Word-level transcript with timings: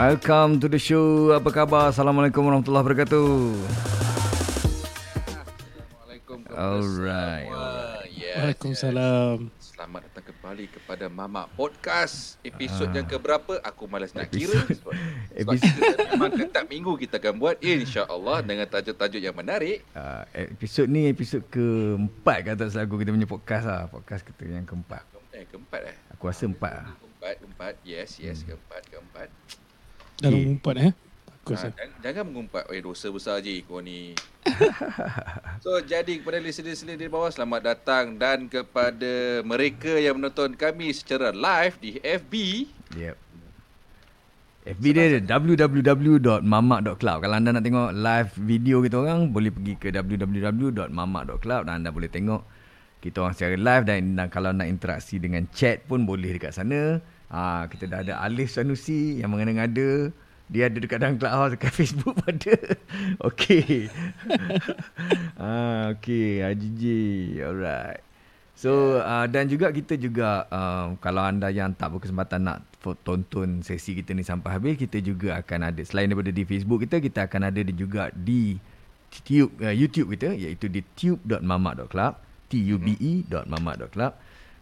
Welcome 0.00 0.64
to 0.64 0.66
the 0.72 0.80
show. 0.80 1.28
Apa 1.36 1.52
khabar? 1.52 1.92
Assalamualaikum 1.92 2.40
warahmatullahi 2.40 2.88
wabarakatuh. 2.88 3.28
Assalamualaikum 5.44 6.38
Alright. 6.56 7.52
Yes, 8.08 8.32
Waalaikumsalam. 8.40 9.36
yes. 9.52 9.76
Selamat 9.76 10.08
datang 10.08 10.24
kembali 10.32 10.72
kepada 10.72 11.04
Mamak 11.12 11.52
Podcast. 11.52 12.40
Episod 12.40 12.88
yang 12.96 13.04
keberapa? 13.04 13.60
Aku 13.60 13.92
malas 13.92 14.16
nak 14.16 14.32
kira. 14.32 14.64
Sebab, 14.72 14.88
sebab 14.88 15.52
Episod- 15.52 15.68
kita 15.68 16.16
memang 16.16 16.32
tetap 16.32 16.64
minggu 16.64 16.96
kita 16.96 17.20
akan 17.20 17.34
buat 17.36 17.60
insya-Allah 17.60 18.40
dengan 18.40 18.72
tajuk-tajuk 18.72 19.20
yang 19.20 19.36
menarik. 19.36 19.84
Uh, 19.92 20.24
episod 20.32 20.88
ni 20.88 21.12
episod 21.12 21.44
keempat 21.52 22.48
kata 22.48 22.72
selaku 22.72 23.04
kita 23.04 23.12
punya 23.12 23.28
podcast 23.28 23.68
lah. 23.68 23.84
Podcast 23.92 24.24
kita 24.24 24.48
yang 24.48 24.64
keempat. 24.64 25.04
Eh, 25.36 25.44
keempat 25.44 25.92
eh. 25.92 25.96
Aku 26.16 26.24
rasa 26.24 26.48
empat 26.48 26.72
lah. 26.72 26.88
Keempat, 26.88 27.34
keempat. 27.44 27.74
Yes, 27.84 28.16
yes, 28.16 28.40
keempat, 28.48 28.80
keempat. 28.88 29.28
Dalam 30.20 30.38
Okay. 30.38 30.52
umpat 30.52 30.74
eh. 30.76 30.92
Ha, 31.50 31.56
eh. 31.56 31.72
jangan, 31.72 31.88
jangan 32.04 32.24
mengumpat. 32.30 32.62
Eh, 32.70 32.84
dosa 32.84 33.08
besar 33.10 33.40
je 33.42 33.64
kau 33.64 33.80
ni. 33.80 34.14
so, 35.64 35.80
jadi 35.82 36.20
kepada 36.20 36.38
listener-listener 36.38 37.00
di 37.00 37.08
bawah, 37.10 37.32
selamat 37.32 37.60
datang. 37.64 38.14
Dan 38.20 38.46
kepada 38.46 39.40
mereka 39.42 39.96
yang 39.96 40.20
menonton 40.20 40.54
kami 40.54 40.92
secara 40.92 41.32
live 41.32 41.74
di 41.80 41.96
FB, 41.98 42.34
Yep. 42.94 43.16
FB 44.60 44.84
dia 44.92 45.16
ada 45.16 45.40
www.mamak.club. 45.40 47.16
Kalau 47.24 47.34
anda 47.34 47.48
nak 47.48 47.64
tengok 47.64 47.96
live 47.96 48.30
video 48.36 48.84
kita 48.84 49.00
orang, 49.00 49.32
boleh 49.32 49.48
pergi 49.48 49.74
ke 49.80 49.88
www.mamak.club 49.88 51.60
dan 51.64 51.72
anda 51.80 51.88
boleh 51.88 52.12
tengok 52.12 52.44
kita 53.00 53.24
orang 53.24 53.32
secara 53.32 53.56
live 53.56 53.84
dan, 53.88 54.20
dan 54.20 54.28
kalau 54.28 54.52
nak 54.52 54.68
interaksi 54.68 55.16
dengan 55.16 55.48
chat 55.48 55.80
pun 55.88 56.04
boleh 56.04 56.36
dekat 56.36 56.52
sana. 56.52 57.00
Ah 57.30 57.70
kita 57.70 57.86
dah 57.86 58.02
ada 58.02 58.18
Alif 58.26 58.50
Sanusi 58.50 59.22
yang 59.22 59.30
mengada-ngada. 59.30 60.10
Dia 60.50 60.66
ada 60.66 60.82
dekat 60.82 60.98
dalam 60.98 61.14
clubhouse 61.14 61.54
dekat 61.54 61.72
Facebook 61.78 62.18
pun 62.18 62.26
ada. 62.26 62.58
Okey. 63.30 63.86
ah 65.38 65.94
okey, 65.94 66.42
Haji 66.42 66.68
J. 66.74 66.84
Alright. 67.46 68.02
So 68.58 69.00
uh, 69.00 69.24
dan 69.30 69.48
juga 69.48 69.72
kita 69.72 69.96
juga 69.96 70.44
uh, 70.50 70.98
kalau 71.00 71.24
anda 71.24 71.48
yang 71.48 71.72
tak 71.72 71.96
berkesempatan 71.96 72.44
nak 72.44 72.58
tonton 73.06 73.64
sesi 73.64 73.96
kita 73.96 74.12
ni 74.12 74.20
sampai 74.20 74.52
habis 74.52 74.74
kita 74.76 75.00
juga 75.00 75.40
akan 75.40 75.72
ada 75.72 75.80
selain 75.80 76.12
daripada 76.12 76.28
di 76.28 76.44
Facebook 76.44 76.84
kita 76.84 77.00
kita 77.00 77.24
akan 77.24 77.48
ada 77.48 77.60
juga 77.72 78.12
di 78.12 78.60
tube 79.24 79.54
uh, 79.64 79.72
YouTube 79.72 80.12
kita 80.12 80.36
iaitu 80.36 80.68
di 80.68 80.84
tube.mamak.club 80.92 82.12
tube.mamak.club 82.50 84.12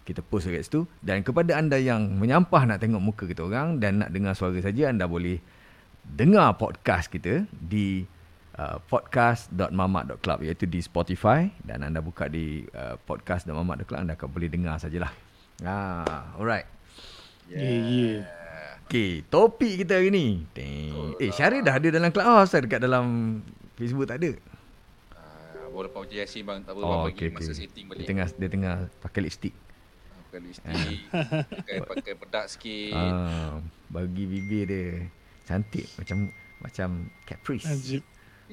kita 0.09 0.25
post 0.25 0.49
dekat 0.49 0.65
situ 0.65 0.89
dan 1.05 1.21
kepada 1.21 1.53
anda 1.53 1.77
yang 1.77 2.17
menyampah 2.17 2.65
nak 2.65 2.81
tengok 2.81 3.03
muka 3.05 3.29
kita 3.29 3.45
orang 3.45 3.77
dan 3.77 4.01
nak 4.01 4.09
dengar 4.09 4.33
suara 4.33 4.57
saja 4.57 4.89
anda 4.89 5.05
boleh 5.05 5.37
dengar 6.01 6.57
podcast 6.57 7.13
kita 7.13 7.45
di 7.53 8.09
uh, 8.57 8.81
podcast.mamak.club 8.89 10.49
iaitu 10.49 10.65
di 10.65 10.81
Spotify 10.81 11.53
dan 11.61 11.85
anda 11.85 12.01
buka 12.01 12.25
di 12.27 12.65
uh, 12.73 12.97
podcast.mamak.club 13.05 14.01
anda 14.01 14.17
akan 14.17 14.29
boleh 14.33 14.49
dengar 14.49 14.81
sajalah. 14.81 15.13
Ah, 15.61 16.33
alright. 16.41 16.65
Ya, 17.45 17.61
ya. 17.61 18.25
Okay, 18.89 19.21
topik 19.29 19.85
kita 19.85 20.01
hari 20.01 20.09
ni. 20.09 20.49
Deng. 20.57 21.13
Eh, 21.21 21.29
Syarif 21.29 21.61
dah 21.61 21.77
ada 21.77 21.89
dalam 21.93 22.09
clubhouse 22.09 22.57
lah 22.57 22.65
dekat 22.65 22.81
dalam 22.81 23.05
Facebook 23.77 24.09
tak 24.09 24.17
ada. 24.17 24.33
uh, 25.13 25.69
boleh 25.69 25.93
lepas 25.93 26.09
ujian 26.09 26.25
Yasin 26.25 26.43
bang, 26.43 26.65
tak 26.65 26.73
apa 26.73 26.81
Oh, 26.81 26.89
oh, 26.89 27.13
okey 27.13 27.29
bagi 27.29 27.37
masa 27.37 27.53
okey. 27.53 27.61
setting 27.61 27.85
Dia 27.85 27.93
balik. 27.93 28.07
tengah 28.09 28.27
dia 28.33 28.49
tengah 28.49 28.75
pakai 28.99 29.21
lipstick. 29.23 29.53
Pakai 30.29 30.45
lipstick, 30.45 31.09
pakai, 31.09 31.79
pakai 31.89 32.13
bedak 32.21 32.53
sikit. 32.53 32.93
Ah, 32.93 33.65
bagi 33.89 34.29
bibir 34.29 34.69
dia 34.69 35.09
cantik 35.49 35.89
macam 35.97 36.29
macam 36.61 37.09
Caprice. 37.25 37.65
Ajib. 37.65 38.05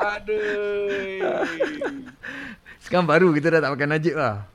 Aduh. 0.00 1.28
Sekarang 2.80 3.04
baru 3.04 3.28
kita 3.36 3.52
dah 3.52 3.60
tak 3.60 3.76
pakai 3.76 3.88
Najib 3.92 4.16
lah. 4.16 4.48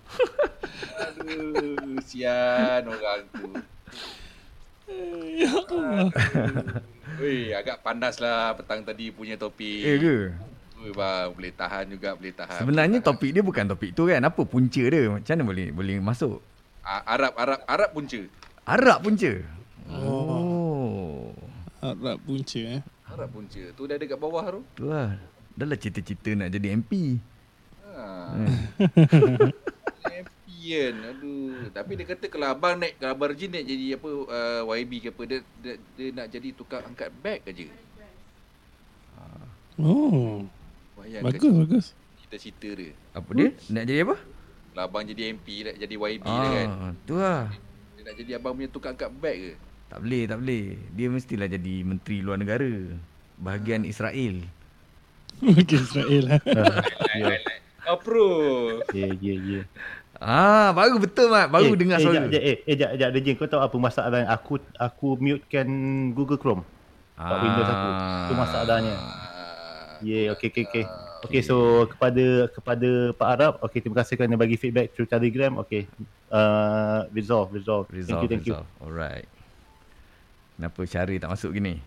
Aduh, 1.05 2.01
sian 2.01 2.81
orang 2.81 3.29
tu. 3.29 3.53
Ya 5.37 5.53
Allah. 5.53 6.09
Weh, 7.21 7.53
agak 7.53 7.85
panas 7.85 8.17
lah 8.17 8.57
petang 8.57 8.81
tadi 8.81 9.13
punya 9.13 9.37
topik. 9.37 9.85
Eh 9.85 10.01
ke? 10.01 10.33
Ui, 10.85 10.93
bang, 10.93 11.33
boleh 11.33 11.49
tahan 11.49 11.85
juga, 11.89 12.13
boleh 12.13 12.29
tahan. 12.29 12.61
Sebenarnya 12.61 13.01
boleh 13.01 13.09
tahan. 13.09 13.17
topik 13.17 13.29
dia 13.33 13.41
bukan 13.41 13.65
topik 13.73 13.89
tu 13.97 14.05
kan. 14.05 14.21
Apa 14.21 14.41
punca 14.45 14.83
dia? 14.85 15.01
Macam 15.09 15.33
mana 15.33 15.43
boleh 15.49 15.67
boleh 15.73 15.97
masuk? 15.97 16.37
Arab, 16.85 17.33
Arab, 17.33 17.59
Arab 17.65 17.89
punca. 17.89 18.21
Arab 18.69 18.97
punca. 19.01 19.31
Oh. 19.89 20.29
Oh. 20.29 21.33
Harap 21.81 22.17
punca 22.21 22.61
eh. 22.61 22.81
Arab 23.09 23.29
punca. 23.33 23.61
Tu 23.73 23.81
dah 23.89 23.95
ada 23.97 24.05
kat 24.05 24.19
bawah 24.21 24.45
tu. 24.45 24.61
Tu 24.77 24.85
lah. 24.85 25.17
Dah 25.57 25.65
lah 25.65 25.77
cita-cita 25.81 26.37
nak 26.37 26.53
jadi 26.53 26.77
MP. 26.77 27.17
Ha. 27.89 28.05
Happy 30.05 30.57
kan. 30.69 30.95
Aduh. 31.13 31.73
Tapi 31.73 31.91
dia 31.97 32.05
kata 32.05 32.25
kalau 32.29 32.47
abang 32.53 32.77
naik, 32.77 33.01
kalau 33.01 33.17
abang 33.17 33.33
Rajin 33.33 33.49
naik 33.49 33.65
jadi 33.65 33.85
apa, 33.97 34.09
uh, 34.09 34.61
YB 34.69 34.91
ke 35.01 35.09
apa, 35.09 35.21
dia, 35.25 35.39
dia, 35.65 35.73
dia 35.97 36.07
nak 36.13 36.27
jadi 36.29 36.49
tukang 36.53 36.85
angkat 36.85 37.09
beg 37.25 37.41
aja. 37.49 37.65
Oh. 39.75 40.47
Bayangkan 41.05 41.29
Bagus, 41.29 41.53
bagus. 41.53 41.85
cita-cita 42.17 42.69
dia. 42.73 42.91
Apa 43.13 43.29
dia? 43.37 43.49
Nak 43.69 43.83
jadi 43.85 44.01
apa? 44.01 44.15
Kalau 44.73 44.81
abang 44.81 45.03
jadi 45.05 45.21
MP, 45.31 45.47
nak 45.61 45.75
jadi 45.77 45.95
YB 45.95 46.25
ah. 46.25 46.41
kan. 46.49 46.67
Ah, 46.67 46.91
tu 47.05 47.13
lah. 47.15 47.43
Dia 47.93 48.01
nak 48.01 48.15
jadi 48.17 48.31
abang 48.41 48.53
punya 48.57 48.69
tukang 48.73 48.97
angkat 48.97 49.09
beg 49.13 49.37
ke? 49.37 49.53
Tak 49.85 49.99
boleh, 50.01 50.23
tak 50.25 50.37
boleh. 50.41 50.65
Dia 50.97 51.07
mestilah 51.13 51.47
jadi 51.47 51.75
menteri 51.85 52.17
luar 52.25 52.41
negara. 52.41 52.71
Bahagian 53.37 53.85
Israel. 53.85 54.41
Okey 55.61 55.77
Israel 55.77 56.23
lah. 56.25 56.39
Ya, 57.13 57.37
Oh, 57.85 58.01
pro. 58.01 58.33
ya, 58.97 59.13
ya, 59.21 59.35
ya. 59.37 59.61
Ah, 60.17 60.73
baru 60.73 60.97
betul 60.97 61.29
mat. 61.29 61.53
Baru 61.53 61.69
eh, 61.69 61.77
dengar 61.77 62.01
eh, 62.01 62.03
suara. 62.03 62.17
jap, 62.17 62.33
jap, 62.33 62.41
eh, 62.41 62.57
eh, 62.65 62.75
jap, 62.75 62.91
jap, 62.97 63.09
Dejin, 63.13 63.35
kau 63.37 63.45
tahu 63.45 63.61
apa 63.61 63.77
masalah 63.77 64.25
yang 64.25 64.31
aku 64.33 64.57
aku 64.73 65.07
mutekan 65.21 65.67
Google 66.17 66.41
Chrome. 66.41 66.63
Kat 67.13 67.37
Windows 67.45 67.69
aku. 67.69 67.87
Tu 68.25 68.33
masalahnya. 68.33 68.95
Ah, 70.05 70.07
Ya, 70.07 70.19
yeah, 70.21 70.33
okey, 70.37 70.53
okey, 70.53 70.63
okey. 70.63 70.85
Okey, 71.25 71.41
so 71.41 71.55
kepada 71.89 72.23
kepada 72.47 72.89
Pak 73.11 73.27
Arab, 73.27 73.53
okey, 73.59 73.81
terima 73.81 73.97
kasih 73.97 74.13
kerana 74.13 74.37
bagi 74.37 74.53
feedback 74.53 74.93
through 74.93 75.09
Telegram. 75.09 75.57
Okey. 75.57 75.89
Uh, 76.29 77.09
resolve, 77.09 77.49
resolve. 77.49 77.89
Resolve, 77.89 78.21
thank 78.21 78.21
you, 78.21 78.29
thank 78.29 78.45
you. 78.45 78.53
resolve. 78.53 78.69
Alright. 78.77 79.25
Kenapa 80.55 80.79
Syari 80.85 81.17
tak 81.17 81.33
masuk 81.33 81.51
gini? 81.51 81.81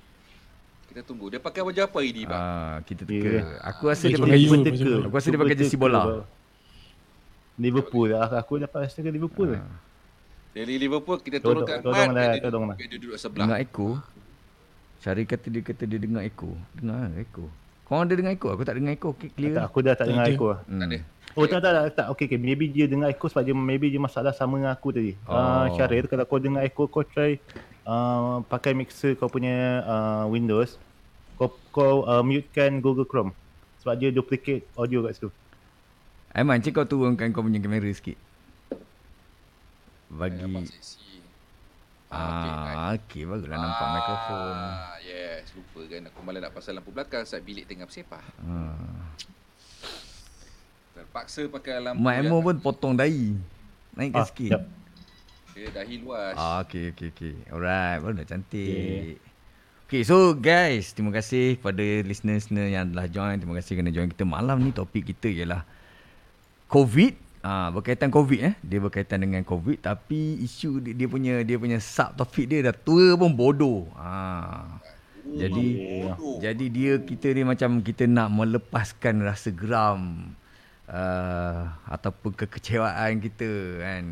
Kita 0.91 1.07
tunggu. 1.07 1.31
Dia 1.31 1.39
pakai 1.39 1.63
baju 1.63 1.79
apa 1.79 1.95
hari 1.95 2.11
ni, 2.11 2.23
bang? 2.27 2.35
Ah, 2.35 2.77
kita 2.83 3.07
Ya. 3.07 3.09
teka. 3.09 3.39
Aku 3.71 3.83
rasa 3.87 4.05
dia 4.05 4.19
Baju 4.19 4.25
pakai 4.27 4.39
baju 4.43 4.59
teka. 4.67 4.93
Aku 5.07 5.15
rasa 5.15 5.29
dia 5.31 5.39
pakai 5.39 5.57
jersey 5.57 5.79
bola. 5.79 6.01
Liverpool. 7.55 8.09
Aku 8.19 8.35
aku 8.35 8.53
dapat 8.59 8.79
rasa 8.91 8.99
ke 8.99 9.11
Liverpool. 9.11 9.51
Ah. 9.55 9.63
Dari 10.51 10.75
Liverpool, 10.75 11.23
kita 11.23 11.39
Tolong- 11.39 11.63
turunkan 11.63 11.79
tolong 11.87 12.11
Mat. 12.11 12.17
lah, 12.19 12.27
dia- 12.35 12.43
tolong 12.43 12.65
lah. 12.67 12.77
dia 12.77 12.89
duduk 12.91 13.15
sebelah. 13.15 13.47
Dengar 13.47 13.59
echo. 13.63 13.89
Syari 14.99 15.23
kata 15.23 15.47
dia 15.47 15.63
kata 15.63 15.83
dia 15.87 15.99
dengar 16.03 16.27
echo. 16.27 16.51
Dengar 16.75 17.07
lah 17.07 17.11
Kau 17.89 18.05
ada 18.05 18.13
dengar 18.13 18.37
echo? 18.37 18.53
Aku 18.53 18.63
tak 18.69 18.77
dengar 18.77 18.93
echo. 18.93 19.17
Okay, 19.17 19.33
Tak, 19.33 19.37
clear. 19.41 19.65
aku 19.65 19.79
dah 19.81 19.95
tak 19.97 20.05
Tak 20.05 20.07
dengar 20.13 20.27
echo 20.29 20.47
lah. 20.53 20.61
Hmm. 20.69 20.81
Tak 20.85 20.89
ada. 20.93 20.99
Oh 21.39 21.45
tak 21.49 21.61
tak 21.65 21.73
tak, 21.73 21.85
tak. 21.97 22.07
Okey 22.13 22.25
okey 22.29 22.41
maybe 22.41 22.65
dia 22.69 22.85
dengar 22.85 23.09
echo 23.09 23.27
sebab 23.33 23.49
dia 23.49 23.57
maybe 23.57 23.89
dia 23.89 24.01
masalah 24.01 24.37
sama 24.37 24.61
dengan 24.61 24.77
aku 24.77 24.93
tadi. 24.93 25.17
Oh. 25.25 25.33
Oh. 25.33 25.41
Uh, 25.41 25.67
Syaril 25.73 26.05
kalau 26.05 26.25
kau 26.29 26.37
dengar 26.37 26.61
echo 26.69 26.85
kau 26.85 27.01
try 27.01 27.41
uh, 27.89 28.45
pakai 28.45 28.77
mixer 28.77 29.17
kau 29.17 29.33
punya 29.33 29.81
uh, 29.89 30.25
Windows. 30.29 30.77
Kau 31.41 31.49
kau 31.73 32.05
uh, 32.05 32.21
mutekan 32.21 32.85
Google 32.85 33.09
Chrome. 33.09 33.33
Sebab 33.81 33.97
dia 33.97 34.13
duplicate 34.13 34.69
audio 34.77 35.01
kat 35.09 35.17
situ. 35.17 35.33
Aiman, 36.37 36.61
cik 36.61 36.77
kau 36.77 36.85
turunkan 36.85 37.33
kau 37.33 37.41
punya 37.41 37.57
kamera 37.57 37.89
sikit. 37.89 38.21
Bagi... 40.13 40.45
Seksi. 42.09 42.49
okey. 42.49 42.73
Ah, 42.75 42.91
okey. 42.97 43.23
Barulah 43.23 43.59
nampak 43.59 43.89
mikrofon. 43.95 44.57
Ah, 44.57 44.97
yes, 44.99 45.45
lupa 45.53 45.81
kan. 45.85 46.03
Aku 46.09 46.19
malah 46.23 46.41
nak 46.41 46.53
pasal 46.53 46.73
lampu 46.73 46.89
belakang 46.89 47.23
saat 47.23 47.45
bilik 47.45 47.65
tengah 47.65 47.85
bersepah. 47.85 48.25
Ah. 48.43 49.13
Terpaksa 50.95 51.47
pakai 51.47 51.79
lampu 51.79 52.01
Mak 52.01 52.15
Emo 52.19 52.37
pun 52.41 52.57
potong 52.59 52.95
dahi. 52.95 53.37
Naikkan 53.93 54.19
Ah, 54.19 54.27
sikit. 54.27 54.51
jap. 54.51 54.63
dia 55.53 55.75
dahi 55.75 55.95
luas. 55.99 56.35
Ah, 56.35 56.63
okey, 56.63 56.95
okey, 56.95 57.09
okey. 57.11 57.35
Alright, 57.51 57.99
baru 57.99 58.15
dah 58.15 58.27
cantik. 58.27 59.19
Okay, 59.85 60.05
so 60.05 60.31
guys, 60.33 60.93
terima 60.93 61.11
kasih 61.11 61.59
kepada 61.59 61.83
listener-listener 62.05 62.71
yang 62.71 62.89
telah 62.89 63.09
join. 63.09 63.37
Terima 63.37 63.59
kasih 63.59 63.75
kerana 63.75 63.91
join 63.91 64.07
kita. 64.07 64.23
Malam 64.23 64.63
ni 64.63 64.71
topik 64.71 65.09
kita 65.09 65.27
ialah 65.27 65.67
COVID. 66.71 67.28
Ah, 67.49 67.73
berkaitan 67.73 68.13
COVID 68.13 68.41
eh. 68.45 68.55
Dia 68.61 68.77
berkaitan 68.77 69.25
dengan 69.25 69.41
COVID 69.41 69.81
tapi 69.81 70.37
isu 70.45 70.85
dia, 70.85 70.93
dia 70.93 71.09
punya 71.09 71.41
dia 71.41 71.57
punya 71.57 71.81
sub 71.81 72.13
topik 72.13 72.45
dia 72.45 72.61
dah 72.61 72.77
tua 72.77 73.17
pun 73.17 73.33
bodoh. 73.33 73.89
Ah. 73.97 74.77
Jadi 75.25 75.67
Bodoh. 76.05 76.41
jadi 76.45 76.67
dia 76.69 76.93
kita 77.01 77.33
ni 77.33 77.49
macam 77.49 77.81
kita 77.81 78.05
nak 78.05 78.29
melepaskan 78.33 79.25
rasa 79.25 79.49
geram 79.49 80.33
uh, 80.93 81.73
ataupun 81.89 82.37
kekecewaan 82.37 83.17
kita 83.17 83.49
kan. 83.81 84.05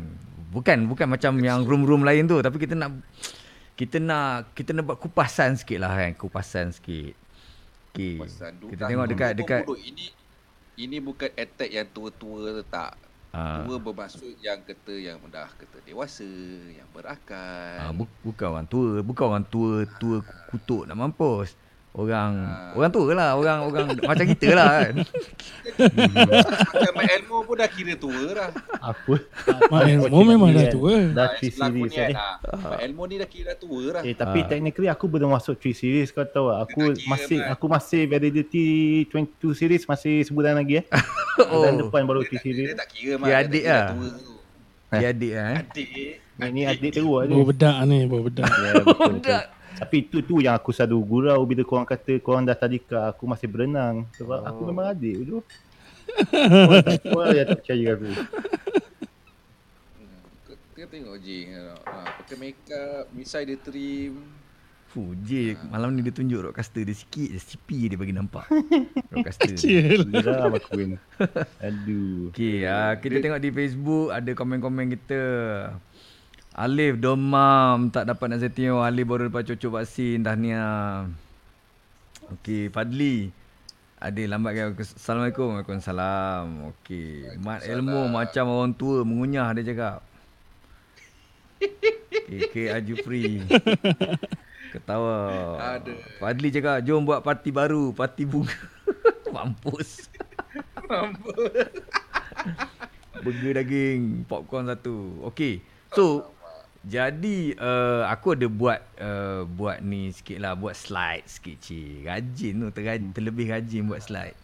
Bukan 0.49 0.89
bukan 0.89 1.05
macam 1.05 1.37
yang 1.37 1.61
room-room 1.61 2.01
lain 2.01 2.25
tu 2.25 2.41
tapi 2.41 2.57
kita 2.57 2.73
nak 2.73 2.89
kita 3.77 4.01
nak 4.01 4.49
kita 4.57 4.73
nak 4.73 4.89
buat 4.89 4.97
kupasan 4.97 5.61
sikit 5.61 5.85
lah 5.85 5.93
kan, 5.93 6.17
kupasan 6.17 6.73
sikit. 6.73 7.13
Okay. 7.93 8.17
Dulu 8.17 8.73
Kita 8.73 8.89
tengok 8.89 9.07
dekat 9.13 9.31
dekat 9.37 9.61
bodoh. 9.61 9.77
Ini 9.77 10.05
ini 10.77 10.97
bukan 11.01 11.29
attack 11.37 11.69
yang 11.69 11.85
tua-tua 11.93 12.65
tak. 12.65 13.06
Ah. 13.35 13.61
Tua 13.67 13.77
bermaksud 13.77 14.39
yang 14.39 14.63
kata 14.63 14.93
yang 14.95 15.19
dah 15.27 15.51
kata 15.51 15.83
dewasa, 15.83 16.25
yang 16.71 16.87
berakal. 16.95 17.75
Ah, 17.77 17.91
bu- 17.91 18.09
bukan 18.23 18.47
orang 18.55 18.67
tua, 18.67 19.03
bukan 19.03 19.25
orang 19.27 19.45
tua 19.45 19.83
tua 19.99 20.23
kutuk 20.49 20.87
nak 20.87 20.95
mampus. 20.97 21.53
Orang 21.89 22.31
Ah. 22.39 22.77
orang 22.77 22.91
tua 22.91 23.09
lah, 23.11 23.33
orang 23.33 23.59
orang 23.63 23.85
macam 24.05 24.25
kita 24.27 24.53
lah 24.53 24.69
kan. 24.81 24.95
Macam 25.77 26.93
Mak 26.93 27.05
Elmo 27.11 27.37
pun 27.41 27.55
dah 27.55 27.67
kira 27.67 27.93
tua 27.93 28.21
dah. 28.31 28.49
Apa? 28.79 29.13
Mak 29.71 29.81
Elmo 29.83 30.19
memang 30.21 30.49
dah 30.51 30.69
tua. 30.69 31.09
Dah 31.09 31.25
Ah, 31.27 31.35
3 31.35 31.47
sebelah 31.47 31.69
series 31.69 31.91
ni. 31.91 32.13
ah. 32.13 32.37
Mak 32.53 32.79
Elmo 32.79 33.03
ni 33.03 33.15
dah 33.15 33.25
kira 33.25 33.51
tua 33.53 33.81
dah. 33.91 34.01
Eh 34.01 34.13
tapi 34.13 34.39
Ah. 34.39 34.47
technically 34.47 34.87
aku 34.87 35.05
belum 35.07 35.29
masuk 35.31 35.55
3 35.55 35.73
series 35.73 36.09
kau 36.09 36.21
tahu? 36.23 36.53
Aku 36.55 36.81
kira, 36.87 37.01
masih 37.07 37.37
Mat. 37.39 37.51
aku 37.51 37.65
masih 37.67 38.01
validity 38.05 38.65
22 39.07 39.53
series 39.53 39.83
masih 39.83 40.21
sebulan 40.23 40.53
lagi 40.55 40.81
eh. 40.81 40.85
Oh. 41.43 41.61
Bulan 41.61 41.73
depan 41.79 42.01
baru 42.03 42.21
Dia 42.21 42.29
3 42.29 42.31
tak, 42.31 42.41
series. 42.43 42.57
dia 42.63 42.75
tak 42.75 42.87
kira 42.87 43.13
mak. 43.15 43.25
Dia 43.25 43.35
adik 43.39 43.51
kira 43.59 43.73
lah. 43.73 43.87
Dia 44.93 45.07
adik 45.09 45.31
lah 45.31 45.47
eh. 45.47 45.57
Adik. 45.59 45.89
Ni 46.47 46.61
adik 46.63 46.91
teruk 46.91 47.25
ni. 47.25 47.33
Bawa 47.33 47.45
bedak 47.47 47.75
ni, 47.83 47.97
bawa 48.05 48.21
bedak. 48.23 48.45
Ya 48.45 48.71
betul 48.77 49.09
betul. 49.17 49.41
Tapi 49.77 49.97
tu 50.03 50.17
tu 50.19 50.35
yang 50.37 50.53
aku 50.53 50.69
selalu 50.69 50.97
gurau 51.03 51.41
bila 51.43 51.61
korang 51.61 51.85
kata 51.85 52.17
korang 52.17 52.43
dah 52.43 52.53
tadika 52.53 53.09
aku 53.09 53.23
masih 53.23 53.45
berenang. 53.45 54.09
Sebab 54.13 54.41
aku 54.41 54.61
Oh. 54.61 54.67
memang 54.67 54.89
adik 54.89 55.15
tu. 55.23 55.37
Korang 56.31 56.81
tak 56.81 57.03
korang 57.03 57.29
yang 57.31 57.45
tak 57.45 57.57
percaya 57.59 57.87
aku. 57.91 58.07
Kau- 60.43 60.61
Kau 60.73 60.87
tengok 60.87 61.15
je. 61.19 61.37
Ha, 61.83 61.93
pakai 62.15 62.35
makeup, 62.37 63.03
misai 63.11 63.43
dia 63.43 63.57
trim. 63.57 64.15
Fuh, 64.87 65.11
J 65.19 65.29
malam 65.67 65.91
ni 65.91 65.99
dia 65.99 66.09
tunjuk 66.09 66.39
roadcaster 66.41 66.79
dia 66.79 66.95
sikit 66.95 67.27
je 67.27 67.39
CP 67.43 67.91
dia 67.91 67.99
bagi 67.99 68.15
nampak. 68.15 68.47
roadcaster. 69.11 69.51
Kecil. 69.51 70.07
Geram 70.07 70.47
aku 70.49 70.79
ni. 70.79 70.95
Aduh. 71.67 72.31
Okey, 72.31 72.63
ah 72.63 72.95
kita 72.95 73.19
tengok 73.19 73.37
di 73.37 73.51
Facebook 73.51 74.07
ada 74.09 74.31
komen-komen 74.31 74.87
kita. 74.89 75.21
Alif 76.57 76.97
domam 76.97 77.93
tak 77.93 78.09
dapat 78.09 78.33
nak 78.33 78.41
setting. 78.41 78.73
Alif 78.73 79.05
baru 79.05 79.29
lepas 79.29 79.45
cucuk 79.45 79.77
vaksin 79.77 80.25
tahniah. 80.25 81.05
Okey, 82.33 82.73
Fadli. 82.73 83.29
Ada 84.01 84.25
lambat 84.25 84.73
ke? 84.73 84.81
Assalamualaikum. 84.81 85.53
Waalaikumsalam. 85.53 86.73
Okey. 86.73 87.37
Mat 87.45 87.61
Elmo 87.61 88.09
macam 88.09 88.49
orang 88.49 88.73
tua 88.73 89.05
mengunyah 89.05 89.53
dia 89.53 89.69
cakap. 89.69 90.01
Okey, 91.61 92.41
K 92.49 92.55
Ajufri. 92.73 93.45
Ketawa. 94.73 95.15
Ada. 95.77 95.93
Fadli 96.17 96.49
cakap, 96.49 96.81
jom 96.81 97.05
buat 97.05 97.21
parti 97.21 97.53
baru, 97.53 97.93
parti 97.93 98.25
bunga. 98.25 98.51
Mampus. 99.33 100.09
Burger 103.21 103.53
daging, 103.61 104.25
popcorn 104.25 104.67
satu. 104.73 105.21
Okey. 105.29 105.61
So, 105.95 106.33
jadi 106.87 107.37
uh, 107.59 108.07
aku 108.07 108.31
ada 108.31 108.47
buat 108.47 108.79
uh, 108.95 109.43
buat 109.43 109.83
ni 109.83 110.07
sikit 110.09 110.39
lah, 110.39 110.55
buat 110.55 110.71
slide 110.71 111.27
sikit 111.27 111.59
cik. 111.59 112.07
Rajin 112.07 112.53
tu, 112.55 112.67
terrajin, 112.71 113.11
terlebih 113.11 113.51
rajin 113.51 113.83
buat 113.83 113.99
slide. 113.99 114.39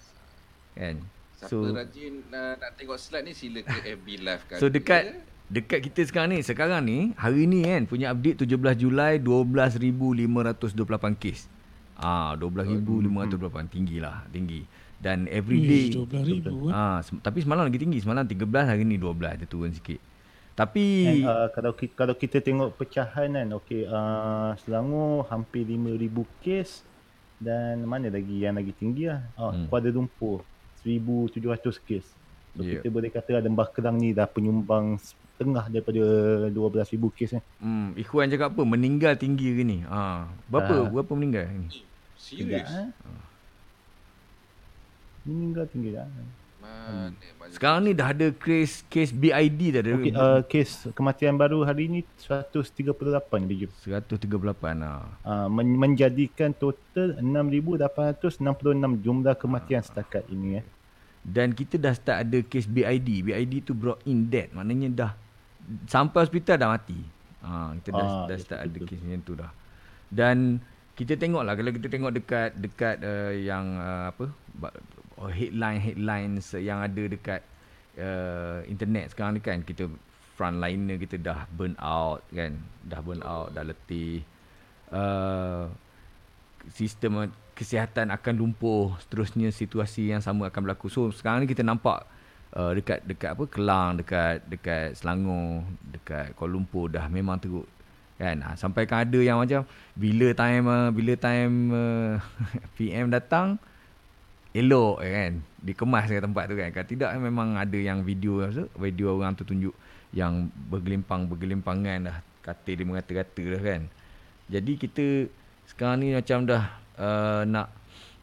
Kan? 0.75 0.99
Siapa 1.39 1.47
So, 1.47 1.71
rajin 1.71 2.19
uh, 2.27 2.59
nak 2.59 2.75
tengok 2.75 2.99
slide 2.99 3.23
ni 3.23 3.31
sila 3.31 3.63
ke 3.63 3.95
FB 3.95 4.07
live 4.19 4.43
kan. 4.45 4.57
so 4.59 4.67
dekat 4.67 5.23
dekat 5.47 5.79
kita 5.87 6.03
sekarang 6.03 6.35
ni, 6.35 6.39
sekarang 6.43 6.83
ni, 6.83 6.99
hari 7.15 7.47
ni 7.47 7.63
kan, 7.63 7.87
punya 7.87 8.11
update 8.11 8.43
17 8.43 8.75
Julai 8.75 9.23
12,528 9.23 11.15
kes. 11.15 11.47
Ah, 11.95 12.35
12,528 12.35 13.71
tinggi 13.71 14.03
lah, 14.03 14.27
tinggi. 14.27 14.67
Dan 14.99 15.27
every 15.27 15.59
day 15.61 15.91
Ish, 15.91 15.99
12,000 15.99 16.47
eh. 16.67 16.71
Ah, 16.71 16.99
sem- 17.03 17.19
tapi 17.19 17.43
semalam 17.43 17.67
lagi 17.67 17.75
tinggi. 17.75 17.99
Semalam 17.99 18.23
13, 18.23 18.67
hari 18.67 18.83
ni 18.83 18.95
12. 18.95 19.35
Dia 19.35 19.47
turun 19.47 19.71
sikit. 19.71 19.99
Tapi 20.53 20.85
And, 21.03 21.25
uh, 21.25 21.47
kalau 21.49 21.73
kita, 21.73 21.93
kalau 21.95 22.13
kita 22.13 22.37
tengok 22.37 22.77
pecahan 22.77 23.33
kan, 23.33 23.47
okey 23.57 23.89
uh, 23.89 24.53
Selangor 24.61 25.25
hampir 25.27 25.65
5000 25.65 26.13
kes 26.39 26.85
dan 27.41 27.81
mana 27.83 28.07
lagi 28.07 28.37
yang 28.39 28.53
lagi 28.53 28.69
tinggi 28.71 29.09
lah. 29.09 29.25
Oh, 29.35 29.49
Hmm. 29.49 29.65
Kuala 29.65 29.89
Lumpur 29.89 30.45
1700 30.85 31.57
kes. 31.81 32.05
So 32.53 32.61
Yeah. 32.61 32.77
kita 32.77 32.87
boleh 32.87 33.09
kata 33.09 33.41
Lembah 33.41 33.65
Kelang 33.73 33.97
ni 33.97 34.13
dah 34.13 34.29
penyumbang 34.29 35.01
setengah 35.01 35.65
daripada 35.67 36.03
12000 36.53 36.85
kes 37.09 37.33
ni. 37.33 37.41
hmm, 37.59 37.87
Ikhwan 37.97 38.29
cakap 38.29 38.53
apa? 38.53 38.61
Meninggal 38.61 39.17
tinggi 39.17 39.49
hari 39.49 39.65
ni. 39.65 39.77
Ah, 39.89 40.29
berapa? 40.45 40.85
Ah. 40.85 40.87
Berapa 40.87 41.11
meninggal 41.13 41.49
ni? 41.49 41.73
Serius? 42.13 42.69
eh? 42.69 42.93
Meninggal 45.25 45.65
tinggi 45.65 45.97
dah. 45.97 46.05
Mana 46.63 47.11
banyak. 47.11 47.53
Sekarang 47.53 47.83
ni 47.83 47.91
dah 47.91 48.09
ada 48.09 48.31
kes 48.31 48.87
kes 48.87 49.11
BID 49.11 49.59
dah 49.69 49.81
ada. 49.83 49.91
Okey, 49.93 50.11
uh, 50.13 50.41
kes 50.43 50.69
kematian 50.91 51.35
baru 51.35 51.61
hari 51.61 51.91
ni 51.91 51.99
138 52.17 52.87
BG. 53.43 53.67
138 53.83 54.23
ah. 54.79 55.03
Uh, 55.21 55.47
men- 55.51 55.75
menjadikan 55.75 56.55
total 56.55 57.19
6866 57.19 58.39
jumlah 58.99 59.35
kematian 59.35 59.83
setakat 59.83 60.23
ini 60.27 60.59
eh. 60.59 60.65
Dan 61.19 61.51
kita 61.51 61.75
dah 61.75 61.91
start 61.91 62.17
ada 62.21 62.39
kes 62.41 62.63
BID. 62.65 63.23
BID 63.23 63.53
tu 63.63 63.71
brought 63.71 63.99
in 64.03 64.27
dead. 64.27 64.51
Maknanya 64.51 64.87
dah 64.91 65.11
sampai 65.85 66.23
hospital 66.23 66.55
dah 66.57 66.69
mati. 66.69 66.99
Ha, 67.39 67.75
kita 67.77 67.89
dah, 67.91 68.03
Ah, 68.03 68.25
dah 68.27 68.37
start 68.37 68.59
ada 68.61 68.71
betul. 68.71 68.87
kes 68.87 68.99
macam 68.99 69.21
tu 69.21 69.33
dah. 69.35 69.51
Dan 70.07 70.59
kita 70.93 71.15
tengok 71.15 71.41
lah 71.41 71.55
kalau 71.55 71.71
kita 71.71 71.87
tengok 71.87 72.11
dekat 72.13 72.49
dekat 72.53 72.95
uh, 73.01 73.33
yang 73.33 73.65
uh, 73.75 74.11
apa 74.11 74.29
ba- 75.23 75.31
oh, 75.31 75.31
headline 75.31 75.79
headlines 75.79 76.51
yang 76.59 76.83
ada 76.83 77.03
dekat 77.07 77.39
uh, 77.95 78.59
internet 78.67 79.15
sekarang 79.15 79.39
ni 79.39 79.41
kan 79.41 79.63
kita 79.63 79.87
frontliner 80.35 80.99
kita 80.99 81.15
dah 81.15 81.47
burn 81.55 81.79
out 81.79 82.19
kan 82.35 82.59
dah 82.83 82.99
burn 82.99 83.23
out 83.23 83.55
dah 83.55 83.63
letih. 83.63 84.19
Uh, 84.91 85.71
sistem 86.75 87.31
kesihatan 87.55 88.11
akan 88.11 88.33
lumpuh 88.35 88.91
seterusnya 88.99 89.47
situasi 89.55 90.11
yang 90.11 90.19
sama 90.19 90.51
akan 90.51 90.67
berlaku. 90.67 90.91
So 90.91 91.07
sekarang 91.15 91.45
ni 91.45 91.47
kita 91.47 91.63
nampak 91.63 92.03
uh, 92.59 92.75
dekat 92.75 92.99
dekat 93.07 93.31
apa 93.31 93.43
Kelang 93.47 93.89
dekat 94.03 94.43
dekat 94.51 94.99
Selangor 94.99 95.63
dekat 95.87 96.35
Kuala 96.35 96.59
Lumpur 96.59 96.91
dah 96.91 97.07
memang 97.07 97.39
teruk 97.39 97.65
kan. 98.19 98.37
Ha, 98.43 98.59
sampai 98.59 98.85
kan 98.85 99.07
ada 99.07 99.19
yang 99.19 99.39
macam 99.39 99.63
bila 99.95 100.35
time 100.35 100.65
uh, 100.67 100.89
bila 100.91 101.13
time 101.15 101.55
uh, 101.71 102.11
PM 102.77 103.07
datang 103.07 103.55
elok 104.53 105.01
eh, 105.01 105.11
kan? 105.11 105.31
Dikemas 105.65 106.05
ke 106.07 106.21
tempat 106.21 106.45
tu 106.45 106.55
kan? 106.55 106.69
Kalau 106.69 106.87
tidak 106.87 107.09
eh, 107.17 107.21
memang 107.21 107.57
ada 107.57 107.77
yang 107.77 108.05
video 108.05 108.45
video 108.77 109.17
orang 109.17 109.33
tu 109.33 109.43
tunjuk 109.43 109.73
yang 110.13 110.47
bergelimpang 110.69 111.25
bergelimpangan 111.25 112.13
dah 112.13 112.17
katil 112.45 112.81
dia 112.81 112.85
merata-rata 112.85 113.43
dah 113.57 113.61
kan? 113.61 113.81
Jadi 114.47 114.71
kita 114.77 115.05
sekarang 115.65 116.05
ni 116.05 116.13
macam 116.13 116.45
dah 116.45 116.63
uh, 117.01 117.41
nak 117.49 117.67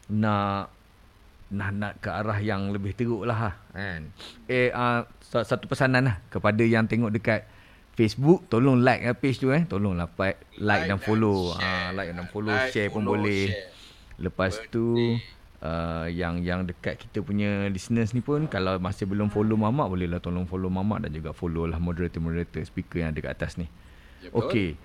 nak 0.07 0.71
nak 1.51 1.71
nak 1.75 1.93
ke 1.99 2.07
arah 2.07 2.39
yang 2.39 2.71
lebih 2.71 2.95
teruk 2.95 3.27
lah 3.27 3.59
kan? 3.75 4.07
Eh 4.47 4.71
uh, 4.71 5.03
satu 5.19 5.67
pesanan 5.67 6.07
lah 6.07 6.15
kepada 6.31 6.63
yang 6.63 6.87
tengok 6.87 7.11
dekat 7.11 7.43
Facebook 7.91 8.47
tolong 8.47 8.79
like 8.79 9.03
lah 9.03 9.11
page 9.11 9.43
tu 9.43 9.51
eh. 9.51 9.67
Tolonglah 9.67 10.07
like, 10.15 10.39
like 10.63 10.87
dan 10.87 10.95
follow. 10.95 11.51
Ah 11.59 11.91
like 11.91 12.15
dan 12.15 12.23
follow 12.31 12.55
Like, 12.55 12.71
share 12.71 12.87
pun 12.87 13.03
follow, 13.03 13.19
boleh. 13.19 13.51
share. 13.51 13.67
lepas 14.21 14.53
tu 14.71 15.19
uh, 15.61 16.05
yang 16.09 16.41
yang 16.41 16.65
dekat 16.65 16.97
kita 16.97 17.21
punya 17.21 17.69
listeners 17.69 18.11
ni 18.11 18.21
pun 18.21 18.45
kalau 18.45 18.77
masih 18.77 19.07
belum 19.07 19.29
follow 19.29 19.57
Mamak 19.57 19.87
bolehlah 19.87 20.19
tolong 20.19 20.45
follow 20.45 20.69
Mamak 20.69 21.07
dan 21.07 21.11
juga 21.13 21.31
follow 21.31 21.69
lah 21.69 21.77
moderator-moderator 21.77 22.61
speaker 22.65 23.01
yang 23.05 23.13
ada 23.13 23.21
kat 23.21 23.33
atas 23.37 23.55
ni 23.57 23.69
Ya, 24.21 24.29
okey 24.37 24.77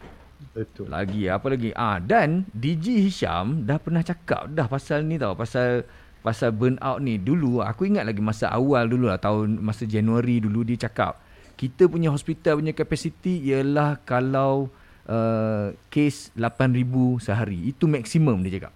Betul. 0.56 0.88
lagi 0.88 1.28
apa 1.28 1.52
lagi? 1.52 1.73
Ah 1.76 2.00
dan 2.00 2.49
DJ 2.52 3.04
Hisham 3.04 3.68
dah 3.68 3.76
pernah 3.76 4.00
cakap 4.00 4.49
dah 4.49 4.64
pasal 4.68 5.04
ni 5.04 5.21
tau, 5.21 5.37
pasal 5.37 5.85
pasal 6.25 6.52
burnout 6.52 7.00
ni. 7.00 7.21
Dulu 7.21 7.61
aku 7.61 7.88
ingat 7.88 8.09
lagi 8.09 8.21
masa 8.25 8.49
awal 8.52 8.88
dulu 8.88 9.12
lah 9.12 9.21
tahun 9.21 9.61
masa 9.61 9.85
Januari 9.85 10.40
dulu 10.40 10.64
dia 10.64 10.88
cakap 10.88 11.21
kita 11.56 11.88
punya 11.88 12.12
hospital 12.12 12.61
punya 12.61 12.76
capacity 12.76 13.49
ialah 13.49 13.97
kalau 14.04 14.68
uh, 15.09 15.73
kes 15.88 16.33
8000 16.37 16.85
sehari. 17.21 17.73
Itu 17.73 17.88
maksimum 17.88 18.45
dia 18.45 18.61
cakap. 18.61 18.73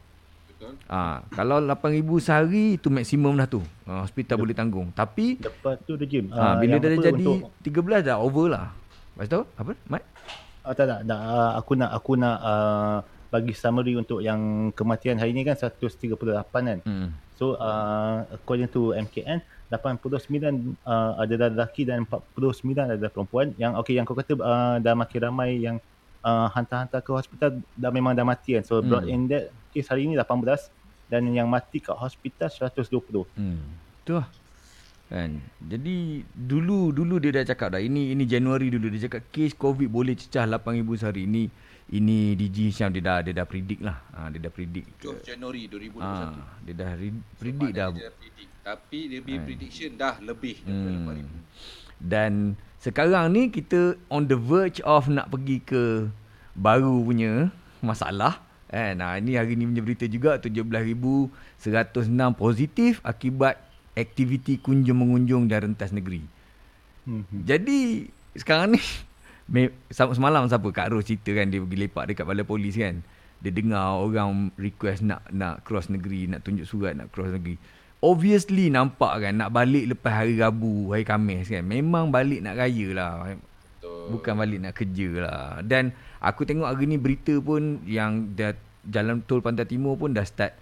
Ah 0.90 1.22
kalau 1.32 1.62
8000 1.62 2.02
sehari 2.18 2.64
itu 2.78 2.88
maksimum 2.90 3.34
dah 3.38 3.46
tu. 3.46 3.62
Ah, 3.86 4.02
hospital 4.04 4.42
boleh 4.42 4.56
tanggung. 4.56 4.88
Tapi 4.94 5.38
Lepas 5.38 5.78
tu 5.86 5.94
dia 6.00 6.20
ah, 6.34 6.54
ah, 6.54 6.54
bila 6.58 6.76
dah 6.78 6.90
jadi 6.90 7.24
untuk 7.24 7.54
13 7.62 8.06
dah 8.06 8.16
over 8.18 8.46
lah. 8.50 8.66
Lepas 9.14 9.26
tu 9.28 9.40
apa? 9.58 9.72
Mat? 9.90 10.02
Ah, 10.60 10.74
tak 10.76 10.86
tak, 10.86 11.00
tak 11.08 11.20
uh, 11.20 11.52
aku 11.56 11.72
nak 11.78 11.90
aku 11.96 12.12
nak 12.20 12.36
uh, 12.44 12.96
bagi 13.30 13.54
summary 13.54 13.94
untuk 13.94 14.20
yang 14.20 14.70
kematian 14.74 15.16
hari 15.16 15.30
ni 15.32 15.46
kan 15.46 15.54
138 15.54 16.10
kan. 16.50 16.78
Hmm. 16.82 17.14
So 17.38 17.56
uh, 17.56 18.26
according 18.34 18.68
to 18.74 18.92
MKN 18.92 19.40
89 19.72 20.76
uh, 20.82 21.12
adalah 21.16 21.48
lelaki 21.48 21.86
dan 21.86 22.02
49 22.04 22.74
adalah 22.74 23.10
perempuan. 23.10 23.54
Yang 23.56 23.72
okey 23.80 23.94
yang 23.96 24.04
kau 24.04 24.18
kata 24.18 24.34
uh, 24.36 24.76
dah 24.82 24.94
makin 24.98 25.20
ramai 25.22 25.50
yang 25.62 25.76
uh, 26.26 26.50
hantar-hantar 26.52 27.00
ke 27.00 27.10
hospital 27.14 27.62
dah 27.78 27.90
memang 27.94 28.12
dah 28.12 28.26
mati 28.26 28.58
kan. 28.58 28.64
So 28.66 28.82
Hmm. 28.82 28.88
brought 28.90 29.08
in 29.08 29.30
that 29.30 29.54
case 29.70 29.86
hari 29.86 30.04
ni 30.04 30.14
18 30.14 30.26
dan 31.06 31.26
yang 31.26 31.46
mati 31.46 31.78
kat 31.78 31.94
hospital 31.94 32.46
120. 32.46 33.26
Hmm. 33.34 33.58
Tu 34.02 34.12
lah. 34.12 34.28
Kan. 35.06 35.42
Jadi 35.58 36.22
dulu 36.30 36.94
dulu 36.94 37.18
dia 37.18 37.34
dah 37.34 37.44
cakap 37.44 37.74
dah 37.74 37.82
ini 37.82 38.14
ini 38.14 38.22
Januari 38.24 38.70
dulu 38.70 38.86
dia 38.88 39.10
cakap 39.10 39.26
kes 39.28 39.54
COVID 39.54 39.90
boleh 39.90 40.14
cecah 40.14 40.46
8000 40.46 40.86
sehari 40.94 41.26
ini 41.26 41.50
ini 41.90 42.38
DG 42.38 42.70
Syam 42.70 42.94
dia 42.94 43.02
dah 43.02 43.18
dia 43.18 43.34
dah 43.34 43.42
predict 43.42 43.82
lah. 43.82 43.98
Ha, 44.14 44.30
dia 44.30 44.38
dah 44.38 44.52
predict. 44.52 44.86
7 45.02 45.18
Januari 45.26 45.66
2021. 45.66 45.98
Ha, 45.98 46.30
dia 46.62 46.74
dah 46.76 46.90
re- 46.94 47.24
predict 47.34 47.72
dah. 47.74 47.88
Dia 47.90 48.10
predict. 48.12 48.50
Tapi 48.62 48.98
dia 49.10 49.18
punya 49.18 49.38
prediction 49.42 49.90
dah 49.98 50.14
lebih 50.22 50.62
daripada 50.62 50.94
Hmm. 50.94 51.26
4000. 51.26 51.42
Dan 51.98 52.32
sekarang 52.78 53.26
ni 53.28 53.50
kita 53.50 53.80
on 54.06 54.24
the 54.24 54.38
verge 54.38 54.78
of 54.86 55.04
nak 55.04 55.26
pergi 55.26 55.58
ke 55.58 56.06
baru 56.54 57.02
punya 57.02 57.50
masalah. 57.80 58.38
Eh, 58.70 58.94
nah 58.94 59.18
ini 59.18 59.34
hari 59.34 59.58
ni 59.58 59.66
punya 59.66 59.82
berita 59.82 60.06
juga 60.06 60.38
17,106 60.38 60.94
positif 62.38 63.02
akibat 63.02 63.58
aktiviti 63.98 64.62
kunjung 64.62 65.02
mengunjung 65.02 65.50
dan 65.50 65.74
rentas 65.74 65.90
negeri. 65.90 66.22
Hmm. 67.02 67.26
Jadi 67.42 68.06
sekarang 68.38 68.78
ni 68.78 68.80
me- 69.52 69.74
semalam 69.90 70.46
siapa 70.46 70.70
Kak 70.70 70.94
Ros 70.94 71.10
cerita 71.10 71.34
kan 71.34 71.50
dia 71.50 71.58
pergi 71.58 71.78
lepak 71.82 72.04
dekat 72.14 72.24
balai 72.24 72.46
polis 72.46 72.78
kan. 72.78 73.02
Dia 73.40 73.50
dengar 73.50 73.98
orang 73.98 74.52
request 74.60 75.02
nak 75.02 75.24
nak 75.32 75.64
cross 75.66 75.88
negeri, 75.90 76.28
nak 76.28 76.46
tunjuk 76.46 76.68
surat 76.68 76.94
nak 76.94 77.10
cross 77.10 77.32
negeri. 77.32 77.58
Obviously 78.00 78.70
nampak 78.70 79.18
kan 79.20 79.34
nak 79.34 79.50
balik 79.50 79.96
lepas 79.96 80.24
hari 80.24 80.38
Rabu, 80.38 80.94
hari 80.94 81.02
Khamis 81.02 81.50
kan. 81.50 81.66
Memang 81.66 82.12
balik 82.12 82.44
nak 82.44 82.54
raya 82.54 82.88
lah. 82.94 83.12
Betul. 83.34 84.14
Bukan 84.14 84.34
balik 84.36 84.58
nak 84.60 84.74
kerja 84.76 85.08
lah. 85.24 85.44
Dan 85.64 85.90
aku 86.20 86.44
tengok 86.44 86.68
hari 86.68 86.84
ni 86.86 87.00
berita 87.00 87.34
pun 87.40 87.80
yang 87.88 88.30
dah 88.36 88.52
jalan 88.84 89.20
tol 89.24 89.40
Pantai 89.40 89.64
Timur 89.64 89.96
pun 89.96 90.12
dah 90.12 90.24
start 90.24 90.52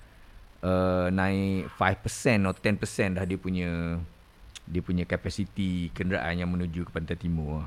uh, 0.63 1.11
naik 1.11 1.71
5% 1.77 2.47
atau 2.47 2.55
10% 2.55 3.19
dah 3.19 3.25
dia 3.27 3.39
punya 3.39 3.99
dia 4.69 4.83
punya 4.85 5.03
kapasiti 5.03 5.89
kenderaan 5.93 6.35
yang 6.37 6.51
menuju 6.51 6.87
ke 6.87 6.91
Pantai 6.91 7.17
Timur. 7.17 7.63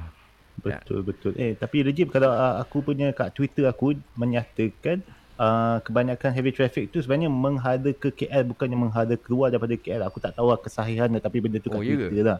Betul 0.61 1.01
betul. 1.01 1.31
Eh 1.35 1.57
tapi 1.57 1.81
Rejib 1.81 2.11
kalau 2.11 2.29
uh, 2.29 2.61
aku 2.61 2.83
punya 2.83 3.09
kat 3.11 3.33
Twitter 3.33 3.65
aku 3.65 3.97
menyatakan 4.13 5.01
uh, 5.39 5.81
kebanyakan 5.81 6.29
heavy 6.31 6.51
traffic 6.53 6.91
tu 6.93 7.01
sebenarnya 7.01 7.31
menghada 7.31 7.89
ke 7.95 8.13
KL 8.13 8.45
bukannya 8.53 8.77
menghada 8.77 9.15
keluar 9.17 9.49
daripada 9.49 9.73
KL. 9.73 10.05
Aku 10.05 10.21
tak 10.21 10.37
tahu 10.37 10.53
lah 10.53 10.59
kesahihan 10.61 11.09
tapi 11.17 11.41
benda 11.41 11.57
tu 11.57 11.71
kat 11.73 11.79
Oh, 11.79 11.81
ya 11.81 11.95
ke? 11.97 12.07
Twitter 12.11 12.23
lah. 12.27 12.39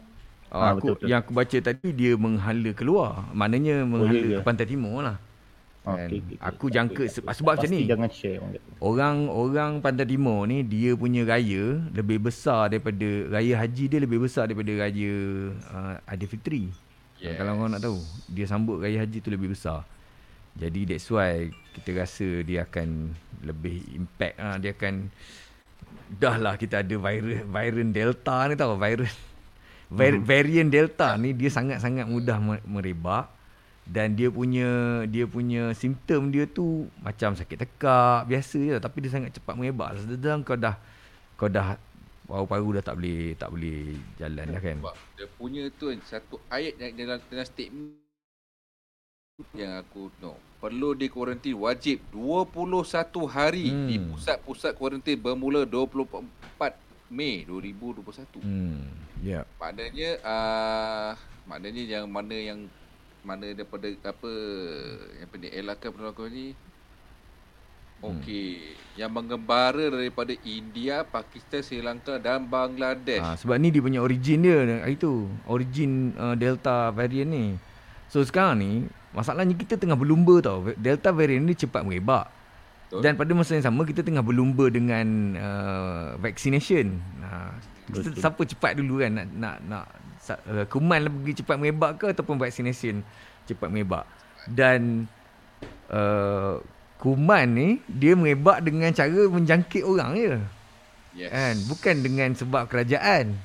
Oh, 0.51 0.59
Ah, 0.61 0.75
aku 0.75 0.91
betul, 0.91 0.93
betul. 0.99 1.07
yang 1.09 1.19
aku 1.23 1.31
baca 1.31 1.57
tadi 1.63 1.89
dia 1.95 2.11
menghala 2.19 2.71
keluar. 2.75 3.25
Maknanya 3.33 3.87
menghala 3.87 4.19
ya 4.19 4.37
ke 4.37 4.41
ke? 4.43 4.45
Pantai 4.45 4.65
Timur 4.69 5.01
lah. 5.01 5.17
Kan? 5.81 5.97
okey, 6.07 6.19
okey. 6.21 6.37
Aku 6.37 6.65
jangka 6.69 7.03
se- 7.09 7.25
sebab 7.25 7.57
macam 7.57 7.65
Pasti 7.65 7.73
ni. 7.73 7.89
jangan 7.89 8.09
share 8.13 8.37
orang 8.37 8.51
kata. 8.53 8.69
Orang 8.77 9.17
orang 9.27 9.71
Pantai 9.81 10.05
Timur 10.05 10.45
ni 10.45 10.61
dia 10.61 10.93
punya 10.93 11.25
raya 11.25 11.81
lebih 11.89 12.21
besar 12.21 12.69
daripada 12.69 13.09
raya 13.33 13.53
haji 13.57 13.83
dia 13.89 13.97
lebih 13.97 14.21
besar 14.21 14.45
daripada 14.45 14.69
raya 14.77 15.13
uh, 15.73 15.95
Aidilfitri. 16.05 16.69
Yes. 17.17 17.37
Kalau 17.37 17.53
kau 17.53 17.69
nak 17.69 17.81
tahu, 17.81 17.97
dia 18.29 18.45
sambut 18.45 18.77
raya 18.77 19.01
haji 19.01 19.17
tu 19.21 19.29
lebih 19.29 19.53
besar. 19.53 19.81
Jadi 20.53 20.85
that's 20.85 21.09
why 21.09 21.49
kita 21.73 21.97
rasa 21.97 22.27
dia 22.41 22.61
akan 22.61 23.13
lebih 23.41 23.81
impact 23.95 24.35
lah. 24.37 24.57
Dia 24.57 24.73
akan 24.73 24.93
dah 26.11 26.35
lah 26.35 26.53
kita 26.55 26.83
ada 26.83 26.95
virus 26.99 27.41
varian 27.47 27.89
delta 27.89 28.45
ni 28.45 28.53
tau 28.53 28.75
virus 28.75 29.15
var, 29.87 30.11
varian 30.19 30.67
delta 30.67 31.15
ni 31.15 31.31
dia 31.31 31.47
sangat-sangat 31.47 32.03
mudah 32.03 32.35
me- 32.35 32.63
merebak 32.67 33.31
dan 33.91 34.15
dia 34.15 34.31
punya 34.31 35.03
dia 35.03 35.27
punya 35.27 35.75
simptom 35.75 36.31
dia 36.31 36.47
tu 36.47 36.87
macam 37.03 37.35
sakit 37.35 37.59
tekak 37.59 38.23
biasa 38.23 38.57
je 38.57 38.75
tapi 38.79 39.03
dia 39.03 39.11
sangat 39.11 39.35
cepat 39.35 39.59
merebak 39.59 39.99
sedang 39.99 40.47
kau 40.47 40.55
dah 40.55 40.79
kau 41.35 41.51
dah 41.51 41.75
paru-paru 42.23 42.79
dah 42.79 42.83
tak 42.87 42.95
boleh 42.95 43.35
tak 43.35 43.51
boleh 43.51 43.99
jalan 44.15 44.47
dah 44.47 44.61
kan 44.63 44.77
dia 45.19 45.27
punya 45.35 45.67
tu 45.75 45.91
kan, 45.91 45.99
satu 46.07 46.39
ayat 46.47 46.79
yang 46.79 46.91
dalam, 46.95 47.19
dalam 47.27 47.43
statement 47.43 47.99
yang 49.59 49.83
aku 49.83 50.07
no 50.23 50.39
perlu 50.63 50.95
di 50.95 51.11
kuarantin 51.11 51.57
wajib 51.59 51.99
21 52.15 53.27
hari 53.27 53.67
Hmm. 53.73 53.89
di 53.91 53.97
pusat-pusat 53.99 54.71
kuarantin 54.77 55.19
bermula 55.19 55.67
24 55.67 56.23
Mei 57.11 57.43
2021. 57.43 58.39
hmm 58.39 58.79
ya 59.19 59.41
yeah. 59.41 59.43
Maknanya 59.59 60.09
uh, 60.23 61.11
maknanya 61.43 61.83
yang 61.83 62.05
mana 62.07 62.37
yang 62.37 62.71
mana 63.21 63.53
daripada 63.53 63.87
apa 63.87 64.31
yang 65.21 65.29
pendek 65.29 65.53
elakkan 65.53 65.89
penolakan 65.93 66.29
ni 66.33 66.47
Okey, 68.01 68.73
yang 68.97 69.13
mengembara 69.13 69.93
daripada 69.93 70.33
India, 70.41 71.05
Pakistan, 71.05 71.61
Sri 71.61 71.85
Lanka 71.85 72.17
dan 72.17 72.49
Bangladesh. 72.49 73.21
Ha, 73.21 73.37
sebab 73.37 73.61
ni 73.61 73.69
dia 73.69 73.77
punya 73.77 74.01
origin 74.01 74.41
dia 74.41 74.57
hari 74.81 74.97
tu. 74.97 75.29
Origin 75.45 76.17
uh, 76.17 76.33
Delta 76.33 76.89
variant 76.89 77.29
ni. 77.29 77.45
So 78.09 78.25
sekarang 78.25 78.57
ni 78.57 78.71
masalahnya 79.13 79.53
kita 79.53 79.77
tengah 79.77 79.93
berlumba 79.93 80.41
tau. 80.41 80.65
Delta 80.81 81.13
variant 81.13 81.45
ni 81.45 81.53
cepat 81.53 81.85
merebak. 81.85 82.25
Betul. 82.89 83.05
Dan 83.05 83.13
pada 83.21 83.31
masa 83.37 83.53
yang 83.53 83.69
sama 83.69 83.85
kita 83.85 84.01
tengah 84.01 84.25
berlumba 84.25 84.65
dengan 84.73 85.37
uh, 85.37 86.07
vaccination. 86.17 86.97
Ha, 87.21 87.53
kita, 87.85 88.17
siapa 88.17 88.41
cepat 88.49 88.81
dulu 88.81 89.05
kan 89.05 89.13
nak 89.13 89.27
nak 89.29 89.55
nak 89.69 89.85
uh, 90.29 90.65
kuman 90.69 91.09
lebih 91.09 91.33
cepat 91.41 91.57
merebak 91.57 91.97
ke 91.97 92.05
ataupun 92.13 92.37
vaccination 92.37 93.01
cepat 93.49 93.69
merebak. 93.73 94.05
Dan 94.45 95.09
uh, 95.89 96.61
kuman 97.01 97.45
ni 97.49 97.69
dia 97.89 98.13
merebak 98.13 98.61
dengan 98.61 98.93
cara 98.93 99.21
menjangkit 99.29 99.83
orang 99.85 100.11
je. 100.17 100.33
Yes. 101.17 101.29
Kan 101.33 101.55
bukan 101.67 101.95
dengan 102.05 102.29
sebab 102.37 102.63
kerajaan. 102.69 103.35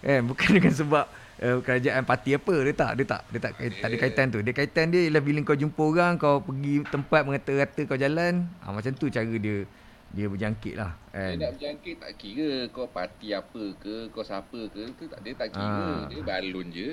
Kan 0.00 0.20
bukan 0.24 0.48
dengan 0.56 0.72
sebab 0.72 1.04
uh, 1.44 1.58
kerajaan 1.60 2.02
parti 2.08 2.32
apa 2.32 2.54
dia 2.64 2.74
tak 2.74 2.90
dia 2.96 3.06
tak 3.06 3.20
dia 3.30 3.40
tak 3.40 3.52
kait, 3.60 3.72
tak 3.78 3.88
ada 3.92 3.96
kaitan 4.00 4.26
tu. 4.32 4.38
Dia 4.40 4.52
kaitan 4.56 4.84
dia 4.90 5.00
ialah 5.06 5.22
bila 5.22 5.38
kau 5.44 5.58
jumpa 5.58 5.82
orang 5.82 6.12
kau 6.16 6.40
pergi 6.40 6.82
tempat 6.88 7.20
mengata-rata 7.28 7.80
kau 7.84 7.98
jalan, 8.00 8.48
ah 8.64 8.72
macam 8.72 8.92
tu 8.96 9.06
cara 9.12 9.34
dia 9.36 9.68
dia 10.10 10.26
berjangkit 10.26 10.74
lah 10.74 10.92
Dia 11.08 11.18
kan. 11.28 11.34
nak 11.36 11.50
berjangkit 11.54 11.94
tak 11.98 12.12
kira 12.16 12.50
kau 12.68 12.86
parti 12.86 13.28
apa 13.30 13.62
ke, 13.76 14.08
kau 14.08 14.22
siapa 14.22 14.60
ke, 14.68 14.82
tu 14.94 15.04
tak 15.06 15.20
dia 15.20 15.32
tak 15.34 15.48
kira. 15.50 15.66
Ah. 15.66 16.06
Dia 16.06 16.20
balun 16.22 16.66
je. 16.70 16.90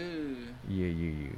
Ya 0.66 0.88
ya 0.88 1.10
ya. 1.22 1.34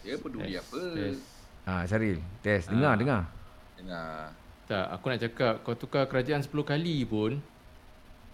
Dia 0.00 0.14
peduli 0.16 0.54
apa. 0.54 0.82
Yes. 0.94 1.18
Ah 1.64 1.82
Syaril, 1.82 2.20
test 2.40 2.68
dengar 2.68 2.92
Ah. 2.92 2.96
dengar. 2.96 3.22
Dengar. 3.74 4.32
Tak, 4.64 4.86
aku 4.90 5.04
nak 5.08 5.20
cakap 5.20 5.54
kau 5.60 5.76
tukar 5.76 6.04
kerajaan 6.06 6.40
10 6.40 6.64
kali 6.64 7.04
pun 7.04 7.36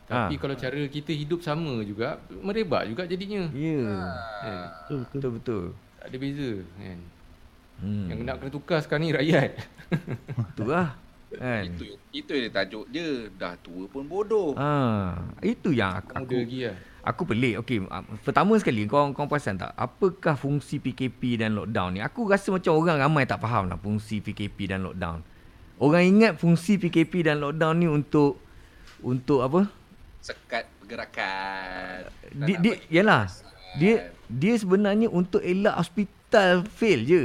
tapi 0.05 0.35
Ah. 0.35 0.39
kalau 0.39 0.55
cara 0.55 0.81
kita 0.87 1.11
hidup 1.11 1.39
sama 1.39 1.83
juga 1.83 2.19
merebak 2.29 2.83
juga 2.85 3.03
jadinya. 3.05 3.47
Ya. 3.51 3.87
Kan? 4.43 4.67
Betul 4.67 4.99
betul. 4.99 5.11
Betul 5.11 5.31
betul. 5.33 5.65
Tak 5.97 6.07
ada 6.07 6.17
beza 6.19 6.51
kan. 6.77 6.99
Hmm. 7.79 8.07
Yang 8.11 8.19
nak 8.21 8.37
kena 8.37 8.51
tukar 8.51 8.79
sekarang 8.83 9.03
ni 9.03 9.11
rakyat. 9.11 9.51
tu 10.53 10.67
lah. 10.67 10.91
Kan. 11.39 11.63
Itu 11.71 11.85
itu 12.11 12.31
yang 12.35 12.43
dia 12.51 12.53
tajuk 12.53 12.85
dia. 12.91 13.09
Dah 13.39 13.55
tua 13.63 13.87
pun 13.87 14.03
bodoh. 14.03 14.59
Ah, 14.59 15.31
itu 15.47 15.71
yang 15.71 16.03
aku, 16.03 16.11
aku 16.19 16.35
lagi 16.43 16.59
lah. 16.67 16.77
Aku 17.01 17.23
pelik. 17.25 17.55
Okey, 17.63 17.87
ah, 17.87 18.03
pertama 18.27 18.59
sekali 18.59 18.85
kau 18.91 19.15
kau 19.15 19.31
perasan 19.31 19.57
tak 19.57 19.71
apakah 19.79 20.35
fungsi 20.35 20.83
PKP 20.83 21.39
dan 21.39 21.55
lockdown 21.55 21.97
ni? 21.97 22.01
Aku 22.03 22.27
rasa 22.27 22.51
macam 22.51 22.75
orang 22.75 22.99
ramai 22.99 23.25
tak 23.31 23.39
faham 23.39 23.71
lah 23.71 23.79
fungsi 23.79 24.19
PKP 24.19 24.75
dan 24.75 24.83
lockdown. 24.83 25.23
Orang 25.81 26.05
ingat 26.05 26.37
fungsi 26.37 26.77
PKP 26.77 27.31
dan 27.31 27.39
lockdown 27.41 27.75
ni 27.79 27.87
untuk 27.87 28.43
untuk 29.01 29.41
apa? 29.47 29.71
Sekat 30.21 30.69
pergerakan. 30.83 32.11
Dia, 32.37 32.57
dia 32.59 32.75
yalah. 32.91 33.25
Dia 33.79 34.13
dia 34.27 34.55
sebenarnya 34.59 35.09
untuk 35.09 35.41
elak 35.41 35.79
hospital 35.79 36.67
fail 36.69 37.01
je. 37.07 37.23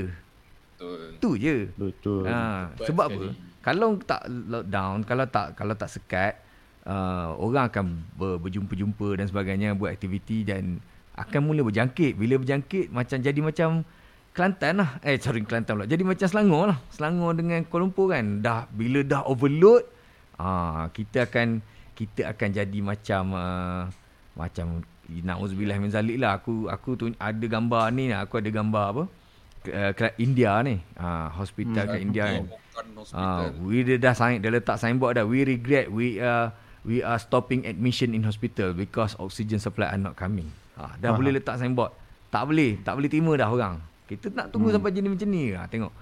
Betul. 0.75 1.00
Tu 1.19 1.29
je. 1.41 1.57
Betul. 1.75 2.24
Ha, 2.27 2.71
sebab 2.83 3.07
sekali. 3.09 3.27
apa? 3.31 3.54
Kalau 3.65 3.98
tak 3.98 4.29
lockdown, 4.29 5.01
kalau 5.10 5.25
tak 5.25 5.57
kalau 5.57 5.74
tak 5.74 5.89
sekat, 5.89 6.38
uh, 6.86 7.34
orang 7.41 7.65
akan 7.74 7.86
ber, 8.13 8.38
berjumpa-jumpa 8.38 9.17
dan 9.17 9.25
sebagainya 9.25 9.74
buat 9.74 9.89
aktiviti 9.89 10.45
dan 10.45 10.77
akan 11.17 11.50
mula 11.50 11.65
berjangkit. 11.65 12.13
Bila 12.13 12.38
berjangkit 12.38 12.93
macam 12.93 13.17
jadi 13.17 13.41
macam 13.41 13.81
Kelantan 14.36 14.84
lah. 14.84 15.00
Eh 15.00 15.15
sorry 15.15 15.48
Kelantan 15.48 15.79
pula. 15.79 15.88
Jadi 15.88 16.03
macam 16.03 16.27
Selangor 16.27 16.63
lah. 16.67 16.77
Selangor 16.91 17.39
dengan 17.39 17.63
Kuala 17.65 17.88
Lumpur 17.88 18.12
kan. 18.12 18.43
Dah 18.43 18.67
bila 18.67 19.00
dah 19.00 19.24
overload, 19.25 19.88
ah 20.36 20.91
kita 20.91 21.25
akan 21.25 21.63
kita 21.95 22.36
akan 22.36 22.50
jadi 22.51 22.79
macam 22.84 23.24
uh, 23.31 23.81
macam 24.36 24.84
nauzubillah 25.07 25.79
min 25.79 25.88
zalik 25.88 26.19
lah. 26.19 26.38
Aku 26.43 26.67
aku 26.67 27.00
tu 27.00 27.10
ada 27.15 27.45
gambar 27.48 27.95
ni 27.95 28.12
lah. 28.12 28.27
Aku 28.27 28.36
ada 28.38 28.51
gambar 28.51 28.86
apa? 28.91 29.03
Uh, 29.72 30.12
India 30.19 30.60
ni. 30.67 30.84
Ah 31.00 31.31
hospital 31.31 31.95
kat 31.95 32.03
India 32.03 32.29
kan. 32.29 32.45
Ah, 32.75 32.84
hospital. 33.48 33.63
we 33.63 33.82
dia 33.82 33.96
dah 33.96 34.12
sign 34.12 34.39
dia 34.39 34.51
letak 34.51 34.75
signboard 34.75 35.15
dah. 35.15 35.24
We 35.24 35.41
regret 35.41 35.88
we 35.88 36.20
uh, 36.20 36.51
we 36.84 37.00
are 37.00 37.15
stopping 37.15 37.63
admission 37.63 38.12
in 38.12 38.22
hospital 38.22 38.72
because 38.72 39.15
oxygen 39.15 39.58
supply 39.58 39.88
are 39.88 39.98
not 39.98 40.13
coming. 40.13 40.51
Ha, 40.75 41.00
dah 41.00 41.10
Aha. 41.10 41.17
boleh 41.17 41.32
letak 41.34 41.55
signboard. 41.55 41.96
Tak 42.27 42.44
boleh, 42.46 42.75
tak 42.84 43.00
boleh 43.00 43.08
terima 43.08 43.32
dah 43.34 43.48
orang. 43.48 43.79
Kita 44.05 44.27
nak 44.29 44.51
tunggu 44.51 44.70
Hmm. 44.70 44.77
sampai 44.77 44.91
jenis 44.91 45.10
macam 45.10 45.29
ni. 45.29 45.44
Ha, 45.55 45.65
tengok. 45.65 45.94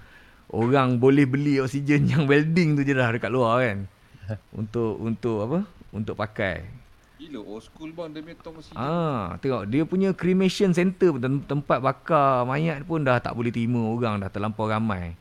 Orang 0.50 0.98
boleh 0.98 1.24
beli 1.24 1.56
oksigen 1.56 2.04
yang 2.10 2.26
welding 2.26 2.74
tu 2.74 2.82
je 2.82 2.92
dah 2.92 3.08
dekat 3.08 3.30
luar 3.30 3.62
kan. 3.62 3.78
Untuk 4.60 4.98
untuk 4.98 5.38
apa? 5.42 5.58
Untuk 5.88 6.18
pakai. 6.18 6.66
Gila 7.14 7.38
old 7.38 7.62
school 7.62 7.94
bang 7.94 8.10
dia 8.10 8.20
punya 8.20 8.36
tong 8.42 8.58
mesin. 8.58 8.74
Ah, 8.74 9.38
tengok 9.38 9.62
dia 9.70 9.86
punya 9.86 10.10
cremation 10.10 10.74
center 10.74 11.14
tempat 11.46 11.78
bakar 11.78 12.42
mayat 12.42 12.82
pun 12.82 13.00
dah 13.00 13.22
tak 13.22 13.30
boleh 13.32 13.54
terima 13.54 13.78
orang 13.78 14.18
dah 14.18 14.26
terlampau 14.26 14.66
ramai. 14.66 15.14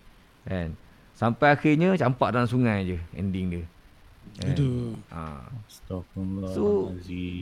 Kan? 0.44 0.74
Sampai 1.14 1.54
akhirnya 1.54 1.94
campak 1.94 2.34
dalam 2.34 2.50
sungai 2.50 2.84
je 2.90 2.98
ending 3.14 3.48
dia. 3.54 3.66
Kan? 4.34 4.50
Aduh. 4.58 4.98
Ah. 5.14 5.46
Astagfirullah. 5.70 6.50
So 6.58 6.90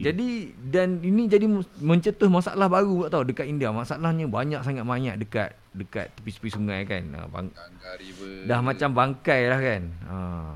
jadi 0.03 0.51
dan 0.59 0.99
ini 0.99 1.31
jadi 1.31 1.47
mencetus 1.79 2.27
masalah 2.27 2.67
baru 2.67 3.07
tak 3.07 3.11
tahu 3.15 3.23
dekat 3.31 3.47
India. 3.47 3.71
Masalahnya 3.71 4.27
banyak 4.27 4.59
sangat 4.59 4.83
mayat 4.83 5.15
dekat 5.15 5.55
dekat 5.71 6.11
tepi-tepi 6.19 6.49
sungai 6.51 6.83
kan. 6.83 7.03
Ah, 7.15 7.27
bang, 7.31 7.47
dah 8.43 8.59
macam 8.59 8.89
bangkai 8.91 9.41
lah 9.47 9.59
kan. 9.63 9.83
Ah. 10.03 10.55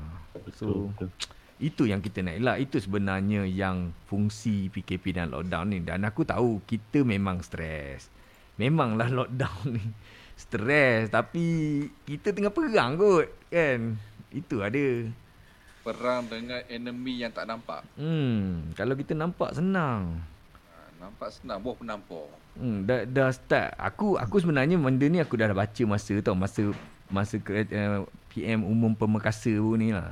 So 0.52 0.92
betul. 0.92 1.08
itu 1.56 1.82
yang 1.88 2.04
kita 2.04 2.20
nak 2.20 2.36
elak. 2.36 2.56
Itu 2.68 2.84
sebenarnya 2.84 3.48
yang 3.48 3.96
fungsi 4.04 4.68
PKP 4.68 5.16
dan 5.16 5.32
lockdown 5.32 5.72
ni. 5.72 5.80
Dan 5.80 6.04
aku 6.04 6.28
tahu 6.28 6.60
kita 6.68 7.00
memang 7.00 7.40
stres. 7.40 8.12
Memanglah 8.60 9.08
lockdown 9.08 9.72
ni 9.72 9.84
stres. 10.36 11.08
Tapi 11.08 11.44
kita 12.04 12.30
tengah 12.30 12.52
perang 12.52 12.94
kot. 13.00 13.26
Kan? 13.48 13.96
Itu 14.30 14.60
ada. 14.60 15.08
perang 15.86 16.26
dengan 16.26 16.58
enemy 16.66 17.22
yang 17.22 17.30
tak 17.30 17.46
nampak. 17.46 17.86
Hmm, 17.94 18.74
kalau 18.74 18.98
kita 18.98 19.14
nampak 19.14 19.54
senang. 19.54 20.18
Ha, 20.18 20.98
nampak 20.98 21.30
senang 21.30 21.62
buah 21.62 21.78
penampar. 21.78 22.26
Hmm, 22.58 22.82
dah, 22.82 23.06
dah 23.06 23.30
start. 23.30 23.70
Aku 23.78 24.18
aku 24.18 24.42
sebenarnya 24.42 24.74
benda 24.82 25.06
ni 25.06 25.22
aku 25.22 25.38
dah 25.38 25.46
baca 25.54 25.82
masa 25.86 26.18
tau. 26.18 26.34
Masa 26.34 26.74
masa 27.06 27.38
uh, 27.38 28.02
PM 28.34 28.66
umum 28.66 28.98
pemekasa 28.98 29.54
pun 29.62 29.78
ni 29.78 29.94
lah. 29.94 30.10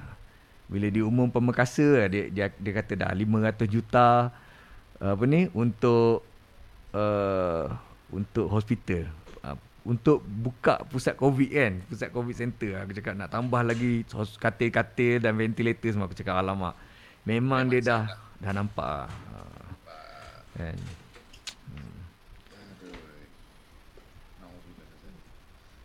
Bila 0.71 0.87
dia 0.95 1.03
umum 1.03 1.27
pemekasa 1.27 2.07
dia 2.07 2.31
dia, 2.31 2.47
dia 2.55 2.73
kata 2.73 2.95
dah 2.95 3.11
500 3.11 3.67
juta 3.67 4.31
apa 5.03 5.23
ni 5.27 5.51
untuk 5.53 6.23
uh, 6.95 7.67
untuk 8.15 8.47
hospital. 8.47 9.11
Untuk 9.85 10.25
buka 10.25 10.81
pusat 10.89 11.13
COVID 11.15 11.51
kan 11.53 11.73
Pusat 11.93 12.09
COVID 12.09 12.35
center 12.35 12.71
Aku 12.83 12.97
cakap 12.97 13.15
nak 13.21 13.29
tambah 13.29 13.61
lagi 13.61 14.01
Katil-katil 14.41 15.21
dan 15.21 15.37
ventilator 15.37 15.93
semua 15.93 16.09
Aku 16.09 16.17
cakap 16.17 16.41
alamak 16.41 16.73
Memang, 17.29 17.69
dia 17.69 17.85
dah 17.85 18.03
Dah 18.41 18.53
nampak 18.57 19.13
uh, 19.29 19.65
Kan. 20.55 20.79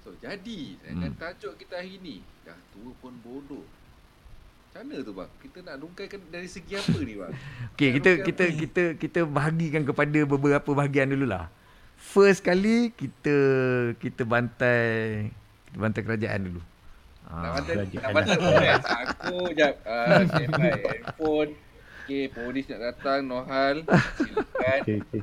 So 0.06 0.14
jadi 0.22 0.78
dengan 0.82 1.14
Hmm. 1.14 1.22
tajuk 1.22 1.54
kita 1.58 1.82
hari 1.82 1.98
ni 2.02 2.22
dah 2.46 2.58
tua 2.74 2.94
pun 3.02 3.14
bodoh. 3.22 3.66
Macam 4.70 4.86
mana 4.86 5.02
tu 5.02 5.14
bang? 5.18 5.30
Kita 5.42 5.58
nak 5.66 5.76
rungkaikan 5.82 6.20
dari 6.30 6.50
segi 6.50 6.74
apa 6.78 6.98
ni 7.02 7.14
bang? 7.18 7.34
Okay, 7.74 7.90
kita 7.98 8.12
kita 8.22 8.44
kita 8.54 8.84
kita 8.98 9.20
bahagikan 9.26 9.82
kepada 9.86 10.20
beberapa 10.30 10.70
bahagian 10.74 11.10
dululah. 11.10 11.50
First 12.00 12.42
kali 12.42 12.90
kita 12.92 13.38
kita 14.00 14.24
bantai 14.24 14.82
kita 15.70 15.78
bantai 15.78 16.02
kerajaan 16.02 16.40
dulu. 16.42 16.62
Nak 17.22 17.30
Ah, 17.30 17.52
bantai 17.54 17.74
kerajaan 17.76 18.02
nak 18.02 18.14
bantai. 18.16 18.38
Aku 19.06 19.36
jap 19.54 19.74
uh, 19.86 20.22
standby 20.26 20.72
handphone. 20.80 21.52
Okay, 22.02 22.26
polis 22.28 22.66
nak 22.66 22.80
datang 22.82 23.20
Nohal. 23.22 23.76
Silakan. 24.18 24.80
Okay, 24.82 24.98
okay. 24.98 25.22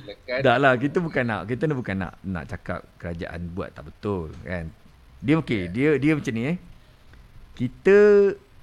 Silakan. 0.00 0.38
dah 0.40 0.56
lah 0.56 0.72
kita 0.74 0.98
bukan 0.98 1.24
nak 1.26 1.40
kita 1.44 1.68
ni 1.68 1.74
bukan 1.76 1.96
nak 1.98 2.12
nak 2.24 2.44
cakap 2.48 2.80
kerajaan 2.96 3.40
buat 3.52 3.76
tak 3.76 3.92
betul 3.92 4.32
kan. 4.40 4.72
Dia 5.20 5.34
okey, 5.36 5.68
dia 5.68 5.98
dia 5.98 6.16
macam 6.16 6.32
ni 6.32 6.42
eh. 6.46 6.56
Kita 7.52 7.98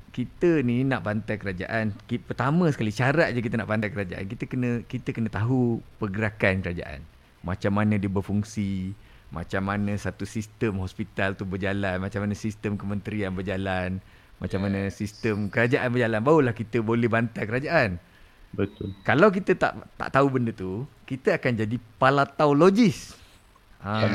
kita 0.10 0.64
ni 0.64 0.82
nak 0.82 1.04
bantai 1.04 1.36
kerajaan. 1.36 1.92
Ki- 2.08 2.24
Pertama 2.24 2.72
sekali 2.72 2.90
syarat 2.90 3.36
je 3.36 3.44
kita 3.44 3.60
nak 3.60 3.68
bantai 3.68 3.92
kerajaan, 3.92 4.24
kita 4.26 4.48
kena 4.48 4.82
kita 4.88 5.12
kena 5.12 5.28
tahu 5.28 5.84
pergerakan 6.00 6.64
kerajaan. 6.64 7.04
Macam 7.46 7.78
mana 7.78 8.02
dia 8.02 8.10
berfungsi, 8.10 8.98
macam 9.30 9.62
mana 9.70 9.94
satu 9.96 10.26
sistem 10.26 10.82
hospital 10.82 11.38
tu 11.38 11.46
berjalan, 11.46 12.02
macam 12.02 12.26
mana 12.26 12.34
sistem 12.34 12.74
kementerian 12.74 13.30
berjalan, 13.30 14.02
macam 14.42 14.66
mana 14.66 14.90
sistem 14.90 15.48
kerajaan 15.48 15.94
berjalan, 15.94 16.20
barulah 16.26 16.54
kita 16.58 16.82
boleh 16.82 17.06
bantai 17.06 17.46
kerajaan. 17.46 18.02
Betul. 18.56 18.96
Kalau 19.04 19.30
kita 19.30 19.54
tak 19.54 19.78
tak 20.00 20.10
tahu 20.10 20.28
benda 20.32 20.52
tu, 20.56 20.88
kita 21.06 21.38
akan 21.38 21.52
jadi 21.54 21.78
palataologis. 22.02 23.14
Ha. 23.84 24.10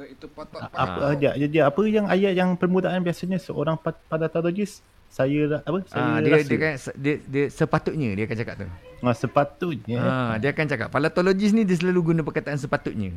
Apakah 0.00 0.16
itu 0.16 0.26
patah 0.32 0.60
Apa 0.64 1.00
aja 1.12 1.30
jadi 1.36 1.56
apa 1.68 1.80
yang 1.84 2.06
ayat 2.08 2.32
yang 2.32 2.56
permulaan 2.56 3.04
biasanya 3.04 3.36
seorang 3.36 3.76
pa- 3.76 4.00
padatologis 4.08 4.80
saya 5.12 5.60
apa 5.60 5.84
saya 5.84 6.00
Ah, 6.00 6.18
dia 6.24 6.32
rasa 6.32 6.48
dia 6.48 6.56
kan 6.56 6.72
dia, 6.96 7.14
dia 7.20 7.44
sepatutnya 7.52 8.08
dia 8.16 8.24
akan 8.24 8.36
cakap 8.40 8.54
tu. 8.56 8.66
ah, 9.04 9.12
sepatutnya 9.12 9.98
Ha, 10.00 10.40
dia 10.40 10.48
akan 10.56 10.66
cakap 10.72 10.88
palatologis 10.88 11.52
ni 11.52 11.68
dia 11.68 11.76
selalu 11.76 12.00
guna 12.14 12.20
perkataan 12.24 12.56
sepatutnya. 12.56 13.12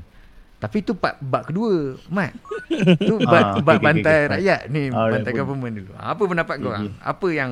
Tapi 0.60 0.80
tu 0.80 0.96
part 0.96 1.20
bab 1.24 1.44
kedua, 1.48 1.96
Mat. 2.12 2.32
Tu 3.00 3.14
bab, 3.32 3.32
Ah, 3.32 3.52
okey, 3.56 3.64
bab 3.64 3.80
okey, 3.80 3.84
bantai 3.84 4.16
okey. 4.18 4.32
rakyat 4.32 4.60
ni, 4.68 4.82
Alright, 4.92 5.12
bantai 5.12 5.32
government 5.36 5.74
dulu. 5.80 5.92
Ha, 5.96 6.04
Apa 6.12 6.24
pendapat 6.28 6.56
kau 6.60 6.68
orang? 6.68 6.88
Apa 7.00 7.28
yang 7.32 7.52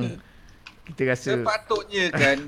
kita 0.84 1.02
rasa 1.06 1.30
Sepatutnya 1.36 2.10
kan. 2.10 2.38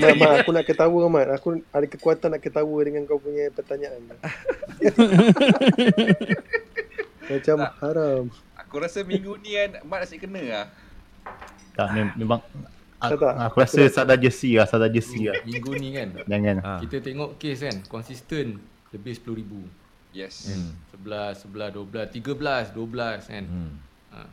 Mat, 0.00 0.14
Mat, 0.16 0.32
aku 0.40 0.50
nak 0.50 0.64
ketawa 0.64 1.02
Mat. 1.06 1.28
Aku 1.30 1.46
ada 1.60 1.84
kekuatan 1.84 2.28
nak 2.30 2.40
ketawa 2.40 2.76
dengan 2.80 3.04
kau 3.04 3.16
punya 3.16 3.50
pertanyaan. 3.50 4.00
Macam 7.26 7.56
haram. 7.76 8.22
Aku 8.56 8.74
rasa 8.78 9.02
minggu 9.02 9.36
ni 9.38 9.54
kan 9.54 9.82
Mat 9.82 10.02
asyik 10.02 10.24
kena 10.24 10.42
lah. 10.42 10.66
tak 11.72 11.92
mem- 11.92 12.14
memang 12.16 12.40
Tak, 12.96 13.12
aku, 13.12 13.20
tak. 13.20 13.34
aku 13.36 13.56
rasa 13.60 13.80
sadar 13.86 14.16
jersey 14.16 14.56
lah 14.56 14.64
sadar 14.64 14.88
jersey 14.88 15.28
lah 15.28 15.36
Minggu 15.44 15.76
ni 15.76 15.92
kan 15.92 16.08
jangan 16.24 16.56
ha. 16.58 16.72
Kita 16.80 16.96
tengok 16.98 17.36
kes 17.36 17.60
kan 17.60 17.76
Konsisten 17.84 18.56
Lebih 18.88 19.12
10 19.14 19.36
ribu 19.36 19.60
Yes. 20.10 20.48
Hmm. 20.48 20.72
11, 20.96 21.44
11, 21.44 21.76
12, 21.76 22.08
13, 22.16 22.72
12 22.72 23.28
kan 23.28 23.44
Hmm. 23.44 23.72
ha. 24.10 24.24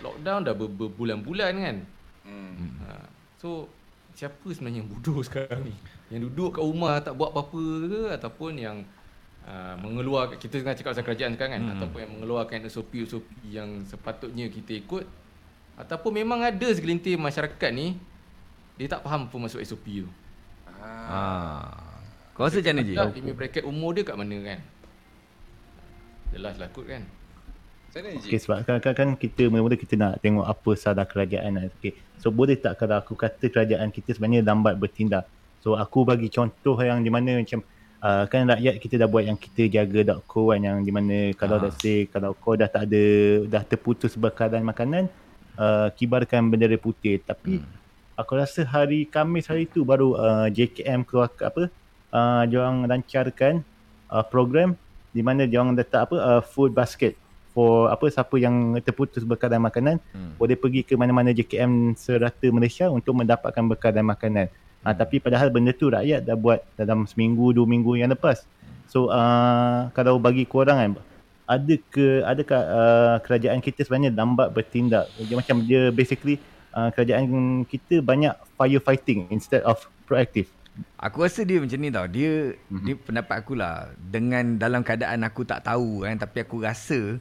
Lockdown 0.00 0.40
dah 0.42 0.52
ber- 0.52 0.74
berbulan-bulan 0.74 1.52
kan 1.54 1.76
Hmm. 2.26 2.82
ha. 2.82 3.06
So 3.38 3.70
Siapa 4.16 4.48
sebenarnya 4.48 4.80
yang 4.80 4.88
bodoh 4.88 5.20
sekarang 5.28 5.62
ni 5.62 5.74
Yang 6.10 6.32
duduk 6.32 6.56
kat 6.56 6.64
rumah 6.64 6.98
tak 6.98 7.14
buat 7.14 7.30
apa-apa 7.30 7.62
ke 7.86 8.02
Ataupun 8.16 8.52
yang 8.56 8.76
uh, 9.44 9.76
Mengeluarkan 9.78 10.36
Kita 10.36 10.58
tengah 10.58 10.72
cakap 10.72 10.90
pasal 10.92 11.04
kerajaan 11.04 11.32
sekarang 11.36 11.52
kan 11.54 11.62
Hmm. 11.62 11.72
Ataupun 11.76 11.98
yang 12.00 12.12
mengeluarkan 12.18 12.64
SOP-SOP 12.66 13.22
Yang 13.46 13.92
sepatutnya 13.92 14.48
kita 14.48 14.72
ikut 14.74 15.04
Ataupun 15.76 16.16
memang 16.16 16.40
ada 16.40 16.68
segelintir 16.72 17.14
masyarakat 17.14 17.70
ni 17.70 18.00
Dia 18.74 18.88
tak 18.88 19.04
faham 19.04 19.28
apa 19.28 19.36
masuk 19.36 19.60
SOP 19.62 19.84
tu 20.02 20.08
Ah. 20.76 21.66
Ha. 21.66 21.92
Kau 22.32 22.44
rasa 22.44 22.60
macam 22.60 22.78
mana 22.78 22.84
je? 22.84 22.94
Limit 23.16 23.34
bracket 23.34 23.64
umur 23.64 23.90
dia 23.92 24.04
kat 24.04 24.12
mana 24.14 24.36
kan 24.40 24.60
Jelas 26.32 26.56
lah 26.56 26.68
kot 26.68 26.84
kan? 26.84 27.02
Okay, 27.96 28.36
sebab 28.36 28.68
kan 28.92 29.16
kita 29.16 29.48
mula-mula 29.48 29.72
kita 29.72 29.96
nak 29.96 30.20
tengok 30.20 30.44
apa 30.44 30.70
sadar 30.76 31.08
kerajaan. 31.08 31.56
lah. 31.56 31.64
Okay. 31.80 31.96
So 32.20 32.28
boleh 32.28 32.60
tak 32.60 32.76
kalau 32.76 33.00
aku 33.00 33.16
kata 33.16 33.48
kerajaan 33.48 33.88
kita 33.88 34.12
sebenarnya 34.12 34.44
lambat 34.44 34.76
bertindak. 34.76 35.24
So 35.64 35.80
aku 35.80 36.04
bagi 36.04 36.28
contoh 36.28 36.76
yang 36.84 37.00
di 37.00 37.08
mana 37.08 37.40
macam 37.40 37.64
uh, 38.04 38.24
kan 38.28 38.46
rakyat 38.46 38.74
kita 38.78 38.94
dah 39.00 39.08
buat 39.08 39.24
yang 39.24 39.38
kita 39.38 39.68
jaga.co 39.70 40.52
kan 40.52 40.60
yang 40.60 40.78
di 40.84 40.92
mana 40.92 41.32
kalau 41.34 41.56
Ah. 41.58 41.62
let's 41.68 41.80
say 41.80 42.04
kalau 42.08 42.36
kau 42.36 42.54
dah 42.54 42.68
tak 42.68 42.90
ada 42.90 43.04
dah 43.48 43.62
terputus 43.64 44.14
bekalan 44.14 44.62
makanan 44.62 45.08
uh, 45.56 45.88
kibarkan 45.94 46.46
bendera 46.52 46.76
putih 46.76 47.20
tapi 47.22 47.62
hmm. 47.62 47.68
aku 48.18 48.32
rasa 48.36 48.62
hari 48.62 49.08
Khamis 49.08 49.48
hari 49.48 49.66
tu 49.66 49.82
baru 49.82 50.16
uh, 50.16 50.46
JKM 50.52 51.02
keluar 51.02 51.32
ke 51.32 51.42
apa 51.42 51.62
uh, 52.12 52.42
diorang 52.46 52.84
lancarkan 52.86 53.64
uh, 54.12 54.24
program 54.24 54.76
di 55.10 55.24
mana 55.24 55.48
diorang 55.48 55.72
letak 55.72 56.12
apa 56.12 56.16
uh, 56.20 56.42
food 56.44 56.76
basket 56.76 57.16
for 57.56 57.88
apa 57.88 58.12
siapa 58.12 58.36
yang 58.36 58.76
terputus 58.84 59.24
bekalan 59.24 59.64
makanan 59.64 59.96
Hmm. 60.12 60.36
boleh 60.36 60.60
pergi 60.60 60.84
ke 60.84 60.92
mana-mana 60.92 61.32
JKM 61.32 61.96
serata 61.96 62.44
Malaysia 62.52 62.92
untuk 62.92 63.16
mendapatkan 63.16 63.64
bekalan 63.64 64.04
makanan. 64.04 64.52
Ha, 64.84 64.92
tapi 64.92 65.18
padahal 65.18 65.48
benda 65.48 65.72
tu 65.72 65.88
rakyat 65.88 66.20
dah 66.22 66.36
buat 66.36 66.60
dalam 66.76 67.08
seminggu 67.08 67.56
dua 67.56 67.64
minggu 67.64 67.96
yang 67.96 68.12
lepas. 68.12 68.44
So 68.86 69.08
uh, 69.08 69.88
kalau 69.96 70.20
bagi 70.20 70.44
korang 70.44 70.78
kan 70.78 70.92
ada 71.48 71.74
ke 71.90 72.22
adakah 72.22 72.60
uh, 72.60 73.16
kerajaan 73.24 73.58
kita 73.58 73.82
sebenarnya 73.82 74.12
lambat 74.12 74.52
bertindak? 74.52 75.08
Dia 75.16 75.34
macam 75.34 75.64
dia 75.64 75.88
basically 75.90 76.38
uh, 76.70 76.92
kerajaan 76.92 77.64
kita 77.64 77.98
banyak 77.98 78.36
firefighting 78.54 79.26
instead 79.32 79.64
of 79.64 79.80
proactive. 80.04 80.46
Aku 81.00 81.24
rasa 81.24 81.40
dia 81.42 81.56
macam 81.58 81.78
ni 81.80 81.88
tau. 81.88 82.06
Dia 82.06 82.52
Mhm. 82.52 82.54
mm-hmm. 82.68 82.84
dia 82.84 82.94
pendapat 83.00 83.36
aku 83.42 83.52
lah 83.56 83.90
dengan 83.96 84.54
dalam 84.54 84.84
keadaan 84.84 85.24
aku 85.24 85.42
tak 85.42 85.64
tahu 85.64 86.04
kan 86.04 86.14
tapi 86.14 86.44
aku 86.44 86.62
rasa 86.62 87.16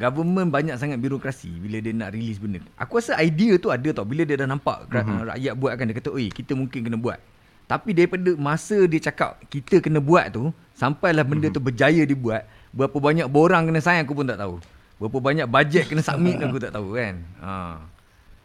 government 0.00 0.48
banyak 0.48 0.80
sangat 0.80 0.96
birokrasi 0.96 1.52
bila 1.60 1.76
dia 1.84 1.92
nak 1.92 2.16
release 2.16 2.40
benda. 2.40 2.64
Aku 2.80 2.96
rasa 2.96 3.20
idea 3.20 3.60
tu 3.60 3.68
ada 3.68 3.84
tau. 3.92 4.08
Bila 4.08 4.24
dia 4.24 4.40
dah 4.40 4.48
nampak 4.48 4.88
mm-hmm. 4.88 5.36
rakyat 5.36 5.54
buat 5.60 5.72
kan 5.76 5.84
dia 5.84 5.96
kata, 6.00 6.08
"Oi, 6.16 6.32
kita 6.32 6.56
mungkin 6.56 6.80
kena 6.88 6.96
buat." 6.96 7.20
Tapi 7.68 7.94
daripada 7.94 8.34
masa 8.34 8.80
dia 8.88 8.98
cakap 8.98 9.38
kita 9.46 9.78
kena 9.78 10.00
buat 10.00 10.32
tu, 10.32 10.50
sampailah 10.74 11.22
benda 11.22 11.52
mm-hmm. 11.52 11.60
tu 11.60 11.62
berjaya 11.62 12.02
dibuat, 12.02 12.48
berapa 12.72 12.96
banyak 12.96 13.28
borang 13.28 13.68
kena 13.68 13.78
sign 13.84 14.02
aku 14.02 14.16
pun 14.16 14.26
tak 14.26 14.40
tahu. 14.40 14.58
Berapa 14.96 15.18
banyak 15.20 15.46
bajet 15.46 15.84
kena 15.86 16.02
submit 16.02 16.40
aku 16.40 16.58
tak 16.58 16.72
tahu 16.74 16.96
kan. 16.96 17.14
Ha. 17.40 17.52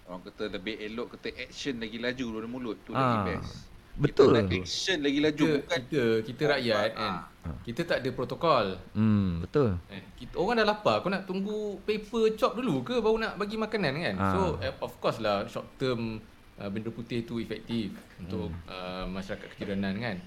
Orang 0.06 0.22
kata 0.22 0.44
lebih 0.54 0.78
elok 0.78 1.18
kata 1.18 1.34
action 1.42 1.82
lagi 1.82 1.98
laju 1.98 2.26
daripada 2.30 2.48
mulut 2.48 2.78
tu 2.86 2.94
Ah, 2.94 3.02
lagi 3.02 3.20
best. 3.34 3.75
Betul. 3.96 4.32
Kita 4.32 4.42
nak 4.42 4.52
action 4.52 4.98
lagi 5.02 5.20
laju 5.24 5.46
Kita, 5.46 5.58
bukan 5.60 5.80
kita, 5.88 6.04
kita 6.24 6.44
rakyat 6.52 6.90
kan. 6.96 7.14
Kita 7.62 7.82
tak 7.86 7.98
ada 8.02 8.10
protokol. 8.10 8.66
Hmm, 8.98 9.46
betul. 9.46 9.78
Eh, 9.94 10.02
kita, 10.18 10.34
orang 10.42 10.66
dah 10.66 10.68
lapar, 10.74 11.06
kau 11.06 11.14
nak 11.14 11.30
tunggu 11.30 11.78
paper 11.86 12.34
chop 12.34 12.58
dulu 12.58 12.82
ke 12.82 12.98
baru 12.98 13.22
nak 13.22 13.34
bagi 13.38 13.58
makanan 13.58 13.94
kan? 14.02 14.16
Ah. 14.18 14.32
So 14.34 14.40
eh, 14.62 14.74
of 14.82 14.94
course 14.98 15.22
lah 15.22 15.46
short 15.46 15.70
term 15.78 16.18
uh, 16.58 16.70
bendera 16.70 16.92
putih 16.94 17.22
tu 17.22 17.38
efektif 17.38 17.94
untuk 18.18 18.50
uh, 18.66 19.06
masyarakat 19.06 19.46
keciranan 19.54 19.94
kan. 20.02 20.18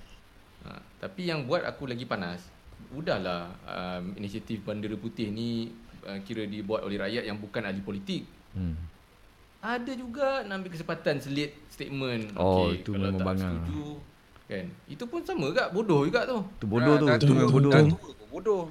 Uh, 0.66 0.80
tapi 1.02 1.26
yang 1.26 1.46
buat 1.46 1.66
aku 1.66 1.90
lagi 1.90 2.06
panas, 2.06 2.42
udahlah 2.94 3.50
um, 3.66 4.14
inisiatif 4.14 4.62
bendera 4.62 4.94
putih 4.94 5.30
ni 5.34 5.74
uh, 6.06 6.18
kira 6.22 6.46
dibuat 6.46 6.86
oleh 6.86 6.98
rakyat 7.02 7.26
yang 7.26 7.38
bukan 7.38 7.66
ahli 7.66 7.82
politik. 7.82 8.26
Hmm. 8.54 8.78
Ada 9.58 9.92
juga 9.92 10.46
nak 10.46 10.54
ambil 10.56 10.70
kesempatan 10.70 11.18
selit 11.18 11.50
statement. 11.68 12.30
Oh, 12.34 12.68
Okey, 12.68 12.78
itu 12.78 12.90
kalau 12.92 13.02
memang 13.04 13.16
tak 13.16 13.26
bangang. 13.26 13.54
setuju 13.58 13.86
kan. 14.48 14.64
Itu 14.86 15.04
pun 15.04 15.20
sama 15.20 15.44
juga 15.46 15.64
bodoh 15.68 16.00
juga 16.02 16.20
tu. 16.24 16.38
Tu 16.56 16.66
bodoh 16.66 16.94
tu. 16.96 17.06
Ah, 17.06 17.18
Tu 17.18 17.26
dah 17.26 17.34
memang 17.34 17.44
tu, 17.44 17.54
bodoh. 17.54 17.72
tu, 17.74 17.98
bodoh. 18.28 18.62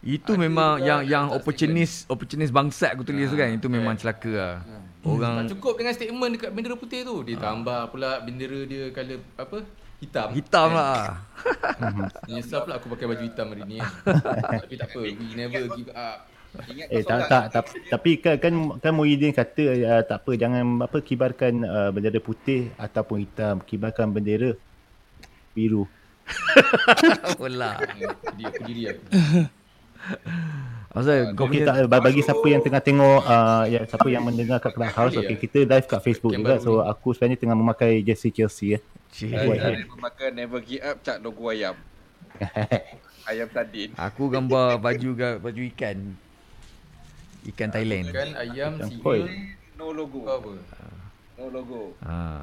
Itu 0.00 0.32
Ada 0.32 0.40
memang 0.40 0.72
yang 0.78 1.00
yang 1.02 1.24
tak 1.26 1.36
opportunist 1.40 2.04
opportunist 2.06 2.52
bangsat 2.52 2.92
aku 2.92 3.02
tulis 3.02 3.26
tu 3.26 3.34
kan. 3.34 3.48
Itu 3.50 3.66
memang 3.66 3.96
kan. 3.96 4.02
celaka 4.04 4.30
lah. 4.30 4.54
Tak 4.62 4.82
Orang 5.04 5.34
cukup 5.50 5.74
dengan 5.76 5.92
statement 5.92 6.30
dekat 6.32 6.50
bendera 6.52 6.76
putih 6.76 7.00
tu. 7.02 7.16
Dia 7.20 7.36
tambah 7.36 7.88
pula 7.88 8.20
bendera 8.20 8.60
dia 8.64 8.88
colour 8.88 9.20
apa? 9.34 9.58
Hitam. 9.98 10.28
hitam 10.30 10.68
Kan? 10.68 10.76
lah. 10.76 11.04
Menyesal 12.28 12.60
pula 12.62 12.76
aku 12.76 12.86
pakai 12.88 13.06
baju 13.08 13.22
hitam 13.22 13.46
hari 13.48 13.62
ni 13.64 13.76
kan. 13.80 13.92
Tapi 14.62 14.74
tak 14.76 14.88
apa. 14.88 15.00
We 15.00 15.28
never 15.32 15.62
give 15.72 15.90
up. 15.90 16.18
Ingat 16.54 16.86
Eh 16.86 17.02
tak 17.02 17.20
tak 17.26 17.44
tak 17.50 17.64
tapi 17.90 18.10
kan 18.22 18.38
kan 18.38 18.54
kan 18.78 18.92
Muhyiddin 18.94 19.34
kata 19.34 19.62
uh, 19.74 20.02
tak 20.06 20.22
apa 20.22 20.30
jangan 20.38 20.62
apa 20.86 20.98
kibarkan 21.02 21.66
uh, 21.66 21.90
bendera 21.90 22.22
putih 22.22 22.70
ataupun 22.78 23.26
hitam 23.26 23.58
kibarkan 23.58 24.14
bendera 24.14 24.54
biru. 25.54 25.86
Bola. 27.40 27.78
Jadi 27.82 28.42
aku 28.46 28.60
diri 28.66 28.82
aku. 28.90 29.04
Pasal 30.94 31.34
kau 31.34 31.50
punya 31.50 31.74
tak 31.74 31.90
bagi 31.90 32.22
siapa 32.22 32.46
yang 32.46 32.62
tengah 32.62 32.78
tengok 32.78 33.20
uh, 33.26 33.66
ya 33.66 33.82
siapa 33.82 34.06
yang 34.06 34.22
mendengar 34.22 34.62
kat 34.62 34.78
Clubhouse 34.78 35.18
Boleh 35.18 35.26
okey 35.26 35.36
kita 35.42 35.58
live 35.66 35.86
kat 35.90 36.00
Facebook 36.06 36.38
juga 36.38 36.62
so 36.62 36.78
ni. 36.78 36.86
aku 36.86 37.10
sebenarnya 37.10 37.38
tengah 37.42 37.56
memakai 37.58 37.98
jersey 38.06 38.30
Chelsea 38.30 38.78
ya. 38.78 38.80
Cik. 39.10 39.34
Saya 39.34 39.74
ada 39.74 39.86
memakai 39.90 40.28
never 40.30 40.62
give 40.62 40.82
up 40.86 41.02
cat 41.02 41.18
logo 41.18 41.50
ayam. 41.50 41.74
ayam 43.30 43.48
sardin. 43.50 43.90
Aku 43.98 44.30
gambar 44.30 44.78
baju 44.78 45.08
baju 45.42 45.62
ikan. 45.74 46.14
Ikan 47.44 47.68
Thailand. 47.68 48.06
Kan 48.08 48.30
ayam, 48.34 48.72
singa, 48.78 49.00
koi. 49.00 49.20
No 49.74 49.90
logo. 49.90 50.18
kau 50.20 50.34
apa? 50.34 50.52
No 51.34 51.44
logo. 51.48 51.80
Ha. 52.00 52.40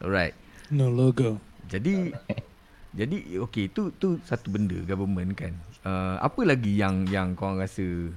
Alright. 0.00 0.34
No 0.68 0.88
logo. 0.88 1.38
Jadi 1.66 2.10
jadi 2.92 3.16
okey 3.40 3.68
tu 3.68 3.92
tu 3.92 4.16
satu 4.22 4.48
benda 4.48 4.76
government 4.82 5.34
kan. 5.34 5.52
Uh, 5.82 6.18
apa 6.18 6.42
lagi 6.42 6.74
yang 6.74 7.06
yang 7.06 7.32
kau 7.32 7.54
rasa 7.54 8.10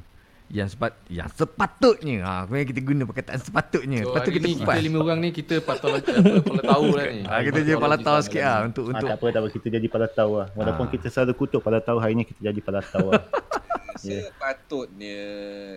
yang 0.50 0.66
sepat 0.66 0.98
yang 1.06 1.30
sepatutnya 1.30 2.26
ha 2.26 2.42
kemudian 2.42 2.66
kita 2.66 2.82
guna 2.82 3.04
perkataan 3.06 3.38
sepatutnya. 3.38 4.02
So 4.02 4.18
hari 4.18 4.34
kita 4.34 4.42
ni 4.42 4.54
kupas. 4.58 4.66
kita 4.72 4.82
lima 4.82 4.98
orang 5.00 5.20
ni 5.20 5.30
kita 5.30 5.56
patol 5.62 5.94
apa 5.94 6.10
pala 6.42 6.62
tahu 6.66 6.86
lah 6.90 7.06
ni. 7.06 7.22
Ha, 7.22 7.34
kita 7.46 7.58
jadi 7.62 7.78
pala 7.78 7.98
tahu 8.02 8.18
sikit 8.26 8.42
ah 8.42 8.58
untuk 8.66 8.84
Ah, 8.84 8.92
untuk 8.92 9.08
tak 9.08 9.18
apa 9.20 9.26
tak 9.30 9.40
apa 9.40 9.50
kita 9.52 9.68
jadi 9.70 9.88
pada 9.88 10.08
tahu 10.10 10.32
lah. 10.42 10.48
Walaupun 10.56 10.86
Ah. 10.86 10.92
kita 10.92 11.08
selalu 11.08 11.34
kutuk 11.38 11.62
pada 11.62 11.78
tahu 11.78 12.02
hari 12.02 12.18
ni 12.18 12.26
kita 12.26 12.50
jadi 12.50 12.60
pada 12.60 12.82
tahu 12.82 13.14
lah. 14.06 14.30
Sepatutnya 14.32 15.20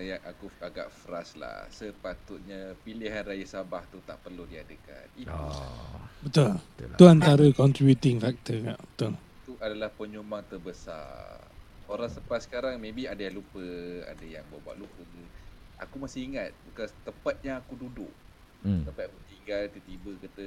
yang 0.02 0.20
aku 0.22 0.46
agak 0.62 0.88
frust 0.92 1.40
lah. 1.40 1.66
Sepatutnya 1.72 2.76
pilihan 2.86 3.26
Raya 3.26 3.46
Sabah 3.48 3.82
tu 3.90 3.98
tak 4.06 4.22
perlu 4.22 4.46
diadakan. 4.46 5.06
Itu, 5.18 5.32
oh, 5.32 6.02
Betul. 6.22 6.58
betul 6.58 6.86
lah. 6.92 6.96
Tu 6.98 7.04
antara 7.08 7.46
contributing 7.54 8.16
factor 8.22 8.58
kan. 8.62 8.78
Betul. 8.78 9.12
itu 9.42 9.52
adalah 9.58 9.90
penyumbang 9.90 10.46
terbesar. 10.46 11.42
Orang 11.90 12.08
sepas 12.08 12.46
sekarang 12.46 12.78
maybe 12.78 13.10
ada 13.10 13.18
yang 13.18 13.42
lupa, 13.42 13.62
ada 14.06 14.24
yang 14.24 14.46
buat 14.48 14.78
lupa. 14.78 15.02
Aku 15.82 15.98
masih 15.98 16.30
ingat 16.30 16.54
bekas 16.70 16.94
tempat 17.02 17.42
yang 17.42 17.58
aku 17.58 17.74
duduk. 17.74 18.12
Hmm. 18.62 18.86
Tempat 18.86 19.10
aku 19.10 19.18
tinggal 19.26 19.66
tiba-tiba 19.74 20.10
kata 20.22 20.46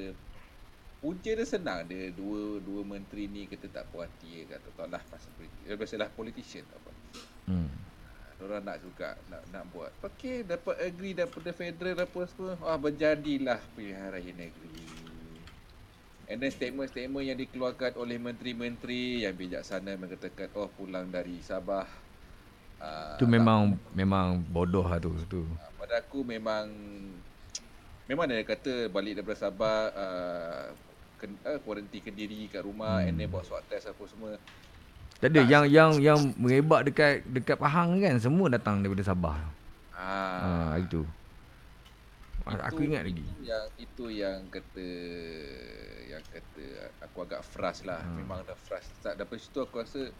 Punca 1.06 1.28
dia 1.38 1.46
senang 1.46 1.86
dia 1.86 2.10
dua 2.10 2.58
dua 2.64 2.82
menteri 2.82 3.28
ni 3.30 3.46
kata 3.46 3.68
tak 3.70 3.86
puas 3.94 4.10
hati 4.10 4.42
ke 4.42 4.58
kata 4.58 4.74
tak 4.74 4.88
lah 4.90 5.04
pasal 5.06 5.30
politik. 5.38 5.62
Biasalah 5.68 6.10
politician 6.16 6.66
tak 6.66 6.82
apa. 6.82 6.95
Hmm. 7.46 7.70
Orang 8.42 8.62
nak 8.68 8.78
juga 8.84 9.16
nak 9.32 9.42
nak 9.50 9.64
buat. 9.72 9.92
Okey 10.04 10.44
dapat 10.44 10.76
agree 10.84 11.16
daripada 11.16 11.50
federal 11.56 12.04
apa 12.04 12.20
semua. 12.30 12.54
Wah 12.60 12.78
berjadilah 12.78 13.60
pilihan 13.74 14.12
raya 14.12 14.32
negeri. 14.36 14.86
And 16.26 16.42
then 16.42 16.50
statement-statement 16.50 17.22
yang 17.22 17.38
dikeluarkan 17.38 18.02
oleh 18.02 18.18
menteri-menteri 18.18 19.30
yang 19.30 19.38
bijaksana 19.38 19.94
mengatakan 19.94 20.50
oh 20.58 20.70
pulang 20.74 21.06
dari 21.14 21.38
Sabah. 21.46 21.86
Uh, 22.82 23.16
Tu 23.22 23.30
memang 23.30 23.78
memang 23.94 24.42
bodoh 24.42 24.84
lah 24.84 24.98
tu 24.98 25.14
tu. 25.30 25.46
pada 25.78 26.02
aku 26.02 26.26
memang 26.26 26.66
memang 28.10 28.26
dia 28.26 28.42
kata 28.42 28.90
balik 28.90 29.22
daripada 29.22 29.38
Sabah 29.38 29.80
uh, 29.94 30.66
ken, 31.22 31.38
uh, 31.46 31.62
kuarantin 31.62 32.02
kendiri 32.02 32.50
kat 32.50 32.66
rumah 32.66 33.06
hmm. 33.06 33.08
and 33.14 33.16
then 33.22 33.30
buat 33.30 33.46
swab 33.46 33.62
test 33.70 33.86
apa 33.86 34.04
semua. 34.10 34.42
Tak 35.16 35.32
ada 35.32 35.42
yang 35.42 35.64
yang 35.66 35.92
yang 35.98 36.20
merebak 36.36 36.86
dekat 36.86 37.24
dekat 37.26 37.56
Pahang 37.56 37.98
kan 37.98 38.20
semua 38.20 38.48
datang 38.48 38.84
daripada 38.84 39.02
Sabah. 39.02 39.40
Ah, 39.96 40.76
Ha 40.76 40.78
itu. 40.78 41.02
Aku 42.46 42.78
Itu- 42.78 42.86
ingat 42.86 43.02
lagi. 43.04 43.26
Yang 43.42 43.66
itu 43.80 44.06
yang 44.14 44.38
kata 44.48 44.88
yang 46.06 46.24
kata 46.24 46.66
aku 47.02 47.18
agak 47.24 47.42
frust 47.42 47.84
lah. 47.84 48.00
Hmm. 48.00 48.22
Memang 48.22 48.46
dah 48.46 48.54
frust. 48.56 48.92
Tak 49.02 49.18
daripada 49.18 49.42
situ 49.42 49.58
aku 49.58 49.82
rasa 49.82 50.14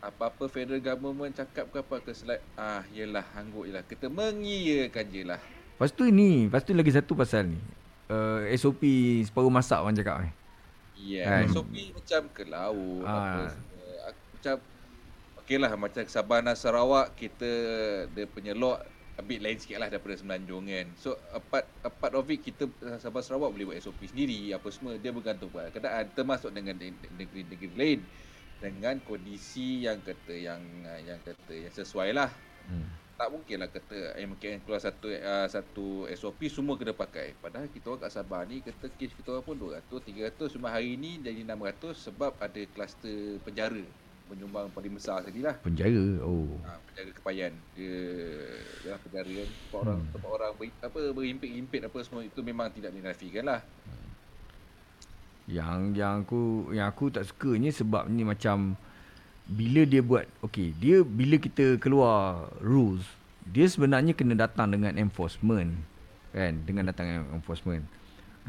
apa-apa 0.00 0.48
federal 0.48 0.80
government 0.80 1.36
cakap 1.36 1.68
ke 1.68 1.76
apa 1.76 2.00
ke 2.00 2.16
selai 2.16 2.40
ah 2.56 2.80
yelah 2.88 3.26
anggut 3.34 3.68
je 3.68 3.72
lah. 3.74 3.84
Kita 3.84 4.08
mengiyakan 4.08 5.04
je 5.06 5.22
lah. 5.26 5.40
Lepas 5.76 5.92
tu 5.92 6.08
ni, 6.08 6.46
lepas 6.46 6.62
tu 6.62 6.72
lagi 6.72 6.88
satu 6.88 7.12
pasal 7.12 7.44
ni. 7.46 7.60
Uh, 8.06 8.42
SOP 8.52 8.80
separuh 9.22 9.52
masak 9.52 9.78
orang 9.78 9.92
cakap 9.92 10.16
eh. 10.22 10.32
Ya, 10.96 11.24
Kan? 11.24 11.44
yeah. 11.44 11.52
SOP 11.52 11.74
macam 11.92 12.20
ke 12.30 12.42
laut 12.44 13.04
Ah. 13.04 13.12
apa. 13.12 13.42
Aku 13.52 13.69
macam 14.40 14.56
okey 15.44 15.60
lah 15.60 15.76
macam 15.76 16.00
Sabah 16.08 16.40
dan 16.40 16.56
Sarawak 16.56 17.12
kita 17.12 17.52
dia 18.08 18.24
punya 18.24 18.56
law 18.56 18.80
a 19.20 19.22
bit 19.22 19.44
lain 19.44 19.60
sikit 19.60 19.76
lah 19.76 19.92
daripada 19.92 20.16
Semenanjung 20.16 20.64
kan. 20.64 20.88
So 20.96 21.20
apart 21.36 21.68
apart 21.84 22.16
of 22.16 22.24
it 22.32 22.40
kita 22.40 22.64
Sabah 22.96 23.20
Sarawak 23.20 23.52
boleh 23.52 23.68
buat 23.68 23.78
SOP 23.84 24.00
sendiri 24.08 24.48
apa 24.56 24.64
semua 24.72 24.96
dia 24.96 25.12
bergantung 25.12 25.52
pada 25.52 25.68
keadaan 25.68 26.08
termasuk 26.16 26.56
dengan 26.56 26.72
ne- 26.80 27.12
negeri-negeri 27.20 27.76
lain 27.76 28.00
dengan 28.64 28.96
kondisi 29.04 29.84
yang 29.84 30.00
kata 30.00 30.32
yang 30.32 30.64
yang 31.04 31.20
kata 31.20 31.52
yang 31.52 31.74
sesuai 31.76 32.16
lah. 32.16 32.32
Hmm. 32.64 32.88
Tak 33.20 33.28
mungkin 33.28 33.60
lah 33.60 33.68
kata 33.68 34.16
MKN 34.16 34.64
keluar 34.64 34.80
satu 34.80 35.12
uh, 35.12 35.44
satu 35.52 36.08
SOP 36.16 36.48
semua 36.48 36.80
kena 36.80 36.96
pakai. 36.96 37.36
Padahal 37.36 37.68
kita 37.68 37.92
orang 37.92 38.08
kat 38.08 38.12
Sabah 38.16 38.40
ni 38.48 38.64
kata 38.64 38.88
kes 38.96 39.12
kita 39.12 39.36
orang 39.36 39.44
pun 39.44 39.56
200, 39.60 39.84
300 40.40 40.56
cuma 40.56 40.72
hari 40.72 40.96
ni 40.96 41.20
jadi 41.20 41.44
600 41.44 41.92
sebab 41.92 42.32
ada 42.40 42.62
kluster 42.72 43.36
penjara 43.44 43.84
penyumbang 44.30 44.70
paling 44.70 44.94
besar 44.94 45.20
sekali 45.26 45.42
lah. 45.42 45.58
Penjara. 45.58 46.06
Oh. 46.22 46.46
Ha, 46.62 46.78
penjara 46.86 47.10
kepayan. 47.10 47.52
Dia 47.74 47.98
dalam 48.86 48.98
penjara 49.02 49.30
kan 49.34 49.48
tempat 49.50 49.78
orang 49.82 49.98
Hmm. 49.98 50.10
tempat 50.14 50.30
orang 50.30 50.50
ber, 50.54 50.66
apa 50.78 51.00
berimpit-impit 51.10 51.80
apa 51.84 51.98
semua 52.06 52.22
itu 52.22 52.40
memang 52.40 52.70
tidak 52.70 52.94
dinafikan 52.94 53.44
lah. 53.50 53.60
Yang 55.50 55.98
yang 55.98 56.14
aku 56.22 56.70
yang 56.70 56.86
aku 56.86 57.10
tak 57.10 57.26
sukanya 57.26 57.74
sebab 57.74 58.06
ni 58.06 58.22
macam 58.22 58.78
bila 59.50 59.82
dia 59.82 59.98
buat 59.98 60.30
okey 60.46 60.78
dia 60.78 61.02
bila 61.02 61.34
kita 61.34 61.74
keluar 61.82 62.46
rules 62.62 63.02
dia 63.50 63.66
sebenarnya 63.66 64.14
kena 64.14 64.38
datang 64.38 64.70
dengan 64.70 64.94
enforcement 64.94 65.74
kan 66.30 66.54
dengan 66.62 66.86
datang 66.94 67.26
enforcement 67.34 67.82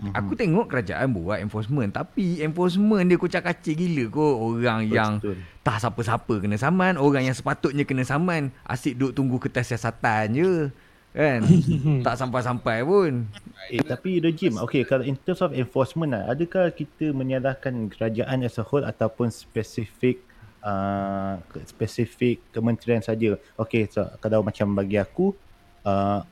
mm-hmm. 0.01 0.17
aku 0.17 0.31
tengok 0.33 0.65
kerajaan 0.67 1.13
buat 1.13 1.37
enforcement 1.39 1.93
tapi 1.93 2.41
enforcement 2.41 3.05
dia 3.05 3.21
kocak-kacir 3.21 3.77
gila 3.77 4.09
kot 4.09 4.35
orang 4.41 4.89
yang 4.89 5.21
Betul. 5.21 5.37
tak 5.61 5.77
siapa-siapa 5.77 6.33
kena 6.41 6.57
saman 6.57 6.97
orang 6.97 7.29
yang 7.29 7.37
sepatutnya 7.37 7.85
kena 7.85 8.01
saman 8.01 8.49
asyik 8.65 8.97
duduk 8.97 9.13
tunggu 9.13 9.37
kertas 9.37 9.69
siasatan 9.69 10.25
je 10.33 10.53
kan 11.11 11.43
tak 12.05 12.15
sampai-sampai 12.17 12.81
pun 12.81 13.29
Eh 13.69 13.83
tapi 13.85 14.17
Rejim, 14.17 14.57
okay 14.57 14.81
kalau 14.81 15.05
in 15.05 15.13
terms 15.21 15.39
of 15.39 15.53
enforcement 15.53 16.11
lah, 16.17 16.33
adakah 16.33 16.73
kita 16.73 17.13
menyalahkan 17.13 17.93
kerajaan 17.93 18.41
as 18.41 18.57
a 18.57 18.65
whole 18.65 18.81
ataupun 18.81 19.29
spesifik 19.29 20.19
uh, 20.65 21.37
ke- 21.53 21.63
spesifik 21.69 22.41
kementerian 22.49 22.99
saja. 22.99 23.37
Okey, 23.55 23.85
so 23.87 24.01
kalau 24.17 24.41
macam 24.41 24.73
bagi 24.73 24.97
aku 24.97 25.37
uh, 25.85 26.25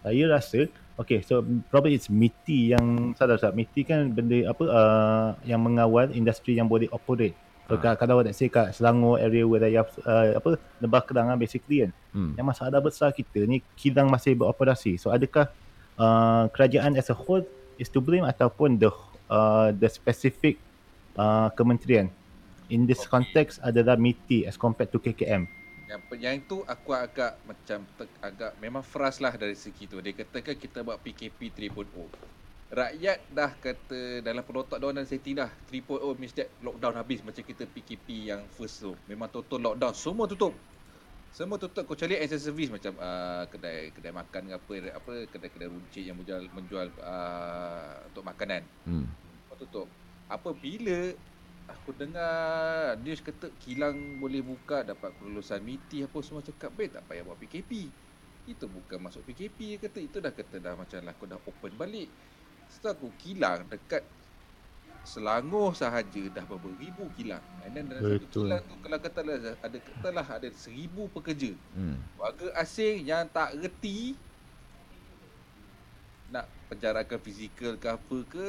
saya 0.00 0.24
rasa 0.28 0.66
Okay, 0.94 1.26
so 1.26 1.42
probably 1.74 1.98
it's 1.98 2.06
MITI 2.06 2.78
yang 2.78 3.18
salah 3.18 3.34
tak? 3.34 3.58
MITI 3.58 3.82
kan 3.82 4.14
benda 4.14 4.46
apa 4.46 4.64
uh, 4.70 5.28
yang 5.42 5.58
mengawal 5.58 6.06
industri 6.14 6.54
yang 6.54 6.70
boleh 6.70 6.86
operate. 6.94 7.34
So, 7.66 7.80
ha. 7.80 7.96
kalau 7.96 8.20
let's 8.20 8.36
say 8.36 8.52
kat 8.52 8.76
Selangor 8.76 9.16
area 9.18 9.42
wilayah 9.42 9.88
uh, 10.04 10.36
apa 10.36 10.60
Lebah 10.84 11.02
Kelang 11.08 11.32
kan 11.32 11.38
basically 11.40 11.82
kan. 11.82 11.90
Hmm. 12.12 12.36
Yang 12.38 12.46
masalah 12.46 12.78
besar 12.78 13.10
kita 13.10 13.42
ni 13.48 13.64
kilang 13.74 14.06
masih 14.06 14.36
beroperasi. 14.38 15.00
So 15.00 15.10
adakah 15.10 15.50
uh, 15.98 16.46
kerajaan 16.52 16.94
as 16.94 17.10
a 17.10 17.16
whole 17.16 17.42
is 17.80 17.90
to 17.90 17.98
blame 18.04 18.22
ataupun 18.22 18.78
the 18.78 18.92
uh, 19.32 19.72
the 19.74 19.88
specific 19.88 20.60
uh, 21.18 21.50
kementerian? 21.56 22.12
In 22.70 22.86
this 22.86 23.02
Okay. 23.02 23.18
context 23.18 23.58
adalah 23.64 23.98
MITI 23.98 24.46
as 24.46 24.54
compared 24.54 24.92
to 24.94 25.00
KKM. 25.00 25.48
Yang 25.94 26.02
yang 26.18 26.34
itu 26.42 26.56
aku 26.66 26.90
agak 26.90 27.38
macam 27.46 27.86
ter, 27.94 28.06
agak 28.18 28.52
memang 28.58 28.82
frust 28.82 29.22
lah 29.22 29.30
dari 29.38 29.54
segi 29.54 29.86
tu. 29.86 30.02
Dia 30.02 30.10
katakan 30.10 30.58
kita 30.58 30.82
buat 30.82 30.98
PKP 30.98 31.54
3.0. 31.70 31.86
Rakyat 32.74 33.18
dah 33.30 33.54
kata 33.54 34.18
dalam 34.26 34.42
pelotak 34.42 34.82
dia 34.82 34.90
dah 34.90 35.06
setting 35.06 35.38
dah 35.38 35.50
3.0 35.70 36.18
means 36.18 36.34
that 36.34 36.50
lockdown 36.58 36.98
habis 36.98 37.22
macam 37.22 37.46
kita 37.46 37.70
PKP 37.70 38.34
yang 38.34 38.42
first 38.50 38.82
tu. 38.82 38.98
Memang 39.06 39.30
total 39.30 39.70
lockdown, 39.70 39.94
semua 39.94 40.26
tutup. 40.26 40.50
Semua 41.30 41.58
tutup 41.58 41.86
kecuali 41.86 42.18
essential 42.18 42.50
service 42.50 42.70
macam 42.74 42.94
uh, 42.98 43.46
kedai 43.46 43.94
kedai 43.94 44.14
makan 44.14 44.42
ke 44.50 44.54
apa 44.54 44.74
apa 44.98 45.12
kedai-kedai 45.30 45.70
runcit 45.70 46.02
yang 46.06 46.18
menjual 46.18 46.42
menjual 46.50 46.86
uh, 47.02 48.02
untuk 48.10 48.26
makanan. 48.26 48.62
Hmm. 48.82 49.06
Kau 49.46 49.58
tutup. 49.58 49.86
Apabila 50.26 51.14
aku 51.68 51.96
dengar 51.96 52.96
news 53.00 53.24
kata 53.24 53.48
kilang 53.60 54.20
boleh 54.20 54.44
buka 54.44 54.84
dapat 54.84 55.12
kelulusan 55.16 55.64
MITI 55.64 56.04
apa 56.08 56.18
semua 56.20 56.44
cakap 56.44 56.72
baik 56.76 56.96
tak 56.96 57.02
payah 57.08 57.24
buat 57.24 57.38
PKP. 57.40 57.88
Itu 58.44 58.68
bukan 58.68 59.00
masuk 59.00 59.24
PKP 59.24 59.58
dia 59.76 59.78
kata 59.80 59.98
itu 60.00 60.16
dah 60.20 60.32
kata 60.32 60.56
dah 60.60 60.74
macam 60.76 60.98
lah 61.00 61.12
aku 61.16 61.24
dah 61.24 61.40
open 61.48 61.72
balik. 61.76 62.08
Setelah 62.68 62.94
aku 62.96 63.08
kilang 63.20 63.64
dekat 63.68 64.04
Selangor 65.04 65.76
sahaja 65.76 66.22
dah 66.32 66.44
berapa 66.48 66.68
ribu 66.80 67.04
kilang. 67.12 67.44
And 67.60 67.76
then 67.76 67.92
dalam 67.92 68.24
satu 68.24 68.48
kilang 68.48 68.64
tu 68.64 68.76
kalau 68.80 68.98
katalah 69.04 69.36
ada 69.60 69.78
katalah 69.80 70.26
ada 70.40 70.48
seribu 70.56 71.12
pekerja. 71.12 71.52
Hmm. 71.76 72.00
Warga 72.16 72.48
asing 72.56 73.04
yang 73.04 73.28
tak 73.28 73.52
reti 73.60 74.16
nak 76.32 76.48
penjarakan 76.72 77.20
fizikal 77.20 77.76
ke 77.76 77.88
apa 77.92 78.18
ke 78.32 78.46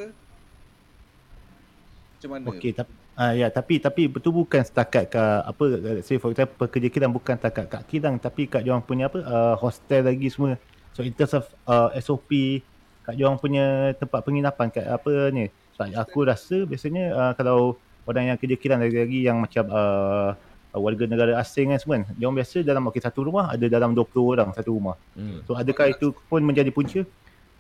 macam 2.16 2.30
mana? 2.32 2.48
Okey, 2.56 2.72
tapi 2.72 3.05
ah 3.16 3.32
ya, 3.32 3.48
tapi 3.48 3.80
tapi 3.80 4.12
betul 4.12 4.36
bukan 4.36 4.60
setakat 4.60 5.08
ke 5.08 5.24
apa 5.24 5.64
say 6.04 6.20
for 6.20 6.36
example 6.36 6.68
pekerja 6.68 6.92
kilang 6.92 7.16
bukan 7.16 7.40
setakat 7.40 7.66
kat 7.72 7.82
kilang 7.88 8.20
tapi 8.20 8.48
kat 8.52 8.68
dia 8.68 8.76
orang 8.76 8.84
punya 8.84 9.08
apa 9.08 9.20
uh, 9.24 9.56
hostel 9.56 10.04
lagi 10.04 10.28
semua. 10.28 10.60
So 10.92 11.04
in 11.04 11.16
terms 11.16 11.36
of 11.36 11.48
uh, 11.68 11.96
SOP 12.00 12.60
kat 13.08 13.14
dia 13.16 13.26
orang 13.28 13.40
punya 13.40 13.96
tempat 13.96 14.20
penginapan 14.24 14.68
kat 14.68 14.86
apa 14.86 15.32
ni. 15.32 15.48
So, 15.76 15.84
aku 15.84 16.28
rasa 16.28 16.64
biasanya 16.64 17.06
uh, 17.12 17.34
kalau 17.36 17.76
orang 18.08 18.32
yang 18.32 18.38
kerja 18.40 18.56
kilang 18.56 18.80
lagi-lagi 18.80 19.28
yang 19.28 19.44
macam 19.44 19.68
uh, 19.72 20.32
warga 20.76 21.08
negara 21.08 21.40
asing 21.40 21.72
kan 21.72 21.80
semua 21.80 21.96
kan. 22.04 22.16
Dia 22.20 22.26
orang 22.28 22.38
biasa 22.44 22.58
dalam 22.64 22.84
okey 22.92 23.02
satu 23.04 23.20
rumah 23.24 23.52
ada 23.56 23.66
dalam 23.72 23.96
20 23.96 24.34
orang 24.36 24.50
satu 24.52 24.76
rumah. 24.76 24.96
Hmm. 25.16 25.40
So 25.48 25.56
adakah 25.56 25.92
itu 25.92 26.12
pun 26.28 26.44
menjadi 26.44 26.72
punca? 26.72 27.04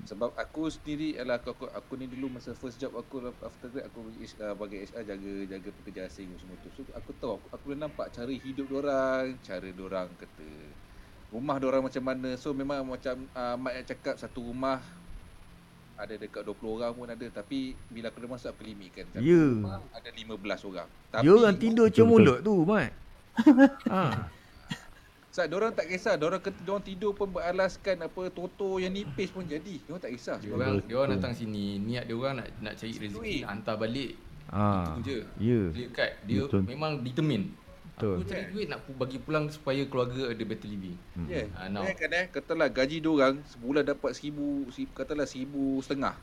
Sebab 0.03 0.35
aku 0.35 0.67
sendiri 0.67 1.15
adalah 1.15 1.39
aku, 1.39 1.55
aku, 1.55 1.65
aku 1.71 1.93
ni 1.95 2.05
dulu 2.05 2.35
masa 2.35 2.51
first 2.51 2.77
job 2.77 2.93
aku 2.93 3.25
after 3.41 3.71
grad 3.71 3.87
aku 3.87 4.05
uh, 4.43 4.53
bagi 4.53 4.83
HR 4.83 5.01
jaga 5.07 5.31
jaga 5.55 5.69
pekerja 5.81 6.01
asing 6.05 6.29
semua 6.35 6.59
tu. 6.61 6.69
So 6.75 6.83
aku 6.91 7.15
tahu 7.17 7.39
aku, 7.39 7.47
aku 7.55 7.63
boleh 7.71 7.79
nampak 7.79 8.11
cara 8.11 8.29
hidup 8.29 8.67
orang, 8.75 9.39
cara 9.41 9.65
orang 9.71 10.07
kata 10.19 10.47
rumah 11.33 11.57
orang 11.57 11.83
macam 11.87 12.03
mana. 12.03 12.29
So 12.37 12.53
memang 12.53 12.85
macam 12.85 13.25
uh, 13.33 13.55
mak 13.57 13.73
yang 13.81 13.87
cakap 13.87 14.15
satu 14.19 14.45
rumah 14.45 14.83
ada 15.95 16.11
dekat 16.19 16.43
20 16.43 16.59
orang 16.75 16.91
pun 16.91 17.07
ada 17.07 17.25
tapi 17.31 17.71
bila 17.87 18.11
aku 18.11 18.19
dah 18.19 18.29
masuk 18.35 18.51
aku 18.51 18.67
limitkan 18.67 19.07
Ya. 19.15 19.23
rumah 19.63 19.79
ada 19.95 20.09
15 20.11 20.69
orang. 20.69 20.89
Tapi 21.07 21.23
Dia 21.23 21.31
orang 21.31 21.55
tidur 21.55 21.87
cium 21.87 22.07
mulut 22.11 22.43
tu, 22.43 22.67
Mat. 22.67 22.91
ha. 23.87 24.27
Sebab 25.35 25.51
diorang 25.51 25.75
tak 25.75 25.91
kisah, 25.91 26.15
diorang 26.15 26.39
kata 26.39 26.63
diorang 26.63 26.79
tidur 26.87 27.11
pun 27.11 27.27
beralaskan 27.27 28.07
apa 28.07 28.31
toto 28.31 28.79
yang 28.79 28.95
nipis 28.95 29.35
pun 29.35 29.43
jadi. 29.43 29.83
Diorang 29.83 29.99
tak 29.99 30.15
kisah. 30.15 30.39
Dia 30.39 30.47
Sebab 30.47 30.63
orang 30.63 30.75
dia 30.87 30.95
orang 30.95 31.11
datang 31.19 31.35
sini, 31.35 31.75
niat 31.75 32.07
dia 32.07 32.15
orang 32.15 32.39
nak 32.39 32.47
nak 32.63 32.73
cari 32.79 32.95
rezeki, 32.95 33.35
nak 33.43 33.49
hantar 33.51 33.75
balik. 33.75 34.11
Ha. 34.55 34.63
Itu 34.95 34.99
je. 35.03 35.19
Ya. 35.43 35.59
Clear 35.75 35.89
cut. 35.91 36.11
Dia 36.23 36.41
Betul. 36.47 36.61
memang 36.63 36.91
determine. 37.03 37.51
Betul. 37.83 38.15
Aku 38.15 38.23
cari 38.31 38.43
duit 38.47 38.67
nak 38.71 38.79
bagi 38.95 39.17
pulang 39.19 39.51
supaya 39.51 39.83
keluarga 39.91 40.31
ada 40.31 40.43
better 40.47 40.69
living. 40.71 40.95
Hmm. 41.19 41.27
Ya. 41.27 41.51
Ah, 41.59 41.67
now. 41.67 41.83
Yeah. 41.83 41.99
kan 41.99 42.15
eh, 42.15 42.25
katalah 42.31 42.71
gaji 42.71 43.03
diorang 43.03 43.43
sebulan 43.43 43.83
dapat 43.91 44.15
seribu, 44.15 44.71
katalah 44.95 45.27
seribu 45.27 45.83
setengah. 45.83 46.15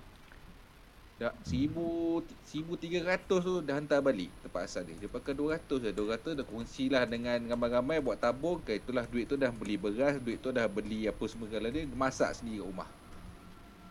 Dah 1.22 1.30
seribu, 1.46 2.18
seribu 2.42 2.74
tiga 2.74 2.98
ratus 3.06 3.46
tu 3.46 3.54
dah 3.62 3.78
hantar 3.78 4.02
balik 4.02 4.26
tempat 4.42 4.66
asal 4.66 4.82
dia. 4.82 4.98
Dia 4.98 5.06
pakai 5.06 5.38
dua 5.38 5.54
ratus 5.54 5.78
je. 5.78 5.90
Dua 5.94 6.18
ratus 6.18 6.34
dah 6.34 6.42
kongsilah 6.42 7.06
dengan 7.06 7.38
ramai-ramai 7.46 8.02
buat 8.02 8.18
tabung. 8.18 8.58
Ke 8.66 8.82
itulah 8.82 9.06
duit 9.06 9.30
tu 9.30 9.38
dah 9.38 9.54
beli 9.54 9.78
beras, 9.78 10.18
duit 10.18 10.42
tu 10.42 10.50
dah 10.50 10.66
beli 10.66 11.06
apa 11.06 11.22
semua 11.30 11.46
segala 11.46 11.70
dia. 11.70 11.86
Masak 11.94 12.42
sendiri 12.42 12.58
kat 12.58 12.66
rumah. 12.66 12.90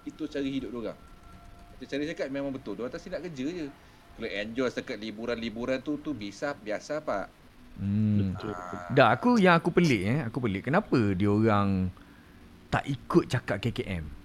Itu 0.03 0.27
cara 0.27 0.43
hidup 0.43 0.75
diorang. 0.75 0.99
Macam 1.71 1.87
cara 1.87 2.03
cakap 2.03 2.27
memang 2.27 2.51
betul. 2.51 2.75
Diorang 2.75 2.91
tak 2.91 2.99
nak 3.07 3.23
kerja 3.23 3.45
je. 3.47 3.65
Kalau 4.19 4.27
enjoy 4.27 4.67
setakat 4.67 4.97
liburan-liburan 4.99 5.79
tu, 5.79 5.95
tu 6.03 6.11
bisa 6.11 6.51
biasa 6.51 6.99
pak. 6.99 7.31
Hmm. 7.79 8.35
Betul. 8.35 8.51
Ah, 8.51 8.91
Dah 8.91 9.07
aku 9.15 9.39
yang 9.39 9.55
aku 9.55 9.71
pelik 9.71 10.03
eh, 10.03 10.19
aku 10.27 10.43
pelik 10.43 10.67
kenapa 10.67 10.99
dia 11.15 11.31
orang 11.31 11.87
tak 12.67 12.83
ikut 12.91 13.31
cakap 13.31 13.63
KKM. 13.63 14.20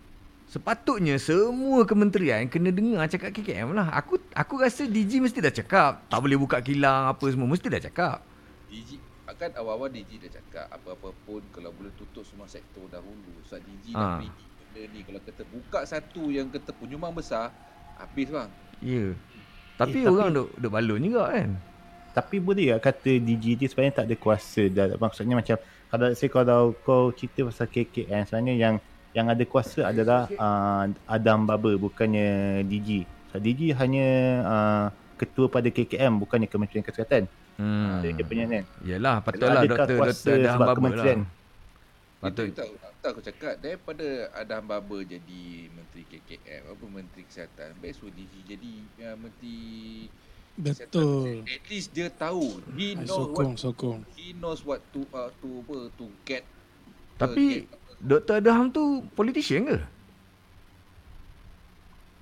Sepatutnya 0.47 1.19
semua 1.19 1.83
kementerian 1.83 2.47
kena 2.47 2.71
dengar 2.71 3.03
cakap 3.07 3.35
KKM 3.35 3.75
lah. 3.75 3.91
Aku 3.93 4.15
aku 4.31 4.63
rasa 4.63 4.87
DG 4.87 5.19
mesti 5.19 5.43
dah 5.43 5.51
cakap 5.51 6.07
tak 6.07 6.19
boleh 6.19 6.39
buka 6.39 6.63
kilang 6.63 7.11
apa 7.11 7.25
semua 7.27 7.45
mesti 7.45 7.67
dah 7.67 7.83
cakap. 7.83 8.23
DG 8.71 8.95
akan 9.27 9.51
awal-awal 9.59 9.91
DG 9.91 10.23
dah 10.23 10.31
cakap 10.33 10.67
apa-apa 10.71 11.11
pun 11.27 11.43
kalau 11.51 11.75
boleh 11.75 11.91
tutup 11.93 12.23
semua 12.23 12.47
sektor 12.47 12.87
dahulu. 12.87 13.35
Sebab 13.43 13.59
DG 13.61 13.85
Ha. 13.91 13.99
dah 13.99 14.11
predict 14.17 14.39
benda 14.57 14.83
ni 14.87 15.01
kalau 15.03 15.21
kata 15.21 15.43
buka 15.51 15.81
satu 15.83 16.23
yang 16.31 16.47
kata 16.47 16.71
penyumbang 16.73 17.11
besar 17.11 17.51
habis 17.99 18.31
bang. 18.31 18.51
Ya. 18.79 19.05
Tapi 19.77 19.99
Eh, 19.99 20.05
tapi- 20.05 20.09
orang 20.09 20.31
duk 20.31 20.49
duk 20.55 20.71
balon 20.71 21.03
juga 21.03 21.23
kan. 21.29 21.59
Tapi 22.15 22.37
boleh 22.39 22.71
tak 22.73 22.95
kata 22.95 23.11
DG 23.19 23.45
ni 23.57 23.67
sebenarnya 23.67 23.95
tak 23.99 24.07
ada 24.07 24.17
kuasa 24.17 24.63
dah. 24.71 24.95
Maksudnya 24.95 25.35
macam 25.35 25.59
kalau 25.91 26.07
say 26.15 26.31
kalau 26.31 26.71
kau 26.81 27.11
cerita 27.11 27.43
pasal 27.43 27.67
KKN 27.67 28.23
sebenarnya 28.25 28.55
yang 28.55 28.75
yang 29.17 29.33
ada 29.33 29.45
kuasa 29.49 29.89
adalah 29.89 30.29
uh, 30.37 30.93
Adam 31.09 31.49
Baba 31.49 31.73
bukannya 31.81 32.61
DG. 32.69 33.09
So, 33.33 33.41
DG 33.41 33.73
hanya 33.73 34.09
uh, 34.45 34.87
ketua 35.17 35.49
pada 35.49 35.73
KKM 35.73 36.13
bukannya 36.21 36.45
Kementerian 36.45 36.85
Kesihatan. 36.85 37.25
Hmm. 37.57 38.05
Dia, 38.05 38.13
dia 38.13 38.25
punya 38.29 38.45
ni. 38.45 38.61
Yalah 38.85 39.25
patutlah 39.25 39.65
doktor 39.65 39.97
kuasa 39.97 40.13
doktor 40.13 40.37
dah 40.45 40.53
sebab 40.53 40.67
hamba 40.69 40.77
kementerian? 40.77 41.21
lah. 41.25 41.35
Patut 42.17 42.47
tak, 42.53 42.69
tak 43.01 43.11
aku 43.17 43.21
cakap 43.25 43.55
daripada 43.65 44.07
Adam 44.37 44.63
Baba 44.69 44.99
jadi 45.01 45.73
menteri 45.73 46.03
KKM 46.13 46.63
apa 46.77 46.85
menteri 46.85 47.23
kesihatan 47.25 47.73
best 47.81 48.05
for 48.05 48.13
DG 48.13 48.35
jadi 48.45 48.73
uh, 49.01 49.17
menteri 49.17 50.13
Betul. 50.57 51.45
At 51.45 51.65
least 51.69 51.93
dia 51.93 52.09
tahu 52.09 52.65
he 52.81 52.97
I 52.97 53.05
know 53.05 53.29
sokong, 53.29 53.53
what 53.53 53.61
sokong. 53.61 53.99
he 54.17 54.33
knows 54.33 54.65
what 54.65 54.81
to 54.97 55.05
uh, 55.13 55.29
to 55.45 55.49
apa 55.61 55.77
to 56.01 56.09
get 56.25 56.49
Tapi 57.21 57.45
uh, 57.45 57.69
get, 57.69 57.86
Dr. 57.99 58.35
Adham 58.37 58.69
tu 58.69 58.85
politician 59.11 59.65
ke? 59.65 59.79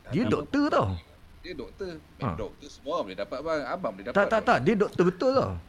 Dia 0.06 0.22
Adam 0.22 0.32
doktor 0.40 0.64
tau. 0.68 0.88
dia 1.40 1.52
doktor 1.52 2.00
Ha. 2.18 2.24
ha. 2.24 2.30
doktor 2.34 2.68
semua 2.68 2.96
boleh 3.00 3.12
dapat 3.14 3.38
bang 3.38 3.62
abang 3.66 3.92
boleh 3.92 4.04
dapat 4.06 4.16
Tak 4.16 4.26
tak 4.26 4.40
tak, 4.42 4.58
dia 4.60 4.74
doktor 4.74 5.04
betul 5.04 5.30
tau. 5.34 5.52
Ha, 5.52 5.60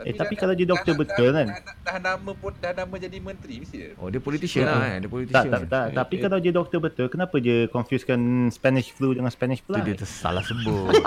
Eh, 0.00 0.10
tapi 0.10 0.32
dah- 0.32 0.40
kalau 0.40 0.54
dia 0.54 0.64
doktor 0.64 0.90
dah- 0.90 1.00
betul 1.02 1.26
dah, 1.26 1.34
kan? 1.34 1.46
dah, 1.46 1.60
dah, 1.60 1.74
dah 1.84 1.96
nama 2.00 2.30
pun 2.32 2.52
dah 2.56 2.72
nama 2.74 2.94
jadi 2.96 3.16
menteri 3.18 3.54
mesti 3.60 3.76
dia. 3.78 3.90
Oh, 3.94 4.08
dia 4.08 4.18
politician 4.18 4.64
lah 4.64 4.80
kan. 4.80 4.96
Dia 4.96 5.02
Tak, 5.02 5.12
politician. 5.12 5.50
tak, 5.50 5.62
tak. 5.68 5.86
Tapi 5.94 6.14
kalau 6.18 6.38
dia 6.38 6.52
doktor 6.52 6.78
betul, 6.80 7.06
kenapa 7.06 7.36
dia 7.38 7.58
confusekan 7.66 8.20
Spanish 8.48 8.88
flu 8.90 9.12
dengan 9.12 9.28
Spanish 9.28 9.60
fly? 9.60 9.80
dia 9.82 9.94
tersalah 9.94 10.40
sebut. 10.40 10.88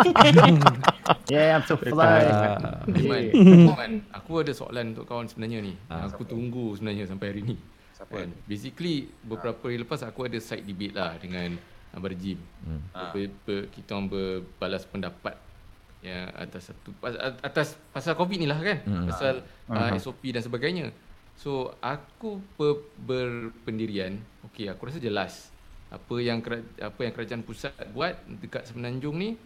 Yeah, 1.27 1.55
I'm 1.55 1.63
so 1.63 1.75
fly. 1.75 2.23
Ah. 2.23 2.83
Iman. 2.85 3.23
Iman, 3.65 3.91
aku 4.11 4.39
ada 4.39 4.51
soalan 4.51 4.91
untuk 4.91 5.03
kawan 5.03 5.25
sebenarnya 5.25 5.59
ni. 5.61 5.73
Ah. 5.87 6.05
aku 6.05 6.23
tunggu 6.23 6.71
sebenarnya 6.73 7.03
sampai 7.05 7.27
hari 7.29 7.41
ni. 7.43 7.55
Siapa? 7.97 8.13
Kan? 8.13 8.29
Basically 8.45 9.09
beberapa 9.25 9.65
hari 9.65 9.81
lepas 9.81 10.05
aku 10.05 10.29
ada 10.29 10.37
side 10.37 10.61
debate 10.61 10.93
lah 10.93 11.17
dengan 11.17 11.57
Abang 11.97 12.13
Jim. 12.13 12.37
Hmm. 12.61 12.81
Ah. 12.93 13.09
Ber, 13.09 13.33
ber, 13.41 13.73
kita 13.73 13.97
orang 13.97 14.07
berbalas 14.13 14.85
pendapat 14.85 15.33
ya 16.05 16.29
atas 16.37 16.69
satu 16.69 16.93
pas- 17.01 17.17
atas 17.41 17.73
pasal 17.89 18.13
covid 18.13 18.37
ni 18.37 18.45
lah 18.45 18.61
kan. 18.61 18.77
Hmm. 18.85 19.09
Pasal 19.09 19.41
uh, 19.65 19.73
Aha. 19.73 19.97
SOP 19.97 20.29
dan 20.29 20.45
sebagainya. 20.45 20.93
So 21.33 21.73
aku 21.81 22.37
ber, 22.53 22.85
berpendirian, 23.01 24.21
okey 24.53 24.69
aku 24.69 24.93
rasa 24.93 25.01
jelas 25.01 25.49
apa 25.87 26.15
yang 26.19 26.43
kera, 26.43 26.61
apa 26.83 26.99
yang 27.01 27.13
kerajaan 27.15 27.41
pusat 27.41 27.73
buat 27.95 28.13
dekat 28.43 28.67
Semenanjung 28.69 29.15
ni 29.17 29.39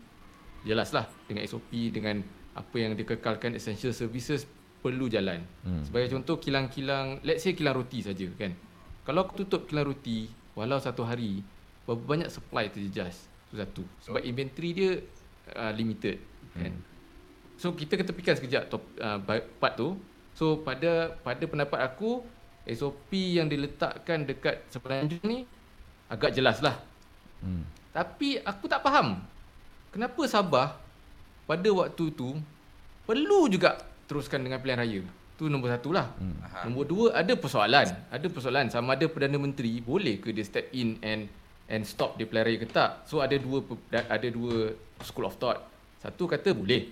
jelaslah 0.68 1.08
dengan 1.30 1.48
SOP 1.48 1.72
dengan 1.94 2.20
apa 2.52 2.76
yang 2.76 3.00
dikekalkan 3.00 3.56
essential 3.56 3.96
services 3.96 4.44
perlu 4.82 5.06
jalan. 5.08 5.46
Hmm. 5.62 5.86
Sebagai 5.86 6.18
contoh 6.18 6.42
kilang-kilang, 6.42 7.22
let's 7.22 7.46
say 7.46 7.54
kilang 7.54 7.78
roti 7.78 8.02
saja 8.02 8.28
kan. 8.36 8.52
Kalau 9.06 9.26
aku 9.26 9.46
tutup 9.46 9.70
kilang 9.70 9.88
roti 9.88 10.28
walau 10.58 10.82
satu 10.82 11.06
hari, 11.06 11.46
berapa 11.86 12.02
banyak 12.02 12.30
supply 12.34 12.68
terjejas? 12.74 13.30
Itu 13.50 13.56
satu. 13.62 13.84
Sebab 14.10 14.22
inventory 14.26 14.70
dia 14.74 14.92
uh, 15.54 15.72
limited 15.72 16.18
kan. 16.58 16.74
So 17.62 17.78
kita 17.78 17.94
kena 17.94 18.12
fikir 18.12 18.34
sekejap 18.42 18.74
top, 18.74 18.84
uh, 18.98 19.22
part 19.62 19.78
tu. 19.78 19.96
So 20.34 20.60
pada 20.66 21.14
pada 21.22 21.44
pendapat 21.46 21.80
aku 21.86 22.26
SOP 22.66 23.14
yang 23.14 23.46
diletakkan 23.50 24.26
dekat 24.26 24.66
semenanjung 24.74 25.22
ni 25.26 25.46
agak 26.10 26.34
jelas 26.34 26.62
lah. 26.62 26.82
Hmm. 27.42 27.66
Tapi 27.94 28.42
aku 28.42 28.66
tak 28.66 28.82
faham. 28.82 29.22
Kenapa 29.92 30.24
Sabah 30.26 30.80
pada 31.46 31.70
waktu 31.76 32.06
tu 32.16 32.40
perlu 33.04 33.52
juga 33.52 33.76
teruskan 34.12 34.44
dengan 34.44 34.60
pilihan 34.60 34.84
raya. 34.84 35.02
Tu 35.40 35.48
nombor 35.48 35.72
satu 35.72 35.96
lah. 35.96 36.12
Hmm. 36.20 36.36
Nombor 36.68 36.84
dua 36.84 37.06
ada 37.16 37.32
persoalan. 37.40 37.88
Ada 38.12 38.28
persoalan 38.28 38.68
sama 38.68 39.00
ada 39.00 39.08
Perdana 39.08 39.40
Menteri 39.40 39.80
boleh 39.80 40.20
ke 40.20 40.36
dia 40.36 40.44
step 40.44 40.68
in 40.76 41.00
and 41.00 41.32
and 41.72 41.88
stop 41.88 42.20
dia 42.20 42.28
pilihan 42.28 42.44
raya 42.52 42.58
ke 42.60 42.68
tak. 42.68 43.08
So 43.08 43.24
ada 43.24 43.40
dua 43.40 43.64
ada 43.96 44.28
dua 44.28 44.76
school 45.00 45.32
of 45.32 45.40
thought. 45.40 45.64
Satu 46.04 46.28
kata 46.28 46.52
boleh. 46.52 46.92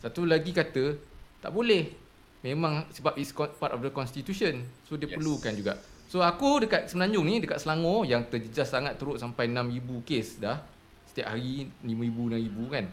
Satu 0.00 0.24
lagi 0.24 0.56
kata 0.56 0.96
tak 1.44 1.52
boleh. 1.52 1.92
Memang 2.40 2.88
sebab 2.92 3.16
is 3.20 3.32
con- 3.36 3.52
part 3.56 3.76
of 3.76 3.84
the 3.84 3.92
constitution. 3.92 4.64
So 4.88 4.96
dia. 4.96 5.08
Yes. 5.08 5.20
perlukan 5.20 5.52
juga. 5.52 5.76
So 6.08 6.20
aku 6.20 6.64
dekat 6.64 6.88
Semenanjung 6.88 7.24
ni 7.24 7.40
dekat 7.40 7.60
Selangor 7.60 8.04
yang 8.08 8.24
terjejas 8.28 8.68
sangat 8.72 8.96
teruk 9.00 9.20
sampai 9.20 9.48
6000 9.48 10.08
kes 10.08 10.40
dah. 10.40 10.60
Setiap 11.08 11.36
hari 11.36 11.68
5000 11.84 12.48
6000 12.48 12.74
kan. 12.74 12.84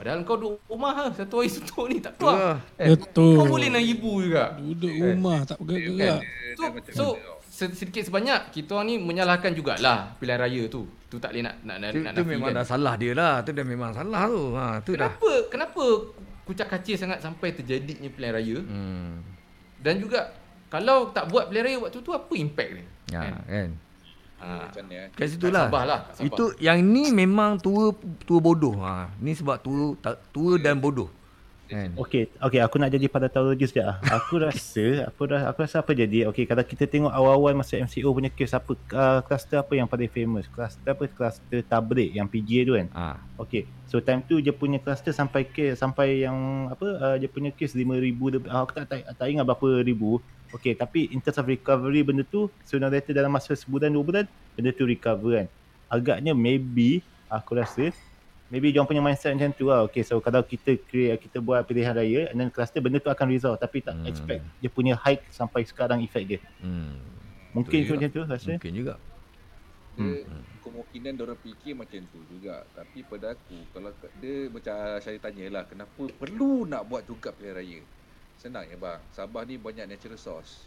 Padahal 0.00 0.24
kau 0.24 0.40
duduk 0.40 0.64
rumah 0.64 0.96
lah. 0.96 1.12
Satu 1.12 1.44
hari 1.44 1.52
suntuk 1.52 1.84
ni 1.86 2.00
tak 2.00 2.16
keluar. 2.16 2.56
Eh, 2.80 2.96
Betul. 2.96 3.36
Kau 3.36 3.52
boleh 3.52 3.68
6000 3.68 4.00
juga. 4.00 4.44
Duduk 4.56 4.92
rumah 4.96 5.38
tak 5.44 5.60
bergerak. 5.60 6.20
So, 6.56 6.64
so 6.88 7.04
se- 7.44 7.76
sedikit 7.76 8.08
sebanyak 8.08 8.48
kita 8.48 8.72
orang 8.72 8.88
ni 8.88 8.96
menyalahkan 8.96 9.52
jugalah 9.52 10.16
pilihan 10.16 10.40
raya 10.40 10.62
tu. 10.72 10.88
Tu 11.04 11.20
tak 11.20 11.36
boleh 11.36 11.44
nak 11.44 11.60
nak 11.60 11.76
nak, 11.76 11.88
Tu, 11.92 12.00
nak 12.00 12.12
tu 12.16 12.24
memang 12.24 12.48
dah 12.48 12.64
salah 12.64 12.96
dia 12.96 13.12
lah. 13.12 13.44
Tu 13.44 13.52
dah 13.52 13.60
memang 13.62 13.92
salah 13.92 14.24
tu. 14.24 14.42
Ha, 14.56 14.64
tu 14.80 14.96
dah. 14.96 15.12
Kenapa 15.12 15.30
kenapa 15.52 15.84
kucak 16.42 16.66
kacir 16.66 16.96
sangat 16.96 17.20
sampai 17.20 17.52
terjadinya 17.52 18.08
pilihan 18.08 18.32
raya? 18.32 18.58
Hmm. 18.58 19.20
Dan 19.76 20.00
juga 20.00 20.32
kalau 20.72 21.12
tak 21.12 21.28
buat 21.28 21.52
pilihan 21.52 21.64
raya 21.66 21.78
waktu 21.78 22.00
tu 22.00 22.16
apa 22.16 22.32
impact 22.32 22.70
dia? 22.72 22.84
Ya, 23.10 23.20
Kan? 23.20 23.32
kan. 23.44 23.68
Ha. 24.40 24.66
Macam 24.66 24.84
ni 24.88 24.96
eh. 24.96 25.08
Kat 25.12 25.26
situ 25.28 25.46
lah. 25.48 25.68
Sabah 25.68 25.82
lah, 25.84 26.00
Sabah. 26.10 26.24
Itu 26.24 26.44
yang 26.58 26.80
ni 26.80 27.12
memang 27.12 27.56
tua 27.56 27.92
tua 28.24 28.40
bodoh. 28.40 28.80
Ha, 28.80 29.12
ni 29.16 29.32
sebab 29.32 29.60
tua 29.60 29.92
ta- 29.96 30.16
tua 30.32 30.56
dan 30.56 30.76
bodoh. 30.76 31.12
Kan. 31.70 31.94
Okey, 31.94 32.26
okey 32.42 32.58
aku 32.58 32.82
nak 32.82 32.90
jadi 32.90 33.06
pada 33.06 33.30
tautologi 33.30 33.62
sekejap. 33.62 33.86
ah. 33.86 33.96
Aku 34.18 34.42
rasa, 34.42 35.06
aku 35.06 35.22
dah 35.30 35.46
aku 35.46 35.62
rasa 35.62 35.78
apa 35.78 35.94
jadi? 35.94 36.26
Okey, 36.26 36.42
kalau 36.42 36.66
kita 36.66 36.82
tengok 36.82 37.14
awal-awal 37.14 37.54
masa 37.54 37.78
MCO 37.78 38.10
punya 38.10 38.26
kes 38.26 38.50
apa 38.50 38.74
uh, 38.74 39.22
kluster 39.22 39.62
apa 39.62 39.78
yang 39.78 39.86
paling 39.86 40.10
famous? 40.10 40.50
Kluster 40.50 40.82
apa? 40.90 41.06
Kluster 41.06 41.62
tabrik 41.62 42.10
yang 42.10 42.26
PGA 42.26 42.66
tu 42.66 42.74
kan. 42.74 42.90
Ha. 42.90 43.06
Okey. 43.38 43.70
So 43.86 44.02
time 44.02 44.18
tu 44.20 44.42
dia 44.42 44.50
punya 44.50 44.82
kluster 44.82 45.14
sampai 45.14 45.46
kes 45.46 45.78
sampai 45.78 46.26
yang 46.26 46.34
apa 46.66 46.86
uh, 46.98 47.14
dia 47.14 47.30
punya 47.30 47.54
kes 47.54 47.70
5000 47.70 47.86
lebih. 48.34 48.50
Uh, 48.50 48.66
aku 48.66 48.74
tak, 48.74 48.90
tak 48.90 49.06
tak 49.14 49.26
ingat 49.30 49.46
berapa 49.46 49.86
ribu. 49.86 50.18
Okey, 50.50 50.74
tapi 50.74 51.06
in 51.14 51.22
terms 51.22 51.38
of 51.38 51.46
recovery 51.46 52.02
benda 52.02 52.26
tu 52.26 52.50
sooner 52.66 52.90
or 52.90 52.92
later 52.92 53.14
dalam 53.14 53.30
masa 53.30 53.54
sebulan 53.54 53.86
dua 53.86 54.02
bulan 54.02 54.24
benda 54.58 54.70
tu 54.74 54.82
recover 54.82 55.44
kan. 55.44 55.48
Agaknya 55.86 56.34
maybe 56.34 57.06
aku 57.30 57.54
rasa 57.54 57.94
maybe 58.50 58.74
dia 58.74 58.82
punya 58.82 58.98
mindset 58.98 59.30
macam 59.38 59.54
tu 59.54 59.70
lah. 59.70 59.86
Okay, 59.86 60.02
so 60.02 60.18
kalau 60.18 60.42
kita 60.42 60.74
create, 60.90 61.22
kita 61.22 61.38
buat 61.38 61.62
pilihan 61.62 61.94
raya 61.94 62.34
and 62.34 62.36
then 62.42 62.50
cluster 62.50 62.82
benda 62.82 62.98
tu 62.98 63.08
akan 63.08 63.26
resolve 63.30 63.62
tapi 63.62 63.78
tak 63.78 63.94
Hmm. 63.94 64.02
hmm. 64.02 64.10
expect 64.10 64.42
dia 64.58 64.70
punya 64.70 64.94
hike 64.98 65.22
sampai 65.30 65.62
sekarang 65.62 66.02
effect 66.02 66.26
dia. 66.26 66.40
Hmm. 66.58 66.98
Mungkin 67.54 67.86
ke 67.86 67.90
macam 67.94 68.10
tu 68.10 68.20
rasa? 68.26 68.50
Mungkin 68.50 68.74
juga. 68.74 68.94
Dia 69.98 70.22
kemungkinan 70.62 71.12
dia 71.18 71.24
orang 71.26 71.40
fikir 71.42 71.72
macam 71.78 72.00
tu 72.10 72.18
juga. 72.26 72.66
Tapi 72.74 72.98
pada 73.06 73.38
aku 73.38 73.58
kalau 73.70 73.90
dia 74.18 74.36
macam 74.50 74.74
saya 74.98 75.18
tanyalah 75.18 75.62
kenapa 75.66 76.02
perlu 76.18 76.66
nak 76.66 76.82
buat 76.90 77.06
juga 77.06 77.30
pilihan 77.34 77.54
raya. 77.54 77.80
Senang 78.40 78.64
ya 78.64 78.80
bang. 78.80 79.00
Sabah 79.12 79.44
ni 79.44 79.60
banyak 79.60 79.84
natural 79.84 80.16
resource. 80.16 80.64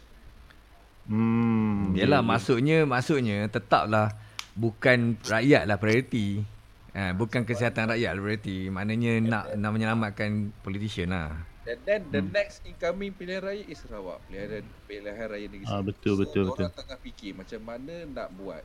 Hmm. 1.10 1.90
Yalah 1.98 2.22
ya, 2.22 2.24
ya. 2.24 2.30
maksudnya 2.30 2.78
maksudnya 2.86 3.38
tetaplah 3.50 4.14
bukan 4.54 5.18
rakyat 5.26 5.66
lah 5.66 5.76
priority. 5.82 6.46
Ha, 6.94 7.10
bukan 7.10 7.42
kesihatan 7.42 7.90
rakyat 7.90 8.14
lah 8.14 8.22
priority. 8.22 8.70
Maknanya 8.70 9.12
nak 9.18 9.44
nak 9.58 9.70
menyelamatkan 9.74 10.54
politician 10.62 11.10
lah. 11.10 11.34
And 11.64 11.80
then 11.82 12.06
the 12.14 12.22
next 12.22 12.62
incoming 12.62 13.16
pilihan 13.16 13.42
raya 13.42 13.64
is 13.66 13.82
Sarawak. 13.82 14.22
Pilihan 14.30 14.62
pilihan 14.86 15.26
raya 15.26 15.46
negeri 15.50 15.66
Ah, 15.66 15.82
betul, 15.82 16.14
so, 16.14 16.20
betul, 16.22 16.44
Orang 16.54 16.76
tengah 16.76 16.98
fikir 17.02 17.34
macam 17.34 17.60
mana 17.64 17.94
nak 18.06 18.28
buat. 18.38 18.62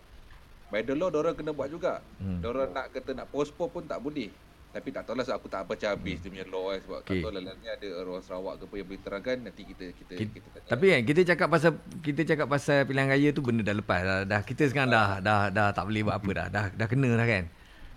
By 0.69 0.85
the 0.85 0.93
law 0.93 1.09
orang 1.09 1.33
kena 1.33 1.49
buat 1.49 1.73
juga. 1.73 2.05
Hmm. 2.21 2.37
Hmm. 2.37 2.45
Orang 2.45 2.69
nak 2.77 2.93
kata 2.93 3.17
nak 3.17 3.27
postpone 3.33 3.73
pun 3.73 3.83
tak 3.89 3.97
boleh. 4.05 4.29
Tapi 4.69 4.93
tak 4.93 5.01
tahulah 5.09 5.25
sebab 5.25 5.37
aku 5.41 5.49
tak 5.49 5.65
baca 5.65 5.85
habis 5.97 6.21
dia 6.21 6.29
punya 6.29 6.45
law 6.45 6.69
kan 6.69 6.79
sebab 6.85 6.99
Okay. 7.01 7.25
tak 7.25 7.25
tahu 7.25 7.41
lah 7.41 7.55
ni 7.57 7.67
ada 7.73 7.87
orang 8.05 8.21
Sarawak 8.21 8.53
ke 8.61 8.63
apa 8.69 8.75
yang 8.77 8.87
boleh 8.87 9.01
terangkan 9.01 9.37
nanti 9.41 9.61
kita 9.65 9.85
kita 9.97 10.13
Kita, 10.13 10.35
kita 10.37 10.47
tanya. 10.53 10.69
tapi 10.69 10.85
kan 10.93 11.01
kita 11.09 11.21
cakap 11.25 11.47
pasal 11.49 11.71
kita 12.05 12.21
cakap 12.21 12.47
pasal 12.47 12.77
pilihan 12.85 13.07
raya 13.09 13.29
tu 13.33 13.41
benda 13.41 13.65
dah 13.65 13.73
lepas 13.73 13.99
dah, 14.05 14.19
dah 14.29 14.41
kita 14.45 14.69
sekarang 14.69 14.93
dah 14.93 15.17
dah 15.25 15.49
dah 15.49 15.67
tak 15.73 15.83
boleh 15.89 16.05
buat 16.05 16.15
apa 16.21 16.29
dah. 16.37 16.47
Dah 16.53 16.65
dah 16.69 16.87
kena 16.87 17.09
dah 17.17 17.25
kan. 17.25 17.43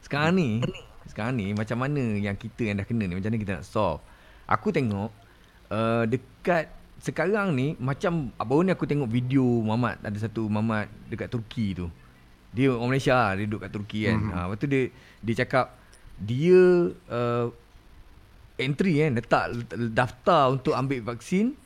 Sekarang 0.00 0.32
ni 0.32 0.48
sekarang 1.12 1.32
ni 1.36 1.46
macam 1.52 1.76
mana 1.76 2.02
yang 2.16 2.36
kita 2.40 2.62
yang 2.72 2.80
dah 2.80 2.86
kena 2.88 3.04
ni 3.04 3.14
macam 3.20 3.28
mana 3.28 3.40
kita 3.44 3.52
nak 3.60 3.66
solve. 3.68 4.00
Aku 4.48 4.72
tengok 4.72 5.12
uh, 5.68 6.04
dekat 6.08 6.72
sekarang 7.04 7.52
ni 7.52 7.76
macam 7.76 8.32
baru 8.38 8.64
ni 8.64 8.72
aku 8.72 8.88
tengok 8.88 9.12
video 9.12 9.44
Muhammad 9.44 10.00
ada 10.00 10.16
satu 10.16 10.48
Muhammad 10.48 10.88
dekat 11.12 11.28
Turki 11.28 11.76
tu. 11.76 11.92
Dia 12.52 12.72
orang 12.72 12.96
Malaysia 12.96 13.12
lah, 13.16 13.32
dia 13.36 13.44
duduk 13.44 13.60
kat 13.60 13.70
Turki 13.72 14.00
kan. 14.08 14.16
Mm-hmm. 14.16 14.32
Ha, 14.32 14.44
lepas 14.48 14.56
tu 14.56 14.66
dia 14.68 14.82
dia 15.20 15.34
cakap 15.44 15.66
dia 16.22 16.94
uh, 17.10 17.46
entry 18.62 19.02
kan 19.02 19.18
letak 19.18 19.44
daftar 19.90 20.54
untuk 20.54 20.72
ambil 20.78 21.02
vaksin 21.12 21.58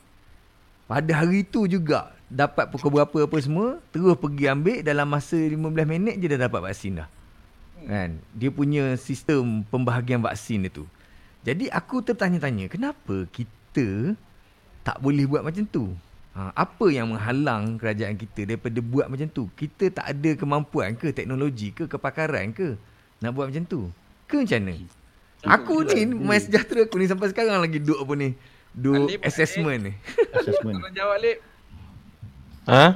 pada 0.89 1.11
hari 1.13 1.45
tu 1.45 1.69
juga 1.69 2.15
dapat 2.27 2.67
pukul 2.67 2.99
berapa 2.99 3.17
apa 3.27 3.37
semua 3.39 3.79
terus 3.91 4.17
pergi 4.19 4.51
ambil 4.51 4.83
dalam 4.83 5.07
masa 5.07 5.37
15 5.37 5.61
minit 5.87 6.15
je 6.19 6.27
dah 6.27 6.47
dapat 6.47 6.59
vaksin 6.63 7.03
dah. 7.03 7.09
Kan? 7.87 8.19
Dia 8.35 8.49
punya 8.51 8.97
sistem 8.99 9.63
pembahagian 9.67 10.19
vaksin 10.19 10.67
dia 10.67 10.71
tu. 10.73 10.83
Jadi 11.47 11.71
aku 11.71 12.03
tertanya-tanya 12.03 12.67
kenapa 12.67 13.23
kita 13.31 14.17
tak 14.83 14.97
boleh 14.99 15.23
buat 15.27 15.43
macam 15.43 15.63
tu? 15.67 15.95
Ha, 16.35 16.53
apa 16.53 16.85
yang 16.93 17.15
menghalang 17.15 17.79
kerajaan 17.81 18.15
kita 18.15 18.45
daripada 18.47 18.79
buat 18.83 19.07
macam 19.07 19.27
tu? 19.31 19.47
Kita 19.55 19.91
tak 19.91 20.05
ada 20.11 20.29
kemampuan 20.35 20.95
ke 20.95 21.15
teknologi 21.15 21.71
ke 21.71 21.87
kepakaran 21.87 22.51
ke 22.51 22.75
nak 23.23 23.31
buat 23.35 23.51
macam 23.51 23.63
tu? 23.63 23.81
Ke 24.27 24.43
macam 24.43 24.59
mana? 24.59 24.75
Aku 25.47 25.87
ni 25.87 26.03
my 26.11 26.35
sejahtera 26.35 26.83
aku 26.83 26.99
ni 26.99 27.07
sampai 27.07 27.31
sekarang 27.31 27.63
lagi 27.63 27.79
duk 27.79 28.03
apa 28.03 28.13
ni? 28.19 28.35
Duk 28.75 29.07
Alip, 29.07 29.23
assessment 29.23 29.79
ni. 29.79 29.93
assessment. 30.35 30.75
Tolong 30.83 30.93
jawab 30.93 31.17
Lip. 31.23 31.39
Ha? 32.67 32.91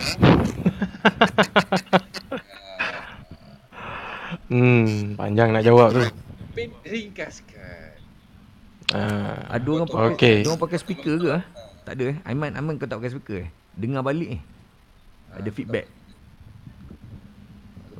hmm, 4.52 5.16
panjang 5.16 5.50
nak 5.56 5.64
jawab 5.64 5.96
tu. 5.96 6.04
Pin 6.52 6.76
ringkaskan. 6.84 7.96
Ha. 8.92 9.02
Ada 9.56 9.68
orang 9.72 9.88
pakai 9.88 10.12
Okey. 10.12 10.38
ada 10.44 10.50
orang 10.52 10.64
pakai 10.68 10.80
speaker 10.84 11.16
ke? 11.16 11.30
ah? 11.32 11.44
Tak 11.88 11.96
ada 11.96 12.06
eh. 12.12 12.18
Aiman, 12.28 12.52
Aiman 12.60 12.76
kau 12.76 12.92
tak 12.92 13.00
pakai 13.00 13.16
speaker 13.16 13.38
eh? 13.48 13.50
Dengar 13.80 14.04
balik 14.04 14.36
eh. 14.36 14.42
Ada 15.32 15.50
feedback. 15.56 15.88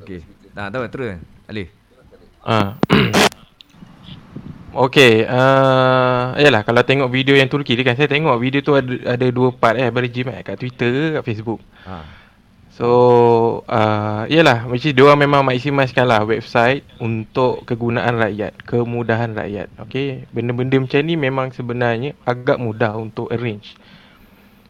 Okey. 0.04 0.20
Tak 0.52 0.68
tahu 0.68 0.84
terus. 0.92 1.16
Alif. 1.48 1.72
Ha. 2.44 2.76
Okey, 4.72 5.28
uh, 5.28 6.32
yalah 6.40 6.64
kalau 6.64 6.80
tengok 6.80 7.12
video 7.12 7.36
yang 7.36 7.44
Turki 7.44 7.76
ni 7.76 7.84
kan 7.84 7.92
saya 7.92 8.08
tengok 8.08 8.40
video 8.40 8.64
tu 8.64 8.72
ada 8.72 8.88
ada 9.04 9.26
dua 9.28 9.52
part 9.52 9.76
eh 9.76 9.84
eh 9.84 10.40
kat 10.40 10.56
Twitter 10.56 11.20
kat 11.20 11.22
Facebook. 11.28 11.60
Ha. 11.84 12.00
So, 12.72 12.88
uh, 13.68 14.24
yalah 14.32 14.64
mesti 14.64 14.96
dia 14.96 15.04
orang 15.04 15.28
memang 15.28 15.44
maksimalkan 15.44 16.08
lah 16.08 16.24
website 16.24 16.88
untuk 17.04 17.68
kegunaan 17.68 18.16
rakyat, 18.16 18.56
kemudahan 18.64 19.36
rakyat. 19.36 19.68
Okey, 19.76 20.24
benda-benda 20.32 20.80
macam 20.80 21.04
ni 21.04 21.20
memang 21.20 21.52
sebenarnya 21.52 22.16
agak 22.24 22.56
mudah 22.56 22.96
untuk 22.96 23.28
arrange. 23.28 23.76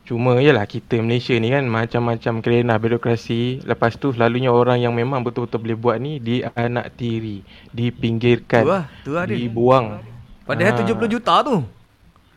Cuma 0.02 0.34
yalah 0.36 0.66
kita 0.66 0.98
Malaysia 0.98 1.30
ni 1.32 1.48
kan 1.48 1.62
macam-macam 1.62 2.42
kerana 2.42 2.74
birokrasi 2.74 3.62
Lepas 3.62 3.94
tu 3.94 4.10
selalunya 4.10 4.50
orang 4.50 4.76
yang 4.76 4.90
memang 4.90 5.22
betul-betul 5.22 5.62
boleh 5.62 5.78
buat 5.78 5.96
ni 5.96 6.18
Dianak 6.18 6.90
tiri 6.92 7.40
Dipinggirkan 7.70 8.62
Tu 8.62 8.68
lah, 8.68 8.84
tu 9.06 9.14
lah 9.14 9.24
dia. 9.24 9.38
Dibuang 9.38 10.02
Padahal 10.42 10.74
Ah. 10.74 10.82
70 10.82 11.06
juta 11.08 11.34
tu. 11.40 11.62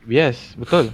Yes, 0.05 0.53
betul 0.55 0.93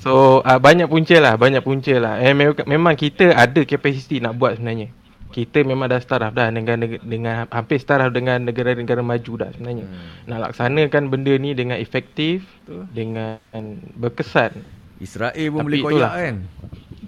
So 0.00 0.40
uh, 0.40 0.56
banyak 0.56 0.88
punca 0.88 1.20
lah, 1.20 1.36
banyak 1.36 1.60
punca 1.60 1.92
lah 1.94 2.16
eh, 2.16 2.32
me- 2.32 2.64
Memang 2.64 2.96
kita 2.96 3.36
ada 3.36 3.60
kapasiti 3.62 4.16
nak 4.16 4.34
buat 4.34 4.56
sebenarnya 4.56 4.88
kita 5.34 5.66
memang 5.66 5.90
dah 5.90 5.98
staraf 5.98 6.30
dah 6.30 6.46
dengan 6.54 6.78
dengan 7.02 7.50
hampir 7.50 7.82
staraf 7.82 8.14
dengan 8.14 8.46
negara-negara 8.46 9.02
maju 9.02 9.32
dah 9.42 9.50
sebenarnya. 9.50 9.90
Hmm. 9.90 10.30
Nak 10.30 10.38
laksanakan 10.46 11.02
benda 11.10 11.34
ni 11.34 11.58
dengan 11.58 11.74
efektif, 11.74 12.46
Betul. 12.62 12.86
dengan 12.94 13.74
berkesan. 13.98 14.62
Israel 15.02 15.34
pun 15.34 15.58
Tapi 15.58 15.66
boleh 15.66 15.80
koyak 15.82 16.12
kan. 16.14 16.36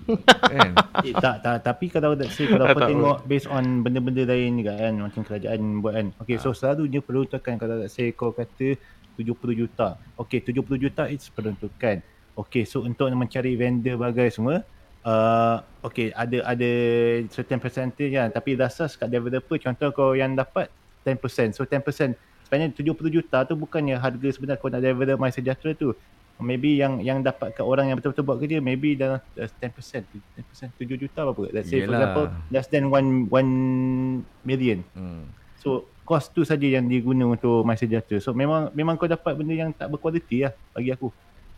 kan? 0.59 0.73
Eh, 1.07 1.15
tak, 1.15 1.37
tak, 1.47 1.57
tapi 1.63 1.87
kalau 1.87 2.19
let's 2.19 2.35
say 2.35 2.51
kalau 2.51 2.67
Tak 2.67 2.75
kau 2.75 2.91
tengok 2.91 3.19
based 3.31 3.47
on 3.47 3.87
benda-benda 3.87 4.27
lain 4.27 4.59
juga 4.59 4.75
kan 4.75 4.95
macam 4.99 5.23
kerajaan 5.23 5.61
buat 5.79 5.95
kan. 5.95 6.07
Okay, 6.27 6.37
so 6.43 6.51
selalunya 6.51 6.99
peruntukan 6.99 7.55
kalau 7.63 7.79
let's 7.79 7.95
say 7.95 8.11
kau 8.11 8.35
kata 8.35 8.75
70 9.15 9.39
juta. 9.55 10.03
Okay, 10.19 10.43
70 10.43 10.67
juta 10.83 11.07
it's 11.07 11.31
peruntukan. 11.31 12.03
Okay, 12.37 12.67
so 12.67 12.83
untuk 12.83 13.07
mencari 13.15 13.55
vendor 13.55 13.97
bagai 13.97 14.35
semua, 14.35 14.67
uh, 15.07 15.63
okay 15.87 16.11
ada 16.11 16.43
ada 16.43 16.71
certain 17.31 17.63
percentage 17.63 18.11
kan 18.11 18.29
tapi 18.35 18.59
dasar 18.59 18.91
kat 18.91 19.07
developer 19.07 19.57
contoh 19.57 19.89
kau 19.95 20.13
yang 20.19 20.35
dapat 20.35 20.69
10%. 21.07 21.55
So 21.55 21.63
10% 21.63 22.19
sebenarnya 22.47 22.75
70 22.75 23.15
juta 23.15 23.47
tu 23.47 23.55
bukannya 23.55 23.95
harga 23.95 24.29
sebenar 24.35 24.59
kau 24.59 24.67
nak 24.67 24.83
develop 24.83 25.23
My 25.23 25.31
Sejahtera 25.31 25.73
tu. 25.79 25.95
Maybe 26.37 26.77
yang 26.77 27.01
yang 27.01 27.25
dapat 27.25 27.57
kat 27.57 27.65
orang 27.65 27.89
yang 27.89 27.97
betul-betul 27.97 28.27
buat 28.29 28.37
kerja 28.37 28.61
maybe 28.61 28.93
dalam 28.93 29.23
uh, 29.23 29.49
10%. 29.49 29.73
10% 29.73 30.75
7 30.77 30.85
juta 31.01 31.25
apa. 31.25 31.43
Let's 31.49 31.71
say 31.73 31.81
for 31.81 31.95
Yelah. 31.95 31.97
example 31.97 32.27
less 32.53 32.67
than 32.69 32.93
1 32.93 33.33
1 33.33 34.45
million. 34.45 34.85
Hmm. 34.93 35.33
So 35.63 35.89
cost 36.05 36.37
tu 36.37 36.45
saja 36.45 36.67
yang 36.69 36.91
diguna 36.91 37.25
untuk 37.25 37.65
My 37.65 37.79
Sejahtera. 37.79 38.21
So 38.21 38.37
memang 38.37 38.69
memang 38.77 39.01
kau 39.01 39.09
dapat 39.09 39.33
benda 39.33 39.55
yang 39.57 39.71
tak 39.73 39.89
berkualiti 39.89 40.45
lah 40.45 40.53
bagi 40.77 40.93
aku. 40.93 41.09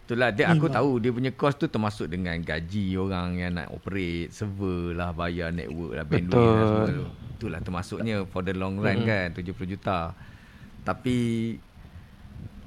Itulah 0.08 0.32
dia 0.32 0.48
aku 0.48 0.72
Memang. 0.72 0.76
tahu 0.80 0.90
dia 1.04 1.12
punya 1.12 1.30
cost 1.36 1.60
tu 1.60 1.68
termasuk 1.68 2.08
dengan 2.08 2.32
gaji 2.40 2.96
orang 2.96 3.36
yang 3.36 3.52
nak 3.52 3.68
operate 3.68 4.32
server 4.32 4.96
lah, 4.96 5.12
bayar 5.12 5.52
network 5.52 5.92
lah, 5.92 6.04
bandwidth 6.08 6.32
lah 6.32 6.64
semua 6.64 6.88
tu. 6.88 7.04
Itulah 7.36 7.60
termasuknya 7.60 8.24
for 8.24 8.40
the 8.40 8.56
long 8.56 8.80
run 8.80 9.04
Mm-mm. 9.04 9.04
kan 9.04 9.36
70 9.36 9.52
juta. 9.68 10.16
Tapi 10.80 11.16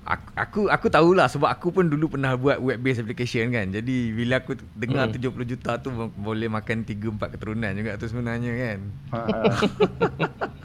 aku 0.01 0.29
aku 0.33 0.61
aku 0.69 0.87
tahulah 0.89 1.25
sebab 1.25 1.49
aku 1.49 1.73
pun 1.73 1.85
dulu 1.85 2.13
pernah 2.13 2.37
buat 2.37 2.61
web 2.61 2.77
based 2.77 3.01
application 3.01 3.49
kan. 3.49 3.73
Jadi 3.73 4.13
bila 4.13 4.37
aku 4.37 4.61
dengar 4.77 5.09
Mm. 5.09 5.17
70 5.17 5.51
juta 5.57 5.81
tu 5.81 5.89
boleh 5.97 6.45
makan 6.45 6.85
3 6.85 6.93
4 6.93 7.33
keturunan 7.33 7.73
juga 7.73 7.97
tu 7.97 8.05
sebenarnya 8.05 8.53
kan. 8.53 8.79
Ha, 9.09 9.19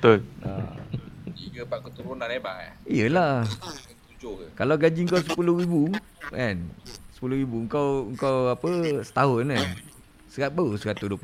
Betul. 0.00 0.24
Tiga 1.34 1.60
empat 1.64 1.80
keturunan 1.82 2.24
eh 2.24 2.40
bang 2.40 2.56
eh. 2.60 2.72
Iyalah. 2.88 3.44
Kalau 4.54 4.74
gaji 4.78 5.00
kau 5.06 5.20
10,000 5.20 5.96
kan? 6.32 6.56
10,000 7.20 7.72
kau 7.72 8.10
kau 8.16 8.38
apa 8.52 8.68
setahun 9.04 9.44
kan? 9.48 9.68
Serat 10.34 10.50
baru 10.50 10.74
120,000 10.74 11.14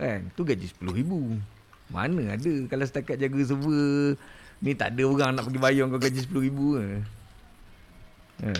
Kan? 0.00 0.20
Tu 0.32 0.40
gaji 0.46 0.66
10,000 0.80 1.92
Mana 1.92 2.22
ada? 2.32 2.52
Kalau 2.72 2.84
setakat 2.88 3.20
jaga 3.20 3.40
server 3.44 4.16
Ni 4.64 4.72
tak 4.72 4.96
ada 4.96 5.02
orang 5.04 5.36
nak 5.36 5.44
pergi 5.46 5.60
bayar 5.60 5.84
kau 5.92 6.00
gaji 6.00 6.20
10,000 6.24 6.32
ke? 6.32 6.86
Ha. 8.38 8.52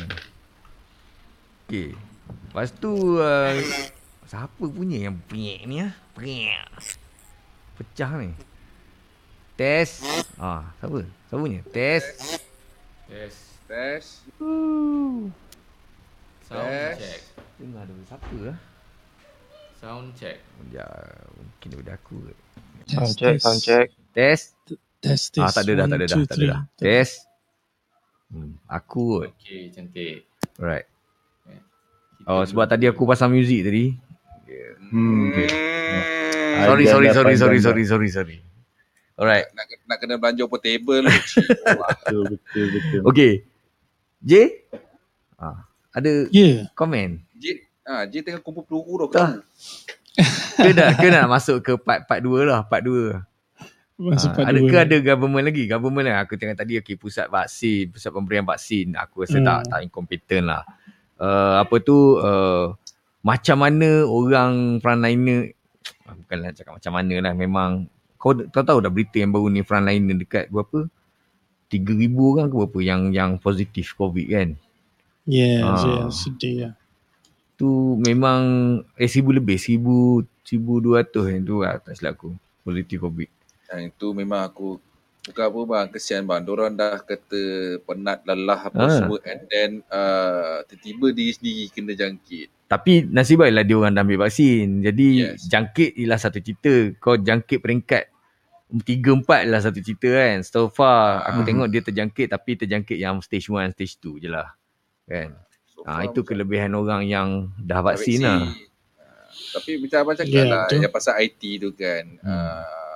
Okay 1.64 1.88
Lepas 2.52 2.68
tu 2.76 3.16
uh, 3.16 3.56
Siapa 4.28 4.64
punya 4.68 5.08
yang 5.08 5.16
penyek 5.24 5.64
ni 5.64 5.80
ah? 5.80 5.92
Penyek. 6.12 6.68
Pecah 7.80 8.20
ni. 8.20 8.36
Test. 9.56 10.04
Ah, 10.36 10.68
siapa? 10.76 11.00
Siapa 11.32 11.40
punya? 11.40 11.64
Test 11.72 12.44
Yes. 13.08 13.34
Tes. 13.64 14.04
Sound 16.44 16.68
Yes. 16.68 16.96
check. 16.96 17.20
Dengar 17.58 17.84
dulu 17.84 18.02
siapa 18.04 18.36
lah 18.40 18.58
Sound 19.78 20.10
check. 20.14 20.36
Ya, 20.70 20.86
mungkin 21.32 21.66
daripada 21.70 21.94
aku 21.94 22.16
ke. 22.20 22.32
Sound 22.88 23.14
check, 23.14 23.36
sound 23.38 23.60
check. 23.60 23.86
Test. 24.10 24.56
Test, 24.98 25.30
test. 25.30 25.38
Ah, 25.38 25.52
tak 25.52 25.70
ada 25.70 25.72
dah, 25.78 25.86
tak 25.86 25.98
ada 26.02 26.06
dah, 26.06 26.16
One, 26.16 26.18
two, 26.18 26.24
tak 26.26 26.36
ada 26.36 26.46
dah. 26.48 26.60
three. 26.74 26.82
Test. 26.82 27.14
Hmm, 28.28 28.52
aku 28.66 29.02
kot. 29.14 29.30
Okay, 29.38 29.70
cantik. 29.70 30.26
Right. 30.58 30.84
Kita 32.18 32.26
Oh, 32.26 32.42
sebab 32.42 32.66
tadi 32.66 32.84
aku 32.84 33.06
pasang 33.06 33.30
muzik 33.30 33.62
tadi. 33.62 33.94
hmm, 34.90 35.30
okay. 35.30 35.48
Sorry, 36.58 36.84
Ajar 36.84 36.90
sorry, 36.90 37.06
dah 37.06 37.14
sorry, 37.14 37.26
panjang 37.30 37.38
sorry, 37.38 37.56
dah. 37.56 37.64
sorry, 37.64 37.84
sorry, 37.86 38.08
sorry. 38.10 38.36
Alright. 39.18 39.50
Nak, 39.50 39.66
nak 39.84 39.96
kena 39.98 40.14
belanja 40.14 40.46
portable. 40.46 41.02
Wah. 41.02 41.90
Betul, 42.06 42.22
betul, 42.30 42.66
betul. 42.70 43.00
Okay. 43.10 43.32
J? 44.22 44.62
Ah, 45.34 45.66
ada 45.90 46.26
Ya. 46.30 46.70
komen? 46.72 47.22
J, 47.34 47.66
ah, 47.82 48.06
J 48.06 48.22
tengah 48.22 48.38
kumpul 48.38 48.62
peluru 48.62 49.06
dah. 49.06 49.10
Tak. 49.10 49.42
Ke 50.58 50.70
dah, 50.74 50.90
ke 50.94 51.06
nak 51.06 51.30
masuk 51.30 51.62
ke 51.62 51.72
part 51.78 52.02
part 52.02 52.18
2 52.18 52.42
lah, 52.42 52.62
part 52.62 52.82
2. 52.82 53.14
Masuk 53.98 54.30
Ah, 54.30 54.34
part 54.34 54.46
ada 54.50 54.58
ke 54.58 54.74
ada 54.74 54.96
government 54.98 55.46
lagi? 55.46 55.62
Government 55.66 56.06
lah. 56.06 56.22
Aku 56.22 56.34
tengok 56.34 56.58
tadi 56.58 56.74
okay, 56.74 56.94
pusat 56.94 57.26
vaksin, 57.26 57.90
pusat 57.90 58.10
pemberian 58.10 58.42
vaksin. 58.42 58.94
Aku 58.94 59.22
rasa 59.22 59.38
Hmm. 59.38 59.46
tak 59.46 59.58
tak 59.70 59.80
incompetent 59.82 60.46
lah. 60.46 60.62
Uh, 61.18 61.58
apa 61.58 61.78
tu 61.78 62.18
uh, 62.18 62.74
macam 63.22 63.58
mana 63.58 64.06
orang 64.06 64.78
frontliner 64.78 65.50
ah, 66.06 66.14
bukanlah 66.14 66.54
cakap 66.54 66.78
macam 66.78 66.92
mana 66.94 67.14
lah 67.18 67.32
memang 67.34 67.70
kau 68.18 68.34
kau 68.50 68.62
tahu 68.62 68.78
dah 68.78 68.90
berita 68.90 69.16
yang 69.16 69.30
baru 69.30 69.46
ni 69.48 69.62
frontliner 69.62 70.14
dekat 70.14 70.50
berapa 70.50 70.90
3000 71.68 72.10
orang 72.16 72.46
ke 72.48 72.56
berapa 72.56 72.78
yang 72.80 73.00
yang 73.10 73.30
positif 73.36 73.94
covid 73.94 74.26
kan 74.26 74.50
Yes, 75.24 75.60
Ah. 75.60 76.08
yes, 76.08 76.24
sedih 76.24 76.54
lah. 76.58 76.72
tu 77.54 77.68
memang 77.98 78.40
eh 78.94 79.04
seribu 79.04 79.34
lebih 79.34 79.56
seribu 79.56 79.96
seribu 80.40 80.78
dua 80.78 81.02
ratus 81.02 81.24
yang 81.28 81.42
tu 81.42 81.54
lah 81.60 81.76
tak 81.76 81.94
silap 81.94 82.16
aku 82.16 82.30
positif 82.62 82.98
covid 82.98 83.28
Yang 83.68 83.92
itu 83.92 84.06
memang 84.12 84.40
aku 84.42 84.80
bukan 85.28 85.44
apa 85.44 85.60
bang, 85.64 85.86
kesian 85.92 86.24
bang. 86.24 86.40
Diorang 86.42 86.72
dah 86.72 86.98
kata 86.98 87.42
penat, 87.84 88.24
lelah 88.24 88.60
apa 88.64 88.80
Ah. 88.80 88.90
semua 88.90 89.18
and 89.28 89.40
then 89.46 89.70
uh, 89.92 90.64
tiba-tiba 90.64 91.06
diri 91.12 91.32
sendiri 91.36 91.64
kena 91.68 91.92
jangkit. 91.92 92.48
Tapi 92.68 93.04
nasib 93.08 93.40
baiklah 93.40 93.64
dia 93.64 93.76
orang 93.76 93.92
dah 93.96 94.04
ambil 94.04 94.28
vaksin. 94.28 94.84
Jadi 94.84 95.08
yes. 95.24 95.48
Jangkit 95.48 95.96
ialah 95.96 96.20
satu 96.20 96.40
cerita. 96.40 96.92
Kau 97.00 97.16
jangkit 97.16 97.64
peringkat 97.64 98.04
tiga 98.84 99.16
empat 99.16 99.48
ialah 99.48 99.64
satu 99.64 99.80
cerita 99.80 100.08
kan. 100.12 100.44
So 100.44 100.68
far 100.68 101.24
aku 101.24 101.40
Ah. 101.40 101.46
tengok 101.48 101.68
dia 101.72 101.80
terjangkit 101.80 102.28
tapi 102.28 102.60
terjangkit 102.60 103.00
yang 103.00 103.24
stage 103.24 103.48
1, 103.48 103.72
stage 103.72 103.96
2 104.00 104.20
je 104.20 104.28
lah. 104.28 104.52
Kan. 105.08 105.32
So 105.72 105.80
far 105.80 106.04
itu 106.04 106.20
kelebihan 106.20 106.76
orang 106.76 107.08
yang 107.08 107.28
dah 107.56 107.80
dah 107.80 107.80
vaksin 107.80 108.20
lah. 108.20 108.44
Ah, 108.44 108.52
Tapi 109.48 109.80
macam 109.80 109.98
abang 110.04 110.16
cakap 110.18 110.34
Ya, 110.34 110.44
lah, 110.44 110.66
yang 110.68 110.92
pasal 110.92 111.14
IT 111.24 111.40
tu 111.56 111.72
kan. 111.72 112.04
Hmm. 112.20 112.28
Uh, 112.28 112.87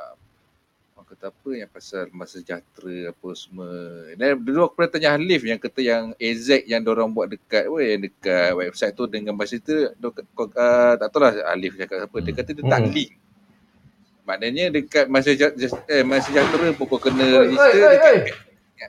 kata 1.23 1.31
apa 1.31 1.55
yang 1.55 1.71
pasal 1.71 2.11
masa 2.11 2.43
sejahtera 2.43 3.15
apa 3.15 3.29
semua. 3.39 3.71
Dan 4.19 4.43
dulu 4.43 4.67
aku 4.67 4.75
pernah 4.75 4.91
tanya 4.91 5.15
Halif 5.15 5.47
yang 5.47 5.55
kata 5.55 5.79
yang 5.79 6.05
AZ 6.19 6.67
yang 6.67 6.83
dorang 6.83 7.15
buat 7.15 7.31
dekat 7.31 7.71
apa 7.71 7.79
yang 7.79 8.03
dekat 8.03 8.51
website 8.59 8.91
tu 8.91 9.07
dengan 9.07 9.39
masa 9.39 9.55
tu 9.63 9.87
uh, 9.87 10.93
tak 10.99 11.09
tahu 11.15 11.23
lah 11.23 11.31
Halif 11.55 11.79
cakap 11.79 12.11
apa. 12.11 12.17
Dia 12.19 12.33
kata 12.35 12.51
dia 12.51 12.67
tak 12.67 12.83
Hmm. 12.83 12.91
link. 12.91 13.15
Maknanya 14.27 14.75
dekat 14.75 15.07
masa 15.07 15.31
Seja- 15.31 15.55
eh, 15.87 16.03
masa 16.03 16.27
sejahtera 16.27 16.75
pun 16.75 16.91
kau 16.91 16.99
kena 16.99 17.47
register 17.47 17.71
dekat 17.71 18.35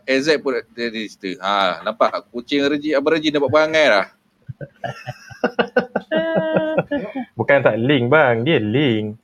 AZ 0.09 0.25
pun 0.41 0.57
dia 0.73 0.89
register. 0.89 1.37
Ha, 1.37 1.85
nampak 1.85 2.33
kucing 2.33 2.65
Reji 2.65 2.97
Abang 2.97 3.13
Reji 3.13 3.29
dapat 3.29 3.53
perangai 3.53 3.93
lah. 3.93 4.09
Bukan 7.37 7.57
tak 7.61 7.77
link 7.77 8.09
bang, 8.09 8.41
dia 8.41 8.57
link. 8.57 9.21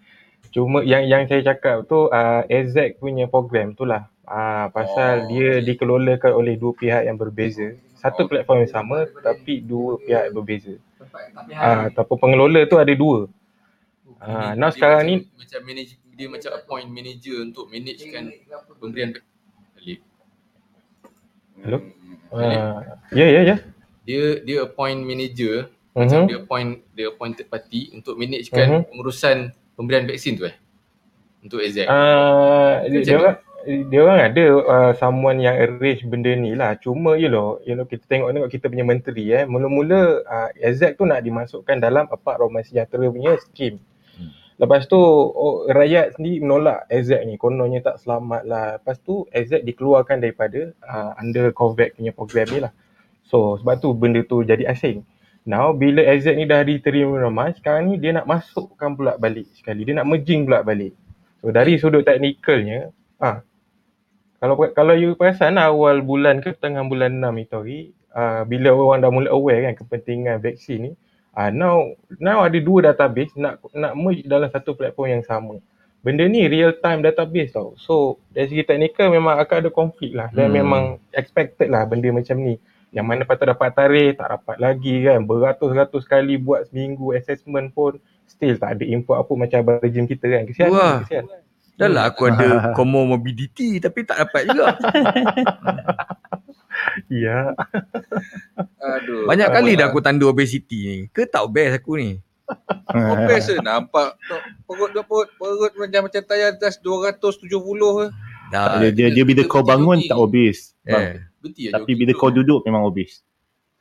Cuma 0.50 0.82
yang 0.82 1.06
yang 1.06 1.24
saya 1.26 1.46
cakap 1.46 1.86
tu 1.86 2.10
uh, 2.10 2.42
AZ 2.44 2.74
punya 2.98 3.26
program 3.26 3.74
tu 3.74 3.86
lah. 3.86 4.10
Uh, 4.26 4.70
pasal 4.70 5.26
Oh, 5.26 5.28
dia 5.30 5.58
dikelolakan 5.60 6.32
oleh 6.34 6.54
dua 6.54 6.74
pihak 6.74 7.02
yang 7.04 7.18
berbeza. 7.18 7.74
Satu 7.96 8.26
Oh. 8.26 8.30
platform 8.30 8.64
yang 8.64 8.72
sama 8.72 8.98
tapi 9.20 9.60
dua 9.60 9.98
pihak 9.98 10.30
yang 10.30 10.36
berbeza. 10.36 10.74
Ah, 11.52 11.90
uh, 11.90 12.16
pengelola 12.16 12.66
tu 12.66 12.78
ada 12.78 12.94
dua. 12.94 13.26
Ah, 14.18 14.54
now 14.54 14.70
dia 14.70 14.76
sekarang 14.76 15.00
macam, 15.02 15.10
ni- 15.10 15.26
macam 15.34 15.60
manage 15.64 15.92
dia 16.14 16.28
macam 16.28 16.52
appoint 16.52 16.90
manager 16.92 17.36
untuk 17.42 17.66
managekan 17.72 18.24
pemberian 18.76 19.10
Alif. 19.80 20.00
Hello? 21.60 21.80
Uh, 22.30 22.80
ya 23.12 23.26
ya 23.26 23.42
ya. 23.44 23.56
Dia 24.04 24.42
dia 24.42 24.58
appoint 24.64 25.00
manager 25.00 25.70
Mhm. 25.94 25.98
macam 25.98 26.20
dia 26.28 26.38
appoint 26.38 26.72
dia 26.94 27.06
appoint 27.10 27.34
third 27.34 27.50
party 27.50 27.82
untuk 27.94 28.14
managekan 28.16 28.68
Mhm. 28.70 28.82
pengurusan 28.92 29.38
pemberian 29.80 30.04
vaksin 30.04 30.36
tu 30.36 30.44
eh. 30.44 30.56
Untuk 31.40 31.64
AZ. 31.64 31.88
Uh, 31.88 32.84
dia, 32.92 33.00
Macam 33.00 33.08
dia 33.08 33.16
orang 33.16 33.38
dia 33.68 34.00
orang 34.04 34.20
ada 34.24 34.46
uh, 34.64 34.92
someone 34.96 35.40
yang 35.40 35.56
arrange 35.56 36.04
benda 36.08 36.32
ni 36.36 36.52
lah. 36.56 36.76
Cuma 36.80 37.16
you 37.16 37.32
know, 37.32 37.64
you 37.64 37.76
know 37.80 37.88
kita 37.88 38.04
tengok-tengok 38.08 38.52
kita 38.52 38.66
punya 38.68 38.84
menteri 38.84 39.26
eh. 39.32 39.44
Mula-mula 39.48 40.24
uh, 40.28 40.50
AZ 40.60 40.84
tu 41.00 41.04
nak 41.08 41.24
dimasukkan 41.24 41.80
dalam 41.80 42.08
Apart 42.12 42.44
Ramai 42.44 42.68
Sejahtera 42.68 43.08
punya 43.08 43.40
skim. 43.40 43.80
Hmm. 44.16 44.32
Lepas 44.60 44.88
tu 44.88 45.00
oh, 45.00 45.68
rakyat 45.72 46.20
sendiri 46.20 46.44
menolak 46.44 46.88
AZ 46.88 47.12
ni. 47.24 47.36
Kononnya 47.36 47.84
tak 47.84 48.04
selamat 48.04 48.42
lah. 48.48 48.66
Lepas 48.80 49.00
tu 49.04 49.28
AZ 49.32 49.52
dikeluarkan 49.52 50.24
daripada 50.24 50.76
uh, 50.84 51.20
under 51.20 51.52
COVAX 51.56 52.00
punya 52.00 52.12
program 52.16 52.48
ni 52.52 52.60
lah. 52.64 52.72
So 53.28 53.60
sebab 53.60 53.80
tu 53.84 53.92
benda 53.92 54.24
tu 54.24 54.44
jadi 54.44 54.72
asing. 54.72 55.04
Now 55.48 55.72
bila 55.72 56.04
AZ 56.04 56.28
ni 56.36 56.44
dah 56.46 56.62
diterima 56.62 57.16
ramai, 57.20 57.56
sekarang 57.56 57.92
ni 57.92 57.96
dia 57.98 58.12
nak 58.16 58.28
masukkan 58.28 58.94
pula 58.94 59.16
balik 59.16 59.48
sekali. 59.56 59.88
Dia 59.88 60.00
nak 60.00 60.08
merging 60.10 60.46
pula 60.46 60.62
balik. 60.62 60.94
So 61.40 61.50
dari 61.56 61.80
sudut 61.80 62.04
teknikalnya, 62.04 62.92
ah 63.24 63.42
kalau 64.40 64.56
kalau 64.72 64.96
you 64.96 65.16
perasan 65.20 65.60
lah, 65.60 65.72
awal 65.72 66.00
bulan 66.00 66.40
ke 66.40 66.56
tengah 66.56 66.84
bulan 66.88 67.20
6 67.20 67.44
itu 67.44 67.56
hari, 67.56 67.80
uh, 68.16 68.48
bila 68.48 68.72
orang 68.72 69.00
dah 69.04 69.12
mula 69.12 69.30
aware 69.36 69.68
kan 69.68 69.76
kepentingan 69.76 70.40
vaksin 70.40 70.80
ni, 70.80 70.92
uh, 71.36 71.52
now 71.52 71.84
now 72.24 72.44
ada 72.48 72.56
dua 72.60 72.92
database 72.92 73.36
nak 73.36 73.60
nak 73.76 73.96
merge 74.00 74.24
dalam 74.24 74.48
satu 74.48 74.76
platform 74.80 75.20
yang 75.20 75.24
sama. 75.28 75.60
Benda 76.00 76.24
ni 76.32 76.48
real 76.48 76.72
time 76.80 77.04
database 77.04 77.52
tau. 77.52 77.76
So 77.76 78.24
dari 78.32 78.48
segi 78.48 78.64
teknikal 78.64 79.12
memang 79.12 79.36
akan 79.36 79.68
ada 79.68 79.72
konflik 79.72 80.16
lah 80.16 80.32
dan 80.32 80.52
Hmm. 80.52 80.56
memang 80.64 80.84
expected 81.12 81.68
lah 81.68 81.84
benda 81.84 82.08
macam 82.08 82.40
ni. 82.40 82.56
Yang 82.90 83.06
mana 83.06 83.22
patut 83.26 83.46
dapat 83.46 83.70
tarikh, 83.78 84.18
tak 84.18 84.28
dapat 84.34 84.58
lagi 84.58 85.06
kan. 85.06 85.22
Beratus-ratus 85.26 86.04
kali 86.10 86.42
buat 86.42 86.70
seminggu 86.70 87.14
assessment 87.14 87.70
pun 87.74 88.02
still 88.26 88.58
tak 88.58 88.78
ada 88.78 88.84
input 88.86 89.18
apa 89.18 89.34
macam 89.34 89.58
abang 89.62 89.78
rejim 89.82 90.06
kita 90.10 90.26
kan. 90.26 90.44
Kesian. 90.50 90.70
Wah. 90.74 91.06
Kesian. 91.06 91.26
Dah 91.80 91.88
lah 91.88 92.12
aku 92.12 92.28
ada 92.28 92.50
comorbidity 92.78 93.80
tapi 93.80 94.04
tak 94.04 94.28
dapat 94.28 94.42
juga. 94.50 94.66
Ya. 97.12 97.52
Aduh. 98.80 99.28
Banyak 99.28 99.50
kali 99.52 99.76
dah 99.76 99.92
aku 99.92 100.00
tandu 100.00 100.32
obesity 100.32 100.80
ni. 100.80 101.00
Ke 101.12 101.28
tak 101.28 101.44
obes 101.44 101.76
aku 101.76 102.00
ni? 102.00 102.22
Best 103.30 103.52
ke 103.52 103.62
nampak 103.62 104.18
perut 104.66 104.90
perut 104.94 105.28
perut 105.38 105.74
macam 105.76 106.08
macam 106.10 106.22
tayar 106.24 106.56
atas 106.56 106.82
270 106.82 107.46
ke. 107.46 108.06
Dah. 108.50 108.82
dia, 108.82 108.90
dia, 108.90 109.08
dia 109.14 109.24
bila 109.28 109.46
kau 109.46 109.62
bangun 109.62 110.02
tak 110.08 110.18
obes. 110.18 110.74
Bang. 110.82 111.04
Eh, 111.04 111.29
Berhenti 111.40 111.72
lah 111.72 111.82
Tapi 111.82 111.92
jogging 111.96 112.00
bila 112.06 112.12
kau 112.16 112.32
duduk 112.32 112.60
memang 112.68 112.84
obes. 112.86 113.24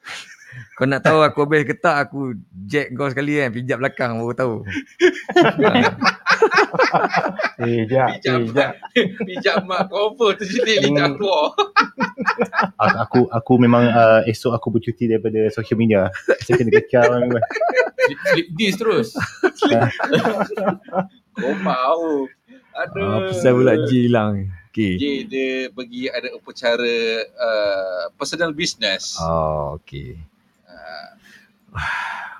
kau 0.78 0.86
nak 0.88 1.04
tahu 1.04 1.20
aku 1.22 1.38
obes 1.44 1.62
ke 1.68 1.74
tak 1.76 2.09
aku 2.09 2.34
jack 2.66 2.90
kau 2.96 3.11
sekali 3.11 3.38
kan 3.38 3.52
pijak 3.52 3.78
belakang 3.78 4.18
baru 4.18 4.34
tahu. 4.34 4.54
Eh, 7.59 7.90
jap. 7.90 8.22
Pijak 8.22 8.70
Eh. 8.94 9.06
Pijak 9.18 9.66
mak 9.66 9.90
cover 9.90 10.38
tu 10.38 10.46
jadi 10.46 10.86
lidah 10.86 11.11
keluar. 11.18 11.50
Aku 12.78 12.94
aku, 13.02 13.20
aku 13.34 13.52
memang 13.59 13.90
uh, 13.90 14.20
esok 14.30 14.54
aku 14.54 14.78
bercuti 14.78 15.11
daripada 15.11 15.50
social 15.50 15.74
media. 15.74 16.06
Saya 16.46 16.54
kena 16.54 16.70
kecam 16.70 17.26
memang. 17.26 17.42
Slip, 17.98 18.18
slip 18.30 18.48
disc 18.54 18.78
terus. 18.78 19.09
Kau 21.34 21.54
mau. 21.66 22.30
Aduh. 22.78 23.02
Ah, 23.02 23.18
pasal 23.26 23.52
pula 23.59 23.74
J 23.90 24.06
hilang. 24.06 24.46
Okey. 24.68 24.92
J 25.00 25.04
dia 25.24 25.50
pergi 25.72 26.12
ada 26.12 26.28
upacara 26.36 26.94
uh, 27.24 28.04
personal 28.14 28.52
business. 28.52 29.16
Oh, 29.18 29.80
okey. 29.80 30.20
Uh, 30.68 31.08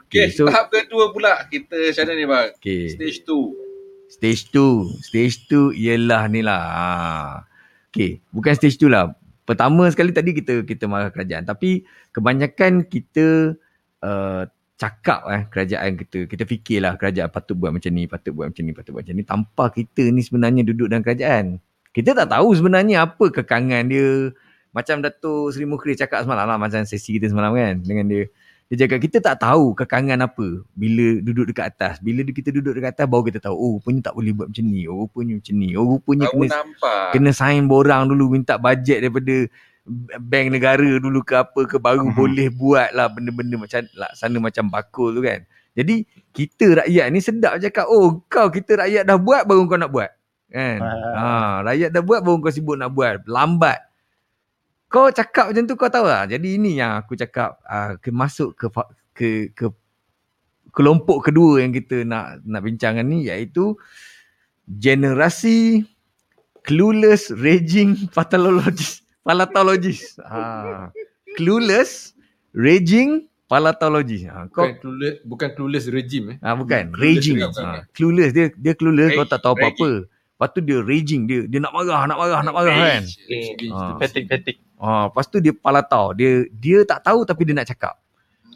Okay, 0.08 0.24
okay, 0.24 0.40
so 0.40 0.48
tahap 0.48 0.72
kedua 0.72 1.12
pula 1.12 1.36
kita 1.52 1.92
macam 1.92 2.16
ni 2.16 2.24
bang? 2.24 2.48
okay. 2.56 2.88
Stage 2.96 3.28
2. 3.28 4.08
Stage 4.08 4.42
2. 4.56 5.04
Stage 5.04 5.36
2 5.52 5.76
ialah 5.76 6.32
ni 6.32 6.40
lah. 6.40 6.62
Ha. 6.64 6.88
Okay. 7.92 8.24
Bukan 8.32 8.56
stage 8.56 8.80
2 8.80 8.88
lah. 8.88 9.12
Pertama 9.44 9.84
sekali 9.92 10.16
tadi 10.16 10.32
kita 10.32 10.64
kita 10.64 10.88
marah 10.88 11.12
kerajaan. 11.12 11.44
Tapi 11.44 11.84
kebanyakan 12.16 12.88
kita 12.88 13.52
uh, 14.00 14.48
cakap 14.80 15.28
eh 15.28 15.42
kerajaan 15.52 16.00
kita. 16.00 16.24
Kita 16.24 16.48
fikirlah 16.48 16.96
kerajaan 16.96 17.28
patut 17.28 17.60
buat 17.60 17.76
macam 17.76 17.92
ni, 17.92 18.08
patut 18.08 18.32
buat 18.32 18.48
macam 18.48 18.64
ni, 18.64 18.72
patut 18.72 18.96
buat 18.96 19.04
macam 19.04 19.16
ni. 19.20 19.24
Tanpa 19.28 19.64
kita 19.76 20.08
ni 20.08 20.24
sebenarnya 20.24 20.64
duduk 20.64 20.88
dalam 20.88 21.04
kerajaan. 21.04 21.60
Kita 21.93 22.14
tak 22.14 22.28
tahu 22.30 22.49
sebenarnya 22.55 23.05
apa 23.09 23.32
kekangan 23.32 23.89
dia. 23.89 24.30
Macam 24.70 25.01
Dato' 25.01 25.49
Seri 25.51 25.64
Mukri 25.64 25.97
cakap 25.97 26.22
semalam 26.22 26.45
lah. 26.47 26.59
Macam 26.61 26.84
sesi 26.84 27.16
kita 27.16 27.32
semalam 27.32 27.57
kan. 27.57 27.80
Dengan 27.80 28.07
dia. 28.07 28.24
Dia 28.68 28.84
cakap 28.84 29.01
kita 29.01 29.24
tak 29.24 29.41
tahu 29.41 29.72
kekangan 29.72 30.20
apa 30.28 30.61
bila 30.76 31.24
duduk 31.24 31.49
dekat 31.49 31.72
atas. 31.72 32.05
Bila 32.05 32.20
kita 32.20 32.53
duduk 32.53 32.76
dekat 32.76 32.93
atas 33.01 33.09
baru 33.09 33.24
kita 33.24 33.41
tahu 33.41 33.57
oh 33.57 33.70
rupanya 33.80 34.12
tak 34.12 34.14
boleh 34.14 34.36
buat 34.36 34.53
macam 34.53 34.64
ni. 34.68 34.84
Oh 34.84 35.09
rupanya 35.09 35.32
macam 35.41 35.55
ni. 35.57 35.68
Oh 35.72 35.86
rupanya 35.97 36.26
Baru 36.28 36.36
kena 36.36 36.47
nampak. 36.53 37.07
kena 37.16 37.30
sign 37.32 37.64
borang 37.64 38.12
dulu 38.12 38.36
minta 38.36 38.61
bajet 38.61 39.01
daripada 39.01 39.49
bank 40.20 40.47
negara 40.53 40.91
dulu 41.01 41.24
ke 41.24 41.32
apa 41.32 41.61
ke 41.64 41.80
baru 41.80 42.12
Mhm. 42.12 42.16
boleh 42.20 42.49
buat 42.53 42.93
lah 42.93 43.09
benda-benda 43.09 43.57
macam 43.57 43.80
laksana 43.97 44.36
macam 44.36 44.64
bakul 44.68 45.16
tu 45.16 45.24
kan. 45.24 45.41
Jadi 45.72 46.05
kita 46.36 46.84
rakyat 46.84 47.07
ni 47.09 47.24
sedap 47.24 47.57
cakap 47.57 47.89
oh 47.89 48.20
kau 48.28 48.53
kita 48.53 48.84
rakyat 48.84 49.09
dah 49.09 49.16
buat 49.16 49.49
baru 49.49 49.64
kau 49.64 49.80
nak 49.80 49.89
buat. 49.89 50.12
Kan? 50.49 50.80
Ha, 50.80 51.61
rakyat 51.64 51.90
dah 51.92 52.03
buat 52.03 52.20
baru 52.24 52.40
kau 52.40 52.53
sibuk 52.53 52.76
nak 52.80 52.92
buat. 52.92 53.24
Lambat. 53.28 53.84
Kau 54.88 55.12
cakap 55.12 55.53
macam 55.53 55.64
tu 55.68 55.76
kau 55.76 55.92
tahu 55.92 56.09
lah. 56.09 56.24
Jadi 56.24 56.57
ini 56.57 56.80
yang 56.80 56.96
aku 56.96 57.12
cakap 57.12 57.61
uh, 57.68 58.01
ke 58.01 58.09
masuk 58.09 58.57
ke 58.57 58.66
ke 59.12 59.28
ke 59.53 59.66
kelompok 60.72 61.28
kedua 61.28 61.61
yang 61.61 61.72
kita 61.76 62.09
nak 62.09 62.40
nak 62.49 62.64
bincangkan 62.64 63.05
ni 63.05 63.28
iaitu 63.28 63.76
generasi 64.64 65.84
clueless 66.64 67.28
raging 67.36 67.96
pathologist 68.16 69.05
palatologist. 69.28 70.16
Ha. 70.24 70.88
Clueless 71.36 72.16
raging 72.57 73.28
palatologist. 73.44 74.24
Ha, 74.32 74.49
kau 74.49 74.64
Bukan 74.64 74.72
clueless, 74.80 75.14
bukan 75.20 75.49
clueless 75.53 75.86
regime 75.92 76.26
eh. 76.32 76.36
Ah 76.40 76.57
bukan, 76.57 76.96
Clueless 76.96 77.05
raging. 77.05 77.36
Ha, 77.44 77.84
clueless 77.92 78.30
dia 78.32 78.49
dia 78.57 78.72
clueless 78.72 79.12
kau 79.12 79.28
tak 79.28 79.44
tahu 79.44 79.53
apa-apa. 79.61 80.09
Lepas 80.39 80.55
tu 80.55 80.62
dia 80.62 80.78
raging 80.78 81.26
dia 81.26 81.51
dia 81.51 81.59
nak 81.59 81.74
marah, 81.74 82.07
nak 82.07 82.14
marah, 82.14 82.41
nak 82.47 82.55
marah 82.55 82.70
kan. 82.78 83.03
Ah. 83.74 83.99
Fetik, 83.99 84.30
fetik. 84.30 84.57
Ha, 84.78 85.11
lepas 85.11 85.26
tu 85.26 85.43
dia 85.43 85.51
palatau. 85.51 86.14
Dia 86.14 86.47
dia 86.55 86.86
tak 86.86 87.03
tahu 87.11 87.26
tapi 87.26 87.43
dia 87.43 87.59
nak 87.59 87.66
cakap. 87.66 87.99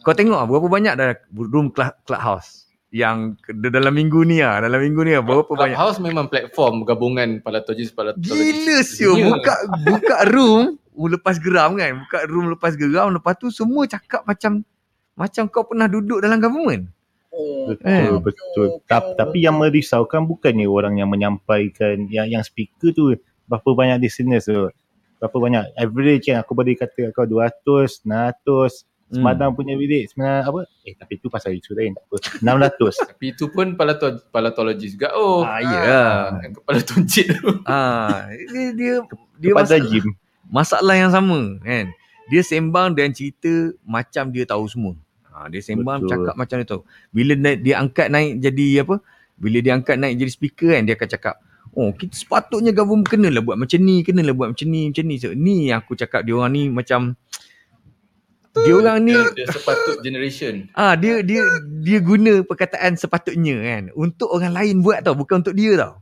Kau 0.06 0.14
tengok 0.14 0.38
ah, 0.38 0.46
berapa 0.46 0.70
banyak 0.70 0.94
dah 0.94 1.18
room 1.34 1.74
club, 1.74 1.90
clubhouse 2.06 2.70
yang 2.94 3.34
dalam 3.50 3.98
minggu 3.98 4.22
ni 4.22 4.38
ah, 4.46 4.62
dalam 4.62 4.78
minggu 4.78 5.02
ni 5.02 5.18
ah, 5.18 5.26
berapa 5.26 5.50
banyak. 5.50 5.74
Clubhouse 5.74 5.98
memang 5.98 6.30
platform 6.30 6.86
gabungan 6.86 7.42
palatologis 7.42 7.90
palatologis. 7.90 8.30
Gila 8.30 8.78
siul 8.86 9.18
dunia. 9.18 9.26
buka 9.34 9.54
buka 9.82 10.16
room 10.30 10.78
uh, 10.78 11.08
lepas 11.18 11.42
geram 11.42 11.74
kan. 11.74 11.98
Buka 12.06 12.18
room 12.30 12.46
lepas 12.54 12.78
geram 12.78 13.10
lepas 13.10 13.34
tu 13.34 13.50
semua 13.50 13.90
cakap 13.90 14.22
macam 14.22 14.62
macam 15.18 15.50
kau 15.50 15.66
pernah 15.66 15.90
duduk 15.90 16.22
dalam 16.22 16.38
government. 16.38 16.86
Oh, 17.32 17.72
Eh. 17.72 17.74
Betul, 17.74 18.20
betul. 18.22 18.66
Ta- 18.84 19.14
tapi 19.14 19.40
yang 19.40 19.56
merisaukan 19.56 20.22
bukannya 20.22 20.64
orang 20.64 20.96
yang 20.96 21.08
menyampaikan 21.08 22.04
yang 22.06 22.28
yang 22.28 22.40
speaker 22.40 22.92
tu 22.92 23.16
berapa 23.44 23.64
banyak 23.66 23.98
listeners 23.98 24.44
tu. 24.44 24.68
Berapa 25.16 25.36
banyak 25.38 25.64
average 25.74 26.28
yang 26.28 26.38
aku 26.38 26.52
boleh 26.52 26.74
kata 26.74 27.08
kau 27.10 27.24
200, 27.24 28.02
100, 28.02 28.84
Hmm. 29.08 29.20
Semadang 29.20 29.52
punya 29.52 29.76
bilik 29.76 30.08
sebenarnya 30.08 30.40
apa? 30.42 30.60
Eh 30.82 30.94
tapi 30.94 31.16
tu 31.16 31.28
pasal 31.28 31.52
isu 31.52 31.72
lain 31.72 31.92
tak 31.92 32.00
apa. 32.02 32.16
600. 32.40 32.96
Tapi 33.12 33.26
itu 33.30 33.44
pun 33.46 33.76
palato- 33.76 34.24
palatologis 34.28 34.96
juga. 34.96 35.12
Oh, 35.12 35.44
Ah, 35.44 35.60
ya. 35.60 35.80
yang 36.40 36.52
kepala 36.54 36.80
tuncit 36.80 37.28
tu. 37.28 37.44
Ah, 37.68 38.24
dia 38.32 38.72
dia 38.72 38.94
dia 39.36 39.52
Kepada 39.52 39.76
masalah, 39.76 39.84
gym. 39.86 40.06
masalah 40.42 40.94
yang 40.96 41.12
sama 41.12 41.60
kan. 41.60 41.92
Dia 42.26 42.40
sembang 42.40 42.96
dan 42.96 43.12
cerita 43.12 43.52
macam 43.84 44.32
dia 44.32 44.48
tahu 44.48 44.64
semua. 44.64 44.96
Ha, 45.32 45.48
dia 45.48 45.64
sembang 45.64 46.04
Betul. 46.04 46.10
cakap 46.12 46.34
macam 46.36 46.56
dia 46.60 46.68
tahu. 46.68 46.82
Bila 47.08 47.32
naik, 47.32 47.58
dia 47.64 47.74
angkat 47.80 48.12
naik 48.12 48.32
jadi 48.44 48.66
apa? 48.84 48.96
Bila 49.40 49.58
dia 49.64 49.72
angkat 49.72 49.96
naik 49.96 50.14
jadi 50.20 50.30
speaker 50.30 50.70
kan 50.76 50.84
dia 50.84 50.94
akan 50.94 51.08
cakap, 51.08 51.34
"Oh, 51.72 51.90
kita 51.96 52.12
sepatutnya 52.12 52.76
government 52.76 53.08
kenalah 53.08 53.40
buat 53.40 53.56
macam 53.56 53.80
ni, 53.80 54.04
kenalah 54.04 54.36
buat 54.36 54.52
macam 54.52 54.66
ni, 54.68 54.92
macam 54.92 55.04
ni." 55.08 55.16
So, 55.16 55.32
ni 55.32 55.72
yang 55.72 55.80
aku 55.80 55.96
cakap 55.96 56.28
dia 56.28 56.36
orang 56.36 56.52
ni 56.52 56.62
macam 56.68 57.16
dia 58.52 58.76
orang 58.76 59.00
ni 59.08 59.16
The, 59.16 59.32
the 59.32 59.44
sepatut 59.48 59.96
generation. 60.04 60.68
ah 60.76 60.92
dia 60.92 61.24
dia 61.24 61.40
dia 61.80 61.98
guna 62.04 62.44
perkataan 62.44 63.00
sepatutnya 63.00 63.56
kan 63.64 63.82
untuk 63.96 64.28
orang 64.28 64.52
lain 64.52 64.84
buat 64.84 65.00
tau, 65.00 65.16
bukan 65.16 65.40
untuk 65.40 65.56
dia 65.56 65.72
tau. 65.80 66.01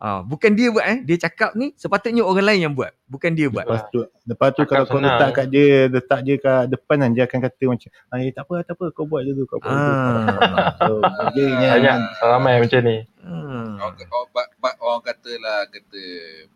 Ah, 0.00 0.24
bukan 0.24 0.56
dia 0.56 0.72
buat 0.72 0.80
eh. 0.80 1.04
Dia 1.04 1.28
cakap 1.28 1.52
ni 1.52 1.76
sepatutnya 1.76 2.24
orang 2.24 2.48
lain 2.48 2.60
yang 2.64 2.72
buat, 2.72 2.88
bukan 3.04 3.36
dia 3.36 3.52
buat. 3.52 3.68
Lepas 3.68 3.84
tu, 3.92 4.00
lepas 4.24 4.48
tu 4.56 4.64
kalau 4.64 4.88
kau 4.88 4.96
senang. 4.96 5.20
letak 5.20 5.28
kat 5.36 5.46
dia, 5.52 5.68
letak 5.92 6.20
dia 6.24 6.36
kat 6.40 6.62
depan 6.72 6.96
kan, 7.04 7.10
dia 7.12 7.22
akan 7.28 7.38
kata 7.44 7.64
macam, 7.68 7.88
ah, 8.08 8.16
eh, 8.16 8.32
tak 8.32 8.48
apa, 8.48 8.54
tak 8.64 8.74
apa, 8.80 8.84
kau 8.96 9.04
buat 9.04 9.28
dulu, 9.28 9.44
kau 9.44 9.60
buat. 9.60 9.68
Ah. 9.68 10.72
So, 10.80 11.04
dia 11.36 11.44
yang, 11.52 11.72
Banyak 11.76 11.96
ramai 12.24 12.54
macam 12.64 12.80
ni. 12.80 12.96
Hmm. 13.20 13.76
Orang, 13.76 13.92
orang, 14.00 14.28
bak, 14.32 14.46
bak, 14.56 14.74
orang 14.80 15.02
kata 15.04 15.32
lah 15.36 15.58
kata 15.68 16.02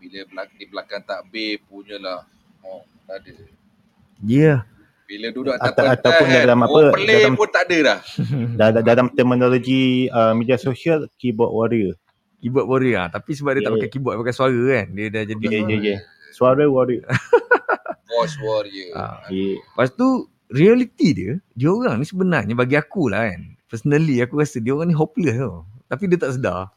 bila 0.01 0.19
belak, 0.25 0.47
di 0.57 0.65
belakang 0.65 1.05
takbir 1.05 1.61
punyalah 1.69 2.25
oh 2.65 2.81
tak 3.05 3.29
ada. 3.29 3.37
Ya. 4.25 4.65
Bila 5.05 5.29
duduk 5.37 5.53
Ata- 5.53 5.69
atas 5.69 6.01
ataupun 6.01 6.27
pentas, 6.33 6.41
dalam 6.49 6.61
apa, 6.65 6.73
orang 6.73 6.95
pelik 6.97 7.17
dalam- 7.21 7.37
pun 7.37 7.49
tak 7.53 7.63
ada 7.69 7.79
dah. 7.85 7.99
dalam, 8.61 8.81
dalam 8.81 9.07
terminologi 9.13 10.09
uh, 10.09 10.33
media 10.33 10.57
sosial, 10.57 11.13
keyboard 11.21 11.53
warrior. 11.53 11.95
Keyboard 12.45 12.67
warrior 12.69 12.99
ah. 13.01 13.09
Tapi 13.09 13.33
sebab 13.33 13.57
dia 13.57 13.65
tak 13.65 13.73
Yeah. 13.73 13.77
pakai 13.81 13.91
keyboard, 13.91 14.17
pakai 14.21 14.37
suara 14.37 14.61
kan. 14.69 14.87
Dia 14.93 15.07
dah 15.09 15.23
jadi. 15.25 15.45
Ya, 15.49 15.61
ya, 15.65 15.77
ya. 15.81 15.97
Suara 16.31 16.65
warrior. 16.69 17.09
Voice 18.13 18.37
warrior. 18.39 18.93
Ah. 18.93 19.25
Okay. 19.25 19.57
Lepas 19.57 19.89
tu 19.97 20.09
reality 20.53 21.09
dia, 21.17 21.33
dia 21.57 21.69
orang 21.73 21.99
ni 21.99 22.07
sebenarnya 22.07 22.53
bagi 22.53 22.77
aku 22.77 23.09
lah 23.09 23.33
kan. 23.33 23.57
Personally 23.65 24.21
aku 24.21 24.39
rasa 24.39 24.61
dia 24.61 24.77
orang 24.77 24.93
ni 24.93 24.97
hopeless 24.97 25.41
tau. 25.41 25.65
Tapi 25.89 26.05
dia 26.05 26.19
tak 26.21 26.37
sedar. 26.37 26.69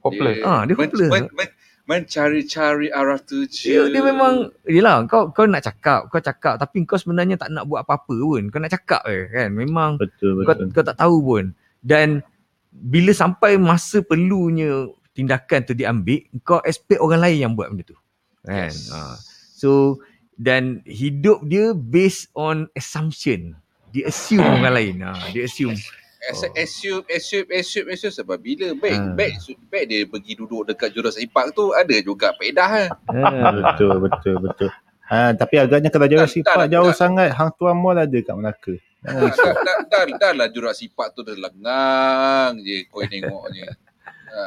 Hopeless. 0.00 0.40
Ah, 0.42 0.64
dia 0.64 0.74
men, 0.74 0.88
hopeless. 0.88 1.12
men, 1.12 1.24
men, 1.36 1.48
Mencari-cari 1.82 2.94
arah 2.94 3.18
tuju. 3.18 3.66
Dia, 3.66 3.82
dia 3.90 4.02
memang 4.06 4.54
Yelah 4.70 5.02
kau 5.10 5.34
kau 5.34 5.50
nak 5.50 5.66
cakap 5.66 6.06
Kau 6.14 6.22
cakap 6.22 6.54
Tapi 6.54 6.86
kau 6.86 6.94
sebenarnya 6.94 7.34
tak 7.34 7.50
nak 7.50 7.66
buat 7.66 7.82
apa-apa 7.82 8.14
pun 8.22 8.46
Kau 8.54 8.62
nak 8.62 8.70
cakap 8.70 9.02
je 9.10 9.26
kan 9.26 9.50
Memang 9.50 9.98
Betul 9.98 10.46
kau, 10.46 10.54
betul. 10.54 10.70
kau 10.70 10.86
tak 10.86 10.94
tahu 10.94 11.16
pun 11.18 11.44
Dan 11.82 12.22
Bila 12.72 13.12
sampai 13.12 13.54
masa 13.54 14.00
perlunya 14.00 14.88
Tindakan 15.12 15.60
tu 15.62 15.72
diambil 15.72 16.24
Kau 16.40 16.58
expect 16.60 16.98
orang 16.98 17.20
lain 17.20 17.38
yang 17.38 17.52
buat 17.52 17.68
benda 17.68 17.84
tu 17.84 17.98
Kan 18.42 18.72
Yes. 18.72 18.88
ha. 18.88 19.14
So 19.52 20.00
Dan 20.34 20.80
hidup 20.82 21.44
dia 21.44 21.70
Based 21.70 22.32
on 22.32 22.66
assumption 22.72 23.54
Dia 23.88 24.08
assume 24.08 24.40
orang 24.56 24.72
lain 24.72 24.94
ha. 25.00 25.12
Dia 25.28 25.44
assume 25.44 25.76
As- 25.76 26.00
Oh. 26.22 26.46
Assume, 26.54 27.02
assume, 27.08 27.50
assume, 27.50 27.88
assume 27.90 28.14
sebab 28.14 28.38
bila 28.38 28.70
baik, 28.78 28.94
Ah. 28.94 29.10
baik, 29.12 29.34
baik 29.66 29.84
dia 29.84 30.00
pergi 30.06 30.38
duduk 30.38 30.62
dekat 30.64 30.94
Jurassic 30.94 31.26
Park 31.28 31.50
tu 31.50 31.74
ada 31.74 31.90
juga 31.98 32.30
pedah. 32.38 32.70
ha. 32.70 32.84
Betul 33.50 33.98
betul 34.00 34.38
betul. 34.38 34.70
Ha, 35.02 35.34
tapi 35.34 35.58
agaknya 35.58 35.90
kalau 35.90 36.06
Jurassic 36.06 36.40
Tak, 36.40 36.46
tak, 36.46 36.56
Park 36.56 36.68
jauh 36.70 36.88
tak. 36.88 36.96
sangat 36.96 37.28
Hang 37.34 37.50
Tuah 37.52 37.74
Mall 37.74 37.98
ada 37.98 38.14
kat 38.14 38.32
Melaka. 38.32 38.74
Jangan 39.02 39.34
Dah, 39.34 39.34
dah, 39.34 39.54
dah, 39.66 39.78
dah, 39.90 40.02
dah 40.14 40.32
lah 40.38 40.48
Jurassic 40.54 40.94
Park 40.94 41.18
tu 41.18 41.26
dah 41.26 41.34
lengang 41.34 42.62
je 42.62 42.86
kau 42.86 43.02
tengoknya. 43.02 43.74
Ha. 44.30 44.42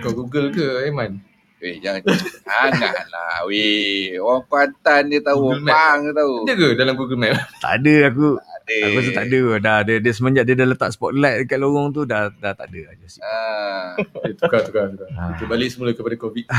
Kau 0.00 0.14
Google 0.14 0.54
ke 0.54 0.86
Aiman? 0.86 1.18
Eh 1.62 1.78
jangan 1.78 2.02
janganlah 2.74 3.46
weh. 3.46 4.18
Orang 4.18 4.46
Kuantan 4.50 5.10
dia 5.10 5.22
tahu, 5.22 5.54
Google. 5.54 5.70
Pang 5.70 5.98
dia 6.06 6.14
tahu. 6.14 6.34
Ada 6.42 6.54
ke 6.58 6.68
dalam 6.74 6.94
Google 6.98 7.18
Map? 7.22 7.38
Tak 7.62 7.72
ada 7.82 7.94
aku 8.10 8.26
Ada. 8.38 8.76
Aku 8.86 8.98
rasa 8.98 9.10
tak 9.14 9.26
ada 9.26 9.40
dah 9.58 9.78
dia, 9.82 9.96
dia 9.98 10.12
semenjak 10.14 10.44
dia 10.46 10.54
dah 10.58 10.66
letak 10.70 10.90
spotlight 10.94 11.46
dekat 11.46 11.58
lorong 11.58 11.90
tu 11.90 12.06
dah 12.06 12.30
dah 12.38 12.54
tak 12.54 12.70
ada 12.70 12.80
aja 12.94 13.06
sih. 13.06 13.22
Ah. 13.22 13.98
Eh, 13.98 14.34
tukar, 14.38 14.62
tukar, 14.62 14.90
tukar. 14.94 15.10
Ha. 15.14 15.38
Kita 15.38 15.46
balik 15.50 15.68
semula 15.74 15.90
kepada 15.90 16.14
COVID. 16.18 16.46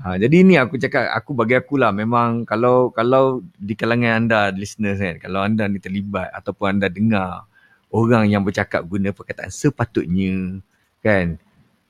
Ha, 0.00 0.16
jadi 0.16 0.40
ni 0.40 0.56
aku 0.56 0.80
cakap 0.80 1.12
aku 1.12 1.36
bagi 1.36 1.52
aku 1.52 1.76
lah 1.76 1.92
memang 1.92 2.48
kalau 2.48 2.88
kalau 2.96 3.44
di 3.60 3.76
kalangan 3.76 4.24
anda 4.24 4.48
listeners 4.48 4.96
kan 4.96 5.20
kalau 5.20 5.44
anda 5.44 5.68
ni 5.68 5.84
terlibat 5.84 6.32
ataupun 6.32 6.80
anda 6.80 6.88
dengar 6.88 7.44
orang 7.92 8.32
yang 8.32 8.40
bercakap 8.40 8.88
guna 8.88 9.12
perkataan 9.12 9.52
sepatutnya 9.52 10.64
kan? 11.04 11.36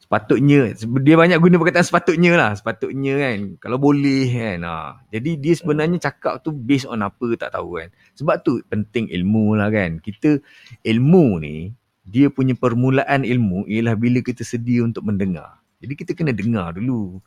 Sepatutnya 0.03 0.75
dia 0.99 1.15
banyak 1.15 1.39
guna 1.39 1.63
perkataan 1.63 1.87
sepatutnya 1.87 2.35
lah 2.35 2.51
sepatutnya 2.59 3.23
kan 3.23 3.39
kalau 3.63 3.79
boleh 3.79 4.27
kan 4.35 4.59
ha. 4.67 4.99
jadi 5.15 5.39
dia 5.39 5.55
sebenarnya 5.55 6.03
cakap 6.03 6.43
tu 6.43 6.51
based 6.51 6.91
on 6.91 7.07
apa 7.07 7.39
tak 7.39 7.55
tahu 7.55 7.79
kan. 7.79 7.89
Sebab 8.19 8.43
tu 8.43 8.59
penting 8.67 9.15
ilmu 9.15 9.55
lah 9.55 9.71
kan. 9.71 10.03
Kita 10.03 10.43
ilmu 10.83 11.39
ni 11.39 11.71
dia 12.03 12.35
punya 12.35 12.59
permulaan 12.59 13.23
ilmu 13.23 13.71
ialah 13.71 13.95
bila 13.95 14.19
kita 14.27 14.43
sedia 14.43 14.83
untuk 14.83 15.07
mendengar. 15.07 15.63
Jadi 15.79 15.95
kita 15.95 16.19
kena 16.19 16.35
dengar 16.35 16.75
dulu 16.75 17.23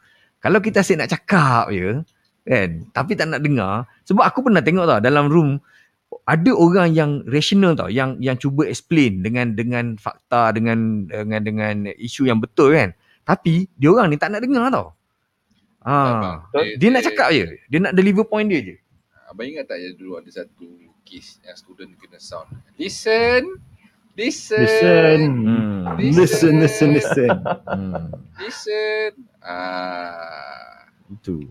kalau 0.45 0.61
kita 0.61 0.85
asyik 0.85 1.01
nak 1.01 1.09
cakap 1.09 1.73
je 1.73 2.05
kan? 2.45 2.69
Tapi 2.93 3.17
tak 3.17 3.33
nak 3.33 3.41
dengar. 3.41 3.89
Sebab 4.05 4.21
aku 4.21 4.45
pernah 4.45 4.61
tengok 4.61 4.85
tau 4.85 5.01
dalam 5.01 5.25
room 5.25 5.57
ada 6.29 6.51
orang 6.53 6.93
yang 6.93 7.25
rational 7.25 7.73
tau 7.73 7.89
yang 7.89 8.21
yang 8.21 8.37
cuba 8.37 8.69
explain 8.69 9.25
dengan 9.25 9.57
dengan 9.57 9.97
fakta 9.97 10.53
dengan 10.53 11.09
dengan 11.09 11.41
dengan 11.41 11.75
isu 11.97 12.29
yang 12.29 12.37
betul 12.37 12.77
kan? 12.77 12.93
Tapi 13.25 13.65
dia 13.73 13.89
orang 13.89 14.13
ni 14.13 14.21
tak 14.21 14.37
nak 14.37 14.45
dengar 14.45 14.69
tau. 14.69 14.93
Abang, 15.81 16.45
ha 16.53 16.61
dia 16.77 16.93
nak 16.93 17.01
cakap 17.09 17.33
je. 17.33 17.45
Dia 17.65 17.79
nak 17.81 17.97
deliver 17.97 18.29
point 18.29 18.45
dia 18.45 18.61
je. 18.61 18.75
Abang 19.25 19.49
ingat 19.49 19.65
tak 19.65 19.81
ya 19.81 19.97
dulu 19.97 20.21
ada 20.21 20.29
satu 20.29 20.69
case 21.01 21.41
yang 21.41 21.57
student 21.57 21.89
kena 21.97 22.21
sound. 22.21 22.53
Listen. 22.77 23.57
Listen. 24.15 24.63
Listen. 24.63 25.19
hmm. 25.43 25.79
Listen, 25.99 26.53
listen, 26.63 26.89
listen. 26.95 27.29
hmm. 27.67 28.03
Listen. 28.39 29.11
Ah. 29.43 30.89
itu 31.05 31.45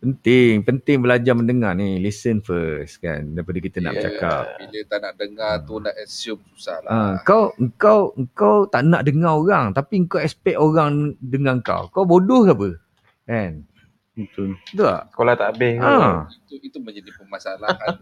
penting 0.00 0.64
penting 0.64 0.98
belajar 0.98 1.36
mendengar 1.36 1.76
ni 1.76 2.00
listen 2.00 2.40
first 2.40 2.98
kan 2.98 3.20
daripada 3.30 3.60
kita 3.60 3.78
nak 3.78 3.92
Yeah. 3.92 4.02
bercakap 4.08 4.44
Bila 4.58 4.78
tak 4.88 4.98
nak 4.98 5.14
dengar 5.14 5.52
tu 5.62 5.74
nak 5.76 5.94
assume 5.94 6.40
susah 6.50 6.76
lah. 6.82 6.90
Ha, 6.90 6.98
kau 7.22 7.52
kau 7.76 8.00
kau 8.32 8.64
tak 8.66 8.88
nak 8.88 9.04
dengar 9.04 9.36
orang 9.36 9.70
tapi 9.70 10.00
kau 10.08 10.18
expect 10.18 10.56
orang 10.56 11.12
dengar 11.20 11.60
kau. 11.60 11.92
Kau 11.92 12.08
bodoh 12.08 12.42
ke 12.42 12.52
apa? 12.56 12.68
Kan? 13.28 13.52
Betul. 14.16 14.56
Betul 14.66 14.84
tak? 14.88 15.02
Sekolah 15.12 15.34
tak 15.36 15.48
habis. 15.54 15.76
Ha, 15.78 15.92
Itu 16.48 16.54
itu 16.58 16.78
menjadi 16.80 17.10
permasalahan. 17.14 17.94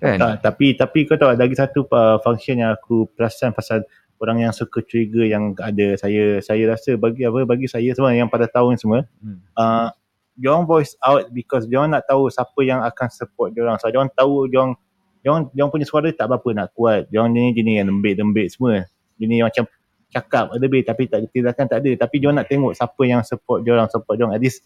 Kan? 0.00 0.16
Tak, 0.20 0.34
tapi 0.44 0.66
tapi 0.76 0.98
kau 1.08 1.16
tahu 1.16 1.32
ada 1.32 1.40
lagi 1.44 1.56
satu 1.56 1.88
uh, 1.88 2.20
function 2.20 2.60
yang 2.60 2.76
aku 2.76 3.08
perasan 3.16 3.56
pasal 3.56 3.84
orang 4.20 4.48
yang 4.48 4.52
suka 4.52 4.80
trigger 4.84 5.28
yang 5.28 5.52
ada 5.60 5.96
saya 6.00 6.40
saya 6.40 6.62
rasa 6.72 6.96
bagi 6.96 7.24
apa 7.24 7.44
bagi 7.44 7.68
saya 7.68 7.92
semua 7.92 8.16
yang 8.16 8.28
pada 8.32 8.48
tahun 8.48 8.80
semua 8.80 9.04
Hmm. 9.20 9.40
uh, 9.56 9.88
diorang 10.36 10.68
voice 10.68 10.94
out 11.00 11.32
because 11.32 11.64
diorang 11.64 11.96
nak 11.96 12.04
tahu 12.04 12.28
siapa 12.28 12.60
yang 12.60 12.84
akan 12.84 13.08
support 13.08 13.56
diorang. 13.56 13.80
So 13.80 13.88
diorang 13.88 14.12
tahu 14.12 14.46
diorang 14.52 14.76
diorang, 15.24 15.48
diorang 15.50 15.72
punya 15.72 15.88
suara 15.88 16.12
tak 16.12 16.28
berapa 16.28 16.48
nak 16.52 16.68
kuat. 16.76 17.08
Diorang 17.08 17.32
ni 17.32 17.56
jenis 17.56 17.82
yang 17.82 17.88
lembik-lembik 17.88 18.52
semua. 18.52 18.84
Jenis 19.16 19.40
macam 19.42 19.64
cakap 20.12 20.52
lebih 20.60 20.84
tapi 20.84 21.08
tak 21.08 21.24
tindakan 21.32 21.64
tak 21.66 21.78
ada. 21.82 21.90
Tapi 22.04 22.14
diorang 22.20 22.36
nak 22.38 22.48
tengok 22.52 22.76
siapa 22.76 23.02
yang 23.08 23.24
support 23.24 23.64
diorang, 23.64 23.88
support 23.88 24.20
diorang. 24.20 24.36
At 24.36 24.44
least 24.44 24.62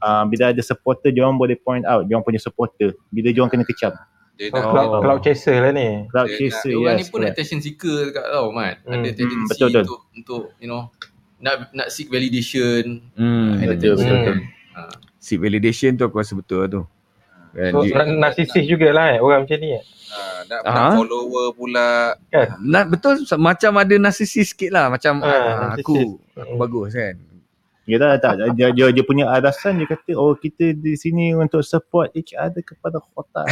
uh, 0.00 0.24
bila 0.24 0.56
ada 0.56 0.62
supporter 0.64 1.12
diorang 1.12 1.36
boleh 1.36 1.60
point 1.60 1.84
out 1.84 2.08
diorang 2.08 2.24
punya 2.24 2.40
supporter. 2.40 2.96
Bila 3.12 3.28
diorang 3.30 3.52
kena 3.52 3.68
kecam. 3.68 3.92
Dia 4.40 4.48
Oh, 4.48 4.56
nak 4.56 4.64
cloud, 4.66 4.88
Oh. 4.88 5.00
cloud 5.04 5.20
chaser 5.20 5.56
lah 5.60 5.68
ni. 5.70 5.88
Crowd 6.08 6.26
Dia 6.26 6.38
chaser, 6.40 6.72
Orang 6.72 6.88
yes. 6.88 6.98
ni 6.98 7.04
pun 7.04 7.12
correct. 7.14 7.32
attention 7.36 7.58
seeker 7.60 7.98
dekat 8.08 8.24
tau 8.26 8.46
Mat. 8.48 8.74
Hmm. 8.80 8.92
Ada 8.94 9.08
tendency 9.12 9.36
Hmm, 9.36 9.46
betul, 9.46 9.68
betul. 9.68 9.82
untuk 9.82 10.00
untuk 10.10 10.42
you 10.56 10.66
know 10.66 10.82
nak 11.38 11.54
nak 11.70 11.88
seek 11.88 12.08
validation 12.08 12.82
Hmm. 13.12 13.60
betul, 13.60 13.94
attention. 13.94 14.16
betul. 14.16 14.36
Ha. 14.70 14.80
Seek 15.18 15.38
validation 15.38 15.90
tu 15.92 16.02
aku 16.02 16.16
rasa 16.16 16.32
betul 16.32 16.58
lah 16.58 16.68
tu. 16.70 16.82
Kan? 17.50 17.70
So, 17.70 17.78
Dia- 17.82 17.96
na- 17.98 18.18
narcissist 18.22 18.64
jugalah 18.64 19.06
eh, 19.12 19.18
orang 19.18 19.44
macam 19.44 19.58
ni. 19.58 19.70
Eh. 19.70 19.82
ah, 20.08 20.40
nak, 20.42 20.60
Ah. 20.64 20.72
nak 20.72 20.90
follower 20.96 21.46
pula. 21.52 21.88
Nak 22.60 22.84
betul 22.88 23.14
macam 23.36 23.72
ada 23.76 23.94
narcissist 23.94 24.56
sikit 24.56 24.70
lah 24.70 24.88
macam 24.88 25.20
Ah, 25.20 25.28
ah, 25.28 25.70
aku 25.74 26.16
aku 26.32 26.54
bagus 26.56 26.94
kan. 26.94 27.14
Yelah 27.88 28.20
tak 28.20 28.38
dia, 28.54 28.70
dia, 28.70 28.92
dia 28.92 29.02
punya 29.02 29.26
alasan 29.32 29.80
dia 29.80 29.88
kata 29.88 30.12
oh 30.14 30.36
kita 30.36 30.76
di 30.76 30.94
sini 30.94 31.32
untuk 31.34 31.64
support 31.64 32.12
each 32.14 32.36
other 32.36 32.60
kepada 32.62 33.00
kota. 33.16 33.42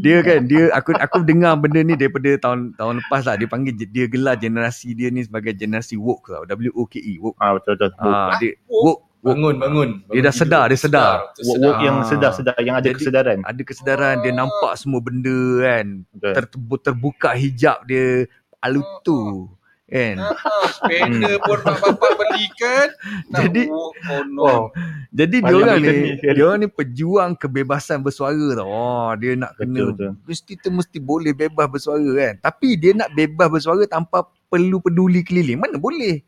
Dia 0.00 0.22
kan 0.22 0.46
dia 0.48 0.70
aku 0.72 0.94
aku 0.96 1.26
dengar 1.26 1.58
benda 1.60 1.82
ni 1.82 1.98
daripada 1.98 2.38
tahun 2.40 2.72
tahun 2.78 3.02
lepas 3.04 3.26
lah 3.26 3.34
dia 3.36 3.50
panggil 3.50 3.74
dia 3.76 4.06
gelar 4.08 4.38
generasi 4.38 4.94
dia 4.96 5.10
ni 5.12 5.26
sebagai 5.26 5.52
generasi 5.52 5.98
woke 5.98 6.30
tau. 6.30 6.46
W 6.46 6.72
O 6.72 6.86
K 6.88 6.96
E 7.02 7.18
woke. 7.20 7.36
Ah 7.36 7.58
betul 7.58 7.74
betul. 7.76 7.92
Woke, 8.00 8.06
Ah 8.06 8.38
dia 8.40 8.52
Woke? 8.70 8.84
woke 8.86 9.02
Bangun, 9.26 9.54
bangun. 9.58 9.88
Dia 10.14 10.22
dah 10.22 10.30
Bangun 10.30 10.38
sedar, 10.38 10.64
dia 10.70 10.78
sedar. 10.78 11.12
Woke 11.42 11.82
yang 11.82 11.98
sedar-sedar 12.06 12.56
yang 12.62 12.78
ada 12.78 12.86
Jadi- 12.86 12.96
kesedaran. 13.02 13.38
ada 13.42 13.62
kesedaran 13.66 14.14
dia 14.22 14.30
nampak 14.30 14.72
semua 14.78 15.02
benda 15.02 15.38
kan 15.66 15.86
ter, 16.22 16.44
terbuka 16.80 17.34
hijab 17.34 17.82
dia 17.90 18.30
alutu 18.62 19.50
kan 19.86 20.18
Ah, 20.18 20.34
sepeda 20.68 21.38
pun 21.38 21.58
mak 21.60 21.78
bapak 21.78 22.10
belikan. 22.16 22.88
Nak 23.30 23.40
Jadi- 23.40 23.68
walk, 23.68 23.92
oh 24.04 24.22
no. 24.24 24.42
Wow. 24.42 24.62
jadi 25.08 25.36
dia 25.38 25.54
orang 25.54 25.78
ni 25.78 25.90
dia 26.18 26.42
orang 26.42 26.60
ni 26.60 26.68
pejuang 26.68 27.30
kebebasan 27.32 27.98
bersuara 27.98 28.34
tau 28.52 28.66
oh, 28.66 29.10
dia 29.14 29.32
nak 29.32 29.54
kena 29.54 29.80
Betul, 29.86 29.90
betul. 29.94 30.10
mesti 30.22 30.52
tu 30.56 30.68
mesti 30.68 30.98
boleh 30.98 31.32
bebas 31.32 31.66
bersuara 31.66 32.04
kan 32.12 32.34
tapi 32.42 32.74
dia 32.74 32.92
nak 32.92 33.10
bebas 33.10 33.48
bersuara 33.48 33.86
tanpa 33.86 34.22
perlu 34.44 34.76
peduli 34.76 35.22
keliling 35.22 35.56
mana 35.56 35.76
boleh 35.76 36.20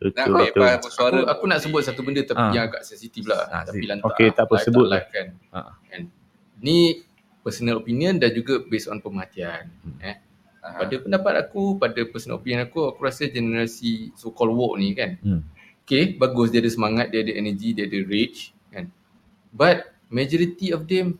Nak 0.00 0.16
Betul 0.16 0.32
betul. 0.34 0.48
bebas 0.56 0.74
bersuara. 0.80 1.18
Aku, 1.20 1.28
aku 1.30 1.44
nak 1.46 1.58
sebut 1.60 1.80
satu 1.82 2.00
benda 2.00 2.24
tapi 2.24 2.40
Ah. 2.40 2.50
yang 2.50 2.64
agak 2.66 2.82
sensitif 2.82 3.20
lah. 3.22 3.44
Ah, 3.46 3.62
tapi 3.62 3.84
lantak. 3.84 4.08
Okey, 4.08 4.32
tak 4.32 4.48
apa, 4.48 4.54
live, 4.54 4.64
sebut. 4.64 4.86
live 4.88 5.08
kan. 5.10 5.26
Ah. 5.52 5.76
kan. 5.84 6.02
Ni 6.58 7.04
personal 7.38 7.76
opinion 7.76 8.16
dan 8.16 8.32
juga 8.32 8.64
based 8.64 8.88
on 8.88 8.96
pemerhatian. 8.96 9.68
Eh. 10.00 10.16
Ah. 10.60 10.84
Pada 10.84 10.94
pendapat 11.00 11.34
aku, 11.40 11.80
pada 11.80 12.00
personal 12.04 12.36
opinion 12.36 12.68
aku, 12.68 12.92
aku 12.92 13.00
rasa 13.00 13.32
generasi 13.32 14.12
so 14.12 14.28
called 14.28 14.52
woke 14.52 14.76
ni 14.76 14.92
kan. 14.92 15.16
Hmm. 15.24 15.40
Okay, 15.82 16.14
bagus 16.20 16.52
dia 16.52 16.60
ada 16.60 16.70
semangat, 16.70 17.10
dia 17.10 17.24
ada 17.24 17.32
energy, 17.32 17.72
dia 17.72 17.88
ada 17.88 17.98
rage 18.04 18.52
kan. 18.68 18.92
But 19.50 19.96
majority 20.12 20.70
of 20.70 20.84
them 20.84 21.16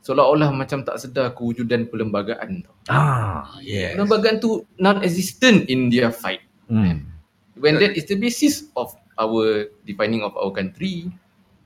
seolah-olah 0.00 0.50
macam 0.50 0.82
tak 0.82 0.96
sedar 0.98 1.36
kewujudan 1.36 1.86
perlembagaan 1.92 2.64
tau. 2.64 2.74
ah 2.88 3.60
yes 3.60 3.94
Perlembagaan 3.94 4.40
tu 4.40 4.64
non-existent 4.80 5.68
in 5.70 5.92
their 5.92 6.10
fight. 6.10 6.42
hmm. 6.66 7.06
When 7.60 7.76
that 7.76 7.92
is 7.92 8.08
the 8.08 8.16
basis 8.16 8.72
of 8.72 8.96
our 9.20 9.68
defining 9.84 10.24
of 10.24 10.32
our 10.32 10.48
country, 10.48 11.12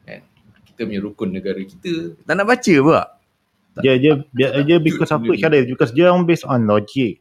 kan? 0.03 0.27
Kita 0.67 0.91
punya 0.91 0.99
rukun 0.99 1.31
negara 1.31 1.63
kita. 1.63 2.19
tak 2.27 2.35
nak 2.35 2.51
baca 2.51 2.75
pula 2.83 3.03
Dia 3.83 3.99
dia 3.99 4.13
dia, 4.31 4.49
dia 4.63 4.79
because 4.79 5.11
apa 5.11 5.25
Sendiri. 5.27 5.43
cara 5.43 5.57
because 5.67 5.91
dia 5.91 6.11
orang 6.13 6.29
based 6.29 6.47
on 6.47 6.63
logic. 6.69 7.19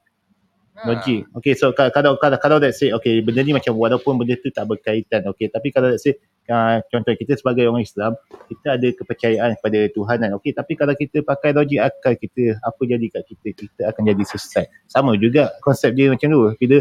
Ah. 0.74 0.90
Logik. 0.90 1.30
Okay, 1.38 1.54
so 1.54 1.70
ka- 1.70 1.94
kalau 1.94 2.18
kalau 2.18 2.38
kalau 2.42 2.58
let's 2.58 2.82
say 2.82 2.90
okay 2.90 3.22
benda 3.22 3.46
ni 3.46 3.54
macam 3.54 3.78
walaupun 3.78 4.18
benda 4.18 4.34
tu 4.42 4.50
tak 4.50 4.66
berkaitan 4.66 5.22
okay 5.30 5.46
tapi 5.46 5.70
kalau 5.70 5.94
let's 5.94 6.02
say 6.02 6.18
uh, 6.50 6.82
contoh 6.90 7.14
kita 7.14 7.38
sebagai 7.38 7.70
orang 7.70 7.86
Islam 7.86 8.18
kita 8.50 8.82
ada 8.82 8.88
kepercayaan 8.90 9.54
kepada 9.62 9.80
Tuhan 9.94 10.18
kan 10.18 10.32
okay 10.34 10.50
tapi 10.50 10.74
kalau 10.74 10.98
kita 10.98 11.22
pakai 11.22 11.54
logik 11.54 11.78
akal 11.78 12.14
kita 12.18 12.58
apa 12.58 12.82
jadi 12.90 13.06
kat 13.06 13.22
kita 13.30 13.48
kita 13.54 13.82
akan 13.94 14.02
jadi 14.14 14.24
sesat. 14.26 14.66
Sama 14.90 15.14
juga 15.14 15.54
konsep 15.62 15.94
dia 15.94 16.10
macam 16.10 16.26
tu 16.26 16.42
bila 16.58 16.78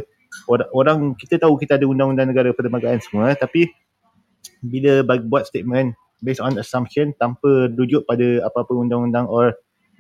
orang, 0.49 0.69
orang 0.73 0.99
kita 1.21 1.37
tahu 1.37 1.61
kita 1.61 1.77
ada 1.77 1.85
undang-undang 1.85 2.33
negara 2.33 2.49
perlembagaan 2.57 2.97
semua 3.05 3.37
tapi 3.37 3.69
bila 4.65 5.05
buat 5.21 5.45
statement 5.45 5.93
based 6.23 6.39
on 6.39 6.55
assumption 6.57 7.13
tanpa 7.13 7.67
rujuk 7.69 8.07
pada 8.07 8.47
apa-apa 8.47 8.73
undang-undang 8.73 9.27
or 9.27 9.53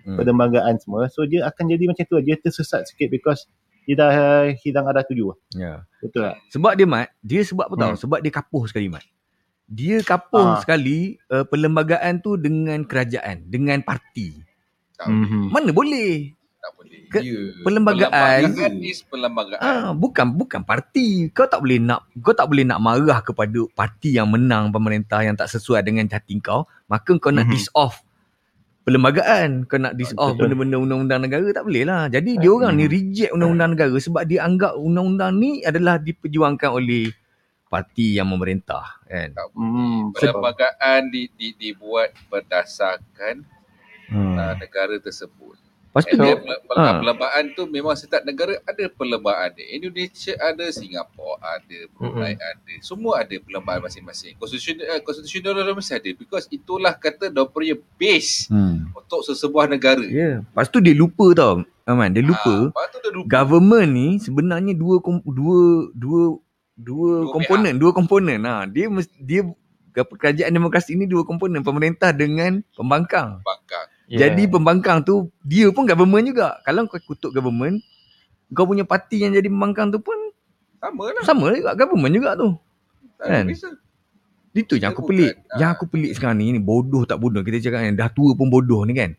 Hmm. 0.02 0.18
perlembagaan 0.18 0.82
semua. 0.82 1.06
So 1.06 1.22
dia 1.22 1.46
akan 1.46 1.70
jadi 1.70 1.86
macam 1.86 2.02
tu. 2.02 2.18
Dia 2.18 2.34
tersesat 2.34 2.90
sikit 2.90 3.06
because 3.06 3.46
dia 3.86 3.94
dah 3.94 4.10
hilang 4.58 4.86
arah 4.86 5.06
tuju. 5.06 5.30
Ya. 5.54 5.86
Betul 6.02 6.26
tak? 6.26 6.42
Sebab 6.50 6.74
dia 6.74 6.86
Mat, 6.86 7.14
dia 7.22 7.46
sebab 7.46 7.70
apa 7.70 7.76
tahu? 7.76 7.92
Hmm. 7.94 8.00
Sebab 8.02 8.18
dia 8.18 8.32
kapuh 8.34 8.66
sekali 8.66 8.90
Mat. 8.90 9.06
Dia 9.66 10.02
kapuh 10.02 10.42
Ah. 10.42 10.58
sekali 10.58 11.22
uh, 11.30 11.46
perlembagaan 11.46 12.18
tu 12.18 12.34
dengan 12.34 12.82
kerajaan, 12.82 13.46
dengan 13.46 13.78
parti. 13.82 14.42
Mhm. 15.02 15.22
boleh. 15.22 15.50
Mana 15.54 15.70
boleh? 15.70 16.10
Tak 16.62 16.72
boleh. 16.72 17.00
Ke- 17.10 17.20
Ya. 17.20 17.40
Perlembagaan 17.60 18.12
Perlembagaan 18.46 18.74
is 18.80 19.02
perlembagaan. 19.02 19.58
Ah, 19.60 19.90
bukan 19.90 20.30
bukan 20.30 20.62
parti. 20.62 21.26
Kau 21.28 21.44
tak 21.44 21.58
boleh 21.58 21.76
nak 21.76 22.06
kau 22.16 22.30
tak 22.30 22.46
boleh 22.46 22.62
nak 22.62 22.78
marah 22.78 23.18
kepada 23.18 23.66
parti 23.68 24.14
yang 24.14 24.30
menang 24.30 24.70
pemerintah 24.70 25.20
yang 25.20 25.34
tak 25.34 25.50
sesuai 25.50 25.82
dengan 25.82 26.06
hati 26.06 26.38
kau, 26.38 26.62
maka 26.86 27.18
kau 27.18 27.28
nak 27.28 27.44
Mhm. 27.44 27.52
dis 27.52 27.66
off 27.74 28.06
perlembagaan. 28.82 29.66
Kau 29.66 29.74
nak 29.76 29.94
dis 29.94 30.14
off 30.14 30.34
Betul. 30.34 30.54
benda-benda 30.54 30.76
undang-undang 30.78 31.20
negara 31.20 31.46
tak 31.50 31.66
boleh 31.66 31.82
lah. 31.82 32.06
Jadi 32.06 32.38
dia 32.38 32.50
orang 32.50 32.74
ni 32.74 32.86
reject 32.86 33.30
undang-undang 33.32 33.74
negara 33.74 33.96
sebab 33.96 34.22
dia 34.22 34.42
anggap 34.42 34.74
undang-undang 34.74 35.34
ni 35.34 35.62
adalah 35.62 35.98
diperjuangkan 35.98 36.70
oleh 36.70 37.10
parti 37.66 38.14
yang 38.14 38.28
memerintah 38.28 39.02
kan. 39.02 39.34
Hmm, 39.50 40.12
Perlembagaan 40.12 41.08
di, 41.08 41.26
di, 41.32 41.56
dibuat 41.56 42.12
berdasarkan 42.28 43.48
Hmm. 44.06 44.36
uh, 44.36 44.54
negara 44.54 45.00
tersebut. 45.00 45.56
Lepas 45.92 46.08
tu 46.08 46.16
And 46.16 46.24
then, 46.24 46.40
dia, 46.40 46.56
pel- 46.56 46.80
ah. 46.80 46.96
perlembagaan 47.04 47.44
tu 47.52 47.62
memang 47.68 47.92
setiap 47.92 48.24
negara 48.24 48.56
ada 48.64 48.84
perlembagaan 48.88 49.52
dia. 49.52 49.76
Indonesia 49.76 50.32
ada, 50.40 50.64
Singapura 50.72 51.36
ada, 51.44 51.78
Brunei 51.92 52.32
ada. 52.32 52.72
Semua 52.80 53.20
ada 53.20 53.36
perlembagaan 53.36 53.84
masing-masing. 53.84 54.40
Uh, 54.40 55.00
konstitusional 55.04 55.68
mesti 55.76 56.00
ada 56.00 56.08
because 56.16 56.48
itulah 56.48 56.96
kata 56.96 57.28
dia 57.28 57.44
punya 57.44 57.76
base 58.00 58.48
hmm. 58.48 58.96
untuk 58.96 59.20
sesebuah 59.20 59.68
negara. 59.68 60.00
Ya. 60.08 60.16
Yeah. 60.16 60.36
Lepas 60.48 60.72
tu 60.72 60.80
dia 60.80 60.96
lupa 60.96 61.28
tau. 61.36 61.60
Aman, 61.84 62.08
dia 62.08 62.24
lupa. 62.24 62.72
Tu 62.72 62.98
dia 63.04 63.12
lupa. 63.12 63.28
government 63.28 63.88
ni 63.92 64.08
sebenarnya 64.16 64.72
dua 64.72 64.96
kom- 65.04 65.28
dua 65.28 65.92
dua 65.92 66.40
dua 66.72 67.10
Dua 67.28 67.36
komponen, 67.36 67.76
dua 67.76 67.92
komponen. 67.92 68.40
Ha, 68.48 68.64
dia 68.64 68.88
mes- 68.88 69.12
dia 69.20 69.44
kerajaan 69.92 70.48
demokrasi 70.48 70.96
ni 70.96 71.04
dua 71.04 71.20
komponen, 71.20 71.60
pemerintah 71.60 72.16
dengan 72.16 72.64
pembangkang. 72.72 73.44
Bangkang. 73.44 73.91
Yeah. 74.12 74.28
Jadi 74.28 74.44
pembangkang 74.44 75.00
tu 75.00 75.32
dia 75.40 75.72
pun 75.72 75.88
government 75.88 76.28
juga. 76.28 76.60
Kalau 76.68 76.84
kau 76.84 77.00
kutuk 77.00 77.32
government, 77.32 77.80
kau 78.52 78.68
punya 78.68 78.84
parti 78.84 79.24
yang 79.24 79.32
jadi 79.32 79.48
pembangkang 79.48 79.88
tu 79.88 80.04
pun 80.04 80.14
Sama 80.76 81.08
lah. 81.08 81.24
sama 81.24 81.48
juga 81.48 81.72
government 81.72 82.12
juga 82.12 82.36
tu. 82.36 82.52
Tak 83.16 83.26
Kan? 83.26 83.44
beza. 83.48 83.70
Itu 84.52 84.76
yang 84.76 84.92
aku 84.92 85.08
pelik. 85.08 85.32
bukan, 85.32 85.56
Yang 85.56 85.70
aku 85.72 85.84
pelik 85.88 86.12
sekarang 86.12 86.44
ni, 86.44 86.52
ni 86.52 86.60
bodoh 86.60 87.08
tak 87.08 87.16
bodoh. 87.16 87.40
Kita 87.40 87.56
cakap 87.56 87.88
kan, 87.88 87.96
dah 87.96 88.12
tua 88.12 88.36
pun 88.36 88.52
bodoh 88.52 88.84
ni 88.84 88.92
kan. 88.92 89.16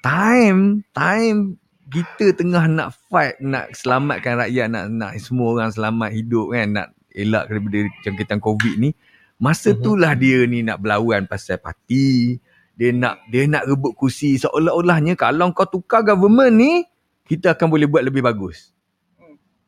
Time, 0.00 0.80
time 0.96 1.60
kita 1.84 2.32
tengah 2.32 2.64
nak 2.64 2.96
fight, 3.12 3.36
nak 3.44 3.76
selamatkan 3.76 4.40
rakyat, 4.40 4.72
nak 4.72 4.84
nak 4.88 5.20
semua 5.20 5.52
orang 5.52 5.68
selamat 5.68 6.16
hidup 6.16 6.48
kan, 6.48 6.66
nak 6.72 6.86
elak 7.12 7.44
daripada 7.46 7.78
jangkitan 8.00 8.40
COVID 8.40 8.74
ni. 8.80 8.96
Masa 9.36 9.72
Mhm. 9.72 9.76
itulah 9.76 10.12
dia 10.16 10.38
ni 10.48 10.64
nak 10.64 10.80
berlawan 10.80 11.28
pasal 11.28 11.60
parti. 11.60 12.40
Dia 12.74 12.90
nak 12.90 13.22
dia 13.30 13.46
nak 13.46 13.64
rebut 13.64 13.94
kursi 13.94 14.34
seolah-olahnya 14.36 15.14
kalau 15.14 15.50
kau 15.54 15.62
tukar 15.64 16.02
government 16.02 16.54
ni, 16.54 16.72
kita 17.24 17.54
akan 17.54 17.70
boleh 17.70 17.86
buat 17.86 18.02
lebih 18.02 18.20
bagus. 18.20 18.74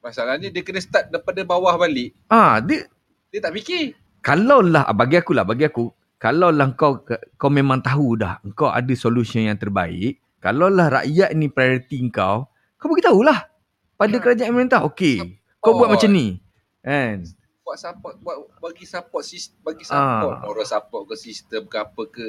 Masalahnya 0.02 0.50
dia 0.50 0.62
kena 0.62 0.78
start 0.78 1.10
daripada 1.10 1.42
bawah 1.42 1.74
balik. 1.74 2.14
Ah, 2.26 2.62
dia 2.62 2.86
Dia 3.26 3.42
tak 3.42 3.58
fikir. 3.58 3.94
kalau 4.22 4.58
lah 4.58 4.86
bagi 4.90 5.18
aku 5.18 5.34
lah 5.34 5.42
bagi 5.42 5.66
aku 5.66 5.86
kalau 6.16 6.50
lah 6.50 6.72
kau 6.74 6.98
kau 7.36 7.50
memang 7.52 7.78
tahu 7.78 8.18
dah 8.18 8.42
kau 8.56 8.66
ada 8.66 8.90
solution 8.96 9.44
yang 9.44 9.54
terbaik 9.54 10.18
kalau 10.40 10.66
lah 10.66 10.90
rakyat 10.90 11.30
ni 11.36 11.46
priority 11.46 12.00
kau 12.10 12.48
kau 12.74 12.86
beritahu 12.90 13.22
lah 13.22 13.46
pada 13.94 14.16
kerajaan 14.18 14.50
pemerintah 14.50 14.82
okey 14.88 15.38
kau 15.62 15.78
buat 15.78 15.94
macam 15.94 16.10
ni 16.10 16.42
kan 16.82 17.22
buat 17.62 17.76
support 17.76 18.14
buat 18.18 18.36
bagi 18.58 18.86
support 18.88 19.22
bagi 19.62 19.84
Ah. 19.86 19.94
support 19.94 20.34
moral 20.42 20.66
support 20.66 21.02
ke 21.06 21.14
sistem 21.14 21.62
ke 21.66 21.76
apa 21.76 22.02
ke 22.08 22.26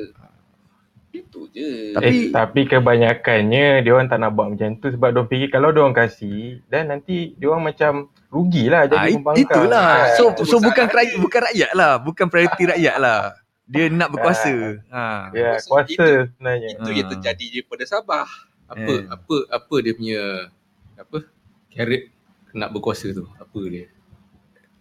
itu 1.10 1.47
je 1.49 1.93
Tapi- 1.93 2.05
eh, 2.05 2.30
tapi 2.30 2.62
kebanyakannya 2.64 3.66
dia 3.80 3.91
orang 3.91 4.05
tak 4.05 4.20
nak 4.20 4.32
buat 4.32 4.47
macam 4.49 4.76
tu 4.76 4.88
sebab 4.88 5.10
dia 5.10 5.24
fikir 5.24 5.49
kalau 5.49 5.70
dia 5.70 5.80
orang 5.80 5.95
kasih 5.97 6.62
dan 6.68 6.88
nanti 6.88 7.34
dia 7.34 7.47
orang 7.47 7.66
macam 7.66 7.91
rugilah 8.28 8.82
ah, 8.82 8.88
jadi 8.88 9.08
it- 9.08 9.16
pembangkang. 9.18 9.41
itulah 9.41 9.88
Ah, 10.03 10.14
so 10.14 10.30
itu 10.30 10.43
so 10.43 10.58
bukan 10.58 10.84
masalahnya. 10.84 10.97
rakyat 10.99 11.18
bukan 11.18 11.41
rakyat 11.43 11.72
lah 11.74 11.91
bukan 11.97 12.26
priority 12.28 12.64
rakyat 12.68 12.95
lah 12.97 13.20
dia 13.64 13.84
nak 13.89 14.10
berkuasa 14.10 14.53
ha 14.89 15.32
Ya, 15.32 15.55
Itu- 15.55 15.66
kuasa 15.66 15.89
itu- 15.89 16.26
sebenarnya. 16.30 16.70
itu 16.70 16.89
yang 16.89 17.03
Ah. 17.03 17.12
terjadi 17.12 17.45
daripada 17.51 17.84
Sabah 17.86 18.28
Apa 18.68 18.91
Eh. 18.91 19.01
apa 19.08 19.36
apa 19.49 19.76
dia 19.80 19.93
punya 19.93 20.22
apa? 20.97 21.18
Carrot 21.70 22.03
nak 22.51 22.70
berkuasa 22.70 23.08
tu. 23.10 23.24
Apa 23.34 23.60
dia? 23.64 23.88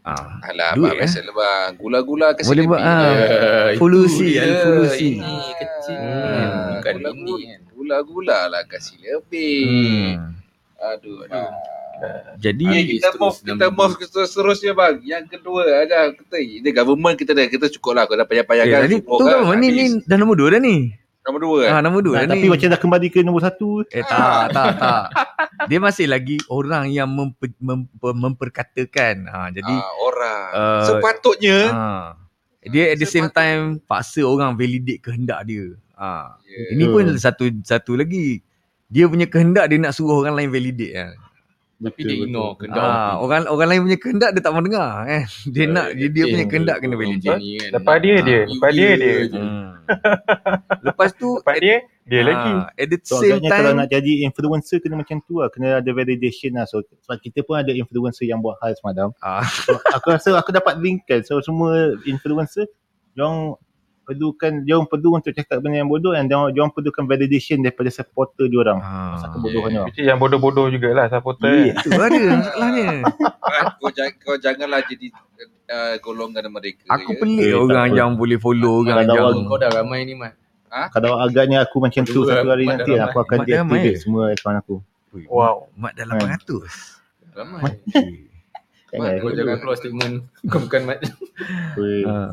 Ah 0.06 0.38
alah 0.46 0.70
Duit, 0.78 0.86
abang 0.86 0.98
biasa 1.02 1.18
lah 1.26 1.34
bang 1.34 1.70
gula-gula 1.82 2.28
kasi 2.38 2.46
Boleh 2.46 2.62
lebih 2.62 2.70
buat, 2.70 2.82
ah. 2.86 3.02
Ya, 3.02 3.76
Fulusi, 3.82 4.26
itu 4.30 4.38
dia. 4.38 4.42
al-fulusi. 4.46 5.10
Ini 5.18 5.36
kecil. 5.58 5.98
Hmm. 5.98 6.62
Bukan 6.78 6.94
gula-gula, 6.94 7.34
ini 7.34 7.46
kan. 7.50 7.60
gula-gula 7.74 8.38
lah 8.46 8.62
kasi 8.70 8.94
lebih 9.02 9.66
hmm. 9.66 10.12
aduh 10.78 11.18
aduh 11.26 11.50
jadi 12.36 12.64
Okay, 12.68 12.76
Habis 12.76 12.92
kita 13.00 13.08
terus 13.08 13.20
move 13.24 13.38
kita 13.40 13.66
move 13.72 13.94
ke 13.96 14.04
seterusnya 14.04 14.72
bang. 14.76 14.94
Yang 15.00 15.24
kedua 15.32 15.62
aja 15.80 16.12
kita 16.12 16.36
ini 16.36 16.68
government 16.68 17.16
kita 17.16 17.32
dah 17.32 17.48
kita 17.48 17.66
cukup 17.72 17.92
lah 17.96 18.04
kau 18.04 18.16
dah 18.20 18.28
payah-payah 18.28 18.64
eh, 18.68 18.72
kan. 18.72 18.80
tadi 18.84 18.96
tu 19.00 19.24
kan 19.24 19.56
ni 19.56 19.68
ni 19.72 19.84
dah 20.04 20.16
nombor 20.20 20.36
dua 20.36 20.48
dah 20.56 20.60
ni 20.60 20.92
Nombor 21.26 21.40
dua 21.42 21.58
eh. 21.66 21.70
ah 21.74 21.80
nombor 21.82 22.00
dua 22.06 22.14
Nah, 22.22 22.30
dah 22.30 22.38
tapi 22.38 22.46
ni 22.46 22.52
macam 22.54 22.68
dah 22.70 22.80
kembali 22.80 23.06
ke 23.10 23.18
nombor 23.26 23.42
satu. 23.42 23.82
Eh 23.90 24.06
tak, 24.06 24.46
tak, 24.56 24.78
tak. 24.78 25.04
Dia 25.66 25.78
masih 25.82 26.06
lagi 26.06 26.38
orang 26.46 26.86
yang 26.94 27.10
memper, 27.10 27.50
memper, 27.58 28.14
memperkatakan. 28.14 29.26
Ha, 29.26 29.50
jadi 29.50 29.74
ah, 29.74 29.92
orang. 30.06 30.48
uh, 30.54 30.84
Sepatutnya 30.86 31.58
ha, 31.74 31.86
dia 32.62 32.94
at 32.94 32.98
the 33.02 33.08
same 33.10 33.26
time 33.34 33.82
paksa 33.82 34.22
orang 34.22 34.54
validate 34.54 35.02
kehendak 35.02 35.42
dia. 35.50 35.74
Ha. 35.98 36.38
Ya. 36.46 36.62
Ini 36.78 36.84
pun 36.94 37.04
satu 37.18 37.50
satu 37.66 37.98
lagi. 37.98 38.46
Dia 38.86 39.10
punya 39.10 39.26
kehendak 39.26 39.66
dia 39.66 39.82
nak 39.82 39.98
suruh 39.98 40.22
orang 40.22 40.38
lain 40.38 40.54
validate 40.54 40.94
kan. 40.94 41.10
Tapi 41.76 42.00
dia 42.08 42.16
ignore 42.24 42.56
kehendak 42.56 42.80
Ha, 42.80 43.20
orang 43.20 43.44
orang 43.52 43.68
lain 43.68 43.80
punya 43.84 43.98
kehendak 44.00 44.30
dia 44.32 44.40
tak 44.40 44.52
mau 44.56 44.64
dengar 44.64 45.04
kan. 45.04 45.22
Dia 45.44 45.64
nak 45.68 45.86
dia, 45.92 46.08
dia 46.08 46.24
punya 46.24 46.46
kehendak 46.48 46.76
kena 46.80 46.94
validate. 46.96 47.36
kan. 47.36 47.70
Lepas 47.76 47.96
dia 48.00 48.16
dia, 48.24 48.40
lepas 48.48 48.70
dia 48.72 48.90
dia. 48.96 49.14
Hmm. 49.36 49.68
Lepas 50.86 51.10
tu 51.14 51.28
Lepas 51.38 51.56
dia, 51.60 51.76
dia 52.08 52.20
ha, 52.22 52.26
lagi. 52.32 52.54
At 52.80 52.86
the 52.88 52.98
So 53.04 53.20
same 53.20 53.38
agaknya 53.38 53.50
kalau 53.52 53.70
time 53.70 53.78
nak 53.78 53.88
jadi 53.92 54.12
influencer 54.24 54.78
kena 54.80 54.94
macam 54.96 55.16
tu 55.22 55.34
lah. 55.38 55.48
Kena 55.52 55.68
ada 55.84 55.90
validation 55.92 56.56
lah. 56.56 56.64
So 56.64 56.80
sebab 57.04 57.18
kita 57.20 57.44
pun 57.44 57.60
ada 57.60 57.72
influencer 57.76 58.24
yang 58.24 58.40
buat 58.40 58.56
hal 58.64 58.72
semalam. 58.80 59.12
ah, 59.20 59.44
So, 59.44 59.76
aku 59.92 60.06
rasa 60.16 60.32
aku 60.32 60.50
dapat 60.56 60.80
link 60.80 61.04
kan. 61.04 61.20
So 61.28 61.44
semua 61.44 61.92
influencer, 62.08 62.66
diorang 63.12 63.60
perlukan, 64.06 64.62
diorang 64.62 64.86
perlu 64.86 65.18
untuk 65.18 65.32
cakap 65.32 65.58
benda 65.58 65.76
yang 65.76 65.90
bodoh 65.90 66.14
dan 66.14 66.24
diorang, 66.24 66.48
diorang 66.48 66.70
perlukan 66.70 67.04
validation 67.04 67.58
daripada 67.58 67.90
supporter 67.90 68.46
diorang. 68.46 68.78
ah. 68.78 69.18
Pasal 69.18 69.34
kebodohannya. 69.34 69.80
Which 69.84 69.98
is 69.98 70.06
yang 70.06 70.16
bodoh-bodoh 70.16 70.70
jugalah 70.70 71.10
supporter. 71.10 71.50
Yeah. 71.50 71.76
Itu 71.76 71.90
ada 71.92 72.14
masalahnya. 72.38 72.86
Ah, 73.42 73.74
kau, 73.74 73.90
jangan, 73.90 74.12
kau 74.16 74.36
janganlah 74.36 74.80
jadi 74.82 75.06
uh, 75.66 75.94
golongan 75.98 76.46
mereka. 76.48 76.86
Aku 76.88 77.10
ya. 77.10 77.18
pelik 77.18 77.42
Eh, 77.42 77.52
orang 77.52 77.88
apa. 77.88 77.98
yang 77.98 78.10
boleh 78.14 78.38
follow 78.38 78.80
orang 78.80 79.04
yang 79.04 79.18
orang- 79.20 79.44
Kau 79.44 79.58
dah 79.58 79.70
ramai 79.74 80.06
ni 80.06 80.14
Mat. 80.14 80.38
Kalau 80.92 81.16
agaknya 81.16 81.62
aku 81.62 81.80
macam 81.80 82.04
tu 82.04 82.22
Dua, 82.22 82.36
satu 82.36 82.46
hari 82.48 82.64
Mat 82.64 82.78
nanti 82.78 82.94
aku 82.94 83.16
akan 83.18 83.38
deactivate 83.42 83.98
semua 83.98 84.30
akaun 84.30 84.56
aku. 84.56 84.74
Wow. 85.26 85.72
Mat 85.74 85.92
dah 85.92 86.06
Hmm. 86.06 86.38
800. 86.38 86.94
Ramai. 87.32 87.72
Jangan. 88.96 89.20
Kau 89.20 89.30
jangan 89.30 89.56
keluar 89.60 89.76
statement 89.76 90.14
kau 90.50 90.58
bukan 90.58 90.80
Mat. 90.82 90.98
Weh, 91.76 92.02
Ha. 92.02 92.32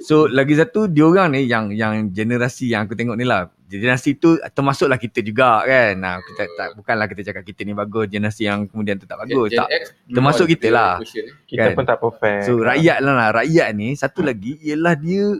So 0.00 0.24
lagi 0.24 0.56
satu 0.56 0.88
diorang 0.88 1.30
ni 1.30 1.44
yang 1.44 1.68
yang 1.68 2.08
generasi 2.08 2.72
yang 2.72 2.88
aku 2.88 2.96
tengok 2.96 3.14
ni 3.14 3.22
lah. 3.22 3.52
Generasi 3.64 4.16
tu 4.16 4.40
termasuklah 4.48 4.96
kita 4.96 5.20
juga 5.20 5.60
kan. 5.60 5.92
Nah, 5.94 6.16
kita 6.18 6.48
tak 6.48 6.68
bukanlah 6.72 7.04
kita 7.04 7.20
cakap 7.22 7.44
kita 7.44 7.60
ni 7.62 7.76
bagus, 7.76 8.08
generasi 8.08 8.48
yang 8.48 8.64
kemudian 8.64 8.96
tu 8.96 9.04
tak 9.04 9.20
bagus. 9.20 9.52
Gen 9.52 9.60
tak. 9.60 9.68
X, 9.68 9.82
Termasuk 10.08 10.46
kita 10.48 10.68
lah. 10.72 10.92
Kita 11.44 11.68
Kan? 11.68 11.76
pun 11.76 11.84
tak 11.84 12.00
perfect. 12.00 12.48
So 12.48 12.56
rakyat 12.56 13.04
lah, 13.04 13.12
lah 13.12 13.28
rakyat 13.36 13.68
ni 13.72 13.92
satu 13.92 14.24
lagi 14.24 14.56
ialah 14.64 14.96
dia 14.96 15.36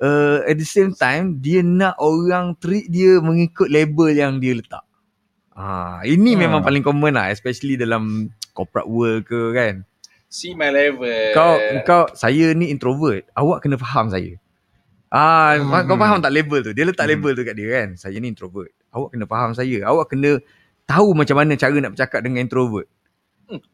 uh, 0.00 0.40
at 0.42 0.56
the 0.56 0.64
same 0.64 0.96
time 0.96 1.36
dia 1.36 1.60
nak 1.60 2.00
orang 2.00 2.56
treat 2.56 2.88
dia 2.88 3.20
mengikut 3.20 3.68
label 3.68 4.08
yang 4.08 4.40
dia 4.40 4.56
letak. 4.56 4.80
Ah, 5.52 6.00
ini 6.02 6.32
Hmm. 6.32 6.40
memang 6.48 6.60
paling 6.60 6.80
common 6.80 7.12
lah 7.12 7.28
especially 7.28 7.76
dalam 7.76 8.28
corporate 8.52 8.88
world 8.88 9.24
ke 9.24 9.52
kan. 9.52 9.84
See 10.36 10.52
my 10.52 10.68
level. 10.68 11.32
Kau 11.32 11.56
kau 11.88 12.04
saya 12.12 12.52
ni 12.52 12.68
introvert. 12.68 13.24
Awak 13.32 13.64
kena 13.64 13.80
faham 13.80 14.12
saya. 14.12 14.36
Ah, 15.08 15.56
hmm. 15.56 15.88
kau 15.88 15.96
faham 15.96 16.20
tak 16.20 16.28
label 16.36 16.60
tu? 16.60 16.76
Dia 16.76 16.84
letak 16.84 17.08
Hmm. 17.08 17.16
label 17.16 17.32
tu 17.32 17.42
kat 17.48 17.56
dia 17.56 17.68
kan. 17.72 17.88
Saya 17.96 18.20
ni 18.20 18.28
introvert. 18.28 18.68
Awak 18.92 19.16
kena 19.16 19.24
faham 19.24 19.56
saya. 19.56 19.78
Awak 19.88 20.12
kena 20.12 20.30
tahu 20.84 21.16
macam 21.16 21.40
mana 21.40 21.56
cara 21.56 21.72
nak 21.80 21.96
bercakap 21.96 22.20
dengan 22.20 22.44
introvert. 22.44 22.84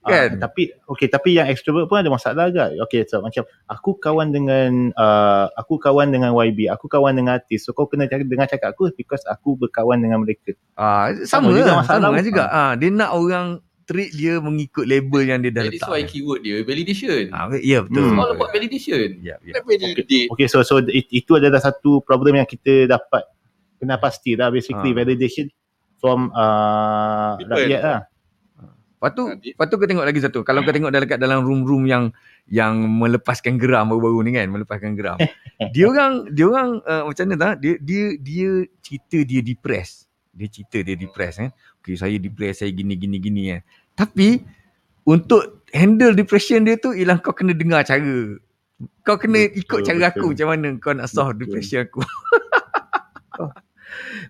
Kan? 0.05 0.37
Ah, 0.37 0.47
tapi 0.47 0.69
okey 0.85 1.09
tapi 1.09 1.41
yang 1.41 1.49
extrovert 1.49 1.89
pun 1.89 1.99
ada 1.99 2.13
masalah 2.13 2.53
agak. 2.53 2.77
Okey 2.87 3.09
so 3.09 3.25
macam 3.25 3.49
aku 3.67 3.97
kawan 3.97 4.29
dengan 4.29 4.93
uh, 4.93 5.49
aku 5.57 5.81
kawan 5.81 6.13
dengan 6.13 6.37
YB, 6.37 6.69
aku 6.69 6.93
kawan 6.93 7.17
dengan 7.17 7.41
artis. 7.41 7.65
So 7.65 7.73
kau 7.73 7.89
kena 7.89 8.05
cakap 8.05 8.29
dengan 8.29 8.47
cakap 8.47 8.77
aku 8.77 8.93
because 8.95 9.25
aku 9.25 9.57
berkawan 9.57 9.99
dengan 9.99 10.23
mereka. 10.23 10.53
Ah, 10.77 11.11
Sama 11.27 11.49
sama, 11.51 11.57
juga 11.57 11.59
juga 11.59 11.73
masalah. 11.81 12.03
sama 12.07 12.21
juga. 12.21 12.45
Ah, 12.53 12.73
dia 12.77 12.93
nak 12.93 13.11
orang 13.17 13.47
treat 13.93 14.11
dia 14.11 14.35
mengikut 14.39 14.83
label 14.83 15.23
yang 15.23 15.39
dia 15.39 15.53
dah 15.53 15.63
That 15.63 15.71
is 15.71 15.79
letak. 15.79 15.91
why 15.91 16.03
keyword 16.03 16.41
dia 16.41 16.57
validation. 16.63 17.29
Ah, 17.29 17.53
ya 17.53 17.85
betul. 17.85 18.09
Hmm. 18.09 18.19
All 18.19 18.33
about 18.33 18.49
validation. 18.51 19.21
Kenapa 19.21 19.69
dia 19.71 19.93
dia- 20.01 20.29
Okey 20.29 20.49
so 20.49 20.65
so 20.65 20.81
it, 20.81 21.05
itu 21.07 21.37
adalah 21.37 21.61
satu 21.61 22.01
problem 22.01 22.35
yang 22.35 22.49
kita 22.49 22.89
dapat 22.89 23.29
kena 23.77 23.97
pasti 23.97 24.33
lah 24.33 24.49
basically 24.49 24.91
Ah. 24.91 24.97
validation 24.97 25.47
from 25.99 26.33
uh, 26.33 27.37
People. 27.37 27.53
rakyat 27.55 27.83
lah. 27.83 28.01
Lepas 28.95 29.11
tu, 29.13 29.23
Ah, 29.25 29.35
lepas 29.35 29.67
tu 29.67 29.75
kau 29.77 29.89
tengok 29.89 30.07
lagi 30.07 30.21
satu. 30.21 30.39
Kalau 30.41 30.63
kau 30.63 30.71
tengok 30.71 30.89
dekat 30.89 31.19
dalam 31.19 31.43
room-room 31.43 31.85
yang 31.85 32.15
yang 32.47 32.79
melepaskan 32.79 33.55
geram 33.55 33.87
baru-baru 33.87 34.23
ni 34.23 34.31
kan, 34.33 34.47
melepaskan 34.47 34.95
geram. 34.95 35.19
dia 35.75 35.85
orang 35.85 36.31
dia 36.31 36.47
orang 36.47 36.79
uh, 36.81 37.03
macam 37.05 37.25
mana 37.25 37.37
tak? 37.37 37.55
Dia 37.59 37.75
dia 37.79 38.05
dia 38.17 38.51
cerita 38.79 39.19
dia 39.21 39.43
depressed. 39.43 40.07
Dia 40.31 40.47
cerita 40.47 40.79
dia 40.81 40.95
depressed 40.95 41.39
eh. 41.41 41.51
Okay, 41.77 41.99
saya 41.99 42.15
depressed, 42.17 42.63
saya 42.63 42.71
gini 42.71 42.95
gini 42.95 43.19
gini 43.19 43.43
eh. 43.51 43.61
Tapi 43.95 44.41
untuk 45.05 45.63
handle 45.71 46.13
depression 46.13 46.63
dia 46.63 46.77
tu 46.77 46.93
ialah 46.93 47.19
kau 47.19 47.33
kena 47.33 47.53
dengar 47.53 47.83
cara. 47.83 48.37
Kau 49.03 49.15
kena 49.15 49.47
Betul, 49.47 49.61
ikut 49.63 49.79
cara 49.83 49.99
betul. 49.99 50.11
aku 50.11 50.27
macam 50.35 50.49
mana 50.51 50.69
kau 50.79 50.93
nak 50.93 51.07
solve 51.07 51.35
Betul. 51.35 51.41
depression 51.47 51.81
aku. 51.87 52.01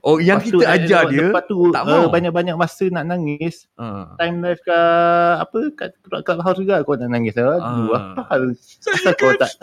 oh, 0.05 0.19
yang 0.29 0.41
Lepas 0.41 0.53
tu, 0.53 0.59
kita 0.61 0.67
eh, 0.69 0.75
ajar 0.77 1.03
dia 1.09 1.29
Lepas 1.31 1.45
tu 1.47 1.57
tak 1.73 1.83
uh, 1.87 2.07
banyak-banyak 2.09 2.57
masa 2.57 2.85
nak 2.91 3.05
nangis 3.07 3.65
uh, 3.79 4.13
time 4.19 4.43
life 4.43 4.61
kat 4.63 5.41
apa 5.41 5.59
kat 5.73 5.91
kat 6.03 6.21
clubhouse 6.27 6.59
juga 6.59 6.83
kau 6.85 6.99
nak 6.99 7.09
nangis 7.09 7.33
aduh 7.39 7.61
Ah. 7.95 8.13
apa 8.13 8.23
hal 8.29 8.43
asal 8.53 9.13
kau 9.17 9.33
tak 9.37 9.53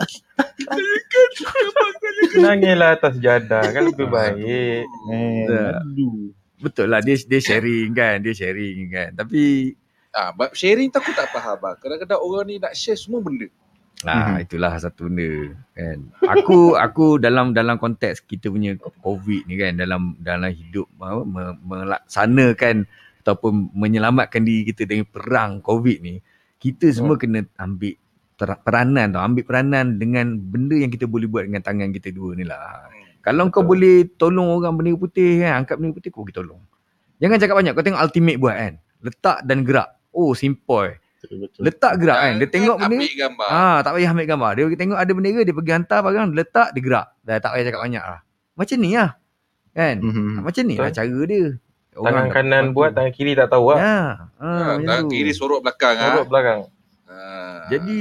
Nangislah 2.40 2.94
atas 2.94 3.14
jadah 3.18 3.64
kan 3.70 3.82
lebih 3.90 4.06
baik. 4.06 4.38
eh 5.10 5.46
aduh 5.50 6.30
betul 6.60 6.86
lah 6.86 7.00
dia 7.00 7.16
dia 7.16 7.40
sharing 7.40 7.90
kan, 7.90 8.20
dia 8.20 8.32
sharing 8.36 8.86
kan. 8.92 9.10
Tapi 9.16 9.72
Ah, 10.10 10.34
but 10.34 10.50
sharing 10.52 10.90
tu 10.90 10.98
aku 10.98 11.14
tak 11.14 11.30
faham 11.30 11.54
bang. 11.56 11.76
Kadang-kadang 11.78 12.18
orang 12.18 12.44
ni 12.50 12.54
nak 12.58 12.74
share 12.74 12.98
semua 12.98 13.22
benda. 13.22 13.46
Nah, 14.00 14.40
Mhm. 14.40 14.48
itulah 14.48 14.72
satu 14.74 15.06
benda 15.06 15.54
kan. 15.70 15.98
Aku 16.24 16.58
aku 16.84 17.20
dalam 17.20 17.52
dalam 17.52 17.76
konteks 17.76 18.24
kita 18.24 18.50
punya 18.50 18.74
COVID 19.04 19.46
ni 19.46 19.54
kan 19.54 19.76
dalam 19.76 20.16
dalam 20.18 20.50
hidup 20.50 20.88
apa, 20.98 21.22
me, 21.22 21.42
melaksanakan 21.62 22.88
ataupun 23.20 23.70
menyelamatkan 23.76 24.40
diri 24.40 24.72
kita 24.72 24.88
dari 24.88 25.04
perang 25.04 25.60
COVID 25.60 25.98
ni, 26.00 26.18
kita 26.56 26.88
semua 26.90 27.20
kena 27.20 27.44
ambil 27.60 27.94
ter- 28.34 28.60
peranan 28.64 29.12
tau, 29.12 29.20
ambil 29.20 29.44
peranan 29.44 30.00
dengan 30.00 30.32
benda 30.40 30.74
yang 30.74 30.88
kita 30.88 31.04
boleh 31.04 31.28
buat 31.28 31.44
dengan 31.44 31.60
tangan 31.60 31.92
kita 31.92 32.08
dua 32.10 32.32
ni 32.32 32.48
lah. 32.48 32.88
Kalau 33.20 33.52
kau 33.52 33.60
boleh 33.60 34.08
tolong 34.16 34.48
orang 34.48 34.80
bendera 34.80 34.96
putih 34.96 35.44
kan, 35.44 35.60
angkat 35.60 35.76
bendera 35.76 35.96
putih 36.00 36.08
kau 36.08 36.24
pergi 36.24 36.40
tolong. 36.40 36.60
Jangan 37.20 37.36
cakap 37.36 37.54
banyak, 37.60 37.72
kau 37.76 37.84
tengok 37.84 38.00
ultimate 38.00 38.38
buat 38.40 38.56
kan. 38.56 38.74
Letak 39.04 39.38
dan 39.44 39.60
gerak. 39.60 39.99
Oh, 40.10 40.34
simple. 40.34 40.98
betul 41.20 41.36
betul 41.44 41.60
Letak 41.62 41.92
gerak 42.00 42.18
kan. 42.18 42.32
Dia 42.40 42.48
tengok 42.48 42.76
benda 42.80 42.96
Ambil 42.96 43.14
gambar. 43.14 43.48
Ah, 43.52 43.78
tak 43.84 43.92
payah 43.94 44.10
ambil 44.10 44.26
gambar. 44.26 44.50
Dia 44.56 44.64
tengok 44.74 44.98
ada 44.98 45.12
bendera, 45.12 45.40
dia 45.44 45.54
pergi 45.54 45.72
hantar 45.76 45.98
barang, 46.00 46.28
letak, 46.32 46.68
dia 46.72 46.80
gerak. 46.80 47.06
Dah 47.22 47.36
tak 47.38 47.50
payah 47.52 47.64
cakap 47.68 47.80
banyak 47.84 48.04
lah. 48.04 48.20
Macam 48.56 48.76
ni 48.80 48.90
lah. 48.96 49.10
Kan? 49.70 49.96
Mhm. 50.02 50.42
Macam 50.42 50.62
ni 50.66 50.74
lah 50.74 50.90
cara 50.90 51.20
dia. 51.28 51.44
Tangan 51.90 52.24
dah 52.24 52.32
kanan 52.32 52.64
buat, 52.72 52.90
tangan 52.94 53.12
kiri 53.12 53.32
tak 53.34 53.50
tahu 53.50 53.74
lah. 53.74 53.78
Ya. 53.78 53.84
Ah, 53.84 54.10
Ah, 54.40 54.58
macam 54.78 54.78
tangan 54.88 55.02
tu. 55.04 55.10
kiri 55.12 55.32
sorok 55.34 55.60
belakang 55.60 55.94
ah. 55.98 56.04
Sorok 56.08 56.26
belakang. 56.26 56.60
Ah. 57.06 57.60
Jadi 57.68 57.98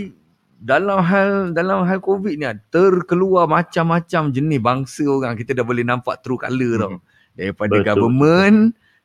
dalam 0.60 1.00
hal 1.00 1.30
dalam 1.52 1.88
hal 1.88 2.00
COVID 2.00 2.36
ni 2.36 2.46
ah, 2.46 2.56
terkeluar 2.70 3.48
macam-macam 3.48 4.32
jenis 4.32 4.60
bangsa 4.60 5.04
orang. 5.06 5.36
Kita 5.36 5.52
dah 5.52 5.66
boleh 5.66 5.84
nampak 5.84 6.24
true 6.24 6.40
colour 6.40 6.74
tau. 6.80 6.92
Daripada 7.36 7.76
Betul. 7.76 7.86
government, 7.86 8.58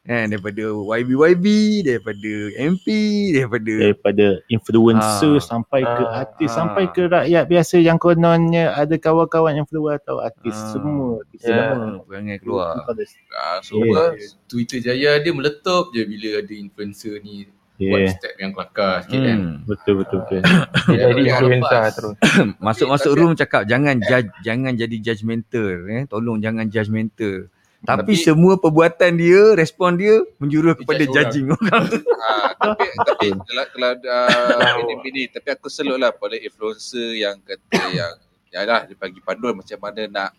kan, 0.04 0.28
daripada 0.28 0.60
YB-YB, 0.68 1.46
daripada 1.80 2.32
MP, 2.54 2.86
daripada 3.32 3.72
daripada 3.80 4.26
influencer 4.46 5.34
Ah. 5.36 5.42
sampai 5.42 5.80
ke 5.80 6.04
Ah, 6.04 6.20
artis 6.22 6.50
ah. 6.52 6.56
sampai 6.60 6.84
ke 6.92 7.02
rakyat 7.08 7.44
biasa 7.44 7.80
yang 7.80 7.96
kononnya 7.96 8.76
ada 8.76 8.94
kawan-kawan 8.94 9.56
influencer 9.56 10.04
atau 10.04 10.20
artis 10.20 10.52
Ah. 10.52 10.70
semua 10.70 11.24
kita 11.32 11.48
Ya. 11.48 11.72
semua 11.72 12.04
perangai 12.04 12.36
keluar. 12.38 12.84
ah, 12.84 13.58
so 13.58 13.80
Yeah. 13.80 14.12
yeah. 14.12 14.36
Twitter 14.44 14.78
jaya 14.78 15.18
dia 15.18 15.32
meletup 15.32 15.88
je 15.90 16.04
bila 16.04 16.38
ada 16.38 16.52
influencer 16.52 17.18
ni 17.20 17.48
buat 17.74 18.06
yeah. 18.06 18.12
step 18.14 18.34
yang 18.38 18.52
kelakar 18.52 19.02
sikit 19.02 19.18
kan. 19.18 19.38
Hmm. 19.40 19.56
betul 19.66 19.94
betul 19.98 20.18
betul 20.22 20.40
Dia 20.94 21.10
jadi 21.10 21.22
Yang 21.26 21.40
influencer 21.42 21.82
terus. 21.90 22.14
Masuk-masuk 22.64 23.12
room 23.16 23.32
cakap 23.34 23.66
jangan 23.66 23.96
judge, 23.98 24.30
jangan 24.44 24.72
jadi 24.76 24.96
judgemental 25.00 25.68
eh. 25.88 26.02
Tolong 26.06 26.38
jangan 26.38 26.68
judgemental. 26.68 27.48
Tapi, 27.84 28.00
Tapi- 28.10 28.16
semua 28.18 28.56
perbuatan 28.56 29.12
dia, 29.12 29.52
respon 29.52 29.94
dia 29.94 30.16
menjurus 30.38 30.72
kepada 30.74 31.04
judging 31.04 31.52
orang. 31.52 31.84
Ah, 32.18 32.48
tapi 32.64 32.86
tapi 32.98 33.26
kalau 33.36 33.64
kalau 33.68 33.90
uh, 34.00 34.80
ini 34.82 34.94
ini 35.04 35.22
tapi 35.28 35.48
aku 35.50 35.68
selut 35.68 35.96
lah 35.96 36.10
pada 36.10 36.32
influencer 36.34 37.12
yang 37.14 37.36
kata 37.38 37.60
yang 37.94 38.12
yalah 38.50 38.82
dia 38.82 38.94
bagi 38.94 39.20
panduan 39.20 39.52
macam 39.54 39.76
mana 39.78 40.02
nak 40.06 40.30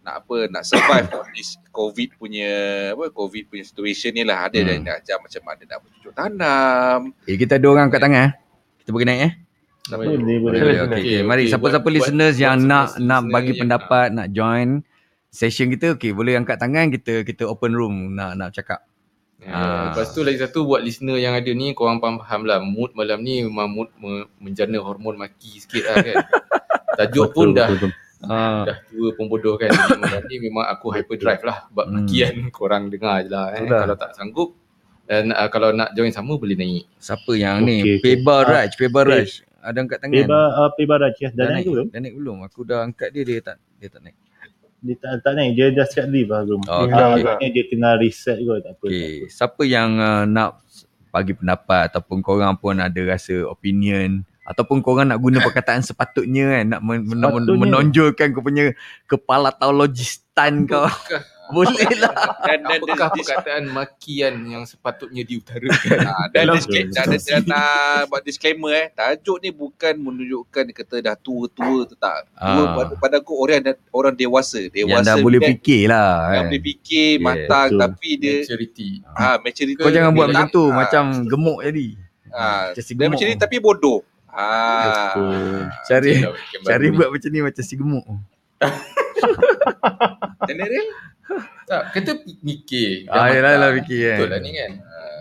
nak 0.00 0.14
apa 0.18 0.46
nak 0.46 0.62
survive 0.62 1.04
this 1.32 1.58
covid 1.68 2.14
punya 2.14 2.48
apa 2.90 3.10
covid 3.10 3.44
punya 3.46 3.60
situation 3.62 4.12
ni 4.12 4.22
lah 4.22 4.46
ada 4.46 4.56
Hmm. 4.56 4.68
yang 4.68 4.80
nak 4.82 4.94
ajar 4.98 5.16
macam 5.18 5.42
mana 5.42 5.62
nak 5.66 5.78
bercucuk 5.80 6.12
tanam 6.12 6.98
eh, 7.24 7.34
kita 7.34 7.52
ada 7.54 7.66
orang 7.66 7.86
kat 7.88 7.98
tangan 7.98 8.22
eh. 8.22 8.32
Kita 8.78 8.88
boleh 8.88 9.04
naik 9.04 9.20
eh. 9.20 9.32
boleh 9.88 9.98
boleh 9.98 10.06
Boleh, 10.08 10.38
Boleh, 10.38 10.38
boleh. 10.38 10.60
boleh. 10.62 10.76
Okay, 10.78 11.02
Okey, 11.02 11.18
mari 11.22 11.42
okey. 11.42 11.50
siapa-siapa 11.50 11.82
Buat- 11.82 11.96
listeners 11.96 12.32
buat- 12.32 12.44
yang 12.46 12.56
buat 12.56 12.70
nak 12.70 12.86
nak 13.00 13.20
bagi 13.26 13.46
yang- 13.48 13.60
pendapat, 13.60 14.06
nak 14.10 14.26
join 14.30 14.68
session 15.28 15.68
kita, 15.68 15.92
okay, 15.92 16.10
boleh 16.10 16.34
angkat 16.34 16.56
tangan 16.56 16.88
kita 16.88 17.22
kita 17.22 17.44
open 17.44 17.72
room 17.72 17.94
nak 18.12 18.34
nak 18.34 18.50
cakap. 18.50 18.82
Ya, 19.38 19.50
Ah. 19.50 19.84
Lepas 19.88 20.10
tu 20.10 20.20
lagi 20.20 20.36
satu 20.36 20.64
buat 20.64 20.80
listener 20.80 21.14
yang 21.14 21.30
ada 21.30 21.46
ni 21.48 21.70
korang 21.70 21.96
faham-faham 21.96 22.42
lah 22.42 22.58
mood 22.58 22.90
malam 22.92 23.22
ni 23.22 23.40
memang 23.40 23.68
mood 23.68 23.88
me, 23.94 24.26
menjana 24.36 24.76
hormon 24.78 25.14
maki 25.14 25.58
sikit 25.58 25.84
lah 25.84 25.96
kan. 26.00 26.16
Tajuk 26.98 27.30
pun 27.30 27.54
dah 27.54 27.70
betul. 27.70 27.94
Ah, 28.20 28.66
dah 28.66 28.82
tua 28.84 29.14
pun 29.14 29.30
bodoh 29.30 29.54
kan. 29.54 29.70
Malam 29.94 30.26
ni 30.26 30.42
memang 30.42 30.66
aku 30.66 30.90
hyperdrive 30.90 31.38
lah 31.40 31.70
buat 31.70 31.86
Hmm. 31.86 32.02
makian 32.02 32.34
korang 32.56 32.90
dengar 32.90 33.22
je 33.22 33.30
lah. 33.30 33.54
Eh. 33.54 33.62
Itulah. 33.62 33.80
Kalau 33.86 33.96
tak 33.96 34.10
sanggup 34.12 34.48
dan 35.06 35.30
uh, 35.30 35.46
kalau 35.46 35.70
nak 35.70 35.94
join 35.94 36.10
sama 36.10 36.34
boleh 36.34 36.52
naik. 36.52 36.90
siapa 36.98 37.30
yang 37.32 37.62
ni? 37.62 37.78
Okey, 37.78 37.94
okey. 37.94 38.18
Peba 38.18 38.34
Ah, 38.34 38.40
Raj, 38.44 38.70
Peba 38.74 39.00
Raj. 39.02 39.30
Ada 39.58 39.78
angkat 39.78 39.98
tangan. 40.02 40.18
Peba 40.18 40.40
uh, 40.52 40.70
Peba 40.74 40.94
Raj 40.98 41.14
ya. 41.16 41.30
Dah 41.30 41.46
naik 41.46 41.62
ke 41.62 41.70
belum? 41.70 41.86
Dah 41.88 42.00
naik 42.02 42.14
belum? 42.18 42.36
Aku 42.42 42.60
dah 42.66 42.82
angkat 42.82 43.08
dia 43.08 43.22
dia 43.22 43.38
tak 43.38 43.56
dia 43.78 43.86
tak 43.86 44.02
naik. 44.02 44.18
Dia 44.78 44.94
tak, 44.94 45.26
tak 45.26 45.32
naik. 45.34 45.58
Dia 45.58 45.74
dah 45.74 45.86
siap 45.86 46.06
leave 46.06 46.30
lah. 46.30 46.46
Oh, 46.46 46.58
okey, 46.86 46.94
Ah, 46.94 47.14
agaknya 47.14 47.48
dia 47.50 47.64
tengah 47.66 47.92
reset 47.98 48.38
kot. 48.40 48.62
Tak 48.62 48.72
apa. 48.78 48.84
Okay. 48.86 49.14
Siapa 49.26 49.62
yang 49.62 49.90
uh, 49.98 50.22
nak 50.22 50.62
bagi 51.08 51.34
pendapat 51.34 51.90
ataupun 51.90 52.20
korang 52.20 52.54
pun 52.54 52.78
ada 52.78 53.00
rasa 53.02 53.42
opinion 53.44 54.22
ataupun 54.44 54.80
korang 54.80 55.08
nak 55.08 55.18
guna 55.18 55.40
perkataan 55.40 55.80
sepatutnya 55.80 56.44
kan 56.48 56.64
nak 56.68 56.80
men- 56.80 57.04
men- 57.04 57.20
Sepatutnya. 57.20 57.58
menonjolkan 57.58 58.26
kau 58.32 58.40
punya 58.40 58.64
kepala 59.04 59.50
taologistan 59.50 60.64
kau. 60.64 60.86
Boleh 61.48 61.88
lah. 61.96 62.12
dan 62.42 62.58
dan 62.60 62.78
Apakah 62.78 63.08
perkataan 63.10 63.62
makian 63.66 64.34
yang 64.44 64.62
sepatutnya 64.62 65.22
diutarakan? 65.22 65.98
Dan, 66.34 66.44
disclaimer, 66.52 66.92
dan, 66.92 67.06
dan, 67.10 67.42
dan, 67.42 68.02
buat 68.06 68.20
disclaimer 68.20 68.72
eh 68.74 68.86
tajuk 68.90 69.38
ni 69.38 69.50
bukan 69.50 69.94
menunjukkan 69.96 70.64
kata 70.70 70.96
dah 71.00 71.16
tua-tua 71.16 71.84
tu 71.84 71.94
tak 71.94 72.28
tua 72.30 72.62
Ah. 72.62 72.74
pada, 72.74 72.92
pada 72.94 73.16
aku 73.18 73.32
orang 73.34 73.64
orang 73.90 74.12
dewasa 74.12 74.60
Yang 74.62 74.74
dewasa 74.84 75.04
dah 75.04 75.16
boleh 75.18 75.40
fikir 75.42 75.82
lah. 75.86 76.10
yang 76.28 76.36
Kan. 76.38 76.44
boleh 76.46 76.62
fikir 76.62 77.08
Yeah, 77.10 77.24
matang 77.24 77.68
betul. 77.68 77.80
tapi 77.80 78.10
dia 78.16 78.36
Maturity. 78.38 78.90
ah 79.10 79.36
maturity 79.38 79.78
Kau 79.78 79.88
jangan 79.90 80.10
buat 80.12 80.26
macam 80.28 80.46
tu 80.48 80.62
ah, 80.62 80.74
macam 80.76 81.02
gemuk 81.24 81.58
jadi. 81.62 81.88
Macam 82.28 82.76
si 82.76 82.92
dia 82.92 82.98
gemuk. 82.98 83.12
macam 83.14 83.26
ni 83.26 83.36
tapi 83.38 83.56
bodoh 83.58 84.00
ah 84.28 84.84
Betul. 84.84 85.56
Cari 85.86 86.12
cari 86.62 86.86
buat 86.90 87.08
macam 87.08 87.28
ni 87.28 87.40
macam 87.40 87.62
si 87.62 87.74
gemuk. 87.74 88.04
general. 90.44 90.86
Tak, 91.64 91.82
kata 91.92 92.12
mikir. 92.40 93.04
Ah, 93.06 93.28
yelah 93.28 93.52
matang. 93.52 93.60
lah 93.60 93.70
fikir 93.76 93.98
kan. 94.00 94.16
Betul 94.16 94.28
lah 94.30 94.40
ni 94.40 94.50
kan. 94.52 94.70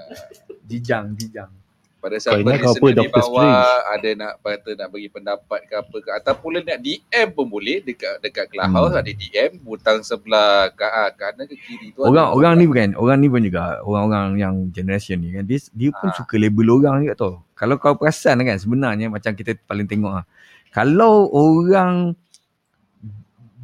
Dijang, 0.69 1.05
dijang. 1.13 1.51
pada 1.97 2.13
Kau 2.13 2.29
saat 2.29 2.39
ingat 2.39 2.61
kau 2.61 2.71
apa, 2.71 2.87
di 2.87 2.95
Dr. 3.01 3.09
bawah 3.09 3.57
ada 3.89 4.09
nak 4.13 4.33
kata 4.39 4.69
nak 4.77 4.87
bagi 4.87 5.09
pendapat 5.09 5.59
ke 5.65 5.73
apa 5.75 5.97
ke 5.97 6.09
ataupun 6.13 6.61
nak 6.61 6.79
DM 6.79 7.27
pun 7.33 7.49
boleh 7.49 7.81
dekat 7.81 8.21
dekat 8.21 8.45
Clubhouse 8.47 8.93
Hmm. 8.93 9.01
ada 9.01 9.11
DM 9.11 9.51
butang 9.59 9.99
sebelah 10.05 10.69
ke 10.71 10.85
ah, 10.85 11.09
kanan 11.09 11.49
ke 11.49 11.57
kiri 11.57 11.91
tu 11.91 12.05
Orang 12.05 12.31
orang 12.31 12.53
ni 12.55 12.69
bukan, 12.69 12.93
orang 12.95 13.17
ni 13.17 13.27
pun 13.27 13.41
juga 13.41 13.81
orang-orang 13.81 14.37
yang 14.37 14.55
generation 14.69 15.19
ni 15.19 15.35
kan 15.35 15.43
dia 15.43 15.57
dia 15.73 15.89
pun 15.89 16.07
Ah. 16.07 16.15
suka 16.15 16.35
label 16.37 16.69
orang 16.69 17.01
juga 17.01 17.15
tau. 17.17 17.33
Kalau 17.57 17.75
kau 17.75 17.97
perasan 17.97 18.39
kan 18.39 18.55
sebenarnya 18.55 19.09
macam 19.09 19.33
kita 19.33 19.57
paling 19.65 19.89
tengok 19.89 20.21
ah. 20.21 20.25
Kalau 20.69 21.27
orang 21.27 22.13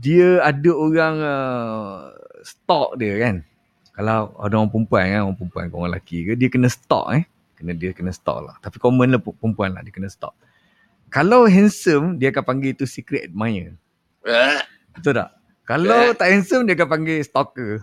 dia 0.03 0.43
ada 0.43 0.71
orang 0.75 1.15
uh, 1.23 2.11
stalk 2.43 2.99
dia 2.99 3.15
kan. 3.23 3.47
Kalau 3.95 4.35
ada 4.35 4.53
orang 4.59 4.67
perempuan 4.73 5.05
kan, 5.07 5.21
orang 5.23 5.37
perempuan 5.39 5.63
ke 5.71 5.73
orang 5.79 5.89
lelaki 5.95 6.17
ke 6.27 6.31
dia 6.35 6.51
kena 6.51 6.67
stalk 6.67 7.07
eh. 7.15 7.23
Kena 7.53 7.71
dia 7.77 7.95
kena 7.95 8.11
stop 8.11 8.43
lah. 8.43 8.59
Tapi 8.59 8.75
common 8.75 9.15
lah 9.15 9.21
pu- 9.23 9.37
perempuan 9.39 9.71
lah 9.71 9.79
dia 9.85 9.93
kena 9.95 10.11
stop. 10.11 10.35
Kalau 11.07 11.45
handsome 11.47 12.17
dia 12.17 12.33
akan 12.33 12.43
panggil 12.43 12.75
itu 12.75 12.83
secret 12.83 13.31
admirer. 13.31 13.77
Betul 14.97 15.21
tak? 15.21 15.29
Kalau 15.63 16.11
tak 16.17 16.27
handsome 16.33 16.67
dia 16.67 16.75
akan 16.75 16.89
panggil 16.89 17.23
stalker. 17.23 17.79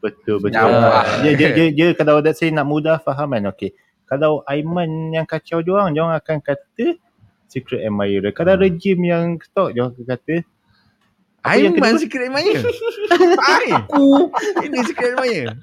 Betul 0.00 0.42
betul. 0.42 0.58
Nyawa. 0.58 1.22
Dia, 1.22 1.32
dia, 1.36 1.48
dia, 1.54 1.66
dia 1.70 1.86
kalau 1.94 2.18
let's 2.24 2.40
say 2.42 2.50
nak 2.50 2.66
mudah 2.66 2.98
faham 2.98 3.36
kan. 3.36 3.52
Okay. 3.54 3.76
Kalau 4.08 4.42
Aiman 4.48 5.12
yang 5.12 5.28
kacau 5.28 5.60
diorang, 5.60 5.92
diorang 5.92 6.16
akan 6.16 6.40
kata 6.40 6.96
secret 7.46 7.84
admirer. 7.84 8.32
Kalau 8.32 8.56
rejim 8.56 8.98
yang 9.04 9.36
stalk, 9.44 9.76
diorang 9.76 9.92
akan 9.94 10.08
kata 10.08 10.34
Aiman 11.44 11.94
secret 11.96 12.26
admirer. 12.26 12.64
Aku. 13.68 14.32
Ini 14.58 14.78
secret 14.82 15.12
admirer. 15.12 15.60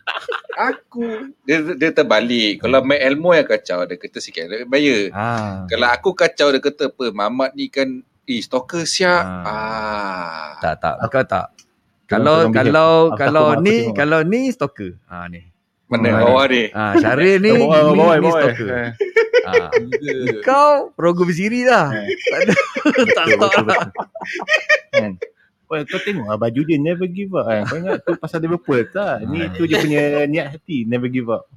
Aku 0.53 1.03
dia 1.41 1.57
dia 1.73 1.89
terbalik. 1.89 2.61
Kalau 2.61 2.79
Mac 2.81 3.01
Elmo 3.01 3.33
yang 3.33 3.43
kacau 3.43 3.81
dia 3.83 3.97
kata 3.97 4.17
sikit 4.17 4.45
bayar. 4.65 5.09
Ah. 5.11 5.65
Kalau 5.65 5.87
aku 5.87 6.13
kacau 6.13 6.49
dia 6.49 6.59
kata 6.59 6.87
apa 6.87 7.05
Mamat 7.09 7.51
ni 7.53 7.65
kan 7.67 7.89
eh 8.23 8.39
stalker 8.39 8.85
siap. 8.85 9.25
Ah. 9.25 9.41
Ah. 9.41 10.47
Tak 10.59 10.73
tak. 10.77 10.95
Kau 11.03 11.23
tak. 11.23 11.45
Tolong- 12.05 12.11
Kalau 12.11 12.37
bijak. 12.45 12.55
kalau 12.61 12.91
Aku 13.07 13.17
kalau 13.17 13.45
aku 13.49 13.61
ni 13.61 13.75
tengok. 13.81 13.95
kalau 13.95 14.19
ni 14.21 14.41
stalker. 14.47 14.91
Ah 15.07 15.25
ni. 15.25 15.41
Mana 15.87 16.07
Hmm. 16.07 16.19
bawah 16.21 16.45
ni? 16.45 16.63
Ah 16.69 16.93
Syaril 16.95 17.41
ni 17.41 17.51
Bawah, 17.57 17.79
ni, 17.81 17.97
bawah, 17.97 18.15
ni 18.15 18.29
stalker. 18.29 18.67
Juga. 18.69 18.81
Kau 20.43 20.93
rogo 20.93 21.25
bersiri 21.25 21.65
dah. 21.65 21.89
Eh. 21.89 22.05
Tak 23.09 23.25
ada. 23.33 23.75
Oh, 25.71 25.79
kau 25.87 26.03
tengok 26.03 26.27
lah 26.27 26.35
baju 26.35 26.61
dia 26.61 26.75
never 26.75 27.07
give 27.07 27.31
up 27.31 27.47
kan. 27.47 27.63
Kau 27.63 27.79
ingat 27.79 28.03
tu 28.03 28.11
pasal 28.13 28.43
Liverpool 28.43 28.83
tak? 28.85 29.23
Ni 29.23 29.39
Ah. 29.39 29.47
tu 29.49 29.63
dia 29.63 29.79
punya 29.79 30.01
niat 30.25 30.47
hati 30.51 30.83
never 30.83 31.07
give 31.07 31.27
up. 31.27 31.47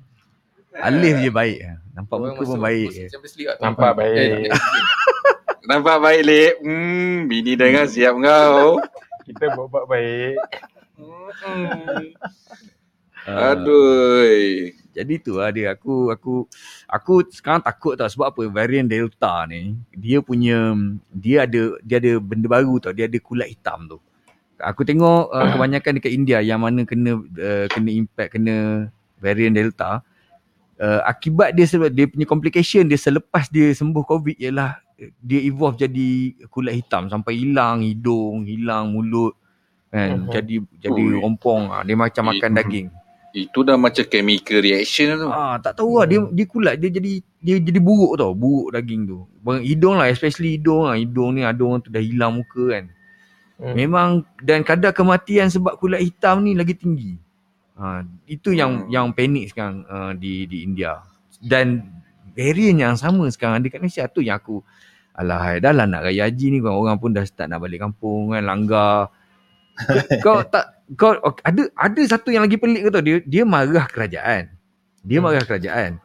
Alif 0.73 1.19
je 1.19 1.31
baik. 1.31 1.59
Nampak 1.93 2.15
Orang 2.17 2.35
muka 2.35 2.47
pun 2.47 2.59
baik. 2.61 2.91
tak? 2.95 3.59
Nampak 3.59 3.91
Eh, 3.91 3.97
baik. 3.97 4.17
eh, 4.17 4.51
Nampak 5.65 5.97
baik 5.99 6.23
Lip. 6.23 6.55
Hmm, 6.61 7.27
bini 7.27 7.53
dengar 7.55 7.87
siap 7.87 8.15
kau. 8.17 8.79
Kita 9.25 9.45
buat 9.53 9.85
baik. 9.85 10.39
Ah. 13.25 13.57
Aduh. 13.57 14.71
Jadi 14.95 15.15
tu 15.19 15.43
lah 15.43 15.51
dia 15.51 15.75
aku 15.75 16.15
aku 16.15 16.47
aku 16.87 17.27
sekarang 17.35 17.65
takut 17.65 17.99
tau 17.99 18.07
sebab 18.07 18.31
apa 18.31 18.43
varian 18.47 18.87
delta 18.87 19.43
ni 19.51 19.75
dia 19.91 20.23
punya 20.23 20.71
dia 21.11 21.43
ada 21.49 21.75
dia 21.83 21.99
ada 21.99 22.23
benda 22.23 22.47
baru 22.47 22.79
tau 22.79 22.95
dia 22.95 23.11
ada 23.11 23.19
kulat 23.19 23.51
hitam 23.51 23.91
tu. 23.91 23.99
Aku 24.63 24.87
tengok 24.87 25.35
uh, 25.35 25.47
kebanyakan 25.57 25.99
dekat 25.99 26.13
India 26.15 26.39
yang 26.45 26.63
mana 26.63 26.87
kena 26.87 27.19
uh, 27.19 27.67
kena 27.67 27.91
impact 27.91 28.39
kena 28.39 28.87
varian 29.19 29.51
delta 29.51 29.99
uh, 30.79 31.01
akibat 31.03 31.59
dia 31.59 31.67
sebab 31.67 31.91
dia 31.91 32.07
punya 32.07 32.27
complication 32.29 32.87
dia 32.87 33.01
selepas 33.01 33.51
dia 33.51 33.75
sembuh 33.75 34.05
covid 34.07 34.39
ialah 34.39 34.79
dia 35.19 35.43
evolve 35.43 35.75
jadi 35.75 36.39
kulat 36.55 36.79
hitam 36.79 37.11
sampai 37.11 37.35
hilang 37.35 37.83
hidung, 37.83 38.47
hilang 38.47 38.95
mulut 38.95 39.35
kan 39.91 40.27
Mhm. 40.27 40.31
jadi 40.31 40.55
jadi 40.83 41.03
rompong 41.23 41.71
ah 41.71 41.83
dia 41.87 41.95
macam 41.95 42.31
makan 42.31 42.51
daging. 42.55 42.89
Itu 43.35 43.67
dah 43.67 43.75
macam 43.75 44.07
chemical 44.07 44.63
reaction 44.63 45.19
tu. 45.19 45.27
Ah, 45.27 45.59
tak 45.59 45.83
tahu 45.83 45.99
lah 45.99 46.07
dia 46.07 46.23
dia 46.31 46.47
kulat 46.47 46.79
dia 46.79 46.87
jadi 46.87 47.19
dia 47.43 47.59
jadi 47.59 47.83
buruk 47.83 48.15
tau, 48.15 48.31
buruk 48.31 48.71
daging 48.71 49.11
tu. 49.11 49.27
Bang 49.43 49.59
hidung 49.59 49.99
lah 49.99 50.07
especially 50.07 50.55
hidung 50.55 50.87
lah. 50.87 50.95
Hidung 50.95 51.35
ni 51.35 51.43
ada 51.43 51.59
orang 51.59 51.83
tu 51.83 51.91
dah 51.91 51.99
hilang 51.99 52.39
muka 52.39 52.65
kan. 52.79 52.85
Hmm. 53.59 53.75
Memang 53.75 54.09
dan 54.39 54.63
kadar 54.63 54.95
kematian 54.95 55.51
sebab 55.51 55.83
kulat 55.83 55.99
hitam 55.99 56.47
ni 56.47 56.55
lagi 56.55 56.79
tinggi. 56.79 57.19
Ha, 57.75 58.07
itu 58.31 58.55
yang 58.55 58.87
Hmm. 58.87 58.91
yang 58.95 59.07
panik 59.11 59.51
sekarang 59.51 59.83
uh, 59.91 60.15
di 60.15 60.47
di 60.47 60.63
India. 60.63 61.03
Dan 61.43 61.83
variant 62.39 62.79
yang 62.79 62.95
sama 62.95 63.27
sekarang 63.35 63.67
dekat 63.67 63.83
Malaysia 63.83 64.07
tu 64.07 64.23
yang 64.23 64.39
aku 64.39 64.63
alah 65.11 65.59
dah 65.59 65.75
lah 65.75 65.87
nak 65.91 66.07
raya 66.07 66.31
haji 66.31 66.55
ni 66.55 66.59
orang 66.63 66.99
pun 67.03 67.11
dah 67.11 67.27
start 67.27 67.51
nak 67.51 67.59
balik 67.59 67.83
kampung 67.83 68.31
kan 68.31 68.47
langgar. 68.47 69.11
kau 70.25 70.41
tak 70.47 70.75
kau 70.95 71.17
ok, 71.19 71.43
ada 71.43 71.63
ada 71.75 72.01
satu 72.07 72.31
yang 72.31 72.47
lagi 72.47 72.61
pelik 72.61 72.87
kau 72.87 72.93
tahu 72.95 73.05
dia 73.05 73.17
dia 73.25 73.43
marah 73.43 73.87
kerajaan. 73.91 74.53
Dia 75.05 75.19
Hmm. 75.21 75.27
marah 75.29 75.45
kerajaan. 75.45 75.99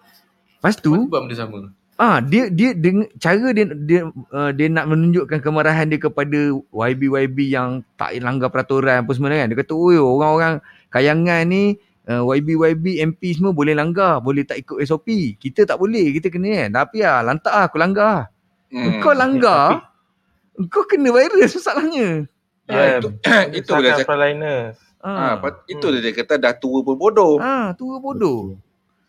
Lepas 0.59 0.75
tu 0.79 0.91
Sebab 0.95 1.19
benda 1.27 1.35
sama. 1.35 1.59
Ah 1.99 2.23
dia 2.23 2.47
dia 2.47 2.71
dengan 2.71 3.11
cara 3.19 3.51
dia 3.51 3.65
dia 3.75 4.07
uh, 4.31 4.51
dia 4.55 4.67
nak 4.71 4.87
menunjukkan 4.87 5.43
kemarahan 5.43 5.91
dia 5.91 5.99
kepada 5.99 6.55
YB 6.71 7.01
YB 7.11 7.37
yang 7.51 7.83
tak 7.99 8.15
langgar 8.23 8.47
peraturan 8.47 9.03
apa 9.03 9.11
semua 9.11 9.35
kan. 9.35 9.51
Dia 9.51 9.57
kata, 9.59 9.75
"Oi, 9.75 9.99
orang-orang 9.99 10.63
kayangan 10.95 11.43
ni 11.43 11.75
uh, 12.07 12.23
YB 12.23 12.55
YB 12.55 12.85
MP 13.03 13.35
semua 13.35 13.51
boleh 13.51 13.75
langgar, 13.75 14.23
boleh 14.23 14.47
tak 14.47 14.63
ikut 14.63 14.79
SOP. 14.87 15.37
Kita 15.37 15.67
tak 15.67 15.77
boleh, 15.77 16.15
kita 16.17 16.31
kena 16.31 16.65
kan. 16.65 16.69
Tapi 16.83 17.03
ah 17.03 17.19
lantak 17.19 17.51
ah 17.51 17.67
aku 17.67 17.77
langgar. 17.77 18.31
Hmm. 18.71 19.03
Kau 19.03 19.11
langgar, 19.11 19.91
kau 20.73 20.87
kena 20.87 21.11
virus 21.11 21.59
masalahnya. 21.59 22.31
Ah, 22.69 22.85
itu 22.95 23.09
itu 23.59 23.71
dia 23.75 23.91
cakap. 23.93 24.05
frontliners. 24.05 24.77
Ah, 24.99 25.09
Ah, 25.09 25.33
pat- 25.37 25.65
itu 25.65 25.85
dia 25.91 26.11
kata 26.11 26.35
dah 26.35 26.53
tua 26.53 26.79
pun 26.79 26.93
bodoh. 26.93 27.37
ah 27.37 27.73
tu 27.73 27.87
bodoh. 27.95 28.55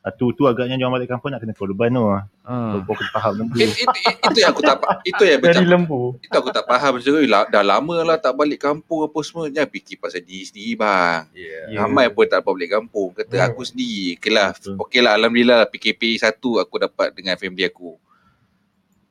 Ah, 0.00 0.08
tu 0.08 0.32
tu 0.32 0.48
agaknya 0.48 0.74
diorang 0.74 0.96
balik 0.96 1.08
kampung 1.08 1.28
nak 1.28 1.38
kena 1.38 1.52
korban 1.52 1.90
tu. 1.90 2.00
Ah. 2.02 2.24
Ah. 2.42 2.80
Kau 2.80 2.94
kena 2.94 3.10
faham 3.12 3.32
lembu. 3.36 3.52
It, 3.54 3.68
it, 3.74 3.84
it, 3.84 4.16
itu 4.24 4.38
yang 4.38 4.50
aku 4.50 4.62
tak 4.62 4.80
itu 5.04 5.22
yang 5.22 5.36
Dari 5.36 5.52
macam 5.52 5.64
lembu. 5.68 6.00
itu 6.16 6.32
aku 6.32 6.48
tak 6.48 6.64
faham 6.64 6.96
macam 6.96 7.10
"Oi, 7.12 7.26
la- 7.26 7.44
dah 7.46 7.60
lama 7.60 7.96
lah 8.02 8.16
tak 8.16 8.32
balik 8.32 8.58
kampung 8.58 9.04
apa 9.04 9.18
semua 9.20 9.46
jangan 9.46 9.68
fikir 9.68 9.96
pasal 9.96 10.20
diri 10.20 10.40
sendiri 10.42 10.72
bang 10.74 11.20
Yeah. 11.34 11.84
Ramai 11.84 12.08
pun 12.08 12.24
tak 12.24 12.40
dapat 12.40 12.52
balik 12.54 12.70
kampung 12.72 13.12
kata 13.12 13.34
Hmm. 13.34 13.46
aku 13.46 13.60
sendiri 13.62 14.16
okey 14.16 14.30
lah 14.30 14.48
Betul. 14.52 14.74
okey 14.80 15.00
lah 15.00 15.12
alhamdulillah 15.12 15.60
PKP 15.66 16.00
satu 16.16 16.56
aku 16.56 16.80
dapat 16.80 17.12
dengan 17.12 17.36
family 17.36 17.62
aku 17.62 17.92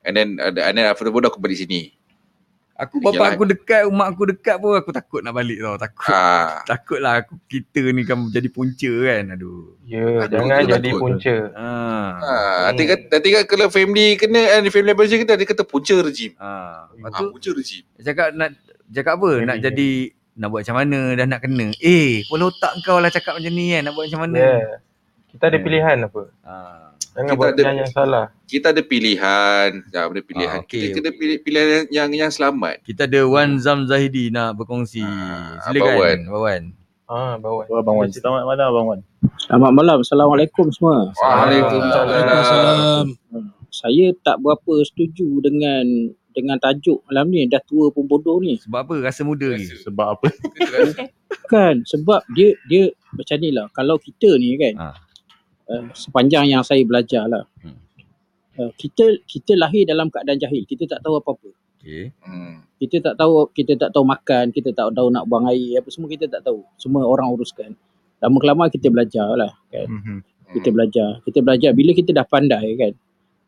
and 0.01 0.13
then 0.15 0.27
uh, 0.37 0.49
and 0.49 0.73
then 0.73 0.85
after 0.85 1.05
that 1.05 1.21
aku 1.23 1.37
balik 1.37 1.53
sini 1.55 1.93
Aku 2.79 2.95
Yalah. 2.97 3.11
bapak 3.11 3.27
aku 3.29 3.43
dekat, 3.45 3.81
mak 3.91 4.07
aku 4.09 4.23
dekat 4.25 4.55
pun 4.55 4.71
aku 4.71 4.91
takut 4.91 5.19
nak 5.19 5.35
balik 5.35 5.59
tau. 5.59 5.75
Takut. 5.75 6.07
ah 6.09 6.63
Takutlah 6.63 7.13
aku 7.19 7.35
kita 7.45 7.91
ni 7.91 8.01
kan 8.03 8.23
jadi 8.25 8.47
punca 8.47 8.91
kan. 9.03 9.23
Aduh. 9.35 9.75
Ya, 9.83 9.99
Takut, 10.23 10.31
jangan 10.31 10.47
takut. 10.57 10.71
jadi 10.73 10.89
punca. 10.95 11.35
Ah. 11.53 12.07
Ah, 12.15 12.57
nanti 12.65 12.83
kan 12.85 12.99
nanti 13.05 13.27
kan 13.29 13.43
kalau 13.45 13.67
family 13.67 14.15
kena 14.15 14.39
eh, 14.39 14.63
family 14.65 14.91
emergency 14.91 15.19
kita 15.19 15.35
dia 15.35 15.43
kata 15.45 15.63
punca 15.63 15.95
rejim. 15.99 16.31
Ah. 16.35 16.87
Lepas 16.89 17.11
tu 17.13 17.25
punca 17.29 17.49
rejim. 17.51 17.83
cakap 17.99 18.27
nak 18.31 18.49
cakap 18.89 19.13
apa? 19.13 19.29
Jadi, 19.29 19.45
nak 19.45 19.57
jadi. 19.57 19.67
jadi 19.67 19.89
nak 20.33 20.47
buat 20.47 20.61
macam 20.63 20.77
mana 20.77 20.99
dah 21.13 21.25
nak 21.27 21.39
kena. 21.43 21.67
Eh, 21.77 22.23
kepala 22.23 22.43
otak 22.47 22.71
kau 22.81 22.97
lah 22.97 23.11
cakap 23.11 23.35
macam 23.35 23.51
ni 23.51 23.65
kan. 23.69 23.81
Nak 23.83 23.93
buat 23.93 24.05
macam 24.07 24.21
mana? 24.23 24.39
Ya. 24.39 24.55
Kita 25.29 25.43
ada 25.45 25.57
Hmm. 25.57 25.65
pilihan 25.67 25.97
apa? 26.01 26.21
Ah. 26.41 26.88
Jangan 27.09 27.25
Kita 27.25 27.35
buat 27.35 27.47
ada- 27.47 27.57
pilihan 27.57 27.75
yang 27.75 27.91
salah. 27.91 28.25
Kita 28.45 28.65
ada 28.69 28.81
pilihan, 28.81 29.69
ya, 29.87 29.99
ada 30.05 30.21
pilihan. 30.21 30.57
Ah, 30.57 30.63
okey, 30.63 30.79
kita 30.79 30.95
kena 30.95 31.09
okey. 31.09 31.19
pilih 31.19 31.37
pilihan 31.39 31.67
yang 31.67 31.85
yang, 31.89 32.09
yang 32.15 32.31
selamat. 32.31 32.81
Kita 32.81 33.05
ada 33.05 33.21
Wan 33.23 33.57
Zam 33.57 33.85
Zahidi 33.85 34.29
nak 34.29 34.55
berkongsi. 34.55 35.01
Ah, 35.01 35.57
Silakan. 35.63 35.81
Abang 35.81 35.97
Wan. 35.97 36.19
Abang 36.23 36.43
Wan. 36.43 36.63
Ah, 37.09 37.33
bawa. 37.37 37.61
Abang 37.67 37.97
Wan. 37.97 38.09
Selamat 38.09 38.43
malam 38.43 38.65
Abang 38.67 38.87
Wan. 38.87 38.99
Selamat 39.39 39.71
malam. 39.71 39.97
Assalamualaikum 39.99 40.65
semua. 40.69 41.09
Waalaikumsalam. 41.15 43.05
Saya 43.69 44.13
tak 44.19 44.37
berapa 44.39 44.73
setuju 44.83 45.41
dengan 45.41 45.85
dengan 46.29 46.57
tajuk 46.57 47.01
malam 47.05 47.29
ni. 47.29 47.45
Dah 47.45 47.61
tua 47.61 47.89
pun 47.89 48.05
bodoh 48.05 48.37
ni. 48.37 48.57
Sebab 48.59 48.79
apa? 48.79 48.93
Rasa 49.01 49.21
muda 49.23 49.49
lagi. 49.49 49.65
Sebab 49.79 50.07
apa? 50.13 50.27
Kita 50.29 51.09
Kan 51.45 51.81
sebab 51.83 52.21
dia 52.31 52.53
dia 52.65 52.89
macam 53.11 53.37
ni 53.37 53.49
lah. 53.49 53.65
Kalau 53.71 53.97
kita 53.97 54.37
ni 54.37 54.53
kan 54.55 54.73
Ha. 54.75 54.93
Uh, 55.69 55.85
sepanjang 55.93 56.49
yang 56.49 56.65
saya 56.65 56.81
belajar 56.83 57.29
lah. 57.29 57.45
Hmm. 57.61 57.77
Uh, 58.59 58.71
kita 58.75 59.23
kita 59.23 59.55
lahir 59.55 59.87
dalam 59.87 60.11
keadaan 60.11 60.35
jahil. 60.35 60.67
Kita 60.67 60.97
tak 60.97 60.99
tahu 61.05 61.21
apa-apa. 61.21 61.49
Okay. 61.79 62.11
Hmm. 62.19 62.65
Kita 62.75 62.99
tak 62.99 63.15
tahu 63.15 63.47
kita 63.55 63.79
tak 63.79 63.89
tahu 63.95 64.03
makan, 64.03 64.51
kita 64.51 64.75
tak 64.75 64.91
tahu 64.91 65.07
nak 65.07 65.23
buang 65.23 65.47
air, 65.47 65.79
apa 65.79 65.87
semua 65.87 66.11
kita 66.11 66.27
tak 66.27 66.43
tahu. 66.43 66.59
Semua 66.75 67.07
orang 67.07 67.31
uruskan. 67.31 67.71
Lama 68.19 68.35
kelamaan 68.35 68.67
kita 68.67 68.91
belajar 68.91 69.31
lah 69.37 69.55
kan. 69.71 69.87
Mhm. 69.87 70.19
kita 70.49 70.73
belajar 70.73 71.21
kita 71.29 71.45
belajar 71.45 71.71
bila 71.77 71.93
kita 71.93 72.09
dah 72.09 72.25
pandai 72.25 72.73
kan 72.73 72.89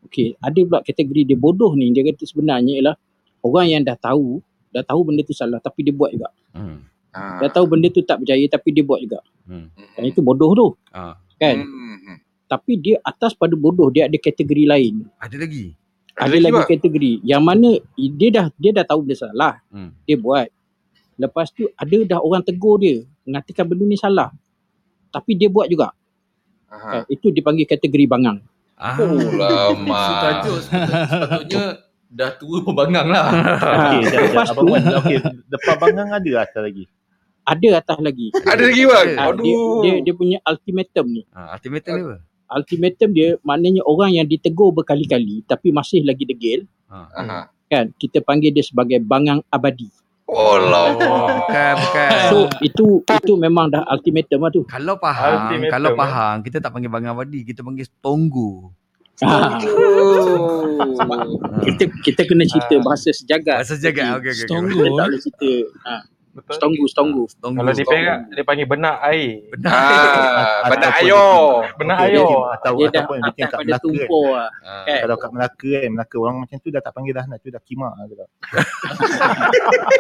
okey 0.06 0.38
ada 0.38 0.60
pula 0.62 0.80
kategori 0.86 1.26
dia 1.26 1.34
bodoh 1.34 1.74
ni 1.74 1.90
dia 1.90 2.06
kata 2.06 2.30
sebenarnya 2.30 2.78
ialah 2.78 2.96
orang 3.42 3.74
yang 3.74 3.82
dah 3.82 3.98
tahu 3.98 4.38
dah 4.70 4.86
tahu 4.86 5.10
benda 5.10 5.26
tu 5.26 5.34
salah 5.34 5.58
tapi 5.58 5.82
dia 5.82 5.98
buat 5.98 6.14
juga 6.14 6.30
Hmm. 6.54 6.86
Ah. 7.10 7.42
dah 7.42 7.50
tahu 7.50 7.66
benda 7.74 7.90
tu 7.90 8.06
tak 8.06 8.22
berjaya 8.22 8.46
tapi 8.46 8.70
dia 8.70 8.86
buat 8.86 9.02
juga 9.02 9.18
Hmm. 9.50 9.74
kan 9.74 10.04
itu 10.06 10.22
bodoh 10.22 10.54
tu 10.54 10.68
Ah. 10.94 11.18
Kan 11.42 11.58
Hmm. 11.58 12.18
tapi 12.46 12.78
dia 12.78 13.02
atas 13.02 13.34
pada 13.34 13.56
bodoh 13.56 13.90
dia 13.90 14.06
ada 14.06 14.14
kategori 14.14 14.64
lain 14.64 15.10
Ada 15.18 15.36
lagi. 15.40 15.74
ada, 16.14 16.36
lagi 16.38 16.54
Bang? 16.54 16.70
kategori 16.70 17.14
yang 17.24 17.42
mana 17.42 17.82
dia 17.98 18.30
dah 18.30 18.46
dia 18.54 18.72
dah 18.72 18.86
tahu 18.86 19.02
benda 19.02 19.18
salah 19.18 19.58
Hmm. 19.68 19.90
dia 20.04 20.16
buat 20.16 20.46
lepas 21.18 21.50
tu 21.50 21.66
ada 21.72 21.98
dah 22.04 22.20
orang 22.20 22.42
tegur 22.42 22.78
dia 22.78 23.02
mengatakan 23.24 23.66
benda 23.66 23.84
ni 23.84 23.96
salah 23.96 24.30
tapi 25.10 25.34
dia 25.34 25.48
buat 25.48 25.66
juga 25.66 25.90
Aha. 26.68 26.90
kan? 26.94 27.04
itu 27.08 27.28
dipanggil 27.28 27.66
kategori 27.66 28.06
bangang 28.06 28.38
Ah. 28.76 28.98
Oh 28.98 29.14
tajuk 29.14 30.58
sepatut- 30.60 31.06
sepatutnya 31.06 31.64
dah 32.10 32.34
tua 32.34 32.60
pun 32.60 32.74
bangang 32.74 33.08
lah. 33.08 33.30
Jap. 34.04 34.20
Lepas 34.26 34.50
Abang 34.50 34.66
tu- 34.66 34.74
Wan. 34.74 34.84
Okey, 35.00 35.18
depan 35.48 35.76
bangang 35.78 36.10
ada 36.12 36.32
atas 36.42 36.60
lagi. 36.60 36.84
Ada 37.42 37.70
atas 37.82 37.98
lagi 38.00 38.30
Ada 38.46 38.64
lagi 38.70 38.84
bang. 38.86 39.08
Dia, 39.18 39.26
Aduh. 39.28 39.82
dia 39.82 39.94
dia 40.06 40.14
punya 40.14 40.38
ultimatum 40.46 41.06
ni. 41.10 41.22
Ah, 41.34 41.58
ultimatum 41.58 41.94
dia 41.98 42.06
apa? 42.06 42.18
ultimatum 42.52 43.10
dia 43.16 43.40
maknanya 43.48 43.82
orang 43.88 44.12
yang 44.12 44.28
ditegur 44.28 44.76
berkali-kali 44.76 45.48
tapi 45.48 45.72
masih 45.72 46.04
lagi 46.04 46.28
degil 46.28 46.68
Aha. 46.92 47.48
kan 47.72 47.88
kita 47.96 48.20
panggil 48.20 48.52
dia 48.52 48.64
sebagai 48.68 49.00
bangang 49.00 49.40
abadi. 49.48 49.88
Oh 50.32 50.56
bukan, 51.44 51.74
bukan. 51.76 52.10
So 52.32 52.38
itu 52.64 53.04
itu 53.04 53.34
memang 53.36 53.68
dah 53.68 53.84
ultimatum 53.92 54.48
lah 54.48 54.52
tu. 54.52 54.64
Kalau 54.64 54.96
faham, 54.96 55.52
Ultimatum, 55.52 55.72
kalau 55.76 55.90
eh. 55.92 55.98
faham, 56.00 56.36
kita 56.40 56.58
tak 56.64 56.72
panggil 56.72 56.88
Bangang 56.88 57.20
Abadi, 57.20 57.44
kita 57.44 57.60
panggil 57.60 57.84
Tonggu. 58.00 58.72
Ha, 59.22 59.60
kita 61.68 61.84
kita 62.02 62.22
kena 62.26 62.48
cerita 62.48 62.80
bahasa 62.82 63.14
sejagat. 63.14 63.60
Bahasa 63.60 63.76
jagat. 63.78 64.18
Okey, 64.18 64.34
okey. 64.34 64.46
Stonggu. 64.48 64.82
Kita 64.82 64.90
tak 64.98 65.06
boleh 65.12 65.22
cerita. 65.22 65.52
Ha, 65.84 65.94
Betul. 66.32 66.56
stonggu, 66.56 66.86
stonggu. 66.88 67.24
Tonggu. 67.44 67.60
Kalau 67.60 67.76
di 67.76 67.84
Perak 67.84 68.32
dia 68.32 68.42
panggil 68.42 68.64
benak 68.64 69.04
air. 69.04 69.52
Benar. 69.52 69.72
Ah, 70.62 70.70
benak 70.72 70.92
Ataupun 70.96 71.04
ayo. 71.04 71.28
Benak 71.76 71.98
air. 72.00 72.24
Atau, 72.56 72.72
Dia 72.80 72.88
dah 72.88 73.04
ataupun 73.04 73.18
bikin 73.28 73.44
kat 73.44 73.60
Melaka 73.60 73.76
kan. 73.76 73.84
tumpur 73.84 74.26
lah. 74.32 74.50
Ah. 74.64 74.84
Kan? 74.88 75.00
Kalau 75.04 75.16
kat 75.18 75.30
Melaka 75.36 75.70
kan, 75.76 75.90
Melaka 75.92 76.16
orang 76.18 76.36
macam 76.40 76.58
tu 76.58 76.70
dah 76.72 76.80
tak 76.80 76.94
panggil 76.96 77.12
dah 77.12 77.26
nak 77.28 77.38
tu 77.40 77.52
dah 77.52 77.60
kimak 77.60 77.92
lah. 77.92 78.06
Sebab 78.08 78.28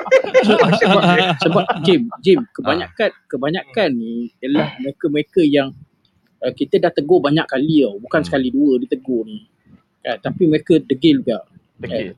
sebab 1.43 1.65
Jim, 1.83 2.01
Jim 2.21 2.39
kebanyakan 2.51 3.09
kebanyakan 3.27 3.89
ni 3.91 4.31
ialah 4.39 4.79
mereka-mereka 4.79 5.41
yang 5.43 5.75
uh, 6.39 6.53
kita 6.53 6.79
dah 6.79 6.91
tegur 6.91 7.19
banyak 7.19 7.45
kali 7.45 7.83
tau. 7.83 7.99
Bukan 7.99 8.19
Hmm. 8.21 8.27
sekali 8.27 8.47
dua 8.49 8.79
ditegur 8.79 9.27
ni. 9.27 9.45
Kan? 10.01 10.17
Tapi 10.21 10.43
mereka 10.47 10.79
degil 10.79 11.21
juga. 11.21 11.43
Degil. 11.75 12.15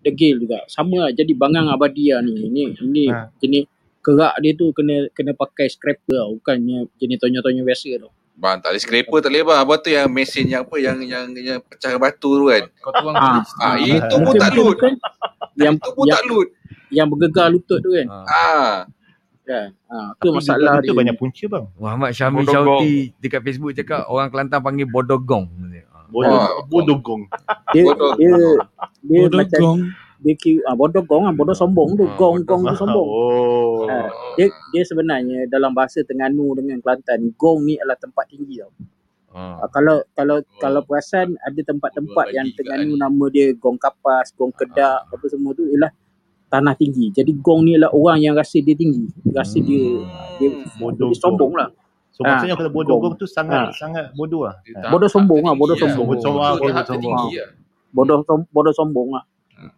Degil 0.00 0.40
juga. 0.40 0.64
Sama 0.66 1.06
lah. 1.06 1.10
Jadi 1.10 1.32
bangang 1.32 1.68
abadi 1.68 2.10
lah 2.10 2.20
ni. 2.20 2.48
Ini 2.48 2.62
ini 2.80 3.02
Ha. 3.06 3.28
jenis 3.36 3.64
kerak 4.00 4.34
dia 4.38 4.52
tu 4.54 4.72
kena 4.72 5.08
kena 5.10 5.32
pakai 5.32 5.66
scraper 5.66 6.16
tau. 6.16 6.34
Bukannya 6.34 6.88
jenis 6.96 7.16
tonyo-tonyo 7.18 7.62
biasa 7.62 8.00
tau. 8.00 8.10
Bang, 8.32 8.56
tak 8.56 8.72
boleh 8.72 8.80
scraper 8.80 9.18
tak 9.20 9.28
boleh 9.28 9.44
bang. 9.44 9.58
Apa 9.58 9.72
tu 9.76 9.88
yang 9.88 10.08
mesin 10.08 10.44
yang 10.46 10.64
apa 10.64 10.76
yang 10.76 10.96
yang 11.02 11.28
yang 11.34 11.60
pecah 11.60 11.92
batu 11.94 12.30
tu 12.32 12.46
kan. 12.46 12.64
Kau 12.80 12.92
tuang 12.94 13.12
Ah. 13.12 13.20
kulit. 13.20 13.44
Ah, 13.58 13.76
itu 13.76 14.14
pun 14.16 14.34
tak 14.34 14.50
mungkin 14.54 14.92
Yang, 15.54 15.74
Itu 15.76 15.88
pun 15.92 16.04
yang, 16.06 16.14
tak 16.14 16.24
load. 16.24 16.48
yang 16.88 17.06
bergegar 17.06 17.46
lutut 17.48 17.78
tu 17.78 17.92
kan. 17.92 18.06
Ah. 18.08 18.24
Ah. 18.24 18.74
kan? 19.42 19.68
Ha, 19.84 20.14
tu 20.16 20.30
Tapi 20.30 20.36
masalah 20.38 20.78
itu 20.78 20.86
dia. 20.86 20.96
banyak 20.96 21.16
punca 21.18 21.44
bang. 21.44 21.64
Muhammad 21.74 22.10
Syamil. 22.14 22.46
Syauti 22.46 22.94
dekat 23.18 23.40
Facebook 23.42 23.72
cakap 23.74 24.06
orang 24.06 24.30
Kelantan 24.30 24.62
panggil 24.62 24.86
bodogong. 24.86 25.44
Bodoh, 26.10 26.98
Ah. 27.46 27.64
Dia, 27.70 27.82
dia, 28.18 28.34
dia 29.06 29.20
macam 29.30 29.60
gong. 29.62 29.80
dia 30.20 30.34
kira 30.36 30.60
ah, 30.68 30.74
bodoh 30.76 31.00
gong 31.06 31.24
ah 31.24 31.32
bodoh 31.32 31.56
sombong 31.56 31.96
tu. 31.96 32.04
Ah, 32.04 32.14
gong 32.18 32.44
gong 32.44 32.62
tu 32.66 32.76
sombong. 32.76 33.08
Oh. 33.08 33.88
Ah, 33.88 34.10
dia 34.36 34.50
dia 34.74 34.82
sebenarnya 34.84 35.46
dalam 35.48 35.72
bahasa 35.72 36.02
Terengganu 36.04 36.58
dengan 36.58 36.82
Kelantan 36.82 37.32
gong 37.38 37.64
ni 37.64 37.78
adalah 37.80 37.96
tempat 37.96 38.26
tinggi 38.28 38.60
tau. 38.60 38.72
Ah. 39.30 39.62
ah, 39.62 39.68
kalau 39.70 40.02
kalau 40.12 40.36
kalau 40.58 40.80
perasan 40.82 41.38
ada 41.40 41.60
tempat-tempat 41.62 42.26
yang 42.34 42.50
bagi 42.50 42.56
Terengganu 42.58 42.94
nama 42.98 43.24
dia 43.30 43.54
gong 43.56 43.78
kapas 43.78 44.34
gong 44.34 44.52
kedak 44.52 45.06
apa 45.08 45.24
semua 45.30 45.54
tu 45.54 45.64
ialah 45.70 45.94
tanah 46.50 46.74
tinggi. 46.74 47.14
Jadi 47.14 47.30
gong 47.38 47.62
ni 47.64 47.78
adalah 47.78 47.94
orang 47.94 48.18
yang 48.20 48.34
rasa 48.34 48.58
dia 48.58 48.74
tinggi 48.74 49.06
rasa 49.30 49.62
dia 49.62 50.02
dia, 50.42 50.48
Bodoh 50.82 51.14
dia 51.14 51.20
sombong 51.22 51.54
lah 51.54 51.70
So 52.20 52.22
Ah, 52.22 52.36
maksudnya 52.36 52.52
kalau 52.54 52.68
bodoh 52.70 52.96
gong. 53.00 53.16
tu 53.16 53.24
sangat 53.24 53.64
Ah. 53.64 53.72
sangat 53.72 54.12
bodoh 54.12 54.44
lah. 54.44 54.52
Ah. 54.52 54.60
tahap- 54.76 54.92
Bodoh 54.92 55.08
sombong 55.08 55.40
lah, 55.40 55.48
tertinggi 55.48 55.56
bodoh 55.56 55.72
lah. 55.72 55.80
sombong. 55.80 56.04
Bodoh 56.04 56.20
sombong, 56.20 56.44
Betul, 56.44 56.60
bodoh 56.60 56.84
sombong. 56.84 57.14
lah. 57.16 57.48
bodoh 57.90 58.18
som- 58.22 58.48
bodoh 58.50 58.74
sombong 58.74 59.08
lah 59.10 59.24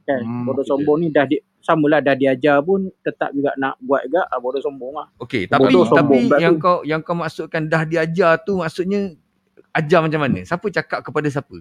kan 0.03 0.21
Hmm, 0.21 0.43
bodoh 0.45 0.63
sombong 0.63 0.97
ni 0.97 1.09
dah 1.09 1.23
di, 1.23 1.39
samalah 1.59 1.99
dah 1.99 2.13
diajar 2.13 2.59
pun 2.61 2.87
tetap 3.01 3.31
juga 3.31 3.55
nak 3.57 3.79
buat 3.79 4.03
juga 4.05 4.27
ah, 4.27 4.37
bodoh 4.37 4.59
sombong 4.59 4.93
lah 4.93 5.07
Okey, 5.17 5.47
tapi 5.47 5.59
Bodoh 5.65 5.83
tapi 5.85 5.95
sombong 5.97 6.23
pula 6.25 6.37
yang 6.37 6.55
tu. 6.55 6.61
kau 6.61 6.77
yang 6.83 7.01
kau 7.01 7.15
maksudkan 7.15 7.63
dah 7.65 7.83
diajar 7.83 8.33
tu 8.41 8.59
maksudnya 8.59 9.15
ajar 9.73 10.01
macam 10.01 10.21
mana? 10.21 10.43
Siapa 10.43 10.67
cakap 10.69 10.99
kepada 11.01 11.29
siapa? 11.29 11.57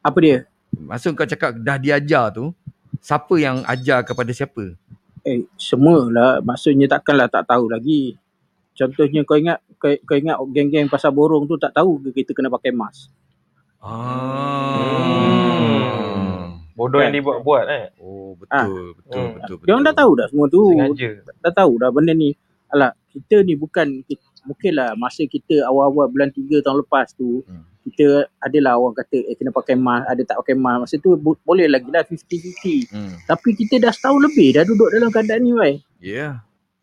apa 0.00 0.18
dia 0.20 0.46
Maksud 0.72 1.12
kau 1.12 1.24
cakap 1.24 1.50
dah 1.56 1.76
diajar 1.76 2.30
tu, 2.30 2.50
siapa 2.98 3.34
yang 3.36 3.60
ajar 3.64 4.02
kepada 4.02 4.28
siapa? 4.30 4.74
Eh, 5.22 5.42
semualah. 5.54 6.38
Maksudnya 6.40 6.86
takkanlah 6.86 7.26
tak 7.26 7.44
tahu 7.44 7.66
lagi. 7.66 8.14
Contohnya 8.76 9.24
kau 9.24 9.34
ingat 9.34 9.58
kau, 9.74 9.88
kau 10.04 10.14
ingat 10.14 10.36
geng-geng 10.50 10.86
pasar 10.86 11.10
borong 11.10 11.44
tu 11.44 11.56
tak 11.56 11.72
tahu 11.72 11.96
ke 12.02 12.12
kita 12.14 12.30
kena 12.30 12.48
pakai 12.48 12.70
mask. 12.70 13.08
Ah. 15.56 16.52
Bodoh 16.76 17.00
yang 17.00 17.08
Kan? 17.08 17.18
dibuat-buat 17.18 17.64
eh. 17.66 17.84
Oh, 17.96 18.36
betul, 18.36 18.52
Ah. 18.52 18.68
betul, 18.68 18.88
betul, 18.92 19.16
Hmm. 19.16 19.32
betul, 19.32 19.54
betul. 19.56 19.64
Dia 19.64 19.72
orang 19.72 19.86
dah 19.86 19.96
tahu 19.96 20.10
dah 20.12 20.26
semua 20.28 20.46
tu. 20.46 20.60
Sengaja. 20.68 21.08
Dah 21.40 21.52
tahu 21.54 21.72
dah 21.80 21.88
benda 21.88 22.12
ni. 22.12 22.30
Alah, 22.66 22.92
kita 23.08 23.40
ni 23.40 23.54
bukan 23.54 24.04
kita, 24.04 24.20
mungkinlah 24.44 24.92
masa 24.94 25.24
kita 25.24 25.64
awal-awal 25.64 26.06
bulan 26.06 26.28
3 26.28 26.60
tahun 26.60 26.84
lepas 26.84 27.14
tu 27.14 27.40
Hmm. 27.42 27.64
kita 27.80 28.06
adalah 28.36 28.76
orang 28.76 28.92
kata 28.94 29.16
eh 29.16 29.34
kena 29.34 29.48
pakai 29.50 29.72
mask, 29.74 30.04
ada 30.04 30.22
tak 30.22 30.36
pakai 30.36 30.54
mask. 30.54 30.78
Masa 30.82 30.94
tu 30.98 31.16
bo- 31.16 31.40
boleh 31.40 31.64
lagi 31.66 31.88
lah 31.88 32.02
50-50. 32.02 32.84
Hmm. 32.90 33.14
Tapi 33.24 33.48
kita 33.56 33.78
dah 33.78 33.88
setahun 33.90 34.20
lebih 34.20 34.48
dah 34.52 34.62
duduk 34.62 34.90
dalam 34.90 35.08
keadaan 35.08 35.40
ni, 35.40 35.52
wai. 35.54 35.74
Ya. 35.96 36.12
Yeah. 36.12 36.32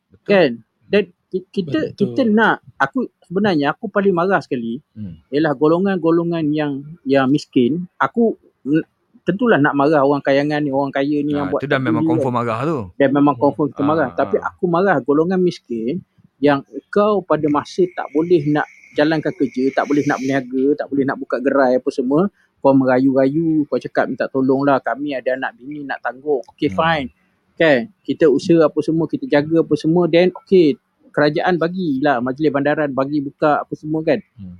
Betul. 0.09 0.25
Kan? 0.25 0.49
Dan 0.87 1.03
kita 1.41 1.79
Betul. 1.89 1.97
kita 1.97 2.21
nak 2.25 2.61
aku 2.75 3.05
sebenarnya 3.23 3.71
aku 3.71 3.87
paling 3.87 4.11
marah 4.11 4.37
sekali 4.37 4.77
Hmm. 4.93 5.17
ialah 5.27 5.53
golongan-golongan 5.53 6.45
yang 6.51 6.73
yang 7.03 7.25
miskin. 7.25 7.89
Aku 7.97 8.37
tentulah 9.23 9.55
nak 9.55 9.73
marah 9.73 10.03
orang 10.03 10.19
kayangan 10.19 10.59
ni, 10.59 10.69
orang 10.69 10.91
kaya 10.91 11.17
ni 11.19 11.31
yang 11.31 11.47
Ah, 11.47 11.49
buat 11.49 11.59
tu 11.59 11.67
dah 11.67 11.79
memang 11.79 12.03
peduli 12.03 12.11
confirm 12.13 12.33
marah 12.35 12.59
tu. 12.61 12.77
kan. 12.83 12.97
Dan 12.99 13.09
memang 13.11 13.35
confirm 13.35 13.67
kita 13.69 13.81
Ah, 13.81 13.87
marah. 13.87 14.09
Tapi 14.11 14.35
ah. 14.37 14.51
aku 14.51 14.63
marah 14.67 14.97
golongan 14.99 15.39
miskin 15.39 16.03
yang 16.37 16.59
kau 16.89 17.23
pada 17.23 17.47
masa 17.47 17.87
tak 17.89 18.11
boleh 18.11 18.43
nak 18.45 18.67
jalankan 18.93 19.33
kerja, 19.33 19.73
tak 19.73 19.87
boleh 19.87 20.03
nak 20.03 20.19
berniaga, 20.19 20.65
tak 20.77 20.85
boleh 20.85 21.01
nak 21.01 21.17
buka 21.17 21.39
gerai 21.39 21.79
apa 21.79 21.89
semua, 21.89 22.29
kau 22.59 22.73
merayu-rayu, 22.73 23.65
kau 23.65 23.75
cakap 23.75 24.05
minta 24.05 24.27
tolonglah 24.27 24.77
kami 24.79 25.15
ada 25.15 25.33
anak 25.33 25.55
bini 25.55 25.81
nak 25.81 25.97
tanggung. 25.99 26.43
Okay 26.51 26.69
Hmm. 26.69 26.77
fine. 26.77 27.07
Kan? 27.53 27.89
Kita 28.01 28.27
usaha 28.27 28.65
apa 28.65 28.79
semua, 28.81 29.05
kita 29.05 29.25
jaga 29.25 29.61
apa 29.61 29.73
semua 29.73 30.05
then 30.05 30.29
okay 30.29 30.75
kerajaan 31.13 31.55
bagilah 31.55 32.17
majlis 32.19 32.49
bandaran 32.49 32.89
bagi 32.89 33.21
buka 33.21 33.61
apa 33.61 33.73
semua 33.73 34.01
kan. 34.01 34.17
Hmm. 34.35 34.57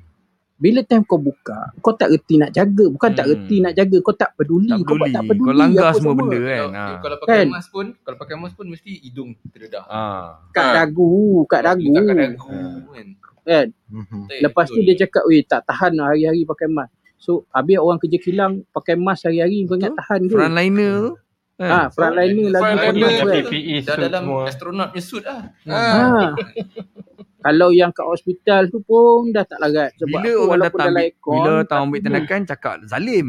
Bila 0.54 0.80
time 0.80 1.04
kau 1.04 1.18
buka, 1.18 1.76
kau 1.82 1.92
tak 1.92 2.08
reti 2.08 2.40
nak 2.40 2.54
jaga. 2.54 2.88
Bukan 2.88 3.12
tak 3.12 3.26
Hmm. 3.26 3.34
reti 3.36 3.58
nak 3.60 3.74
jaga, 3.74 3.98
kau 4.00 4.16
tak 4.16 4.32
peduli. 4.34 4.70
Tak 4.70 4.80
Kau 4.80 4.96
buat 4.96 5.02
peduli. 5.02 5.12
tak 5.12 5.24
peduli. 5.26 5.44
Kau 5.44 5.58
langgar 5.58 5.84
apa 5.84 5.98
semua 5.98 6.14
benda 6.14 6.38
kan. 6.38 6.48
Kalau, 6.48 6.72
Ah. 6.72 6.96
kalau 6.96 7.18
pakai 7.18 7.34
Kan? 7.36 7.48
mask 7.50 7.70
pun, 7.70 7.86
kalau 8.00 8.18
pakai 8.18 8.36
mask 8.38 8.56
pun 8.56 8.68
mesti 8.70 8.92
hidung 9.02 9.30
terdedah. 9.50 9.84
Ah. 9.84 10.40
Kat 10.50 10.64
Ah. 10.64 10.74
dagu, 10.80 11.12
kat 11.46 11.62
dagu. 11.62 11.84
Kat 11.92 12.16
dagu 12.16 12.48
kan. 12.88 13.08
Kan? 13.44 13.68
Betul, 13.92 14.40
Lepas 14.40 14.66
tu 14.72 14.80
dia 14.80 14.96
cakap, 14.96 15.24
weh 15.28 15.44
tak 15.44 15.68
tahan 15.68 15.92
lah 15.94 16.06
hari-hari 16.08 16.48
pakai 16.48 16.72
mask. 16.72 16.96
So, 17.18 17.44
habis 17.50 17.76
orang 17.76 18.00
kerja 18.00 18.18
kilang 18.18 18.64
pakai 18.70 18.96
mask 18.96 19.28
hari-hari, 19.28 19.64
kau 19.64 19.76
ingat 19.76 19.92
tahan 19.98 20.22
ke? 20.24 20.32
Frontliner 20.32 20.94
tu. 21.02 21.12
Ah, 21.56 21.86
frontliner 21.88 22.50
lagi 22.50 22.60
Frontliner 22.60 22.90
penuh 22.90 23.06
lagi. 23.06 23.22
kan. 23.22 23.46
PPE 23.46 23.76
Dah 23.80 23.96
dalam 24.00 24.24
semua. 24.24 24.42
astronaut 24.44 24.88
punya 24.90 25.04
suit 25.04 25.24
lah. 25.24 25.42
Ah. 25.64 25.94
Ha. 25.94 26.30
Kalau 27.42 27.70
yang 27.70 27.92
kat 27.92 28.04
hospital 28.04 28.62
tu 28.68 28.80
pun 28.80 29.30
dah 29.30 29.44
tak 29.44 29.60
larat. 29.60 29.92
Sebab 29.96 30.10
Bila 30.16 30.30
orang 30.32 30.50
walaupun 30.50 30.64
datang 30.64 30.80
dalam 30.80 30.90
ambil, 30.90 31.04
aircon, 31.06 31.36
bila 31.36 31.54
tapi 31.62 31.82
ambil 31.84 32.00
tindakan 32.02 32.42
cakap 32.46 32.76
zalim. 32.84 33.28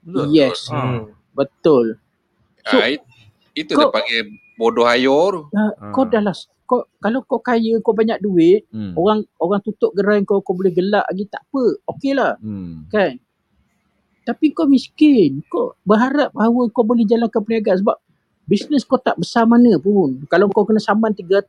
Betul? 0.00 0.26
Yes, 0.30 0.58
Ah. 0.68 1.02
betul. 1.32 1.86
So, 2.64 2.76
Ah, 2.76 2.88
it- 2.88 3.06
itu 3.52 3.72
kau- 3.72 3.90
dia 3.90 3.92
panggil 3.92 4.22
bodoh 4.54 4.86
tu. 4.86 5.40
Dah, 5.50 5.70
Ah. 5.76 5.90
Kau 5.90 6.04
dah 6.04 6.22
lah, 6.22 6.34
kau, 6.64 6.80
kalau 6.96 7.20
kau 7.22 7.38
kaya, 7.38 7.76
kau 7.80 7.92
banyak 7.92 8.18
duit, 8.18 8.64
Hmm. 8.68 8.94
orang 8.94 9.20
orang 9.36 9.60
tutup 9.60 9.90
gerai 9.92 10.22
kau, 10.22 10.38
kau 10.40 10.54
boleh 10.54 10.70
gelak 10.70 11.04
lagi, 11.04 11.26
tak 11.26 11.42
apa. 11.44 11.64
Okey 11.86 12.12
lah, 12.12 12.38
Hmm. 12.38 12.86
kan? 12.88 13.18
Tapi 14.26 14.50
kau 14.50 14.66
miskin. 14.66 15.40
Kau 15.46 15.78
berharap 15.80 16.28
bahawa 16.30 16.66
kau 16.68 16.82
boleh 16.82 17.02
jalankan 17.02 17.38
perniagaan 17.38 17.78
sebab 17.78 17.96
bisnes 18.42 18.82
kau 18.82 18.98
tak 18.98 19.14
besar 19.14 19.44
mana 19.44 19.78
pun. 19.78 20.26
Kalau 20.26 20.50
kau 20.50 20.62
kena 20.62 20.78
saman 20.78 21.10
tiga 21.10 21.46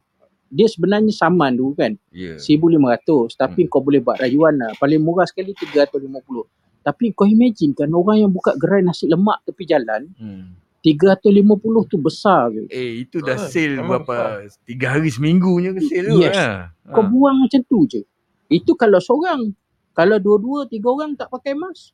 dia 0.48 0.64
sebenarnya 0.66 1.12
saman 1.12 1.52
tu 1.54 1.74
kan 1.74 1.91
Ya. 2.10 2.40
1500 2.40 3.36
tapi 3.36 3.62
Hmm. 3.62 3.70
kau 3.70 3.82
boleh 3.82 3.99
buat 3.99 4.16
rayuan 4.16 4.56
lah 4.56 4.72
paling 4.76 4.95
murah 4.98 5.26
sekali 5.26 5.52
350 5.52 6.48
tapi 6.80 7.12
kau 7.12 7.28
imagine 7.28 7.76
kan 7.76 7.91
orang 7.91 8.22
yang 8.22 8.32
buka 8.32 8.56
gerai 8.56 8.80
nasi 8.80 9.06
lemak 9.06 9.44
tepi 9.44 9.68
jalan 9.68 10.08
Hmm. 10.16 10.56
350 10.80 11.52
tu 11.86 11.98
besar 11.98 12.48
ke 12.49 12.64
Eh 12.70 13.04
itu 13.04 13.20
dah 13.20 13.36
Ah, 13.36 13.44
sale 13.45 13.76
memang 13.76 13.99
berapa 13.99 14.16
tiga 14.64 14.88
hari 14.90 15.10
seminggunya 15.10 15.74
ke 15.74 15.84
sale 15.84 16.08
tu 16.08 16.22
Yes. 16.22 16.38
ah. 16.38 16.72
kau 16.88 17.04
Ah. 17.04 17.08
buang 17.08 17.38
macam 17.38 17.62
tu 17.62 17.80
je 17.86 18.02
itu 18.48 18.72
kalau 18.74 18.98
seorang 18.98 19.52
kalau 19.91 20.16
dua-dua 20.16 20.64
tiga 20.66 20.88
orang 20.88 21.12
tak 21.14 21.28
pakai 21.28 21.52
mask 21.54 21.91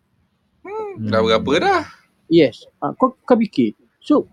Hmm. 0.64 1.08
Dah 1.08 1.20
berapa 1.20 1.52
dah? 1.60 1.84
yes 2.28 2.66
ha, 2.80 2.96
kau 2.96 3.14
kau 3.22 3.36
fikir 3.36 3.76
so 4.00 4.26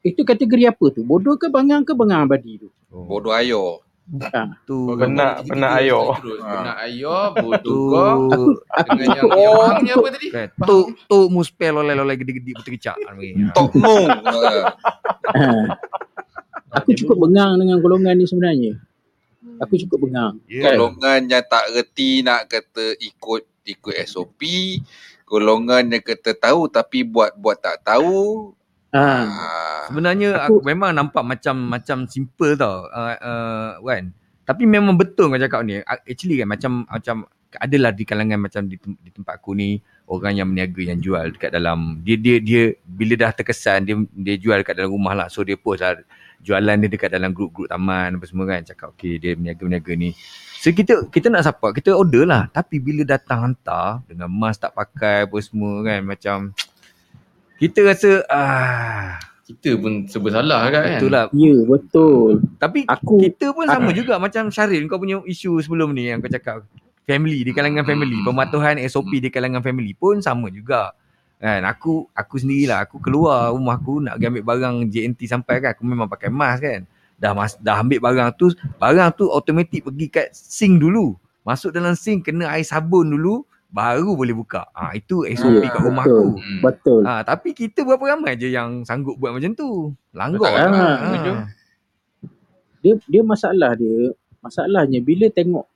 itu 0.00 0.22
kategori 0.22 0.70
apa 0.70 0.88
tu 0.88 1.02
bodoh 1.02 1.34
ke 1.34 1.50
bangang 1.50 1.82
ke 1.82 1.92
bangang 1.92 2.24
abadi 2.24 2.62
tu 2.62 2.68
Oh. 2.86 3.04
Bodoh 3.04 3.34
ayo. 3.34 3.82
ha. 4.32 4.56
tu 4.64 4.94
benak 4.94 5.42
sekali 5.42 5.66
ayo. 5.84 6.14
Ah. 6.14 6.62
Benak 6.62 6.76
ayo, 6.86 7.16
bodoh 7.34 7.82
kau. 7.90 8.20
aku 8.30 8.42
aku 8.72 8.90
Dengan 8.94 9.16
yang, 9.18 9.58
hangnya 9.60 9.92
apa 9.92 10.08
tadi? 10.14 10.26
kan 10.30 10.48
tu 10.64 10.76
tu 11.04 11.18
muspel 11.28 11.74
oleh-oleh 11.76 12.14
gede-gede 12.14 12.54
betul 12.54 12.72
kecak 12.72 12.96
ni. 13.18 13.34
Tok 13.52 13.74
mung. 13.74 14.08
Ah. 14.22 14.70
ha. 15.34 15.50
aku 16.78 16.94
cukup 16.94 17.26
bengang 17.26 17.58
dengan 17.58 17.82
golongan 17.82 18.14
ni 18.14 18.24
sebenarnya 18.24 18.72
aku 19.58 19.76
cukup 19.82 20.08
bengang 20.08 20.38
Ya. 20.46 20.72
Golongan 20.72 21.26
yang 21.26 21.44
tak 21.44 21.74
reti 21.74 22.22
nak 22.22 22.46
kata 22.46 22.94
ikut 22.96 23.42
ikut 23.66 23.94
SOP, 24.06 24.40
golongan 25.26 25.90
yang 25.90 26.02
kata 26.02 26.38
tahu 26.38 26.70
tapi 26.70 27.02
buat 27.02 27.34
buat 27.34 27.58
tak 27.58 27.82
tahu. 27.82 28.54
Ha. 28.94 29.02
Ah, 29.02 29.82
Sebenarnya 29.90 30.46
Aku- 30.46 30.62
aku, 30.62 30.66
memang 30.66 30.94
nampak 30.94 31.26
macam 31.26 31.58
macam 31.66 32.06
simple 32.06 32.54
tau. 32.56 32.86
Uh, 32.88 33.16
uh, 33.18 33.70
kan? 33.82 34.14
Tapi 34.46 34.62
memang 34.64 34.94
betul 34.94 35.28
kau 35.28 35.36
cakap 35.42 35.66
ni. 35.66 35.82
Actually 35.82 36.38
kan 36.38 36.48
macam 36.48 36.72
macam 36.86 37.26
adalah 37.58 37.90
di 37.90 38.04
kalangan 38.04 38.38
macam 38.38 38.62
di, 38.68 38.76
tem- 38.76 39.00
di 39.00 39.10
tempat 39.10 39.40
aku 39.40 39.56
ni 39.56 39.80
orang 40.06 40.38
yang 40.38 40.46
berniaga 40.50 40.82
yang 40.82 41.00
jual 41.00 41.24
dekat 41.34 41.50
dalam 41.50 42.02
dia 42.04 42.16
dia 42.18 42.36
dia 42.38 42.62
bila 42.84 43.16
dah 43.16 43.32
terkesan 43.32 43.86
dia 43.86 43.96
dia 44.12 44.36
jual 44.36 44.60
dekat 44.60 44.76
dalam 44.76 44.92
rumah 44.92 45.14
lah 45.16 45.26
so 45.32 45.40
dia 45.42 45.56
post 45.56 45.80
lah 45.80 45.96
jualan 46.46 46.76
dia 46.78 46.86
dekat 46.86 47.10
dalam 47.10 47.34
grup-grup 47.34 47.66
taman 47.66 48.14
apa 48.14 48.24
semua 48.30 48.46
kan. 48.46 48.62
Cakap 48.62 48.94
okey 48.94 49.18
dia 49.18 49.34
berniaga-berniaga 49.34 49.92
ni. 49.98 50.14
So 50.62 50.70
kita 50.70 51.10
kita 51.10 51.26
nak 51.26 51.42
support 51.42 51.74
kita 51.74 51.90
order 51.90 52.22
lah. 52.22 52.46
Tapi 52.54 52.78
bila 52.78 53.02
datang 53.02 53.42
hantar 53.42 54.06
dengan 54.06 54.30
mask 54.30 54.62
tak 54.62 54.72
pakai 54.78 55.26
apa 55.26 55.36
semua 55.42 55.82
kan 55.82 56.00
macam 56.06 56.36
kita 57.58 57.82
rasa 57.82 58.10
ah. 58.30 59.18
Kita 59.46 59.78
pun 59.78 60.10
serba 60.10 60.34
salah 60.34 60.66
kan. 60.74 60.98
betul 60.98 61.10
lah. 61.14 61.30
Ya, 61.30 61.54
betul. 61.62 62.42
tapi 62.58 62.82
Aku 62.90 63.22
kita 63.22 63.54
pun 63.54 63.70
sama 63.70 63.94
juga 63.94 64.18
macam 64.18 64.50
Syaril 64.50 64.90
kau 64.90 64.98
punya 64.98 65.22
isu 65.22 65.62
sebelum 65.62 65.94
ni 65.94 66.10
yang 66.10 66.18
kau 66.18 66.26
cakap 66.26 66.66
family 67.06 67.46
di 67.46 67.54
kalangan 67.54 67.86
family 67.86 68.18
pematuhan 68.26 68.74
SOP 68.90 69.22
di 69.22 69.30
kalangan 69.30 69.62
family 69.62 69.94
pun 69.94 70.18
sama 70.18 70.50
juga 70.50 70.90
kan 71.36 71.60
aku 71.62 72.08
aku 72.10 72.34
sendirilah 72.36 72.82
aku 72.82 72.96
keluar 72.96 73.52
rumah 73.52 73.76
aku 73.76 74.00
nak 74.00 74.16
pergi 74.16 74.28
ambil 74.32 74.44
barang 74.46 74.76
JNT 74.88 75.20
sampai 75.26 75.60
kan 75.60 75.70
aku 75.72 75.84
memang 75.84 76.08
pakai 76.08 76.28
mask 76.28 76.64
kan 76.64 76.80
dah 77.16 77.32
mas, 77.32 77.56
dah 77.56 77.80
ambil 77.80 78.00
barang 78.00 78.28
tu 78.34 78.50
barang 78.76 79.08
tu 79.14 79.28
automatik 79.28 79.84
pergi 79.84 80.06
kat 80.08 80.26
sink 80.32 80.80
dulu 80.80 81.12
masuk 81.42 81.70
dalam 81.70 81.92
sink 81.92 82.24
kena 82.24 82.48
air 82.50 82.64
sabun 82.64 83.08
dulu 83.08 83.44
baru 83.66 84.14
boleh 84.14 84.32
buka 84.32 84.64
ah 84.72 84.92
itu 84.92 85.28
SOP 85.28 85.60
Ya, 85.60 85.68
kat 85.68 85.82
rumah 85.82 86.04
betul. 86.04 86.16
aku 86.16 86.28
Hmm. 86.38 86.60
betul. 86.62 87.00
ah 87.04 87.20
tapi 87.20 87.52
kita 87.52 87.84
berapa 87.84 88.16
ramai 88.16 88.32
je 88.34 88.48
yang 88.48 88.80
sanggup 88.82 89.16
buat 89.16 89.36
macam 89.36 89.52
tu 89.52 89.92
langgar 90.10 90.40
Betul. 90.40 90.72
lah. 90.72 90.96
Ah, 90.96 91.12
betul. 91.12 91.36
Dia 92.80 92.94
dia 93.04 93.22
masalah 93.22 93.74
dia, 93.74 94.14
masalahnya 94.38 95.02
bila 95.02 95.26
tengok 95.28 95.66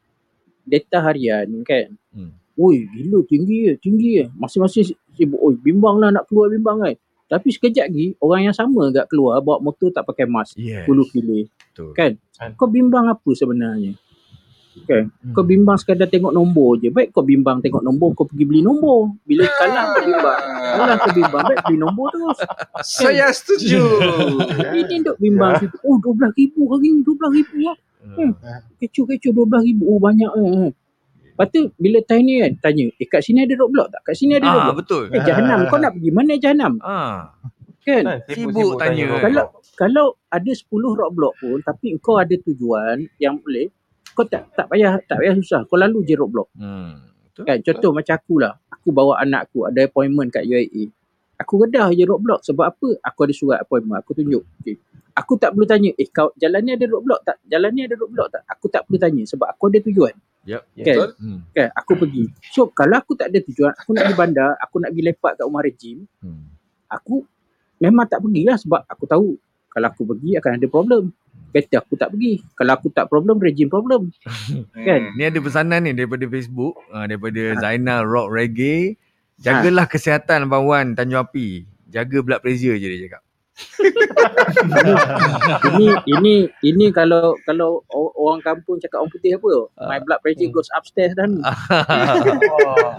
data 0.62 0.98
harian 1.02 1.50
kan. 1.66 1.92
Hmm. 2.14 2.32
Oi, 2.60 2.84
gila 2.92 3.24
tinggi 3.24 3.72
ya, 3.72 3.74
tinggi 3.80 4.10
ya. 4.20 4.26
Masing-masing 4.36 4.92
sibuk, 5.16 5.40
oi 5.40 5.56
bimbang 5.56 5.96
lah 5.96 6.12
nak 6.12 6.28
keluar 6.28 6.52
bimbang 6.52 6.84
kan. 6.84 6.94
Tapi 7.30 7.48
sekejap 7.54 7.86
lagi 7.88 8.12
orang 8.20 8.50
yang 8.50 8.56
sama 8.56 8.90
agak 8.90 9.06
keluar 9.06 9.38
bawa 9.38 9.62
motor 9.62 9.88
tak 9.94 10.02
pakai 10.02 10.26
mask. 10.26 10.58
yes 10.58 10.82
Puluh 10.82 11.06
pilih. 11.08 11.46
betul 11.46 11.94
Kan? 11.94 12.18
Kau 12.58 12.66
bimbang 12.66 13.06
apa 13.06 13.30
sebenarnya? 13.32 13.94
Kan? 14.86 15.14
Hmm. 15.22 15.34
Kau 15.34 15.46
bimbang 15.46 15.78
sekadar 15.78 16.10
tengok 16.10 16.34
nombor 16.34 16.82
je. 16.82 16.90
Baik 16.90 17.14
kau 17.14 17.22
bimbang 17.22 17.62
tengok 17.62 17.86
nombor, 17.86 18.18
kau 18.18 18.26
pergi 18.26 18.44
beli 18.46 18.66
nombor. 18.66 19.14
Bila 19.22 19.46
kalah 19.46 19.94
kau 19.94 20.02
bimbang. 20.06 20.38
Kalah 20.74 20.96
kau 20.98 21.12
bimbang, 21.14 21.42
baik 21.46 21.60
beli 21.70 21.78
nombor 21.78 22.06
terus. 22.10 22.38
Saya 22.98 23.30
setuju. 23.30 23.82
Ini 24.74 24.98
duk 25.06 25.16
bimbang 25.22 25.58
situ. 25.62 25.76
Oh, 25.86 26.02
RM12,000 26.02 26.54
hari 26.66 26.88
ni, 26.90 27.00
RM12,000 27.06 27.50
lah. 27.62 27.76
Hmm. 28.00 28.32
Kecoh-kecoh 28.82 29.32
RM12,000. 29.38 29.78
Oh, 29.86 29.98
banyak 30.02 30.30
eh. 30.34 30.70
Lepas 31.40 31.56
tu, 31.56 31.72
bila 31.80 32.04
tanya 32.04 32.44
kan, 32.44 32.52
tanya, 32.68 32.84
eh 33.00 33.08
kat 33.08 33.24
sini 33.24 33.48
ada 33.48 33.56
roadblock 33.56 33.88
tak? 33.88 34.04
Kat 34.04 34.12
sini 34.12 34.36
ada 34.36 34.44
Ah 34.44 34.52
roadblock. 34.60 34.76
betul. 34.84 35.02
Eh, 35.08 35.24
Jahanam. 35.24 35.64
Kau 35.72 35.80
nak 35.80 35.96
pergi 35.96 36.10
mana 36.12 36.36
Jahanam? 36.36 36.72
Ah, 36.84 37.32
Kan? 37.80 38.04
Sibuk 38.28 38.76
tanya. 38.76 39.16
Kalau 39.24 39.44
kalau 39.72 40.06
ada 40.28 40.52
10 40.52 40.68
roadblock 40.68 41.40
pun, 41.40 41.64
tapi 41.64 41.96
kau 41.96 42.20
ada 42.20 42.36
tujuan 42.36 43.08
yang 43.16 43.40
boleh, 43.40 43.72
kau 44.12 44.28
tak 44.28 44.52
tak 44.52 44.68
payah 44.68 45.00
tak 45.08 45.16
payah 45.16 45.32
susah. 45.40 45.64
Kau 45.64 45.80
lalu 45.80 46.04
je 46.04 46.12
roadblock. 46.12 46.52
hmm. 46.60 47.08
Betul. 47.32 47.44
Kan? 47.48 47.58
Contoh 47.64 47.90
macam 47.96 48.14
aku 48.20 48.34
lah. 48.36 48.52
Aku 48.68 48.92
bawa 48.92 49.16
anak 49.24 49.48
aku 49.48 49.64
ada 49.64 49.88
appointment 49.88 50.28
kat 50.28 50.44
UIA. 50.44 50.92
Aku 51.40 51.64
redah 51.64 51.88
je 51.96 52.04
roadblock. 52.04 52.44
Sebab 52.44 52.68
apa? 52.68 52.88
Aku 53.00 53.18
ada 53.24 53.32
surat 53.32 53.64
appointment. 53.64 54.04
Aku 54.04 54.12
tunjuk. 54.12 54.44
Okay. 54.60 54.76
Aku 55.16 55.40
tak 55.40 55.56
perlu 55.56 55.64
tanya, 55.64 55.88
eh 55.96 56.08
kau 56.12 56.36
jalan 56.36 56.60
ni 56.68 56.76
ada 56.76 56.84
roadblock 56.84 57.24
tak? 57.24 57.40
Jalan 57.48 57.70
ni 57.72 57.88
ada 57.88 57.96
roadblock 57.96 58.28
tak? 58.28 58.44
Aku 58.44 58.68
tak 58.68 58.84
perlu 58.84 59.00
tanya 59.00 59.24
sebab 59.24 59.48
aku 59.56 59.72
ada 59.72 59.80
tujuan. 59.80 60.12
Yep. 60.48 60.62
Kan? 60.64 60.84
Betul. 60.84 61.10
Hmm. 61.20 61.40
Kan? 61.52 61.68
Aku 61.76 61.92
pergi. 62.00 62.24
So 62.52 62.72
kalau 62.72 62.96
aku 62.96 63.12
tak 63.16 63.32
ada 63.32 63.38
tujuan, 63.44 63.72
aku 63.76 63.90
nak 63.92 64.02
pergi 64.08 64.18
bandar, 64.18 64.50
aku 64.56 64.76
nak 64.80 64.88
pergi 64.92 65.04
lepak 65.12 65.32
kat 65.36 65.44
rumah 65.44 65.62
rejim, 65.64 65.98
Hmm. 66.24 66.44
aku 66.88 67.24
memang 67.80 68.06
tak 68.08 68.20
pergilah 68.24 68.56
sebab 68.56 68.80
aku 68.88 69.04
tahu 69.04 69.28
kalau 69.70 69.86
aku 69.88 70.02
pergi 70.08 70.30
akan 70.40 70.50
ada 70.56 70.66
problem. 70.66 71.02
Better 71.50 71.82
aku 71.82 71.98
tak 71.98 72.14
pergi. 72.14 72.38
Kalau 72.54 72.72
aku 72.78 72.88
tak 72.94 73.10
problem, 73.10 73.42
rejim 73.42 73.66
problem. 73.66 74.14
Kan? 74.86 75.00
Hmm. 75.10 75.14
Ni 75.18 75.22
ada 75.26 75.38
pesanan 75.42 75.82
ni 75.82 75.92
daripada 75.92 76.22
Facebook, 76.30 76.78
uh, 76.94 77.04
daripada 77.10 77.58
Zainal 77.58 78.06
Rock 78.06 78.30
Reggae. 78.30 78.94
Jagalah 79.40 79.88
kesihatan 79.88 80.46
Abang 80.46 80.68
Wan 80.68 80.92
Tanjung 80.92 81.24
Api. 81.24 81.64
Jaga 81.90 82.20
blood 82.22 82.44
pressure 82.44 82.76
je 82.76 82.86
dia 82.86 83.00
cakap. 83.08 83.22
Ini 85.72 85.86
ini 86.06 86.34
ini 86.62 86.86
kalau 86.90 87.36
kalau 87.44 87.82
orang 87.90 88.40
kampung 88.40 88.78
cakap 88.78 89.02
orang 89.02 89.12
putih 89.12 89.36
apa? 89.36 89.50
My 89.86 89.98
blood 90.02 90.20
pressure 90.20 90.50
goes 90.50 90.70
upstairs 90.74 91.14
dah 91.14 91.26
ni. 91.26 91.40
Ah. 91.50 92.94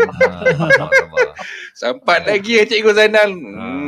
Sampat 1.73 2.27
lagi 2.29 2.61
ya 2.61 2.63
Cikgu 2.65 2.91
Zainal. 2.93 3.31
Ah, 3.55 3.81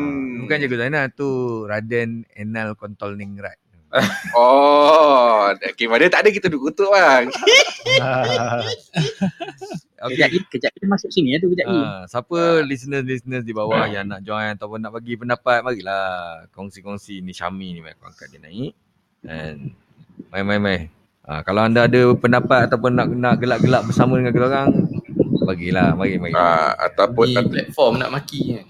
Hmm. 0.43 0.49
Bukan 0.49 0.59
Jago 0.59 0.75
Zainal 0.75 1.07
tu 1.15 1.29
Raden 1.63 2.27
Enal 2.35 2.75
Controlling 2.75 3.39
Right. 3.39 3.62
Oh, 4.33 5.53
okay, 5.53 5.85
mana 5.85 6.09
tak 6.09 6.25
ada 6.25 6.29
kita 6.33 6.49
duduk 6.49 6.73
kutuk 6.73 6.89
bang. 6.89 7.29
Kejap 10.03 10.35
Okay. 10.35 10.35
ni, 10.35 10.39
kejap 10.51 10.71
ni 10.75 10.85
masuk 10.91 11.09
sini 11.15 11.31
ya 11.31 11.39
tu 11.39 11.47
kejap 11.55 11.63
ni. 11.71 11.79
Ah, 11.79 12.03
siapa 12.11 12.59
listeners-listeners 12.67 13.47
di 13.47 13.55
bawah 13.55 13.87
yang 13.87 14.03
nak 14.11 14.19
join 14.27 14.51
ataupun 14.51 14.83
nak 14.83 14.91
bagi 14.91 15.15
pendapat, 15.15 15.63
marilah 15.63 16.43
kongsi-kongsi 16.51 17.23
ni 17.23 17.31
Syami 17.31 17.71
ni 17.71 17.79
mai 17.79 17.95
aku 17.95 18.11
angkat 18.11 18.27
dia 18.35 18.43
naik. 18.43 18.75
And 19.23 19.71
mai 20.27 20.43
mai 20.43 20.59
mai. 20.59 20.79
Ah, 21.23 21.39
kalau 21.47 21.63
anda 21.63 21.87
ada 21.87 22.11
pendapat 22.19 22.67
ataupun 22.67 22.91
nak 22.91 23.07
nak 23.15 23.39
gelak-gelak 23.39 23.87
bersama 23.87 24.19
dengan 24.19 24.35
kita 24.35 24.47
orang, 24.51 24.69
bagilah, 25.47 25.95
mari 25.95 26.19
mari. 26.19 26.35
Ah, 26.35 26.75
ataupun 26.75 27.27
Di 27.31 27.39
platform 27.47 27.93
nak 28.03 28.11
maki 28.11 28.59
kan. 28.59 28.65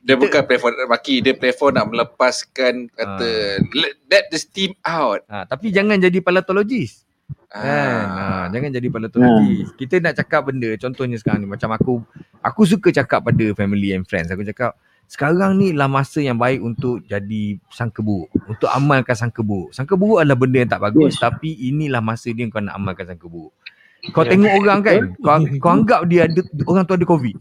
Dia 0.00 0.14
bukan 0.16 0.42
platform 0.42 0.74
nak 0.74 0.88
maki, 0.90 1.20
dia 1.20 1.32
platform 1.32 1.72
nak 1.72 1.86
melepaskan 1.88 2.88
kata 2.90 3.28
let, 3.70 3.92
let 4.06 4.24
the 4.28 4.36
steam 4.36 4.72
out. 4.82 5.22
Ah, 5.26 5.44
tapi 5.44 5.70
jangan 5.70 5.96
jadi 5.96 6.18
palatologis. 6.18 7.04
Kan? 7.46 7.62
Ha, 8.06 8.14
Ah. 8.16 8.44
jangan 8.48 8.70
jadi 8.70 8.88
palatologis. 8.88 9.74
Kita 9.74 9.98
nak 9.98 10.14
cakap 10.16 10.46
benda 10.46 10.70
contohnya 10.76 11.14
sekarang 11.14 11.42
ni 11.42 11.48
macam 11.48 11.70
aku 11.70 11.92
aku 12.40 12.62
suka 12.64 12.90
cakap 12.90 13.22
pada 13.22 13.46
family 13.52 13.90
and 13.90 14.06
friends. 14.06 14.30
Aku 14.30 14.42
cakap 14.42 14.74
sekarang 15.04 15.58
ni 15.58 15.74
lah 15.74 15.90
masa 15.90 16.22
yang 16.22 16.38
baik 16.38 16.62
untuk 16.62 17.02
jadi 17.02 17.58
sangka 17.68 17.98
buruk. 17.98 18.30
Untuk 18.46 18.70
amalkan 18.70 19.18
sangka 19.18 19.42
buruk. 19.42 19.74
Sangka 19.74 19.98
buruk 19.98 20.22
adalah 20.22 20.38
benda 20.38 20.62
yang 20.62 20.70
tak 20.70 20.78
bagus 20.80 21.18
Yes. 21.18 21.20
tapi 21.20 21.50
inilah 21.66 21.98
masa 21.98 22.30
dia 22.30 22.46
kau 22.46 22.62
nak 22.62 22.78
amalkan 22.78 23.10
sangka 23.10 23.26
buruk. 23.26 23.50
Kau 24.10 24.24
tengok 24.24 24.52
orang 24.56 24.80
kan, 24.80 24.98
kau, 25.26 25.34
kau 25.58 25.70
anggap 25.74 26.00
dia 26.06 26.24
ada 26.24 26.40
orang 26.64 26.86
tu 26.86 26.94
ada 26.94 27.04
covid. 27.04 27.36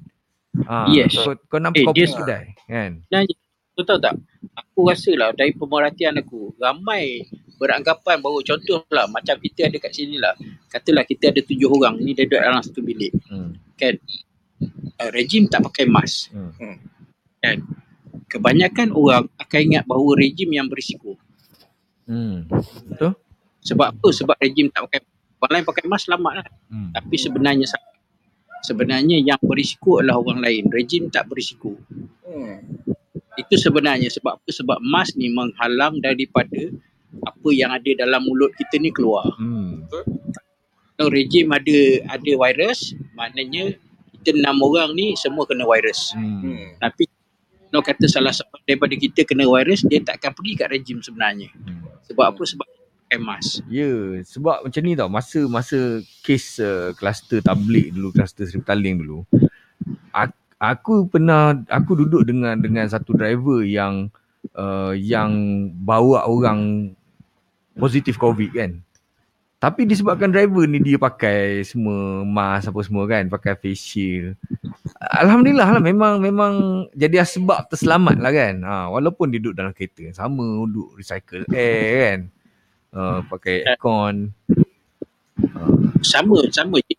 Ha, 0.66 0.90
Yes. 0.90 1.16
Kau, 1.16 1.36
kau 1.48 1.60
nampak 1.62 1.80
Eh, 1.82 1.86
kau 1.88 1.94
dia- 1.96 2.10
pergi 2.10 2.20
kedai 2.20 2.44
kan. 2.68 2.92
Sebenarnya, 3.06 3.36
kau 3.76 3.84
tahu 3.86 4.00
tak? 4.02 4.14
Aku 4.56 4.80
rasa 4.88 5.12
lah 5.16 5.30
dari 5.32 5.52
pemerhatian 5.56 6.20
aku, 6.20 6.52
ramai 6.60 7.24
beranggapan 7.60 8.24
bahawa 8.24 8.40
contoh 8.42 8.84
lah 8.88 9.06
macam 9.08 9.36
kita 9.36 9.68
ada 9.68 9.78
kat 9.80 9.92
sini 9.92 10.16
lah. 10.16 10.32
Katalah 10.68 11.04
kita 11.04 11.32
ada 11.32 11.44
tujuh 11.44 11.68
orang, 11.68 12.00
ni 12.00 12.16
dia 12.16 12.24
duduk 12.24 12.40
dalam 12.40 12.64
satu 12.64 12.80
bilik. 12.80 13.12
Hmm. 13.28 13.56
Kan? 13.76 14.00
Uh, 15.00 15.10
rejim 15.16 15.48
tak 15.48 15.64
pakai 15.64 15.88
mask. 15.88 16.32
Hmm. 16.32 16.52
Kan? 17.40 17.64
Kebanyakan 18.28 18.92
orang 18.92 19.28
akan 19.36 19.60
ingat 19.60 19.84
bahawa 19.88 20.12
rejim 20.20 20.50
yang 20.52 20.68
berisiko. 20.68 21.16
Hmm. 22.08 22.48
Betul? 22.90 23.16
Sebab 23.64 23.96
apa? 23.96 24.08
Sebab 24.12 24.36
rejim 24.40 24.68
tak 24.72 24.88
pakai 24.88 25.00
Orang 25.40 25.52
lain 25.56 25.64
pakai 25.64 25.88
mask 25.88 26.12
selamat 26.12 26.44
lah. 26.44 26.48
Hmm. 26.68 26.92
Tapi 26.92 27.16
sebenarnya 27.16 27.64
salah. 27.64 27.89
Sebenarnya 28.60 29.18
yang 29.24 29.40
berisiko 29.40 30.04
adalah 30.04 30.20
orang 30.20 30.44
lain. 30.44 30.64
Rejim 30.68 31.08
tak 31.08 31.32
berisiko. 31.32 31.76
Hmm. 32.28 32.60
Itu 33.40 33.56
sebenarnya 33.56 34.12
sebab 34.12 34.36
apa? 34.36 34.50
Sebab 34.52 34.78
mask 34.84 35.16
ni 35.16 35.32
menghalang 35.32 36.04
daripada 36.04 36.68
apa 37.24 37.50
yang 37.56 37.72
ada 37.72 37.92
dalam 37.96 38.22
mulut 38.28 38.52
kita 38.60 38.78
ni 38.78 38.92
keluar. 38.92 39.26
Hmm. 39.40 39.88
Kalau 41.00 41.10
rejim 41.10 41.48
ada 41.56 41.80
ada 42.12 42.32
virus, 42.36 42.92
maknanya 43.16 43.72
kita 44.20 44.36
enam 44.36 44.60
orang 44.60 44.92
ni 44.94 45.16
semua 45.16 45.48
kena 45.48 45.64
virus. 45.64 46.12
Hmm. 46.12 46.44
Hmm. 46.44 46.68
Tapi 46.84 47.08
no 47.72 47.80
kata 47.80 48.06
salah 48.12 48.36
seorang 48.36 48.64
daripada 48.68 48.96
kita 49.00 49.24
kena 49.24 49.48
virus, 49.48 49.88
dia 49.88 50.04
tak 50.04 50.20
akan 50.20 50.32
pergi 50.36 50.54
kat 50.60 50.68
rejim 50.68 51.00
sebenarnya. 51.00 51.48
Hmm. 51.56 51.88
Sebab 52.12 52.36
apa? 52.36 52.44
Sebab 52.44 52.68
mask. 53.18 53.66
Ya, 53.66 54.22
sebab 54.22 54.70
macam 54.70 54.82
ni 54.86 54.94
tau, 54.94 55.10
masa 55.10 55.42
masa 55.50 56.06
kes 56.22 56.62
uh, 56.62 56.94
kluster 56.94 57.42
tablik 57.42 57.90
dulu, 57.90 58.14
kluster 58.14 58.46
Seri 58.46 58.62
Petaling 58.62 59.02
dulu. 59.02 59.26
Aku, 60.14 60.38
aku 60.62 60.94
pernah 61.10 61.58
aku 61.66 62.06
duduk 62.06 62.30
dengan 62.30 62.62
dengan 62.62 62.86
satu 62.86 63.18
driver 63.18 63.66
yang 63.66 64.14
uh, 64.54 64.94
yang 64.94 65.32
bawa 65.82 66.30
orang 66.30 66.94
positif 67.74 68.22
COVID 68.22 68.52
kan. 68.54 68.78
Tapi 69.60 69.84
disebabkan 69.84 70.32
driver 70.32 70.64
ni 70.64 70.80
dia 70.80 70.96
pakai 70.96 71.68
semua 71.68 72.24
mask 72.24 72.72
apa 72.72 72.80
semua 72.80 73.04
kan, 73.12 73.28
pakai 73.28 73.60
face 73.60 73.84
shield. 73.84 74.40
Alhamdulillah 75.20 75.76
lah 75.76 75.84
memang 75.84 76.24
memang 76.24 76.54
jadi 76.96 77.28
sebab 77.28 77.68
terselamat 77.68 78.24
lah 78.24 78.32
kan. 78.32 78.56
Ha, 78.64 78.88
walaupun 78.88 79.28
dia 79.28 79.44
duduk 79.44 79.60
dalam 79.60 79.76
kereta 79.76 80.08
yang 80.08 80.16
sama, 80.16 80.64
duduk 80.64 80.96
recycle 80.96 81.44
air 81.52 81.92
kan. 82.00 82.20
Uh, 82.90 83.22
pakai 83.30 83.66
aircon. 83.66 84.34
Sama, 86.02 86.40
sama 86.50 86.78
je. 86.84 86.96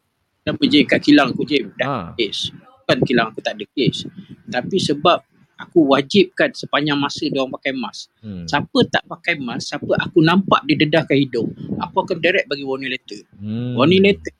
Sama 0.46 0.62
je 0.64 0.80
kat 0.86 1.00
kilang 1.02 1.34
aku 1.34 1.44
je. 1.44 1.66
Ha. 1.82 2.14
Bukan 2.16 2.98
kilang 3.06 3.34
aku 3.34 3.42
tak 3.42 3.58
ada 3.58 3.64
case. 3.74 4.06
Tapi 4.50 4.76
sebab 4.78 5.20
aku 5.60 5.92
wajibkan 5.92 6.50
sepanjang 6.56 6.96
masa 6.96 7.28
dia 7.28 7.44
orang 7.44 7.52
pakai 7.60 7.72
mask. 7.76 8.08
Hmm. 8.24 8.48
Siapa 8.48 8.78
tak 8.88 9.04
pakai 9.04 9.36
mask, 9.36 9.76
siapa 9.76 9.92
aku 10.00 10.24
nampak 10.24 10.64
dia 10.64 10.80
dedahkan 10.80 11.16
hidung, 11.20 11.52
aku 11.76 12.00
akan 12.00 12.16
direct 12.16 12.48
bagi 12.48 12.64
warning 12.64 12.88
letter. 12.88 13.20
Hmm. 13.36 13.76
Warning 13.76 14.02
letter 14.08 14.32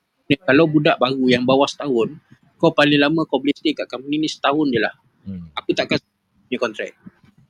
kalau 0.46 0.64
budak 0.70 0.96
baru 0.96 1.26
yang 1.28 1.44
bawah 1.44 1.66
setahun, 1.66 2.14
kau 2.56 2.72
paling 2.72 3.02
lama 3.02 3.26
kau 3.26 3.42
boleh 3.42 3.52
stay 3.52 3.74
kat 3.74 3.90
company 3.90 4.22
ni 4.22 4.28
setahun 4.30 4.66
je 4.70 4.80
lah. 4.80 4.94
Hmm. 5.26 5.50
Aku 5.58 5.76
takkan 5.76 6.00
punya 6.48 6.58
kontrak. 6.58 6.94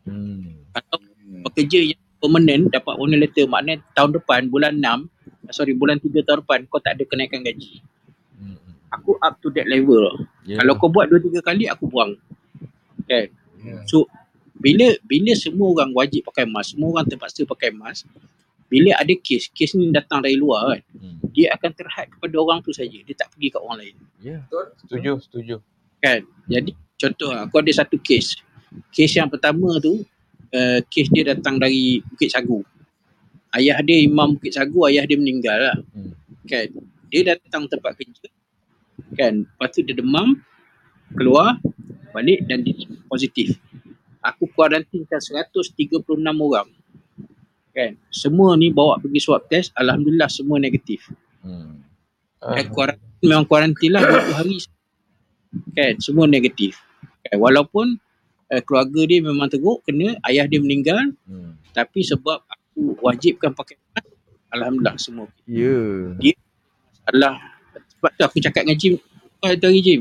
Hmm. 0.09 0.67
Kalau 0.75 0.99
pekerja 1.47 1.95
yang 1.95 2.03
permanent 2.21 2.69
dapat 2.69 2.95
warning 3.01 3.25
letter, 3.25 3.49
maknanya 3.49 3.81
tahun 3.97 4.21
depan, 4.21 4.53
bulan 4.53 4.77
6, 4.77 5.09
sorry, 5.57 5.73
bulan 5.73 5.97
3 5.99 6.21
tahun 6.23 6.45
depan, 6.45 6.59
kau 6.69 6.79
tak 6.79 7.01
ada 7.01 7.05
kenaikan 7.09 7.41
gaji. 7.41 7.81
Hmm. 8.37 8.61
Aku 8.93 9.17
up 9.19 9.41
to 9.41 9.49
that 9.57 9.67
level. 9.67 10.29
Yeah. 10.45 10.61
Kalau 10.61 10.77
kau 10.77 10.93
buat 10.93 11.09
2-3 11.09 11.41
kali, 11.41 11.65
aku 11.67 11.89
buang. 11.89 12.21
Kan? 13.09 13.33
Yeah. 13.65 13.83
So, 13.89 14.07
bila 14.61 14.93
bila 15.09 15.33
semua 15.33 15.73
orang 15.73 15.97
wajib 15.97 16.29
pakai 16.29 16.45
mask, 16.45 16.77
semua 16.77 16.93
orang 16.93 17.09
terpaksa 17.09 17.49
pakai 17.49 17.73
mask, 17.73 18.05
bila 18.71 18.95
ada 18.95 19.11
kes, 19.17 19.51
kes 19.51 19.75
ni 19.75 19.91
datang 19.91 20.23
dari 20.23 20.39
luar 20.39 20.77
kan, 20.77 20.81
Hmm. 20.95 21.17
dia 21.33 21.51
akan 21.57 21.71
terhad 21.75 22.07
kepada 22.13 22.37
orang 22.39 22.61
tu 22.63 22.71
saja. 22.71 23.01
Dia 23.03 23.17
tak 23.17 23.33
pergi 23.35 23.49
kat 23.51 23.61
orang 23.65 23.79
lain. 23.83 23.97
Yeah. 24.21 24.45
Setuju, 24.85 25.19
setuju. 25.25 25.57
Kan? 25.99 26.29
Jadi, 26.47 26.77
contoh 27.01 27.33
aku 27.33 27.57
ada 27.59 27.73
satu 27.73 27.97
kes. 27.99 28.39
Kes 28.95 29.11
yang 29.17 29.27
pertama 29.27 29.81
tu, 29.83 30.07
uh, 30.55 30.79
kes 30.87 31.09
dia 31.11 31.35
datang 31.35 31.59
dari 31.59 32.03
Bukit 32.05 32.31
Sagu. 32.35 32.63
Ayah 33.51 33.83
dia 33.83 33.99
imam 34.03 34.39
Bukit 34.39 34.55
Sagu, 34.55 34.87
ayah 34.87 35.03
dia 35.07 35.19
meninggal 35.19 35.59
lah. 35.59 35.79
Hmm. 35.95 36.15
Kan? 36.47 36.71
Dia 37.11 37.35
datang 37.35 37.67
tempat 37.67 37.99
kerja. 37.99 38.31
Kan? 39.19 39.47
Lepas 39.47 39.69
tu 39.75 39.83
dia 39.83 39.95
demam, 39.95 40.39
keluar, 41.15 41.59
balik 42.15 42.47
dan 42.47 42.63
dia 42.63 42.87
positif. 43.11 43.59
Aku 44.21 44.47
kuarantinkan 44.53 45.19
136 45.19 46.05
orang. 46.21 46.69
Kan? 47.75 47.97
Semua 48.13 48.55
ni 48.55 48.71
bawa 48.71 49.01
pergi 49.01 49.21
swab 49.23 49.47
test, 49.51 49.75
alhamdulillah 49.75 50.31
semua 50.31 50.61
negatif. 50.61 51.11
Hmm. 51.41 51.83
Dan 52.41 52.67
kuarantin 52.73 53.25
memang 53.25 53.47
kuarantin 53.49 53.91
lah 53.93 54.03
20 54.05 54.39
hari. 54.39 54.57
Kan, 55.75 55.95
semua 55.99 56.31
negatif. 56.31 56.79
Kan, 57.27 57.37
walaupun 57.41 57.99
uh, 58.51 58.61
keluarga 58.67 59.01
dia 59.07 59.19
memang 59.23 59.49
teruk, 59.49 59.83
kena 59.87 60.19
ayah 60.27 60.45
dia 60.47 60.61
meninggal, 60.61 61.15
Hmm. 61.25 61.57
tapi 61.73 62.03
sebab 62.03 62.43
aku 62.45 62.99
wajibkan 63.01 63.55
pakai 63.55 63.79
mask, 63.95 64.11
alhamdulillah 64.51 64.97
semua. 64.99 65.27
Ya. 65.47 66.35
Alah, 67.11 67.39
sebab 67.97 68.11
tu 68.15 68.23
aku 68.23 68.39
cakap 68.43 68.63
dengan 68.67 68.79
Jim, 68.79 68.95
kau 69.41 69.51
tu 69.55 69.67
hari 69.67 69.81
Jim, 69.83 70.01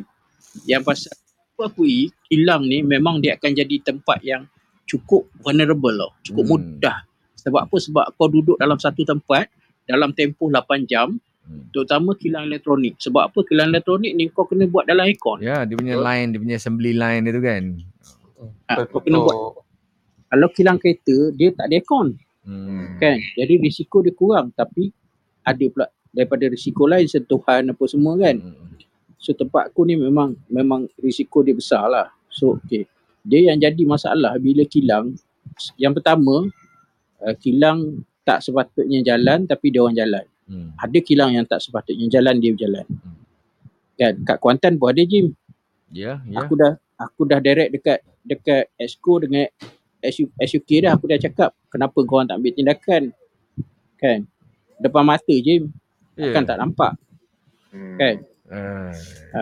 yang 0.66 0.84
pasal 0.84 1.14
aku 1.54 1.66
akui 1.66 2.10
kilang 2.28 2.66
ni 2.66 2.82
memang 2.82 3.20
dia 3.20 3.36
akan 3.36 3.52
jadi 3.54 3.76
tempat 3.82 4.22
yang 4.22 4.46
cukup 4.86 5.30
vulnerable 5.42 5.94
tau, 5.94 6.12
cukup 6.26 6.44
Hmm. 6.46 6.54
mudah. 6.58 6.98
Sebab 7.40 7.62
apa? 7.70 7.76
Sebab 7.80 8.06
kau 8.20 8.28
duduk 8.28 8.58
dalam 8.60 8.78
satu 8.78 9.06
tempat 9.06 9.48
dalam 9.88 10.14
tempoh 10.14 10.52
8 10.52 10.86
jam, 10.86 11.18
Hmm. 11.50 11.66
terutama 11.74 12.14
kilang 12.14 12.46
elektronik. 12.46 12.94
Sebab 13.02 13.34
apa? 13.34 13.40
Kilang 13.42 13.74
elektronik 13.74 14.14
ni 14.14 14.30
kau 14.30 14.46
kena 14.46 14.70
buat 14.70 14.86
dalam 14.86 15.10
aircon. 15.10 15.42
Ya, 15.42 15.66
dia 15.66 15.74
punya 15.74 15.98
line, 15.98 16.30
dia 16.30 16.40
punya 16.42 16.56
assembly 16.62 16.94
line 16.94 17.26
dia 17.26 17.34
tu 17.34 17.42
kan. 17.42 17.64
Ha, 18.40 18.88
kau 18.88 19.04
kena 19.04 19.20
buat. 19.20 19.68
Kalau 20.30 20.48
kilang 20.54 20.78
kereta, 20.78 21.34
dia 21.36 21.52
tak 21.52 21.68
ada 21.68 21.76
aircon. 21.76 22.16
Hmm. 22.46 22.96
Kan? 23.02 23.18
Jadi 23.36 23.54
risiko 23.60 24.00
dia 24.00 24.14
kurang. 24.16 24.54
Tapi 24.56 24.94
ada 25.44 25.66
pula 25.68 25.86
daripada 26.14 26.46
risiko 26.48 26.86
lain, 26.86 27.10
sentuhan 27.10 27.70
apa 27.74 27.84
semua 27.90 28.16
kan. 28.16 28.38
Hmm. 28.40 28.78
So 29.20 29.36
tempat 29.36 29.74
aku 29.74 29.84
ni 29.84 30.00
memang 30.00 30.38
memang 30.48 30.88
risiko 31.02 31.44
dia 31.44 31.52
besar 31.52 31.92
lah. 31.92 32.08
So 32.32 32.62
okay. 32.62 32.88
Dia 33.26 33.52
yang 33.52 33.60
jadi 33.60 33.84
masalah 33.84 34.40
bila 34.40 34.64
kilang, 34.64 35.12
yang 35.76 35.92
pertama, 35.92 36.48
uh, 37.20 37.36
kilang 37.36 38.08
tak 38.24 38.40
sepatutnya 38.40 39.04
jalan 39.04 39.44
tapi 39.44 39.76
dia 39.76 39.84
orang 39.84 39.98
jalan. 39.98 40.26
Hmm. 40.48 40.72
Ada 40.80 41.00
kilang 41.04 41.36
yang 41.36 41.46
tak 41.46 41.60
sepatutnya 41.62 42.08
jalan, 42.08 42.40
dia 42.40 42.56
berjalan. 42.56 42.88
Hmm. 42.88 43.18
Kan? 44.00 44.14
Kat 44.24 44.38
Kuantan 44.40 44.80
pun 44.80 44.96
ada 44.96 45.04
Jim. 45.04 45.36
Ya, 45.92 46.24
ya. 46.24 46.38
Aku 46.46 46.56
dah 46.56 46.80
aku 46.96 47.28
dah 47.28 47.44
direct 47.44 47.76
dekat 47.76 48.00
dekat 48.24 48.72
Exco 48.76 49.20
dengan 49.24 49.48
SU, 50.00 50.32
SUK 50.40 50.88
dah 50.88 50.96
aku 50.96 51.12
dah 51.12 51.20
cakap 51.20 51.52
kenapa 51.68 51.98
kau 52.08 52.20
orang 52.20 52.28
tak 52.32 52.38
ambil 52.40 52.54
tindakan. 52.56 53.04
Kan? 54.00 54.20
Depan 54.80 55.04
mata 55.04 55.36
Jim. 55.36 55.72
Ya. 56.16 56.32
Kan 56.32 56.44
tak 56.48 56.60
nampak. 56.60 56.96
Hmm. 57.72 57.98
Kan? 58.00 58.16
Ah. 58.50 58.96
Ha. 59.36 59.42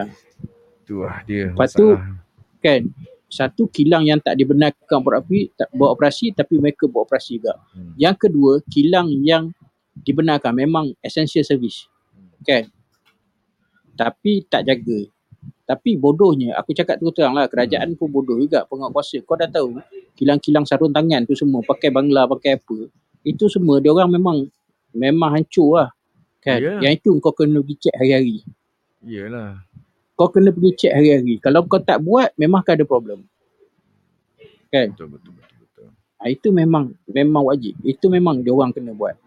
Tu 0.87 0.97
lah 1.01 1.21
dia. 1.25 1.53
Lepas 1.53 1.73
tu, 1.73 1.93
masalah. 1.93 2.21
kan 2.63 2.81
satu 3.27 3.67
kilang 3.67 4.07
yang 4.07 4.23
tak 4.23 4.39
dibenarkan 4.39 5.03
beroperasi, 5.03 5.51
tak 5.53 5.69
beroperasi 5.75 6.31
tapi 6.31 6.55
mereka 6.57 6.87
beroperasi 6.87 7.43
juga. 7.43 7.59
Hmm. 7.75 7.93
Yang 7.99 8.15
kedua, 8.27 8.51
kilang 8.71 9.11
yang 9.21 9.51
dibenarkan 9.99 10.55
memang 10.55 10.95
essential 11.03 11.43
service. 11.43 11.91
Kan? 12.47 12.71
Tapi 13.99 14.47
tak 14.47 14.63
jaga. 14.63 14.99
Tapi 15.67 15.99
bodohnya, 15.99 16.55
aku 16.55 16.71
cakap 16.71 16.95
terus 16.95 17.11
terang 17.11 17.35
lah, 17.35 17.51
kerajaan 17.51 17.99
pun 17.99 18.07
bodoh 18.07 18.39
juga 18.39 18.63
penguatkuasa. 18.71 19.19
Kau 19.27 19.35
dah 19.35 19.51
tahu, 19.51 19.83
kilang-kilang 20.15 20.63
sarung 20.63 20.95
tangan 20.95 21.27
tu 21.27 21.35
semua, 21.35 21.59
pakai 21.59 21.91
bangla, 21.91 22.23
pakai 22.23 22.55
apa. 22.55 22.87
Itu 23.27 23.51
semua, 23.51 23.83
dia 23.83 23.91
orang 23.91 24.15
memang 24.15 24.47
memang 24.95 25.35
hancur 25.35 25.83
lah. 25.83 25.89
Kan? 26.39 26.63
Ya. 26.63 26.79
Yang 26.87 27.03
itu 27.03 27.09
kau 27.19 27.35
kena 27.35 27.59
pergi 27.59 27.75
check 27.83 27.95
hari-hari. 27.99 28.47
Iyalah. 29.03 29.67
Kau 30.15 30.31
kena 30.31 30.55
pergi 30.55 30.71
check 30.79 30.93
hari-hari. 30.95 31.35
Kalau 31.43 31.67
kau 31.67 31.83
tak 31.83 31.99
buat, 31.99 32.31
memang 32.39 32.63
akan 32.63 32.73
ada 32.79 32.85
problem. 32.87 33.19
Kan? 34.71 34.95
Betul, 34.95 35.19
betul, 35.19 35.35
betul, 35.35 35.57
betul. 35.67 35.87
Ha, 36.23 36.31
itu 36.31 36.47
memang 36.55 36.95
memang 37.11 37.43
wajib. 37.51 37.75
Itu 37.83 38.07
memang 38.07 38.39
dia 38.39 38.55
orang 38.55 38.71
kena 38.71 38.95
buat. 38.95 39.19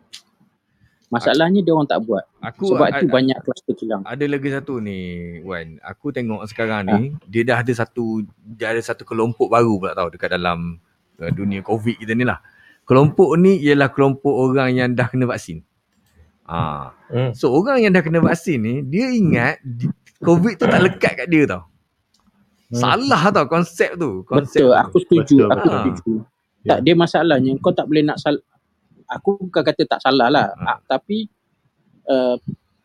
Masalahnya 1.10 1.58
dia 1.58 1.74
orang 1.74 1.90
tak 1.90 2.06
buat. 2.06 2.22
Aku 2.38 2.70
Sebab 2.70 2.86
a- 2.86 3.02
tu 3.02 3.10
a- 3.10 3.12
banyak 3.12 3.38
kluster 3.42 3.74
kilang. 3.74 4.06
ada 4.06 4.24
lagi 4.24 4.46
satu 4.46 4.78
ni 4.78 4.98
Wan. 5.42 5.82
Aku 5.82 6.14
tengok 6.14 6.46
sekarang 6.46 6.86
ni 6.86 6.98
dia 7.26 7.42
dah 7.42 7.66
ada 7.66 7.72
satu 7.74 8.22
dia 8.40 8.70
ada 8.70 8.78
satu 8.78 9.02
kelompok 9.02 9.50
baru 9.50 9.74
pula 9.76 9.92
tau 9.92 10.06
dekat 10.06 10.30
dalam 10.30 10.78
uh, 11.18 11.30
dunia 11.34 11.66
COVID 11.66 11.98
kita 11.98 12.14
ni 12.14 12.22
lah. 12.22 12.38
Kelompok 12.86 13.34
ni 13.36 13.58
ialah 13.58 13.90
kelompok 13.90 14.30
orang 14.30 14.70
yang 14.70 14.88
dah 14.94 15.10
kena 15.10 15.26
vaksin. 15.26 15.66
Ah. 16.46 16.94
Hmm. 17.10 17.34
So 17.34 17.50
orang 17.50 17.82
yang 17.82 17.90
dah 17.90 18.02
kena 18.02 18.22
vaksin 18.22 18.62
ni 18.62 18.74
dia 18.82 19.10
ingat 19.10 19.58
di- 19.62 19.90
COVID 20.22 20.58
tu 20.58 20.66
tak 20.66 20.78
lekat 20.78 21.12
kat 21.16 21.26
dia 21.26 21.42
tau. 21.50 21.66
Salah 22.70 23.34
tau 23.34 23.50
konsep 23.50 23.98
tu. 23.98 24.22
Konsep 24.22 24.62
Betul, 24.62 24.70
tu. 24.70 24.78
aku 24.78 24.96
setuju. 25.02 25.36
Betul, 25.42 25.50
aku 25.50 25.66
betul. 25.66 25.80
setuju. 25.90 26.14
Tak, 26.60 26.78
dia 26.84 26.94
masalahnya 26.94 27.50
kau 27.58 27.72
tak 27.72 27.88
boleh 27.88 28.04
nak 28.04 28.20
sal 28.20 28.38
Aku 29.10 29.36
bukan 29.42 29.62
kata 29.66 29.82
tak 29.86 30.00
salah 30.02 30.30
lah. 30.30 30.54
Ha. 30.54 30.76
Ah, 30.76 30.78
tapi 30.86 31.26
uh, 32.06 32.38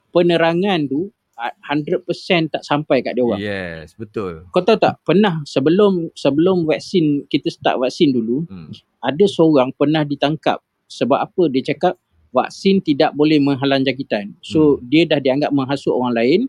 penerangan 0.10 0.90
tu 0.90 1.14
ah, 1.38 1.54
100% 1.70 2.08
tak 2.50 2.64
sampai 2.66 3.06
kat 3.06 3.14
dia 3.14 3.24
orang. 3.24 3.40
Yes, 3.42 3.94
betul. 3.94 4.50
Kau 4.50 4.66
tahu 4.66 4.80
tak, 4.82 4.98
pernah 5.06 5.46
sebelum 5.46 6.10
sebelum 6.18 6.66
vaksin, 6.66 7.30
kita 7.30 7.54
start 7.54 7.78
vaksin 7.78 8.16
dulu, 8.16 8.48
Hmm. 8.50 8.74
ada 9.04 9.26
seorang 9.30 9.70
pernah 9.76 10.02
ditangkap. 10.02 10.64
Sebab 10.90 11.20
apa? 11.20 11.50
Dia 11.50 11.76
cakap 11.76 11.98
vaksin 12.34 12.82
tidak 12.82 13.14
boleh 13.14 13.40
menghalang 13.40 13.86
jangkitan. 13.86 14.36
So, 14.44 14.78
dia 14.86 15.08
dah 15.08 15.24
dianggap 15.24 15.56
menghasut 15.56 15.94
orang 15.96 16.14
lain 16.14 16.40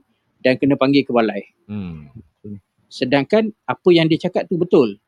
dan 0.42 0.58
kena 0.58 0.74
panggil 0.74 1.06
ke 1.06 1.12
balai. 1.14 1.42
Hmm. 1.70 2.10
Sedangkan 2.86 3.50
apa 3.66 3.88
yang 3.90 4.06
dia 4.06 4.18
cakap 4.18 4.46
tu 4.46 4.56
betul. 4.56 4.98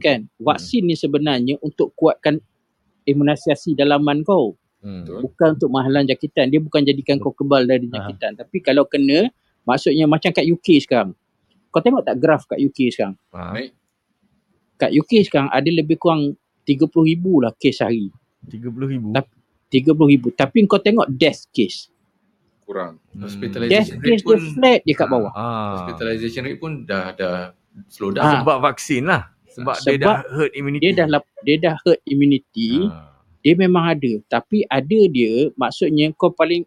Kan? 0.00 0.30
Vaksin 0.40 0.88
ni 0.88 0.96
sebenarnya 0.96 1.58
untuk 1.60 1.92
kuatkan 1.98 2.40
imunisasi 3.04 3.74
dalaman 3.74 4.22
kau. 4.22 4.54
Hmm. 4.82 5.06
Bukan 5.06 5.54
untuk 5.56 5.70
menghalang 5.70 6.04
jangkitan. 6.04 6.50
Dia 6.50 6.58
bukan 6.58 6.82
jadikan 6.82 7.16
kau 7.16 7.30
kebal 7.30 7.64
dari 7.64 7.86
jangkitan. 7.86 8.34
Tapi 8.34 8.58
kalau 8.58 8.82
kena, 8.84 9.30
maksudnya 9.62 10.10
macam 10.10 10.34
kat 10.34 10.42
UK 10.42 10.82
sekarang. 10.82 11.14
Kau 11.70 11.80
tengok 11.80 12.02
tak 12.02 12.18
graf 12.18 12.44
kat 12.44 12.58
UK 12.58 12.90
sekarang? 12.90 13.14
Baik. 13.30 13.72
Kat 14.76 14.90
UK 14.90 15.22
sekarang 15.22 15.48
ada 15.48 15.70
lebih 15.70 15.96
kurang 15.96 16.34
30,000 16.66 16.90
lah 17.38 17.54
kes 17.54 17.78
sehari. 17.78 18.10
30,000. 18.50 19.14
Tapi- 19.14 19.38
30,000. 19.72 20.28
Tapi 20.36 20.66
kau 20.66 20.76
tengok 20.76 21.08
death 21.08 21.48
case. 21.48 21.88
Kurang. 22.68 23.00
Hmm. 23.08 23.24
Death 23.24 23.32
Hospitalization 23.32 23.96
case 23.96 24.04
rate 24.04 24.20
dia 24.20 24.26
pun 24.26 24.38
flat 24.52 24.80
je 24.84 24.92
kat 24.92 25.08
bawah. 25.08 25.32
Ah. 25.32 25.72
hospitalization 25.80 26.42
rate 26.44 26.60
pun 26.60 26.72
dah 26.84 27.16
dah 27.16 27.56
slow 27.88 28.12
Ah. 28.12 28.14
down. 28.20 28.32
Sebab 28.44 28.56
vaksin 28.60 29.08
lah. 29.08 29.31
Sebab, 29.52 29.74
dia 29.84 29.94
Sebab 29.94 30.00
dah 30.00 30.18
herd 30.32 30.52
immunity. 30.56 30.82
Dia 30.82 30.92
dah 30.96 31.06
dia 31.44 31.56
dah 31.60 31.74
herd 31.84 32.00
immunity. 32.08 32.70
Ah. 32.88 33.08
dia 33.42 33.58
memang 33.58 33.98
ada 33.98 34.22
tapi 34.30 34.62
ada 34.70 34.98
dia 35.10 35.50
maksudnya 35.58 36.14
kau 36.14 36.30
paling 36.30 36.62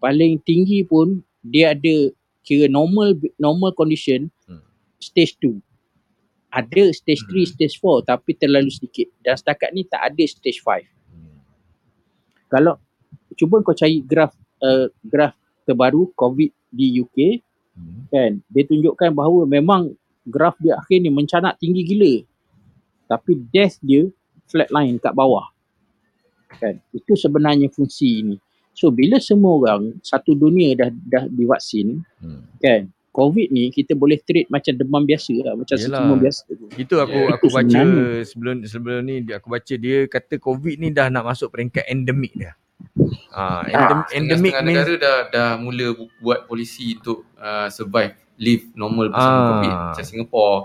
paling 0.00 0.40
tinggi 0.40 0.80
pun 0.80 1.20
dia 1.44 1.76
ada 1.76 2.08
kira 2.40 2.64
normal 2.64 3.12
normal 3.36 3.76
condition 3.76 4.32
Hmm. 4.48 4.64
stage 4.96 5.36
2 5.44 5.60
ada 6.48 6.88
stage 6.96 7.28
3 7.28 7.44
Hmm. 7.44 7.50
stage 7.52 7.76
4 7.76 8.08
tapi 8.08 8.32
terlalu 8.32 8.72
sedikit 8.72 9.04
dan 9.20 9.36
setakat 9.36 9.68
ni 9.76 9.84
tak 9.84 10.00
ada 10.00 10.24
stage 10.24 10.64
5 10.64 10.88
Hmm. 11.12 11.44
kalau 12.48 12.80
cuba 13.36 13.60
kau 13.60 13.76
cari 13.76 14.00
graf 14.00 14.32
uh, 14.64 14.88
graf 15.04 15.36
terbaru 15.68 16.08
covid 16.16 16.48
di 16.72 17.04
UK 17.04 17.44
Hmm. 17.76 18.08
kan 18.08 18.32
dia 18.48 18.64
tunjukkan 18.64 19.12
bahawa 19.12 19.44
memang 19.44 19.92
graf 20.28 20.54
dia 20.58 20.76
akhir 20.76 20.98
ni 20.98 21.08
mencanak 21.08 21.56
tinggi 21.56 21.82
gila. 21.82 22.14
Tapi 23.08 23.32
death 23.48 23.80
dia 23.80 24.04
flatline 24.44 24.96
kat 24.96 25.12
bawah. 25.12 25.48
Kan? 26.50 26.80
Itu 26.90 27.12
sebenarnya 27.14 27.68
fungsi 27.68 28.22
ni 28.22 28.36
so 28.70 28.88
bila 28.88 29.18
semua 29.18 29.58
orang 29.58 29.98
satu 30.00 30.32
dunia 30.32 30.70
dah 30.72 30.88
dah 30.88 31.24
divaksin 31.26 31.98
Hmm. 32.18 32.46
kan? 32.56 32.86
Covid 33.08 33.50
ni 33.50 33.68
kita 33.68 33.92
boleh 33.92 34.14
treat 34.16 34.46
macam 34.46 34.70
demam 34.72 35.02
biasa 35.02 35.34
lah. 35.40 35.54
Macam 35.54 35.74
Yelah. 35.74 35.98
semua 35.98 36.16
biasa 36.16 36.46
Itu 36.78 36.94
aku 36.96 37.18
Ya, 37.18 37.34
aku 37.34 37.44
itu 37.44 37.50
baca 37.50 37.66
sebenarnya. 37.74 38.22
sebelum 38.22 38.54
sebelum 38.62 38.98
ni 39.02 39.14
aku 39.26 39.48
baca 39.48 39.74
dia 39.74 39.98
kata 40.06 40.34
COVID 40.36 40.76
ni 40.76 40.88
dah 40.88 41.08
nak 41.08 41.26
masuk 41.26 41.50
peringkat 41.50 41.82
endemik 41.84 42.30
dah. 42.32 42.54
Ah, 43.28 43.66
endem, 43.66 43.98
endemik 44.12 44.54
Setengah-setengah 44.54 44.62
ni 44.62 44.70
negara 44.70 44.92
dah 44.96 45.16
dah 45.28 45.50
mula 45.56 45.86
bu- 45.92 46.14
buat 46.16 46.46
polisi 46.46 46.94
untuk 46.94 47.26
uh, 47.34 47.66
survive 47.68 48.14
live 48.38 48.70
normal 48.72 49.10
bersama 49.10 49.34
Ah. 49.34 49.48
COVID 49.52 49.72
macam 49.90 50.04
Singapore 50.04 50.56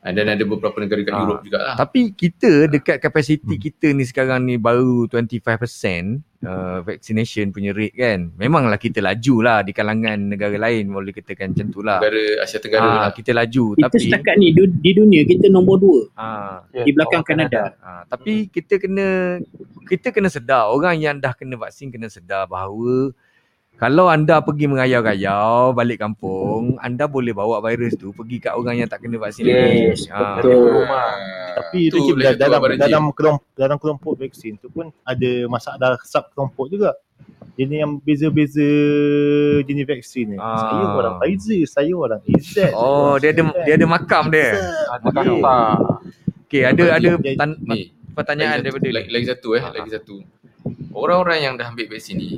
uh, 0.00 0.12
dan 0.12 0.26
ada 0.28 0.42
beberapa 0.42 0.78
negara 0.78 1.00
kat 1.00 1.10
Ah. 1.10 1.20
Europe 1.20 1.42
jugalah. 1.42 1.74
tapi 1.76 2.00
kita 2.12 2.50
dekat 2.66 2.96
kapasiti 2.98 3.54
kita 3.56 3.90
ni 3.90 4.02
sekarang 4.02 4.42
ni 4.42 4.56
baru 4.56 5.04
25% 5.06 6.22
uh, 6.42 6.78
vaccination 6.80 7.50
punya 7.50 7.70
rate 7.70 7.92
kan. 7.92 8.30
Memanglah 8.32 8.76
kita 8.76 8.98
laju 9.00 9.34
lah 9.40 9.58
di 9.60 9.72
kalangan 9.72 10.14
negara 10.28 10.54
lain 10.56 10.86
boleh 10.88 11.10
katakan 11.10 11.50
macam 11.50 11.66
tu 11.68 11.80
lah. 11.80 11.98
Negara 11.98 12.22
Asia 12.40 12.58
Tenggara 12.58 12.86
Ah, 12.86 12.94
lah. 13.00 13.10
kita 13.12 13.30
laju 13.32 13.64
kita 13.72 13.84
tapi 13.84 13.98
setakat 14.00 14.34
ni 14.36 14.48
du- 14.52 14.70
di 14.76 14.92
dunia 14.92 15.22
kita 15.22 15.46
nombor 15.48 15.76
dua 15.76 16.00
ah, 16.14 16.62
di 16.68 16.90
belakang 16.90 17.22
Kanada 17.22 17.74
Ah, 17.78 18.02
tapi 18.06 18.46
kita 18.46 18.78
kena 18.78 19.42
kita 19.84 20.10
kena 20.10 20.26
sedar 20.28 20.66
orang 20.68 20.94
yang 20.96 21.16
dah 21.16 21.30
kena 21.30 21.54
vaksin 21.56 21.90
kena 21.90 22.06
sedar 22.06 22.46
bahawa 22.46 23.10
kalau 23.76 24.08
anda 24.08 24.40
pergi 24.40 24.66
merayau-rayau 24.66 25.70
balik 25.70 26.00
kampung, 26.00 26.76
anda 26.78 27.04
boleh 27.04 27.30
bawa 27.30 27.60
virus 27.60 27.92
tu 27.94 28.08
pergi 28.10 28.40
kat 28.40 28.52
orang 28.52 28.78
yang 28.78 28.88
tak 28.88 29.00
kena 29.00 29.16
vaksin 29.16 29.44
Yes, 29.44 29.54
lagi. 29.54 29.80
Ah. 30.10 30.34
betul. 30.34 30.84
Tapi 31.56 31.78
Itu 31.86 31.96
tu 32.02 32.12
dalam 32.16 32.60
Rejim. 32.62 32.80
dalam 32.80 33.04
kelompok 33.10 33.44
dalam 33.52 33.76
kelompok 33.76 34.12
vaksin 34.14 34.56
tu 34.56 34.68
pun 34.68 34.88
ada 35.02 35.30
masalah 35.46 35.96
sub 36.02 36.24
kelompok 36.32 36.68
juga. 36.68 36.96
Jenis 37.54 37.78
yang 37.78 37.92
beza-beza 37.98 38.68
jenis 39.62 39.84
vaksin 39.84 40.26
ni. 40.32 40.36
Ah. 40.36 40.56
Saya 40.58 40.84
orang 40.90 41.14
Pfizer, 41.18 41.60
saya 41.64 41.92
orang 41.92 42.20
AZ. 42.22 42.54
Oh, 42.72 43.16
dia 43.16 43.32
ada 43.32 43.42
dia 43.62 43.74
ada 43.74 43.86
makam 43.86 44.28
dia. 44.28 44.56
Ada 44.90 45.04
Okey. 45.06 45.16
kata. 45.40 45.56
Okey, 46.46 46.62
ada 46.62 46.84
ada 46.92 47.08
tan- 47.34 47.60
Ni, 47.62 47.80
pertanyaan 48.12 48.48
lagi 48.52 48.60
satu, 48.60 48.64
daripada 48.68 48.88
lagi, 48.92 49.08
lagi 49.10 49.26
satu 49.26 49.48
eh, 49.52 49.60
Ah. 49.60 49.72
lagi 49.72 49.90
satu. 49.90 50.16
Orang-orang 50.92 51.38
yang 51.40 51.52
dah 51.54 51.68
ambil 51.68 51.88
vaksin 51.88 52.16
ni 52.16 52.30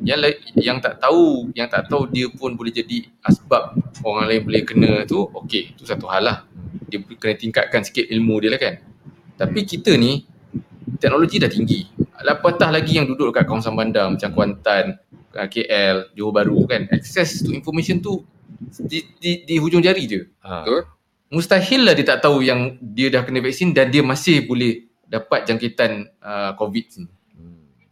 yang 0.00 0.18
yang 0.56 0.78
tak 0.80 0.96
tahu, 1.00 1.52
yang 1.52 1.68
tak 1.68 1.86
tahu 1.88 2.08
dia 2.08 2.26
pun 2.32 2.56
boleh 2.56 2.72
jadi 2.72 3.04
asbab 3.20 3.76
orang 4.00 4.26
lain 4.32 4.42
boleh 4.48 4.62
kena 4.64 4.90
tu, 5.04 5.28
okey, 5.44 5.76
tu 5.76 5.84
satu 5.84 6.08
hal 6.08 6.24
lah. 6.24 6.38
Dia 6.88 7.04
kena 7.04 7.36
tingkatkan 7.36 7.84
sikit 7.84 8.08
ilmu 8.08 8.40
dia 8.40 8.50
lah 8.56 8.60
kan. 8.60 8.80
Tapi 9.36 9.64
kita 9.68 9.96
ni 10.00 10.24
teknologi 11.00 11.36
dah 11.36 11.52
tinggi. 11.52 11.84
Apatah 12.20 12.68
lagi 12.72 13.00
yang 13.00 13.08
duduk 13.08 13.32
dekat 13.32 13.48
kawasan 13.48 13.72
bandar 13.76 14.08
macam 14.12 14.28
Kuantan, 14.36 15.00
uh, 15.32 15.48
KL, 15.48 16.12
Johor 16.12 16.32
Bahru 16.36 16.68
kan. 16.68 16.88
Access 16.92 17.40
to 17.44 17.52
information 17.52 18.04
tu 18.04 18.24
di, 18.84 19.04
di, 19.16 19.32
di 19.48 19.54
hujung 19.56 19.80
jari 19.80 20.04
je. 20.04 20.20
Ah. 20.44 20.64
Betul? 20.64 20.84
Mustahil 21.30 21.86
lah 21.86 21.94
dia 21.94 22.06
tak 22.16 22.26
tahu 22.26 22.42
yang 22.42 22.76
dia 22.82 23.06
dah 23.08 23.22
kena 23.22 23.38
vaksin 23.38 23.70
dan 23.70 23.88
dia 23.88 24.02
masih 24.02 24.44
boleh 24.44 24.90
dapat 25.06 25.46
jangkitan 25.46 26.10
uh, 26.18 26.52
COVID 26.58 26.86
ni. 26.98 27.06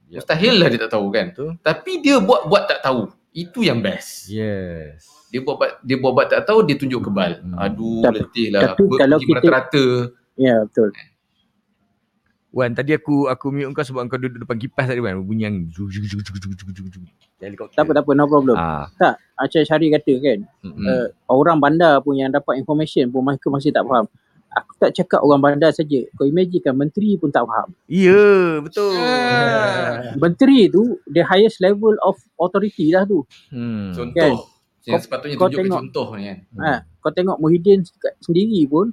Ya, 0.09 0.19
Mustahil 0.19 0.55
lah 0.57 0.67
dia 0.67 0.81
tak 0.81 0.93
tahu 0.93 1.07
kan. 1.09 1.27
Betul. 1.31 1.51
Tapi 1.61 1.93
dia 2.01 2.17
buat-buat 2.19 2.63
tak 2.67 2.81
tahu. 2.81 3.13
Itu 3.31 3.61
yang 3.61 3.79
best. 3.79 4.27
Yes. 4.27 5.05
Dia 5.29 5.41
buat 5.41 5.61
dia 5.81 5.95
buat-buat 5.95 6.27
tak 6.27 6.43
tahu 6.43 6.65
dia 6.65 6.75
tunjuk 6.75 7.05
kebal. 7.05 7.39
Hmm. 7.39 7.55
Aduh 7.55 8.01
Tapi- 8.01 8.25
letih 8.25 8.49
lah. 8.51 8.73
tapi 8.73 8.83
Ber- 8.85 8.99
kalau 8.99 9.17
kita- 9.19 9.31
merata-rata. 9.31 9.85
ya 10.35 10.55
betul 10.63 10.89
Wan, 12.49 12.73
tadi 12.73 12.91
aku 12.91 13.29
aku 13.29 13.53
mute 13.53 13.69
kau 13.71 13.85
sebab 13.85 14.09
kau 14.09 14.17
duduk 14.17 14.41
depan 14.41 14.57
kipas 14.57 14.89
tadi 14.89 14.99
Wan. 14.99 15.21
Bunyi 15.21 15.45
yang 15.45 15.57
juk 15.69 15.93
juk 15.93 16.01
juk 16.03 16.25
juk 16.25 16.37
juk 16.41 16.53
juk 16.57 16.69
juk 16.73 16.87
juk. 16.89 17.03
Helikopter. 17.39 17.77
tak 17.77 17.85
apa 17.85 17.93
tak 17.93 18.03
apa 18.03 18.11
no 18.17 18.25
problem 18.27 18.57
Ah. 18.57 18.91
tak 18.99 19.15
macam 19.37 19.63
Syari 19.63 19.95
kata 19.95 20.11
kan 20.19 20.39
mm-mm. 20.59 20.83
uh, 20.83 21.07
orang 21.29 21.61
bandar 21.61 22.03
pun 22.03 22.19
yang 22.19 22.35
dapat 22.35 22.59
information 22.59 23.07
pun 23.09 23.23
mereka 23.23 23.47
masih 23.47 23.71
tak 23.71 23.85
faham 23.85 24.11
aku 24.51 24.73
tak 24.79 24.91
cakap 24.93 25.21
orang 25.21 25.41
bandar 25.41 25.71
saja 25.71 26.05
kau 26.13 26.25
imagine 26.25 26.61
kan 26.61 26.73
menteri 26.73 27.15
pun 27.15 27.29
tak 27.29 27.43
faham 27.43 27.69
Ya, 27.87 28.59
betul. 28.59 28.97
menteri 30.17 30.69
tu 30.69 30.83
the 31.07 31.23
highest 31.23 31.59
level 31.59 31.95
of 32.01 32.17
authority 32.37 32.91
lah 32.91 33.05
tu 33.05 33.23
Hmm. 33.49 33.93
Contoh. 33.93 34.15
Kan? 34.15 34.33
Yang 34.81 34.95
Kau- 34.95 35.05
sepatutnya 35.05 35.35
kau 35.35 35.47
tunjukkan 35.47 35.65
tengok. 35.67 35.81
contoh 35.83 36.07
ni 36.15 36.25
kan. 36.25 36.39
Ha, 36.57 36.73
kau 36.99 37.11
tengok 37.11 37.37
Muhyiddin 37.39 37.81
sendiri 38.19 38.65
pun 38.65 38.87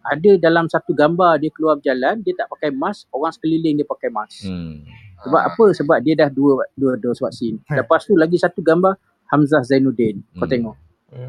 ada 0.00 0.30
dalam 0.38 0.64
satu 0.64 0.92
gambar 0.92 1.36
dia 1.38 1.50
keluar 1.50 1.76
berjalan 1.76 2.22
dia 2.22 2.32
tak 2.34 2.48
pakai 2.48 2.70
mask 2.70 3.10
orang 3.10 3.30
sekeliling 3.30 3.74
dia 3.74 3.84
pakai 3.84 4.08
mask 4.08 4.46
Hmm. 4.46 4.86
sebab 5.20 5.42
apa 5.44 5.64
sebab 5.72 5.98
dia 6.00 6.14
dah 6.16 6.28
dua 6.28 6.64
dua 6.72 6.94
dos 6.94 7.18
vaksin 7.18 7.58
lepas 7.68 8.00
tu 8.00 8.14
lagi 8.14 8.36
satu 8.36 8.60
gambar 8.60 8.94
Hamzah 9.26 9.60
Zainuddin 9.60 10.22
kau 10.32 10.40
Hmm. 10.40 10.48
tengok 10.48 10.76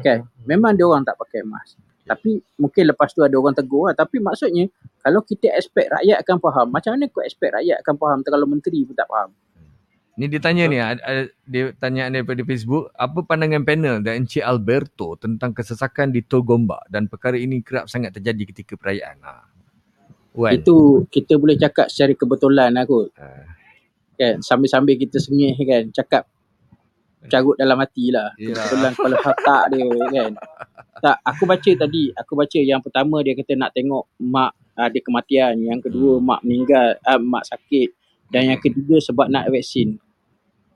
kan 0.00 0.18
memang 0.40 0.72
dia 0.72 0.86
orang 0.86 1.02
tak 1.02 1.14
pakai 1.16 1.42
mask 1.42 1.76
tapi 2.02 2.42
mungkin 2.58 2.90
lepas 2.90 3.14
tu 3.14 3.22
ada 3.22 3.34
orang 3.38 3.54
tegur 3.54 3.90
lah. 3.90 3.94
tapi 3.94 4.18
maksudnya 4.18 4.66
kalau 5.02 5.22
kita 5.22 5.54
expect 5.54 5.90
rakyat 5.90 6.18
akan 6.26 6.36
faham 6.42 6.66
macam 6.70 6.90
mana 6.98 7.06
kau 7.10 7.22
expect 7.22 7.54
rakyat 7.54 7.78
akan 7.82 7.94
faham 7.98 8.18
kalau 8.26 8.46
menteri 8.46 8.82
pun 8.82 8.96
tak 8.96 9.08
faham 9.08 9.30
Ni 10.12 10.28
dia 10.28 10.44
tanya 10.44 10.68
ni, 10.68 10.76
dia 11.48 11.72
tanya 11.80 12.12
daripada 12.12 12.44
Facebook, 12.44 12.92
apa 13.00 13.24
pandangan 13.24 13.64
panel 13.64 14.04
dan 14.04 14.20
Encik 14.20 14.44
Alberto 14.44 15.16
tentang 15.16 15.56
kesesakan 15.56 16.12
di 16.12 16.20
Tol 16.20 16.44
Gombak 16.44 16.84
dan 16.92 17.08
perkara 17.08 17.40
ini 17.40 17.64
kerap 17.64 17.88
sangat 17.88 18.20
terjadi 18.20 18.52
ketika 18.52 18.76
perayaan. 18.76 19.16
Ha. 19.24 19.52
Wan. 20.32 20.56
itu 20.56 21.04
kita 21.12 21.36
boleh 21.36 21.60
cakap 21.60 21.92
secara 21.92 22.16
kebetulan 22.16 22.72
lah 22.72 22.88
kot 22.88 23.12
Ah. 23.20 23.52
kan 24.16 24.40
sambil-sambil 24.40 24.96
kita 24.96 25.20
sengih 25.20 25.52
kan 25.60 25.92
cakap 25.92 26.24
carut 27.28 27.54
dalam 27.54 27.78
hati 27.78 28.10
lah 28.10 28.30
Yelah. 28.34 28.62
kebetulan 28.64 28.92
kepala 28.92 29.16
otak 29.22 29.62
dia 29.68 29.84
kan 30.10 30.30
tak 30.98 31.16
aku 31.22 31.42
baca 31.44 31.70
tadi 31.76 32.02
aku 32.12 32.32
baca 32.32 32.58
yang 32.58 32.80
pertama 32.80 33.16
dia 33.20 33.32
kata 33.32 33.52
nak 33.54 33.70
tengok 33.72 34.04
mak 34.18 34.50
ada 34.72 34.98
kematian 34.98 35.54
yang 35.58 35.78
kedua 35.78 36.16
Hmm. 36.16 36.24
mak 36.24 36.40
meninggal 36.42 36.96
ah, 37.02 37.18
mak 37.18 37.44
sakit 37.44 37.88
dan 38.28 38.48
yang 38.48 38.58
ketiga 38.58 38.96
sebab 38.98 39.28
nak 39.28 39.46
vaksin 39.48 40.00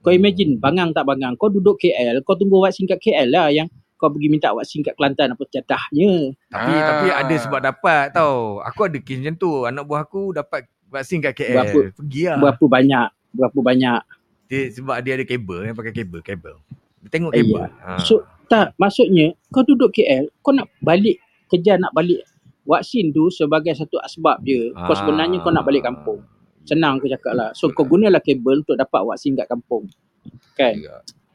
kau 0.00 0.10
imagine 0.10 0.54
bangang 0.56 0.90
tak 0.90 1.02
bangang 1.02 1.34
kau 1.34 1.48
duduk 1.48 1.76
KL 1.76 2.22
kau 2.22 2.34
tunggu 2.34 2.60
vaksin 2.60 2.84
kat 2.84 2.98
KL 2.98 3.26
lah 3.26 3.48
yang 3.48 3.66
kau 3.96 4.06
pergi 4.06 4.28
minta 4.28 4.52
vaksin 4.52 4.84
kat 4.84 4.92
Kelantan 4.92 5.32
apa 5.32 5.42
jadahnya 5.48 6.36
Tapi 6.46 6.72
Ah. 6.72 6.84
tapi 6.86 7.06
ada 7.08 7.34
sebab 7.34 7.60
dapat 7.60 8.12
tau. 8.12 8.60
Aku 8.60 8.84
ada 8.84 9.00
kes 9.00 9.16
macam 9.18 9.34
tu. 9.34 9.64
Anak 9.64 9.82
buah 9.82 10.04
aku 10.04 10.30
dapat 10.30 10.68
vaksin 10.86 11.18
kat 11.18 11.32
KL. 11.32 11.56
Berapa? 11.56 11.80
Pergi 11.96 12.22
lah. 12.28 12.36
berapa 12.38 12.64
banyak 12.68 13.06
berapa 13.32 13.58
banyak 13.58 14.00
Dia, 14.46 14.70
sebab 14.70 14.96
dia 15.02 15.18
ada 15.18 15.24
kabel. 15.24 15.58
Dia 15.62 15.74
pakai 15.74 15.92
kabel. 15.92 16.20
kabel. 16.22 16.56
Dia 17.02 17.08
tengok 17.10 17.32
Eh, 17.34 17.42
kabel. 17.42 17.60
ya. 17.60 17.66
Ha. 17.82 17.90
So 18.00 18.14
tak 18.46 18.78
maksudnya 18.78 19.34
kau 19.50 19.66
duduk 19.66 19.90
KL 19.90 20.30
kau 20.38 20.54
nak 20.54 20.70
balik 20.78 21.18
kerja 21.46 21.74
nak 21.74 21.90
balik 21.90 22.22
vaksin 22.62 23.10
tu 23.10 23.26
sebagai 23.28 23.74
satu 23.74 23.98
asbab 23.98 24.42
je. 24.42 24.70
Kau 24.72 24.94
sebenarnya 24.94 25.38
kau 25.38 25.50
nak 25.50 25.62
balik 25.62 25.82
kampung. 25.82 26.22
Senang 26.62 26.98
aku 26.98 27.06
cakap 27.06 27.34
lah. 27.34 27.50
So 27.54 27.70
kau 27.70 27.82
gunalah 27.82 28.18
kabel 28.18 28.62
untuk 28.62 28.74
dapat 28.74 29.02
vaksin 29.04 29.34
kat 29.34 29.46
kampung. 29.46 29.86
Kan? 30.54 30.78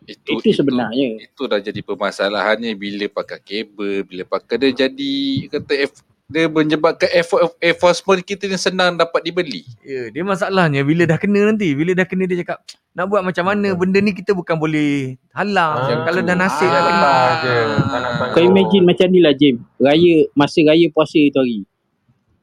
Itu, 0.01 0.41
Itu 0.41 0.51
sebenarnya. 0.51 1.21
Itu 1.21 1.45
dah 1.45 1.61
jadi 1.61 1.79
permasalahannya 1.79 2.73
bila 2.73 3.05
pakai 3.07 3.39
kabel, 3.39 4.03
bila 4.03 4.23
pakai 4.25 4.55
dia 4.57 4.87
jadi 4.87 5.13
kata 5.47 5.73
F, 5.87 6.03
dia 6.31 6.47
menyebabkan 6.47 7.11
effort, 7.11 7.59
enforcement 7.59 8.23
kita 8.23 8.47
ni 8.47 8.55
senang 8.55 8.95
dapat 8.95 9.19
dibeli. 9.19 9.67
Ya, 9.83 10.07
dia 10.07 10.23
masalahnya 10.23 10.79
bila 10.87 11.03
dah 11.03 11.19
kena 11.19 11.51
nanti. 11.51 11.75
Bila 11.75 11.91
dah 11.91 12.07
kena 12.07 12.23
dia 12.23 12.39
cakap, 12.39 12.63
nak 12.95 13.05
buat 13.11 13.21
macam 13.21 13.43
mana 13.51 13.75
benda 13.75 13.99
ni 13.99 14.15
kita 14.15 14.31
bukan 14.31 14.55
boleh 14.55 15.19
halang. 15.35 15.75
Ah. 15.75 16.07
Kalau 16.07 16.21
dah 16.23 16.35
nasib 16.39 16.71
Ah, 16.71 16.71
dah 16.71 16.81
kena. 16.87 17.11
Tak 17.11 17.99
nak 17.99 18.11
tanggung. 18.15 18.31
Kau 18.31 18.41
imagine 18.47 18.83
macam 18.87 19.07
ni 19.11 19.19
lah 19.19 19.35
Jim. 19.35 19.59
Raya, 19.75 20.15
masa 20.31 20.59
raya 20.63 20.87
puasa 20.87 21.19
tu 21.19 21.39
hari. 21.43 21.67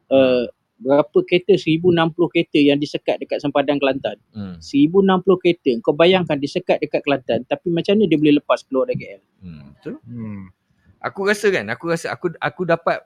Uh, 0.09 0.44
berapa 0.85 1.19
kereta? 1.24 1.56
1060 1.56 2.32
kereta 2.32 2.59
yang 2.60 2.77
disekat 2.77 3.16
dekat 3.24 3.40
sempadan 3.40 3.81
Kelantan. 3.81 4.20
Hmm. 4.36 4.60
1060 4.60 5.24
kereta. 5.40 5.73
Kau 5.81 5.97
bayangkan 5.97 6.36
disekat 6.36 6.85
dekat 6.85 7.01
Kelantan. 7.09 7.48
Tapi 7.48 7.73
macam 7.73 7.97
mana 7.97 8.05
dia 8.05 8.20
boleh 8.20 8.36
lepas 8.36 8.60
keluar 8.69 8.85
dari 8.85 9.01
KL? 9.01 9.23
Hmm. 9.40 9.65
Betul? 9.81 9.97
Hmm. 10.05 10.52
Aku 10.98 11.24
rasa 11.24 11.47
kan, 11.55 11.62
aku 11.70 11.85
rasa 11.94 12.10
aku 12.10 12.35
aku 12.43 12.66
dapat 12.66 12.98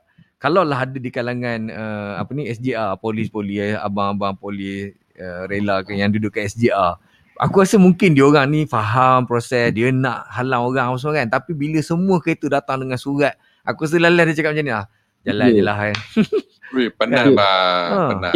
kalau 0.43 0.67
lah 0.67 0.83
ada 0.83 0.99
di 0.99 1.07
kalangan 1.09 1.71
uh, 1.71 2.13
apa 2.19 2.35
ni 2.35 2.51
SJR, 2.51 2.99
polis 2.99 3.31
polis, 3.31 3.63
eh, 3.63 3.79
abang-abang 3.79 4.35
polis 4.35 4.91
uh, 5.15 5.47
rela 5.47 5.87
ke 5.87 5.95
yang 5.95 6.11
duduk 6.11 6.35
kat 6.35 6.51
SJR. 6.51 6.99
Aku 7.39 7.63
rasa 7.63 7.79
mungkin 7.79 8.13
dia 8.13 8.27
orang 8.27 8.51
ni 8.51 8.67
faham 8.67 9.23
proses, 9.23 9.71
dia 9.71 9.95
nak 9.95 10.27
halang 10.29 10.67
orang 10.67 10.91
apa 10.91 10.99
semua 10.99 11.15
kan. 11.17 11.31
Tapi 11.31 11.55
bila 11.55 11.79
semua 11.79 12.19
kereta 12.19 12.51
datang 12.51 12.83
dengan 12.83 12.99
surat, 12.99 13.39
aku 13.63 13.87
rasa 13.87 14.03
lalas 14.03 14.31
dia 14.31 14.43
cakap 14.43 14.53
macam 14.53 14.67
ni 14.67 14.75
lah. 14.75 14.87
Jalan 15.23 15.47
Ya. 15.47 15.55
je 15.55 15.63
lah 15.63 15.77
kan. 15.79 15.95
Weh, 16.75 16.89
penat 16.91 17.25
Ya. 17.25 17.33
bang. 17.33 17.87
Ha. 17.89 17.99
Penat. 18.11 18.33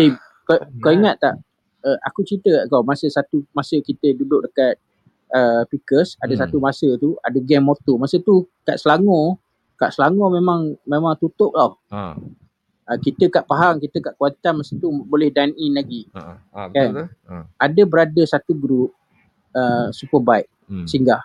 Kau, 0.46 0.56
kau 0.78 0.92
ingat 0.94 1.18
tak 1.18 1.34
uh, 1.82 1.98
aku 2.06 2.22
cerita 2.22 2.50
kat 2.54 2.64
kau 2.70 2.82
masa 2.82 3.06
satu 3.06 3.42
masa 3.50 3.82
kita 3.82 4.14
duduk 4.14 4.46
dekat 4.46 4.78
uh, 5.34 5.66
Pickers 5.66 6.14
ada 6.18 6.30
Hmm. 6.32 6.42
satu 6.46 6.56
masa 6.58 6.86
tu 6.98 7.18
ada 7.18 7.38
geng 7.38 7.66
motor 7.66 7.98
masa 7.98 8.18
tu 8.18 8.46
kat 8.62 8.78
Selangor 8.78 9.42
kat 9.76 9.90
Selangor 9.90 10.28
memang 10.30 10.74
memang 10.82 11.14
tutup 11.14 11.52
tau 11.52 11.76
Ha. 11.88 12.16
uh, 12.84 12.98
kita 12.98 13.28
kat 13.28 13.44
Pahang 13.44 13.78
kita 13.78 14.00
kat 14.00 14.14
Kuantan 14.14 14.58
masa 14.58 14.74
tu 14.74 14.88
boleh 14.90 15.28
dine 15.28 15.52
in 15.54 15.72
lagi 15.72 16.08
Ha. 16.10 16.20
ha 16.50 16.60
betul 16.66 16.90
Kan? 16.94 17.08
Ha. 17.24 17.34
ada 17.58 17.82
brother 17.84 18.24
satu 18.24 18.52
group 18.52 18.90
uh, 19.52 19.88
superbike 19.90 20.48
Hmm. 20.66 20.82
singgah 20.82 21.22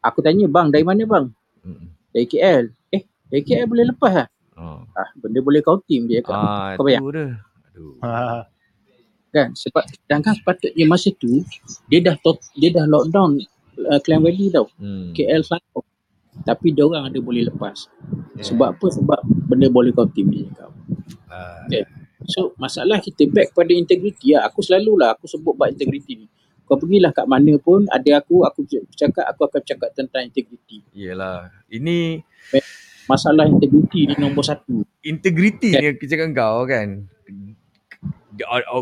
aku 0.00 0.18
tanya 0.18 0.44
bang 0.46 0.68
dari 0.68 0.82
mana 0.82 1.04
bang 1.04 1.26
Hmm. 1.60 1.86
dari 2.08 2.24
KL 2.24 2.64
eh 2.88 3.02
dari 3.28 3.42
KL 3.42 3.66
boleh 3.66 3.86
lepas 3.86 4.12
lah 4.16 4.28
Ha. 4.54 4.64
ah, 4.96 5.08
benda 5.14 5.38
boleh 5.38 5.60
kau 5.60 5.78
tim 5.80 6.04
dia 6.04 6.18
kat 6.18 6.34
Ah, 6.34 6.74
Kau 6.74 6.82
bayang? 6.82 7.06
dia. 7.08 7.38
Aduh. 7.70 7.94
Ha, 8.02 8.42
kan 9.28 9.54
sebab 9.54 9.86
sedangkan 9.86 10.34
sepatutnya 10.34 10.84
masa 10.84 11.14
tu 11.14 11.46
dia 11.86 12.00
dah 12.00 12.18
tot, 12.18 12.42
dia 12.52 12.72
dah 12.72 12.82
lockdown 12.84 13.38
uh, 13.86 14.00
Klang 14.00 14.24
Valley 14.24 14.48
tau 14.48 14.66
Hmm. 14.74 15.14
KL 15.14 15.46
Selangor 15.46 15.86
tapi 16.42 16.70
dia 16.70 16.84
orang 16.84 17.08
ada 17.08 17.18
boleh 17.18 17.46
lepas 17.46 17.88
Ya. 18.34 18.46
sebab 18.46 18.78
apa 18.78 18.86
sebab 18.86 19.18
benda 19.50 19.66
boleh 19.66 19.90
kau 19.90 20.06
tim 20.06 20.30
dia 20.30 20.46
cakap 20.54 20.70
Ah, 21.28 21.66
so 22.24 22.54
masalah 22.56 22.98
kita 22.98 23.26
back 23.28 23.50
pada 23.52 23.70
integriti 23.70 24.32
lah 24.34 24.46
aku 24.46 24.62
selalulah 24.62 25.14
aku 25.14 25.26
sebut 25.26 25.54
bab 25.54 25.68
integriti 25.68 26.24
ni 26.24 26.26
kau 26.64 26.78
pergilah 26.78 27.10
kat 27.10 27.26
mana 27.26 27.56
pun 27.58 27.84
ada 27.88 28.20
aku 28.20 28.42
aku 28.42 28.62
cakap 28.94 29.26
aku 29.26 29.42
akan 29.44 29.60
cakap 29.62 29.90
tentang 29.92 30.26
integriti 30.26 30.82
Yelah. 30.92 31.50
Ini 31.66 32.22
masalah 33.06 33.44
integriti 33.44 34.08
ni 34.08 34.14
nombor 34.16 34.42
satu 34.42 34.82
integriti 35.00 35.74
Kan? 35.74 35.80
ni 35.80 35.86
aku 35.92 36.04
cakap 36.06 36.28
kau 36.32 36.62
kan. 36.64 36.88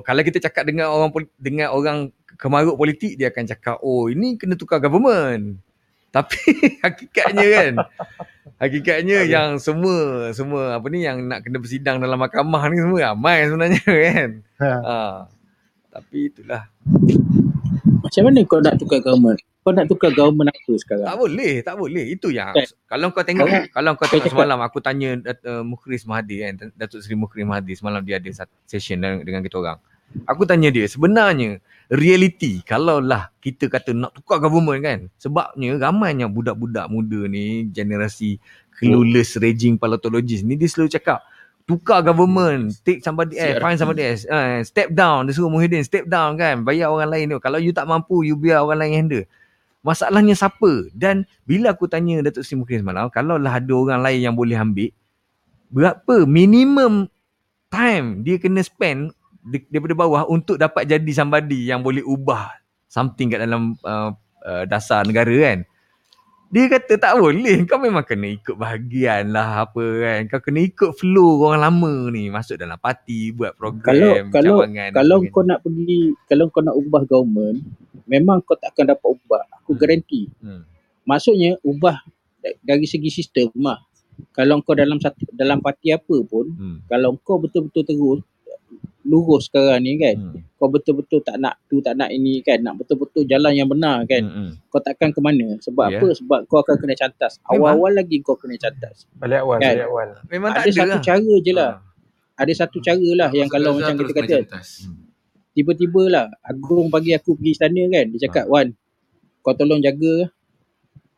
Kalau 0.05 0.23
kita 0.23 0.39
cakap 0.39 0.69
dengan 0.69 0.93
orang 0.93 1.11
dengan 1.41 1.73
orang 1.73 1.99
kemaruk 2.37 2.77
politik 2.77 3.17
dia 3.17 3.33
akan 3.33 3.45
cakap 3.49 3.77
oh 3.81 4.07
ini 4.07 4.37
kena 4.37 4.53
tukar 4.53 4.79
government. 4.79 5.65
Tapi 6.17 6.41
hakikatnya 6.85 7.47
kan 7.53 7.73
hakikatnya 8.57 9.29
yang 9.29 9.61
semua 9.61 10.31
semua 10.33 10.81
apa 10.81 10.87
ni 10.89 11.05
yang 11.05 11.21
nak 11.21 11.45
kena 11.45 11.61
bersidang 11.61 12.01
dalam 12.01 12.17
mahkamah 12.17 12.63
ni 12.73 12.81
semua 12.81 13.13
ramai 13.13 13.45
sebenarnya 13.45 13.83
kan. 14.09 14.31
ha. 14.57 14.71
Ha. 14.81 14.97
Tapi 15.93 16.33
itulah 16.33 16.65
macam 18.01 18.23
mana 18.23 18.39
kau 18.47 18.61
nak 18.63 18.79
tukar 18.79 19.03
government 19.03 19.37
kau 19.61 19.75
nak 19.75 19.91
tukar 19.91 20.15
government 20.15 20.55
apa 20.55 20.73
sekarang 20.79 21.05
tak 21.05 21.19
boleh, 21.19 21.53
tak 21.59 21.75
boleh. 21.75 22.05
Itu 22.07 22.31
yang 22.31 22.55
Kan? 22.55 22.71
kalau 22.87 23.11
kau 23.11 23.27
tengok 23.27 23.47
Kalau- 23.51 23.67
kalau 23.75 23.91
kau 23.99 24.07
tengok 24.07 24.31
semalam 24.31 24.59
aku 24.63 24.79
tanya 24.79 25.19
uh, 25.43 25.67
Mukhris 25.67 26.07
Mahathir 26.07 26.47
kan, 26.47 26.71
Datuk 26.79 27.03
Seri 27.03 27.19
Mukhris 27.19 27.43
Mahathir 27.43 27.75
semalam 27.75 27.99
dia 28.01 28.23
ada 28.23 28.31
satu 28.31 28.55
session 28.65 29.03
dengan, 29.03 29.27
dengan 29.27 29.43
kita 29.43 29.59
orang. 29.59 29.83
Aku 30.23 30.47
tanya 30.47 30.71
dia, 30.71 30.87
sebenarnya 30.87 31.59
reality 31.93 32.63
kalau 32.67 32.99
lah 32.99 33.31
kita 33.39 33.71
kata 33.71 33.95
nak 33.95 34.15
tukar 34.17 34.43
government 34.43 34.81
kan, 34.83 34.99
sebabnya 35.19 35.79
ramainya 35.79 36.27
budak-budak 36.27 36.91
muda 36.91 37.31
ni, 37.31 37.71
generasi 37.71 38.43
clueless 38.77 39.39
raging 39.39 39.79
palatologist 39.81 40.45
ni 40.45 40.59
dia 40.59 40.69
selalu 40.69 40.91
cakap 40.93 41.23
tukar 41.67 41.99
government, 42.01 42.79
take 42.87 43.03
somebody 43.03 43.35
else, 43.35 43.59
CRP. 43.59 43.65
find 43.67 43.77
somebody 43.77 44.03
else, 44.07 44.23
uh, 44.31 44.63
step 44.63 44.95
down, 44.95 45.27
dia 45.27 45.35
suruh 45.35 45.51
Muhyiddin 45.51 45.83
step 45.83 46.07
down 46.07 46.39
kan, 46.39 46.63
bayar 46.63 46.95
orang 46.95 47.11
lain 47.11 47.27
tu. 47.35 47.39
Kalau 47.43 47.59
you 47.59 47.75
tak 47.75 47.91
mampu, 47.91 48.23
you 48.23 48.39
biar 48.39 48.63
orang 48.63 48.87
lain 48.87 48.93
handle. 48.95 49.25
Masalahnya 49.83 50.39
siapa? 50.39 50.91
Dan 50.95 51.27
bila 51.43 51.75
aku 51.75 51.91
tanya 51.91 52.23
Datuk 52.23 52.47
Seri 52.47 52.63
Mukhlis 52.63 52.87
semalam, 52.87 53.11
kalau 53.11 53.35
lah 53.39 53.59
ada 53.59 53.75
orang 53.75 53.99
lain 54.03 54.31
yang 54.31 54.35
boleh 54.39 54.55
ambil, 54.55 54.91
berapa 55.71 56.23
minimum 56.27 57.11
time 57.67 58.23
dia 58.23 58.39
kena 58.39 58.63
spend 58.63 59.11
daripada 59.47 59.95
bawah 59.95 60.23
untuk 60.27 60.57
dapat 60.57 60.85
jadi 60.85 61.11
somebody 61.13 61.67
yang 61.67 61.81
boleh 61.81 62.03
ubah 62.03 62.51
something 62.87 63.29
kat 63.29 63.41
dalam 63.41 63.79
uh, 63.81 64.11
uh, 64.43 64.65
dasar 64.65 65.03
negara 65.03 65.31
kan. 65.31 65.63
Dia 66.47 66.71
kata 66.71 66.95
tak 66.95 67.19
boleh. 67.19 67.67
Kau 67.67 67.77
memang 67.77 68.03
kena 68.03 68.31
ikut 68.31 68.55
bahagian 68.55 69.31
lah 69.31 69.67
apa 69.67 69.83
kan. 69.99 70.21
Kau 70.27 70.41
kena 70.41 70.63
ikut 70.63 70.95
flow 70.95 71.43
orang 71.43 71.59
lama 71.61 71.93
ni. 72.09 72.31
Masuk 72.31 72.55
dalam 72.55 72.79
parti, 72.79 73.31
buat 73.31 73.53
program, 73.53 74.31
kalau 74.31 74.63
cawangan. 74.63 74.89
dan 74.89 74.95
kalau 74.95 75.19
kau 75.27 75.43
nak 75.43 75.59
pergi 75.61 76.01
kalau 76.25 76.45
kau 76.47 76.63
nak 76.63 76.77
ubah 76.77 77.03
government 77.05 77.67
memang 78.07 78.39
kau 78.41 78.55
tak 78.55 78.71
akan 78.71 78.95
dapat 78.95 79.09
ubah 79.11 79.43
aku 79.53 79.75
Hmm. 79.75 79.81
garanti 79.83 80.23
Hmm. 80.39 80.63
maksudnya 81.03 81.59
ubah 81.61 81.99
da- 82.39 82.59
dari 82.63 82.87
segi 82.87 83.11
sistem 83.11 83.51
mah 83.59 83.83
kalau 84.31 84.63
kau 84.63 84.73
dalam 84.73 84.97
satu 84.97 85.27
dalam 85.35 85.59
parti 85.59 85.91
apa 85.91 86.15
pun 86.23 86.47
Hmm. 86.49 86.79
kalau 86.87 87.19
kau 87.19 87.37
betul-betul 87.37 87.83
terus 87.83 88.21
lurus 89.07 89.47
sekarang 89.47 89.79
ni 89.81 89.95
kan 89.95 90.15
Hmm. 90.15 90.43
kau 90.53 90.67
betul-betul 90.67 91.19
tak 91.21 91.37
nak 91.37 91.63
tu 91.65 91.79
tak 91.79 91.95
nak 91.95 92.09
ini 92.09 92.39
kan 92.41 92.59
nak 92.59 92.75
betul-betul 92.77 93.23
jalan 93.23 93.53
yang 93.53 93.67
benar 93.67 94.03
kan 94.05 94.21
Hmm. 94.21 94.35
Hmm. 94.37 94.51
kau 94.67 94.79
takkan 94.79 95.09
ke 95.09 95.21
mana 95.21 95.55
sebab 95.59 95.87
Ya. 95.89 95.97
apa 95.97 96.09
sebab 96.13 96.39
kau 96.45 96.59
akan 96.59 96.75
kena 96.77 96.95
cantas 96.95 97.39
Memang. 97.41 97.55
awal-awal 97.73 97.93
lagi 97.95 98.19
kau 98.21 98.35
kena 98.35 98.57
cantas 98.57 99.07
Balik 99.15 99.41
awal, 99.41 99.57
Kan? 99.57 99.73
balik 99.73 99.87
awal. 99.87 100.09
Memang 100.27 100.51
ada 100.51 100.59
tak 100.59 100.65
ada 100.65 100.73
satu 100.77 100.91
lah. 100.91 101.03
cara 101.03 101.33
je 101.39 101.53
lah 101.53 101.71
Ah. 101.71 101.81
ada 102.37 102.53
satu 102.53 102.79
cara 102.81 103.09
lah 103.15 103.31
yang 103.31 103.49
kalau 103.49 103.71
macam 103.73 103.95
kita 103.97 104.13
kata 104.13 104.37
tiba-tiba 105.53 106.03
lah 106.07 106.27
Agung 106.43 106.87
bagi 106.87 107.13
aku 107.13 107.33
pergi 107.33 107.53
istana 107.53 107.83
kan 107.89 108.05
dia 108.09 108.21
cakap 108.23 108.45
Wan 108.47 108.75
kau 109.41 109.55
tolong 109.55 109.79
jaga 109.79 110.29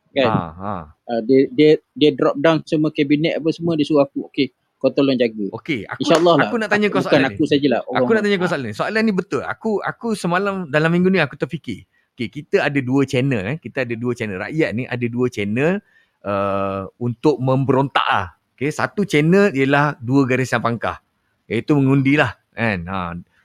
kan 0.09 0.25
Ha, 0.25 0.45
ha. 0.51 0.73
uh, 1.07 1.21
dia 1.21 1.45
dia 1.49 1.69
dia 1.93 2.09
drop 2.11 2.33
down 2.35 2.61
semua 2.63 2.89
kabinet 2.89 3.35
apa 3.35 3.49
semua 3.49 3.73
dia 3.73 3.83
suruh 3.83 4.01
aku 4.01 4.25
okey 4.25 4.49
kau 4.79 4.89
tolong 4.95 5.19
jaga 5.19 5.45
Okey, 5.51 5.83
aku 5.83 5.99
insyaallah 6.07 6.33
lah 6.39 6.47
aku 6.47 6.55
nak 6.55 6.69
tanya 6.71 6.87
kau 6.87 7.03
bukan 7.03 7.11
soalan 7.11 7.29
aku 7.35 7.43
sajalah 7.43 7.79
Aku 7.83 8.11
nak 8.15 8.23
tanya 8.23 8.35
kau 8.39 8.47
soalan 8.47 8.67
ni. 8.71 8.75
Soalan 8.75 9.01
ni 9.03 9.11
betul. 9.11 9.43
Aku 9.43 9.83
aku 9.83 10.15
semalam 10.15 10.71
dalam 10.71 10.89
minggu 10.95 11.11
ni 11.11 11.19
aku 11.19 11.35
terfikir. 11.35 11.83
Okey, 12.15 12.31
kita 12.31 12.63
ada 12.63 12.79
dua 12.79 13.03
channel 13.03 13.43
eh. 13.43 13.57
Kita 13.59 13.83
ada 13.83 13.91
dua 13.99 14.15
channel. 14.15 14.39
Rakyat 14.39 14.69
ni 14.71 14.83
ada 14.87 15.05
dua 15.11 15.27
channel 15.27 15.83
uh, 16.23 16.87
untuk 16.95 17.43
memberontak 17.43 18.07
ah. 18.07 18.27
Okey, 18.55 18.71
satu 18.71 19.03
channel 19.03 19.51
ialah 19.51 19.99
dua 19.99 20.23
garisan 20.23 20.63
pangkah. 20.63 21.03
Iaitu 21.51 21.75
mengundi 21.75 22.15
lah 22.15 22.39
kan. 22.55 22.79
Ha, 22.87 22.97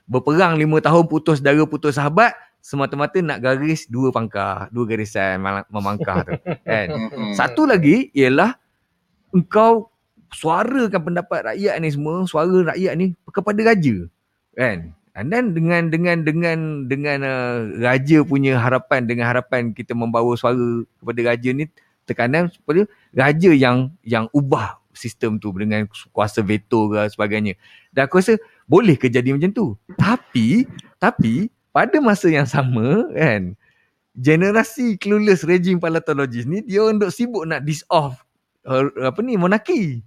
berperang 0.07 0.55
lima 0.55 0.79
tahun 0.79 1.07
putus 1.11 1.43
saudara 1.43 1.63
putus 1.67 1.97
sahabat 1.99 2.31
semata-mata 2.65 3.21
nak 3.21 3.43
garis 3.45 3.85
dua 3.85 4.09
pangkah, 4.09 4.71
dua 4.73 4.89
garisan 4.89 5.37
memangkah 5.69 6.25
tu 6.25 6.33
kan. 6.65 6.87
Satu 7.37 7.69
lagi 7.69 8.09
ialah 8.15 8.57
engkau 9.29 9.93
suarakan 10.35 11.01
pendapat 11.01 11.55
rakyat 11.55 11.75
ni 11.79 11.89
semua, 11.95 12.27
suara 12.27 12.75
rakyat 12.75 12.93
ni 12.99 13.15
kepada 13.31 13.61
raja. 13.63 13.95
Kan? 14.51 14.91
And 15.15 15.31
then 15.31 15.55
dengan 15.55 15.87
dengan 15.87 16.27
dengan 16.27 16.57
dengan 16.91 17.23
uh, 17.23 17.71
raja 17.79 18.19
punya 18.27 18.59
harapan 18.59 19.07
dengan 19.07 19.31
harapan 19.31 19.71
kita 19.71 19.95
membawa 19.95 20.35
suara 20.35 20.83
kepada 20.99 21.21
raja 21.23 21.49
ni 21.55 21.71
tekanan 22.03 22.51
supaya 22.51 22.83
raja 23.15 23.55
yang 23.55 23.95
yang 24.03 24.27
ubah 24.35 24.75
sistem 24.91 25.39
tu 25.39 25.55
dengan 25.55 25.87
kuasa 26.11 26.43
veto 26.43 26.91
ke 26.91 27.07
sebagainya. 27.15 27.55
Dan 27.95 28.11
aku 28.11 28.19
rasa 28.19 28.35
boleh 28.67 28.99
ke 28.99 29.07
jadi 29.07 29.31
macam 29.31 29.55
tu. 29.55 29.79
Tapi 29.95 30.67
tapi 30.99 31.47
pada 31.71 31.95
masa 32.03 32.27
yang 32.27 32.47
sama 32.47 33.07
kan 33.15 33.55
generasi 34.15 34.95
clueless 34.95 35.43
raging 35.43 35.79
palatologist 35.79 36.47
ni 36.47 36.63
dia 36.63 36.79
orang 36.79 37.03
sibuk 37.11 37.43
nak 37.43 37.67
dis 37.67 37.83
off 37.91 38.23
uh, 38.63 38.87
apa 39.03 39.19
ni 39.19 39.35
monarki 39.35 39.99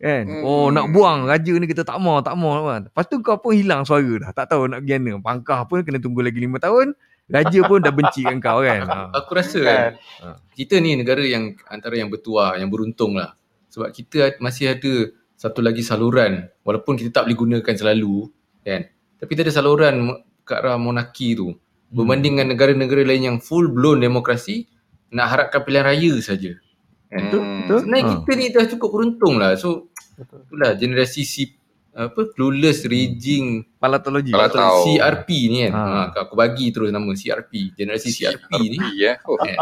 kan 0.00 0.24
Hmm. 0.24 0.42
oh 0.42 0.72
nak 0.72 0.88
buang 0.90 1.28
raja 1.28 1.52
ni 1.52 1.68
kita 1.68 1.84
tak 1.84 2.00
mau 2.00 2.24
tak 2.24 2.32
mau 2.34 2.64
kan 2.64 2.88
lepas 2.88 3.04
tu 3.04 3.20
kau 3.20 3.36
pun 3.36 3.52
hilang 3.52 3.84
suara 3.84 4.08
dah 4.16 4.32
tak 4.32 4.48
tahu 4.48 4.72
nak 4.72 4.80
pergi 4.80 4.96
mana 4.96 5.20
pangkah 5.20 5.60
pun 5.68 5.84
kena 5.84 6.00
tunggu 6.00 6.24
lagi 6.24 6.40
5 6.40 6.56
tahun 6.56 6.86
raja 7.28 7.60
pun 7.62 7.78
dah 7.78 7.92
benci 7.92 8.24
kan 8.24 8.40
kau 8.40 8.64
kan 8.64 8.80
Aku, 8.82 8.90
ha. 8.96 9.06
aku 9.14 9.30
rasa 9.36 9.60
kan 9.60 9.90
Ha. 10.24 10.26
kita 10.56 10.80
ni 10.80 10.96
negara 10.96 11.20
yang 11.20 11.52
antara 11.68 11.96
yang 11.96 12.08
bertuah, 12.12 12.56
yang 12.60 12.68
beruntung 12.68 13.16
lah. 13.16 13.32
Sebab 13.72 13.88
kita 13.94 14.36
masih 14.42 14.76
ada 14.76 14.92
satu 15.32 15.64
lagi 15.64 15.80
saluran 15.80 16.52
walaupun 16.60 17.00
kita 17.00 17.08
tak 17.08 17.30
boleh 17.30 17.38
gunakan 17.38 17.74
selalu 17.76 18.28
kan. 18.60 18.84
Tapi 19.16 19.28
kita 19.32 19.48
ada 19.48 19.54
saluran 19.54 20.20
ke 20.44 20.52
arah 20.52 20.76
monarki 20.76 21.32
tu. 21.32 21.56
Berbanding 21.88 22.36
dengan 22.36 22.52
negara-negara 22.52 23.00
lain 23.06 23.22
yang 23.24 23.38
full 23.40 23.72
blown 23.72 24.04
demokrasi 24.04 24.68
nak 25.08 25.32
harapkan 25.32 25.64
pilihan 25.64 25.86
raya 25.86 26.12
saja. 26.20 26.60
Kan? 27.10 27.18
betul 27.20 27.40
Hmm. 27.40 27.54
betul 27.60 27.76
Sebenarnya 27.80 28.04
Ha. 28.04 28.12
kita 28.14 28.30
ni 28.32 28.46
dah 28.48 28.64
cukup 28.68 28.88
beruntung 28.88 29.34
lah. 29.36 29.50
So 29.54 29.90
itulah 30.16 30.72
generasi 30.74 31.22
si 31.22 31.42
apa 31.90 32.22
clueless 32.30 32.86
raging 32.86 33.66
palatologi 33.76 34.30
Palat- 34.30 34.54
atau 34.54 34.62
tahu. 34.62 34.82
CRP 34.88 35.28
ni 35.46 35.58
kan. 35.64 35.72
Ha. 35.72 35.82
Ha. 36.06 36.22
aku 36.22 36.34
bagi 36.34 36.70
terus 36.70 36.88
nama 36.88 37.10
CRP. 37.10 37.74
Generasi 37.74 38.08
CRP 38.10 38.46
ni 38.64 38.78
Ya. 38.96 39.18
Oh. 39.24 39.34
kan. 39.40 39.58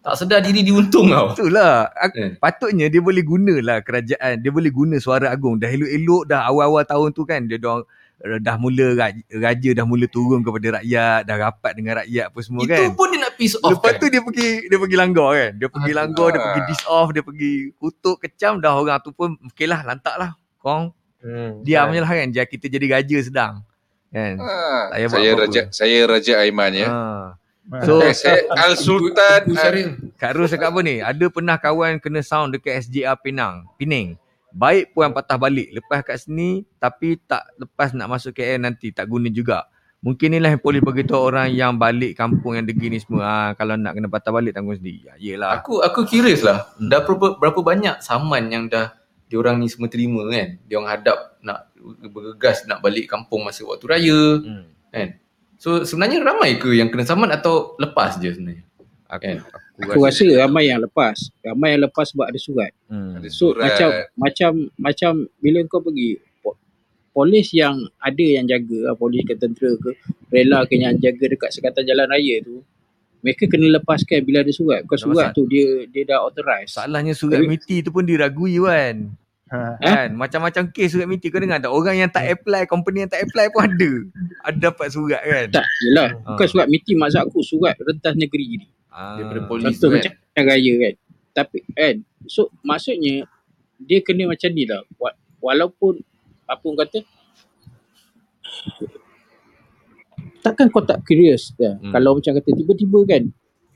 tak 0.00 0.14
sedar 0.16 0.40
diri 0.40 0.62
diuntung 0.62 1.06
tau. 1.06 1.30
Itulah. 1.32 1.94
Aku, 1.94 2.16
Kan? 2.16 2.30
patutnya 2.38 2.88
dia 2.88 2.98
boleh 2.98 3.22
gunalah 3.22 3.78
kerajaan. 3.80 4.34
Dia 4.36 4.50
boleh 4.50 4.68
guna 4.68 4.96
suara 4.96 5.28
agung. 5.28 5.56
Dah 5.56 5.68
elok-elok 5.68 6.22
dah 6.26 6.42
awal-awal 6.44 6.82
tahun 6.82 7.12
tu 7.12 7.22
kan. 7.22 7.44
Dia 7.44 7.56
dong 7.56 7.84
uh, 7.84 7.86
dah 8.18 8.56
mula 8.56 8.86
raja, 8.92 9.22
raja 9.30 9.70
dah 9.72 9.84
mula 9.84 10.06
turun 10.06 10.42
kepada 10.42 10.76
rakyat, 10.76 11.20
dah 11.22 11.36
rapat 11.38 11.72
dengan 11.72 11.92
rakyat 11.98 12.24
apa 12.28 12.38
semua 12.40 12.62
Itu 12.62 12.74
kan. 12.74 12.90
pun 12.92 13.06
dia 13.08 13.20
nak 13.20 13.32
piss 13.34 13.54
off 13.56 13.70
Lepas 13.72 13.90
kan. 13.92 14.00
tu 14.00 14.06
dia 14.08 14.20
pergi 14.20 14.48
dia 14.64 14.78
pergi 14.78 14.96
langgar 14.96 15.28
kan. 15.32 15.50
Dia 15.54 15.68
pergi 15.68 15.90
Ah. 15.90 15.96
langgar, 15.96 16.26
dia 16.28 16.40
pergi 16.40 16.62
diss 16.66 16.84
off, 16.84 17.08
dia 17.10 17.22
pergi 17.22 17.52
kutuk, 17.74 18.16
kecam 18.18 18.58
dah 18.58 18.72
orang 18.72 18.98
tu 18.98 19.10
pun 19.10 19.38
okey 19.48 19.64
lah 19.64 19.80
lantak 19.82 20.14
lah. 20.14 20.30
Korang 20.56 20.90
Hmm. 21.18 21.62
diam 21.62 21.88
je 21.88 21.98
lah 21.98 22.10
kan. 22.12 22.28
Jangan 22.28 22.48
kita 22.48 22.66
jadi 22.68 22.86
raja 22.92 23.18
sedang. 23.20 23.54
Kan. 24.08 24.34
Buat 24.34 24.88
saya 24.88 25.06
apa-apa. 25.28 25.40
raja 25.40 25.60
saya 25.68 25.98
raja 26.04 26.32
Aiman 26.38 26.72
ya. 26.72 26.88
Ha. 26.88 26.98
So 27.84 28.00
Eh, 28.00 28.16
saya 28.16 28.48
Al 28.50 28.74
Sultan 28.74 29.44
Itu 29.44 29.52
Syaril. 29.54 29.88
Kak 30.16 30.32
Ros 30.32 30.48
cakap 30.48 30.72
apa 30.72 30.80
ni? 30.80 30.98
Ada 30.98 31.28
pernah 31.28 31.54
kawan 31.54 32.00
kena 32.00 32.18
sound 32.18 32.50
dekat 32.50 32.80
SJR 32.80 33.12
Penang, 33.14 33.68
Pening. 33.76 34.16
Baik 34.52 34.96
puan 34.96 35.12
patah 35.12 35.36
balik. 35.36 35.68
Lepas 35.72 36.00
kat 36.04 36.24
sini 36.24 36.64
tapi 36.80 37.20
tak 37.20 37.44
lepas 37.60 37.92
nak 37.92 38.08
masuk 38.08 38.32
KL 38.32 38.62
nanti. 38.62 38.92
Tak 38.92 39.08
guna 39.08 39.28
juga. 39.28 39.68
Mungkin 39.98 40.30
inilah 40.30 40.54
yang 40.54 40.62
polis 40.62 40.78
beritahu 40.78 41.18
orang 41.18 41.50
yang 41.50 41.74
balik 41.74 42.14
kampung 42.14 42.54
yang 42.54 42.62
degi 42.62 42.86
ni 42.86 43.02
semua. 43.02 43.26
Ha, 43.26 43.32
kalau 43.58 43.74
nak 43.74 43.98
kena 43.98 44.06
patah 44.06 44.30
balik 44.30 44.54
tanggung 44.54 44.78
sendiri. 44.78 45.10
Ya, 45.10 45.14
yelah. 45.18 45.58
Aku 45.58 45.82
aku 45.82 46.06
curious 46.06 46.46
lah. 46.46 46.70
Hmm. 46.78 46.86
Dah 46.86 47.02
berapa 47.02 47.34
berapa 47.34 47.60
banyak 47.66 47.98
saman 47.98 48.46
yang 48.46 48.70
dah 48.70 48.94
diorang 49.26 49.58
ni 49.58 49.66
semua 49.66 49.90
terima 49.90 50.22
kan. 50.30 50.54
Diorang 50.70 50.86
hadap 50.86 51.18
nak 51.42 51.74
bergegas 52.14 52.62
nak 52.70 52.78
balik 52.78 53.10
kampung 53.10 53.42
masa 53.42 53.66
waktu 53.66 53.84
raya 53.90 54.20
Hmm. 54.38 54.70
kan. 54.94 55.08
So 55.58 55.82
sebenarnya 55.82 56.22
ramai 56.22 56.62
ke 56.62 56.70
yang 56.78 56.94
kena 56.94 57.02
saman 57.02 57.34
atau 57.34 57.74
lepas 57.82 58.22
je 58.22 58.30
sebenarnya? 58.30 58.67
Aku, 59.08 59.24
Kan? 59.24 59.36
aku, 59.40 59.88
Aku 59.88 59.98
rasa 60.02 60.24
ramai 60.36 60.68
yang 60.68 60.78
lepas. 60.78 61.16
Ramai 61.40 61.72
yang 61.72 61.82
lepas 61.82 62.06
sebab 62.08 62.28
ada 62.28 62.36
surat. 62.36 62.72
Hmm. 62.86 63.16
Ada 63.16 63.28
So 63.28 63.50
surat. 63.50 63.64
macam 63.64 63.88
macam 64.14 64.50
macam 64.76 65.12
bila 65.38 65.58
kau 65.64 65.80
pergi 65.80 66.10
po- 66.38 66.60
polis 67.10 67.48
yang 67.50 67.72
ada 67.96 68.20
yang 68.20 68.44
jaga, 68.44 68.92
ah, 68.92 68.94
polis 68.94 69.24
ke 69.24 69.32
tentera 69.34 69.72
ke, 69.74 69.90
rela 70.28 70.62
ke 70.62 70.76
yang 70.76 70.92
jaga 70.94 71.24
dekat 71.26 71.50
sekatan 71.50 71.82
jalan 71.82 72.04
raya 72.06 72.36
tu, 72.40 72.60
mereka 73.18 73.48
kena 73.48 73.74
lepaskan 73.74 74.20
bila 74.22 74.40
ada 74.40 74.52
surat. 74.52 74.84
Bukan 74.84 74.98
surat 75.00 75.32
tu 75.32 75.42
dia 75.44 75.88
dia 75.88 76.04
dah 76.06 76.20
authorize. 76.20 76.70
Salahnya 76.70 77.12
surat 77.12 77.40
Tapi- 77.40 77.48
miti 77.50 77.80
tu 77.80 77.88
pun 77.88 78.04
diragui 78.04 78.60
kan. 78.60 79.08
Ha. 79.48 79.80
Kan? 79.80 80.08
Macam-macam 80.12 80.68
kes 80.70 80.92
surat 80.92 81.08
miti. 81.08 81.32
Kau 81.32 81.40
dengar 81.40 81.56
tak? 81.58 81.72
Orang 81.72 81.96
yang 81.96 82.12
tak 82.12 82.28
apply, 82.28 82.68
company 82.68 83.04
yang 83.04 83.10
tak 83.10 83.24
apply 83.24 83.48
pun 83.48 83.64
ada. 83.64 83.90
Ada 84.44 84.58
dapat 84.70 84.86
surat 84.92 85.20
kan. 85.20 85.46
Tak, 85.48 85.66
yelah. 85.82 86.08
Ah. 86.22 86.36
Bukan 86.36 86.46
surat 86.46 86.66
miti 86.68 86.92
maksud 86.92 87.20
aku, 87.24 87.40
surat 87.40 87.74
rentas 87.80 88.12
negeri 88.12 88.60
ni. 88.60 88.68
Ah. 88.92 89.16
Daripada 89.16 89.40
polis 89.46 89.76
Contoh 89.76 89.88
tu 89.88 89.96
macam 89.96 90.12
kan. 90.12 90.42
raya 90.44 90.72
kan. 90.76 90.94
Tapi 91.32 91.58
kan, 91.70 91.94
so 92.26 92.50
maksudnya 92.60 93.24
dia 93.78 93.98
kena 94.02 94.26
macam 94.26 94.50
ni 94.50 94.66
lah. 94.66 94.82
Wa- 94.98 95.14
Walaupun 95.38 96.02
apa 96.44 96.64
orang 96.66 96.82
kata, 96.82 96.98
takkan 100.42 100.66
kau 100.66 100.82
tak 100.82 101.04
curious 101.04 101.54
kan? 101.54 101.78
Hmm. 101.78 101.88
Hmm. 101.88 101.92
Kalau 101.94 102.10
macam 102.18 102.32
kata 102.34 102.48
tiba-tiba 102.52 102.98
kan, 103.06 103.22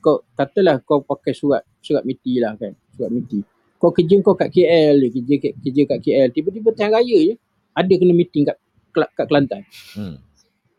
kau 0.02 0.26
katalah 0.34 0.82
kau 0.82 1.00
pakai 1.00 1.30
surat 1.30 1.62
surat 1.78 2.02
miti 2.02 2.42
lah 2.42 2.58
kan, 2.58 2.74
surat 2.92 3.10
miti. 3.14 3.46
Kau 3.82 3.90
kerja 3.90 4.14
kau 4.22 4.38
kat 4.38 4.46
KL 4.48 4.94
je, 4.96 5.08
kerja, 5.10 5.34
kat- 5.42 5.56
kerja 5.58 5.82
kat 5.90 5.98
KL. 5.98 6.28
Tiba-tiba 6.30 6.70
tengah 6.70 7.02
raya 7.02 7.18
je, 7.18 7.34
ada 7.74 7.90
kena 7.90 8.14
meeting 8.14 8.46
kat, 8.46 8.56
kat 8.94 9.26
Kelantan. 9.26 9.66
Hmm. 9.98 10.22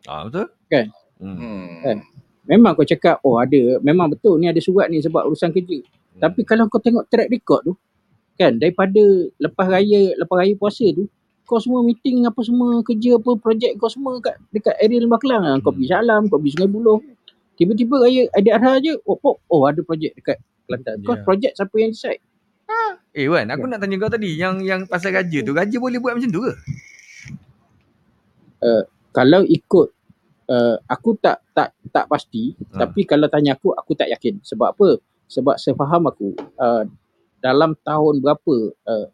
Ah, 0.08 0.24
betul? 0.24 0.48
Kan? 0.72 0.88
Hmm. 1.20 1.36
Hmm. 1.36 1.68
Kan? 1.84 1.98
Memang 2.44 2.72
kau 2.74 2.88
cakap, 2.88 3.20
oh 3.22 3.36
ada, 3.36 3.60
memang 3.80 4.08
betul 4.08 4.40
ni 4.40 4.48
ada 4.48 4.60
surat 4.60 4.88
ni 4.88 5.04
sebab 5.04 5.28
urusan 5.28 5.52
kerja. 5.52 5.84
Hmm. 5.84 6.20
Tapi 6.24 6.48
kalau 6.48 6.72
kau 6.72 6.80
tengok 6.80 7.12
track 7.12 7.28
record 7.28 7.68
tu, 7.68 7.74
kan 8.34 8.56
daripada 8.56 9.04
lepas 9.36 9.68
raya, 9.68 10.16
lepas 10.16 10.36
raya 10.40 10.56
puasa 10.56 10.88
tu, 10.92 11.04
kau 11.44 11.60
semua 11.60 11.84
meeting 11.84 12.24
apa 12.24 12.40
semua, 12.40 12.80
kerja 12.82 13.20
apa, 13.20 13.36
projek 13.36 13.76
kau 13.76 13.92
semua 13.92 14.16
kat 14.20 14.40
dekat 14.50 14.80
area 14.80 15.04
Lembah 15.04 15.20
Kelang. 15.20 15.44
Kau 15.60 15.76
Hmm. 15.76 15.76
pergi 15.76 15.88
Salam, 15.88 16.22
kau 16.32 16.40
pergi 16.40 16.56
Sungai 16.56 16.72
Buloh. 16.72 17.00
Tiba-tiba 17.54 17.96
raya 18.00 18.22
ada 18.32 18.50
arah 18.56 18.76
je, 18.80 18.96
oh, 19.04 19.20
pop, 19.20 19.44
oh 19.46 19.68
ada 19.68 19.84
projek 19.84 20.16
dekat 20.16 20.40
Kelantan. 20.64 21.04
Kau 21.04 21.16
Ya. 21.16 21.22
projek 21.22 21.52
siapa 21.52 21.76
yang 21.76 21.92
decide? 21.92 22.24
Eh 23.14 23.30
Wan, 23.30 23.46
aku 23.54 23.70
nak 23.70 23.78
tanya 23.78 23.96
kau 24.02 24.10
tadi 24.10 24.34
yang 24.34 24.58
yang 24.66 24.90
pasal 24.90 25.14
raja 25.14 25.40
tu, 25.46 25.54
raja 25.54 25.78
boleh 25.78 26.02
buat 26.02 26.18
macam 26.18 26.32
tu 26.34 26.42
ke? 26.42 26.54
Kalau 29.14 29.46
ikut 29.46 29.88
uh, 30.50 30.76
aku 30.90 31.14
tak 31.22 31.46
tak 31.54 31.78
tak 31.94 32.10
pasti, 32.10 32.58
Ha. 32.74 32.82
tapi 32.82 33.06
kalau 33.06 33.30
tanya 33.30 33.54
aku 33.54 33.70
aku 33.78 33.94
tak 33.94 34.10
yakin. 34.10 34.42
Sebab 34.42 34.74
apa? 34.74 34.90
Sebab 35.30 35.56
sefaham 35.62 36.10
aku 36.10 36.34
uh, 36.58 36.84
dalam 37.38 37.78
tahun 37.86 38.26
berapa 38.26 38.56
uh, 38.90 39.08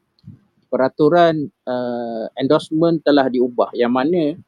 peraturan 0.72 1.52
uh, 1.68 2.26
endorsement 2.40 3.04
telah 3.04 3.28
diubah 3.28 3.76
yang 3.76 3.92
mana 3.92 4.40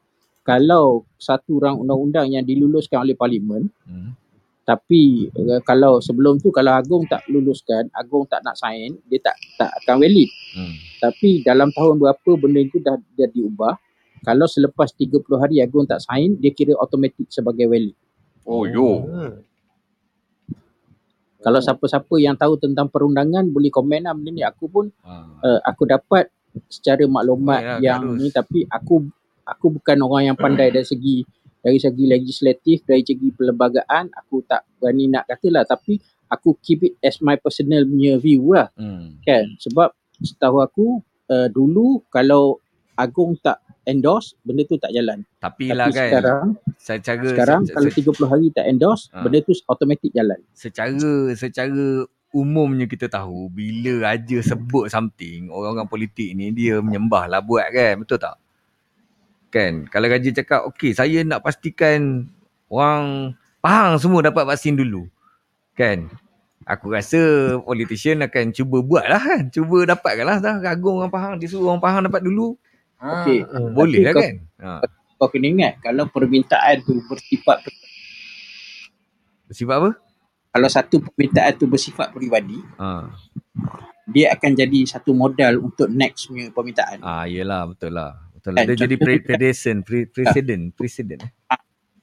kalau 0.42 1.04
satu 1.20 1.60
rang 1.60 1.78
undang-undang 1.82 2.32
yang 2.32 2.42
diluluskan 2.46 3.04
oleh 3.04 3.14
parlimen 3.18 3.68
Hmm. 3.84 4.16
Tapi 4.62 5.02
uh, 5.32 5.58
kalau 5.60 5.98
sebelum 5.98 6.36
tu 6.36 6.48
kalau 6.48 6.70
agung 6.72 7.02
tak 7.04 7.26
luluskan 7.26 7.90
agung 7.92 8.22
tak 8.24 8.40
nak 8.40 8.54
sign 8.54 8.94
dia 9.04 9.18
tak 9.20 9.34
tak 9.56 9.70
akan 9.80 9.98
valid 9.98 10.30
Hmm. 10.52 10.76
tapi 10.98 11.40
dalam 11.40 11.70
tahun 11.70 11.96
berapa 11.96 12.30
benda 12.36 12.60
itu 12.60 12.76
dah 12.76 12.94
dah 12.94 13.24
diubah 13.26 13.72
kalau 14.20 14.44
selepas 14.46 14.92
30 14.92 15.08
hari 15.34 15.58
agung 15.58 15.82
tak 15.82 15.98
sign 15.98 16.36
dia 16.36 16.50
kira 16.50 16.74
automatik 16.74 17.26
sebagai 17.26 17.64
valid 17.66 17.96
Oh 18.42 18.62
yo. 18.62 19.08
kalau 21.38 21.58
siapa-siapa 21.58 22.14
yang 22.16 22.36
tahu 22.36 22.54
tentang 22.56 22.86
perundangan 22.86 23.42
boleh 23.44 23.66
komen 23.68 24.04
lah 24.04 24.12
benda 24.12 24.30
ni 24.30 24.42
aku 24.42 24.68
pun 24.68 24.86
Ah. 25.00 25.26
uh, 25.40 25.58
aku 25.64 25.82
dapat 25.84 26.30
secara 26.68 27.02
maklumat 27.04 27.58
Oh, 27.58 27.68
ya, 27.80 27.90
yang 27.90 28.00
Kak 28.00 28.08
Ros. 28.08 28.18
ni 28.18 28.28
tapi 28.30 28.58
aku 28.68 28.94
aku 29.42 29.66
bukan 29.72 29.98
orang 30.00 30.22
yang 30.24 30.36
pandai 30.36 30.70
dari 30.70 30.84
segi 30.84 31.26
dari 31.62 31.78
segi 31.78 32.04
legislatif 32.04 32.82
dari 32.82 33.00
segi 33.00 33.30
perlembagaan 33.30 34.10
aku 34.12 34.42
tak 34.42 34.66
berani 34.76 35.06
nak 35.06 35.24
katalah 35.24 35.62
tapi 35.64 35.96
aku 36.26 36.58
keep 36.58 36.82
it 36.82 36.94
as 36.98 37.18
my 37.18 37.34
personal 37.34 37.82
punya 37.82 38.18
view 38.18 38.50
lah 38.50 38.68
Hmm. 38.74 39.22
kan 39.22 39.46
sebab 39.56 39.94
setahu 40.18 40.58
aku 40.58 40.86
uh, 41.28 41.46
dulu 41.48 42.02
kalau 42.08 42.58
agung 42.92 43.34
tak 43.36 43.56
endorse 43.82 44.34
benda 44.40 44.62
tu 44.62 44.76
tak 44.76 44.90
jalan 44.90 45.22
Tapi 45.38 45.70
lah 45.70 45.86
tapi 45.86 45.92
kan, 45.92 46.06
sekarang 46.08 46.44
secara 46.76 47.22
sekarang 47.24 47.60
se- 47.62 47.72
kalau 47.72 47.88
se- 47.88 47.98
30 48.00 48.26
hari 48.26 48.46
tak 48.50 48.64
endorse 48.66 49.06
Ha. 49.08 49.22
benda 49.22 49.38
tu 49.40 49.54
automatik 49.64 50.10
jalan 50.10 50.38
secara 50.52 50.98
secara 51.32 52.06
umumnya 52.32 52.86
kita 52.86 53.06
tahu 53.06 53.52
bila 53.52 54.08
raja 54.08 54.40
sebut 54.40 54.88
something, 54.88 55.52
orang-orang 55.52 55.84
politik 55.84 56.32
ni 56.32 56.48
dia 56.50 56.80
menyembah 56.80 57.28
lah 57.28 57.44
buat 57.44 57.68
kan, 57.68 58.00
betul 58.00 58.16
tak? 58.16 58.40
Kan, 59.52 59.84
kalau 59.86 60.08
raja 60.08 60.32
cakap, 60.32 60.64
okey 60.66 60.90
saya 60.92 61.20
nak 61.22 61.40
pastikan 61.40 62.24
orang 62.66 63.36
Pahang 63.60 63.94
semua 63.94 64.24
dapat 64.24 64.42
vaksin 64.42 64.74
dulu. 64.74 65.06
Kan? 65.72 66.10
Aku 66.64 66.88
rasa 66.88 67.20
politician 67.58 68.18
akan 68.20 68.50
cuba 68.50 68.80
buat 68.80 69.04
lah 69.04 69.20
kan. 69.20 69.42
Cuba 69.48 69.84
dapatkan 69.84 70.24
lah 70.24 70.38
dah. 70.38 70.56
Ragung 70.58 70.98
orang 70.98 71.10
Pahang. 71.10 71.32
Dia 71.36 71.46
suruh 71.46 71.68
orang 71.68 71.78
Pahang 71.78 72.02
dapat 72.02 72.22
dulu. 72.22 72.58
Ah. 72.96 73.22
okey 73.22 73.42
Boleh 73.70 73.98
Tapi 73.98 74.02
lah 74.02 74.12
kau- 74.12 74.22
kan? 74.22 74.34
Ha. 74.58 74.70
kau 75.16 75.28
kena 75.28 75.46
ingat 75.48 75.72
kalau 75.78 76.06
permintaan 76.06 76.82
tu 76.82 76.98
bersifat 77.04 77.58
Bersifat 79.44 79.76
apa? 79.76 79.90
kalau 80.48 80.68
satu 80.68 81.00
permintaan 81.00 81.52
tu 81.56 81.64
bersifat 81.64 82.10
peribadi 82.10 82.58
Ha. 82.76 83.08
dia 84.04 84.30
akan 84.30 84.50
jadi 84.52 84.80
satu 84.84 85.10
modal 85.12 85.62
untuk 85.62 85.88
next 85.88 86.26
punya 86.26 86.46
permintaan 86.48 87.00
Ah, 87.00 87.24
yelah 87.24 87.66
betul 87.66 87.90
lah. 87.90 88.18
Betul. 88.42 88.52
Kan, 88.52 88.64
Dia 88.64 88.74
jadi 88.76 88.82
contoh 88.90 89.04
pre- 89.04 89.14
kita- 89.14 89.26
predation, 89.28 89.76
pre- 89.80 90.08
precedent, 90.08 90.64
precedent. 90.72 91.22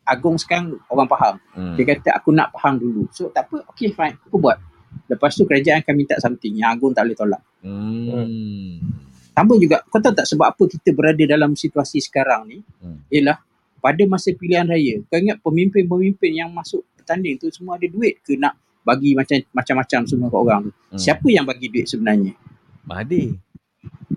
Agung 0.02 0.36
sekarang 0.36 0.80
orang 0.88 1.06
faham 1.06 1.36
Hmm. 1.52 1.76
dia 1.76 1.86
kata 1.86 2.10
aku 2.12 2.32
nak 2.32 2.50
faham 2.52 2.76
dulu 2.76 3.06
so 3.10 3.28
tak 3.28 3.46
apa 3.46 3.62
okay 3.68 3.92
fine 3.92 4.18
aku 4.18 4.40
buat 4.40 4.58
lepas 5.06 5.30
tu 5.32 5.44
kerajaan 5.44 5.84
akan 5.84 5.94
minta 5.94 6.18
something 6.18 6.56
yang 6.56 6.74
Agung 6.74 6.90
tak 6.90 7.06
boleh 7.06 7.14
tolak 7.14 7.42
Hmm. 7.60 8.82
sama 9.30 9.54
juga 9.56 9.86
kau 9.86 10.00
tahu 10.00 10.10
tak 10.12 10.26
sebab 10.26 10.50
apa 10.50 10.64
kita 10.66 10.90
berada 10.92 11.22
dalam 11.22 11.54
situasi 11.54 12.00
sekarang 12.00 12.48
ni 12.48 12.58
Hmm. 12.80 13.06
ialah 13.08 13.38
pada 13.78 14.02
masa 14.04 14.32
pilihan 14.32 14.66
raya 14.66 14.98
kau 15.06 15.20
ingat 15.20 15.38
pemimpin-pemimpin 15.40 16.32
yang 16.34 16.50
masuk 16.50 16.82
bertanding 16.96 17.38
tu 17.38 17.48
semua 17.50 17.76
ada 17.76 17.86
duit 17.86 18.18
ke 18.20 18.34
nak 18.34 18.58
bagi 18.82 19.14
macam 19.14 19.38
macam-macam 19.52 20.00
semua 20.06 20.28
kat 20.28 20.40
orang 20.40 20.62
tu 20.64 20.72
Hmm. 20.90 20.98
siapa 20.98 21.28
yang 21.28 21.46
bagi 21.46 21.68
duit 21.68 21.86
sebenarnya 21.86 22.34
Mahathir. 22.82 23.38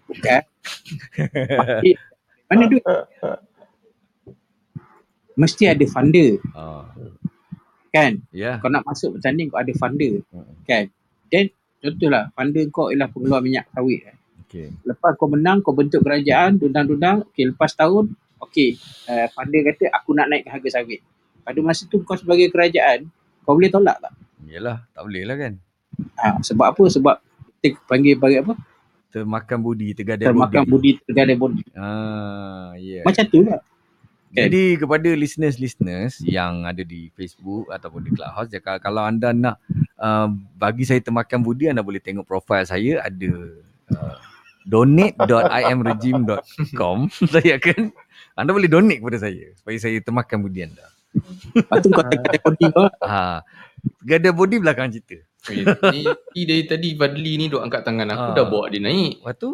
bukan 0.06 0.40
Mahir. 1.58 1.98
mana 2.52 2.64
duit? 2.68 2.84
mesti 5.36 5.64
ada 5.68 5.84
funder. 5.88 6.38
Ah, 6.52 6.86
kan? 7.92 8.20
Ya. 8.32 8.60
kau 8.60 8.68
nak 8.72 8.84
masuk 8.84 9.18
bertanding 9.18 9.48
kau 9.48 9.60
ada 9.60 9.72
funder. 9.76 10.24
Hmm. 10.32 10.56
kan? 10.68 10.88
Then 11.32 11.52
contohlah 11.80 12.32
funder 12.36 12.64
kau 12.68 12.92
ialah 12.92 13.08
pengeluar 13.08 13.40
minyak 13.40 13.68
sawit 13.72 14.04
kan. 14.04 14.16
Okey. 14.44 14.68
lepas 14.84 15.16
kau 15.16 15.32
menang 15.32 15.64
kau 15.64 15.72
bentuk 15.72 16.04
kerajaan 16.04 16.60
dundang-dundang 16.60 17.24
okay, 17.24 17.48
lepas 17.48 17.72
tahun 17.72 18.12
okey 18.36 18.76
uh, 19.08 19.26
funder 19.32 19.64
kata 19.64 19.88
aku 19.88 20.12
nak 20.12 20.28
naikkan 20.28 20.60
harga 20.60 20.80
sawit. 20.80 21.00
Pada 21.42 21.58
masa 21.64 21.88
tu 21.88 22.04
kau 22.04 22.16
sebagai 22.16 22.52
kerajaan 22.52 23.08
kau 23.42 23.56
boleh 23.56 23.72
tolak 23.72 23.96
tak? 23.98 24.12
Yelah, 24.44 24.84
tak 24.92 25.08
boleh 25.08 25.22
lah 25.24 25.36
kan. 25.40 25.52
ha, 26.20 26.36
sebab 26.44 26.76
apa? 26.76 26.84
Sebab 26.92 27.16
kita 27.62 27.78
panggil 27.88 28.20
panggil 28.20 28.44
apa 28.44 28.52
Termakan 29.12 29.60
budi, 29.60 29.92
tergadai 29.92 30.32
termakan 30.32 30.64
budi. 30.64 30.96
budi 30.96 31.04
tergadai 31.04 31.36
budi 31.36 31.60
Ah, 31.76 32.72
ya. 32.80 33.04
macam 33.04 33.24
tu 33.28 33.44
lah 33.44 33.60
Okay. 34.32 34.48
Jadi 34.48 34.80
kepada 34.80 35.12
listeners-listeners 35.12 36.24
yang 36.24 36.64
ada 36.64 36.80
di 36.80 37.12
Facebook 37.12 37.68
ataupun 37.68 38.00
di 38.00 38.16
Clubhouse, 38.16 38.48
jika 38.48 38.80
kalau 38.80 39.04
anda 39.04 39.28
nak 39.36 39.60
uh, 40.00 40.24
bagi 40.56 40.88
saya 40.88 41.04
temakan 41.04 41.44
budi, 41.44 41.68
anda 41.68 41.84
boleh 41.84 42.00
tengok 42.00 42.24
profil 42.24 42.64
saya 42.64 43.04
ada 43.04 43.28
uh, 43.92 44.16
donate.imregime.com 44.64 47.12
saya 47.36 47.60
akan 47.60 47.92
anda 48.32 48.56
boleh 48.56 48.72
donate 48.72 49.04
kepada 49.04 49.20
saya 49.20 49.52
supaya 49.52 49.76
saya 49.76 50.00
temakan 50.00 50.48
budi 50.48 50.64
anda. 50.64 50.88
Lepas 51.52 51.84
tu 51.84 51.92
kau 51.92 52.00
tengok 52.00 52.32
body 52.40 52.72
kau. 52.72 52.88
Ha. 53.04 53.44
Gada 54.00 54.32
body 54.32 54.64
belakang 54.64 54.96
cerita. 54.96 55.20
Okay, 55.42 55.66
ni, 55.90 56.00
ni 56.06 56.40
dari 56.44 56.62
tadi 56.64 56.88
Fadli 56.94 57.34
ni 57.34 57.46
duk 57.46 57.58
angkat 57.58 57.82
tangan 57.82 58.06
aku 58.08 58.28
Ah. 58.30 58.32
dah 58.32 58.46
bawa 58.46 58.64
dia 58.68 58.78
naik. 58.78 59.18
Lepas 59.18 59.34
tu 59.36 59.50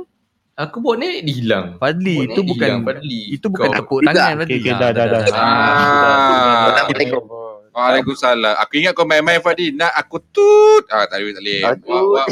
Aku 0.55 0.77
bawa 0.79 0.99
naik 0.99 1.23
dia 1.23 1.35
hilang. 1.35 1.67
Fadli 1.77 2.17
Bawa 2.19 2.29
itu 2.29 2.41
bukan 2.43 2.69
hilang, 2.69 2.83
Fadli. 2.83 3.21
itu 3.31 3.47
bukan 3.47 3.69
Kau- 3.69 3.77
tepuk 3.79 3.99
Juga. 4.01 4.11
tangan 4.13 4.35
Fadli. 4.37 4.51
Okay, 4.51 4.59
okay, 4.61 4.73
Ha, 4.75 4.81
dah, 4.83 4.91
dah, 4.93 5.07
dah. 5.07 5.21
Ah. 5.31 6.67
Assalamualaikum. 6.69 7.23
Waalaikumsalam. 7.71 8.55
Aku 8.59 8.73
ingat 8.75 8.93
kau 8.93 9.07
main-main 9.07 9.39
Fadi. 9.39 9.71
Nak 9.71 9.93
aku 9.95 10.19
tut. 10.21 10.85
Ah 10.89 11.07
tak 11.07 11.23
boleh 11.23 11.33
tak 11.33 11.43
boleh. 11.43 11.61
Wow, 11.87 12.05
wow. 12.11 12.29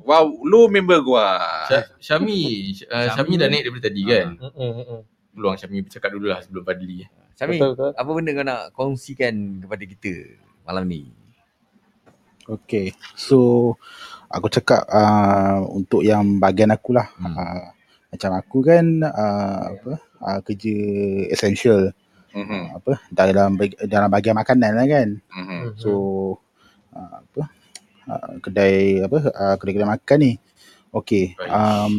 wow, 0.00 0.24
lu 0.42 0.66
member 0.66 0.98
gua. 0.98 1.38
Sya- 1.68 1.86
Syami, 2.00 2.40
uh, 2.82 3.12
Syami 3.12 3.32
dah 3.36 3.46
naik 3.46 3.62
daripada 3.62 3.84
tadi 3.84 4.02
kan? 4.02 4.26
Mm-mm. 4.40 5.00
Peluang 5.30 5.54
Syami 5.54 5.84
bercakap 5.84 6.08
dulu 6.08 6.26
lah 6.26 6.40
sebelum 6.40 6.64
Fadli. 6.64 7.04
Syami, 7.36 7.60
apa 7.94 8.08
benda 8.08 8.30
kau 8.32 8.42
nak 8.42 8.60
kongsikan 8.72 9.34
kepada 9.60 9.84
kita 9.84 10.12
malam 10.64 10.82
ni? 10.82 11.12
Okay. 12.48 12.96
So 13.12 13.76
aku 14.32 14.48
cakap 14.48 14.88
uh, 14.88 15.60
untuk 15.68 16.00
yang 16.00 16.40
bahagian 16.40 16.72
aku 16.72 16.96
lah. 16.96 17.08
Hmm. 17.20 17.36
Uh, 17.36 17.68
macam 18.08 18.30
aku 18.40 18.58
kan 18.64 18.84
uh, 19.04 19.62
apa 19.76 19.92
uh, 20.24 20.38
kerja 20.40 20.76
essential 21.28 21.92
Mhm. 22.28 22.44
uh, 22.44 22.64
apa 22.76 22.92
dalam 23.08 23.56
bag- 23.56 23.80
dalam 23.88 24.08
bahagian 24.08 24.36
makanan 24.36 24.72
lah 24.76 24.86
kan. 24.88 25.08
Mhm. 25.32 25.60
So 25.80 25.92
uh, 26.92 27.24
apa 27.24 27.42
uh, 28.08 28.32
kedai 28.40 29.04
apa 29.04 29.18
uh, 29.32 29.54
kedai-kedai 29.60 29.88
makan 29.88 30.18
ni. 30.24 30.32
Okay. 30.92 31.36
Baik. 31.36 31.52
Um, 31.52 31.92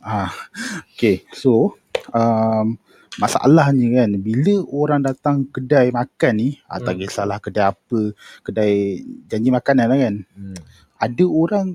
ah, 0.00 0.32
okay. 0.96 1.24
So 1.36 1.76
um, 2.16 2.80
masalahnya 3.18 4.04
kan 4.04 4.10
bila 4.16 4.64
orang 4.72 5.04
datang 5.04 5.44
kedai 5.44 5.92
makan 5.92 6.32
ni 6.38 6.48
hmm. 6.56 6.80
tak 6.80 6.94
Hmm. 6.96 7.00
kisahlah 7.02 7.38
kedai 7.38 7.64
apa 7.68 8.00
kedai 8.40 9.02
janji 9.28 9.50
makanan 9.50 9.86
lah 9.88 9.98
kan 9.98 10.14
Hmm. 10.32 10.56
ada 10.96 11.24
orang 11.26 11.66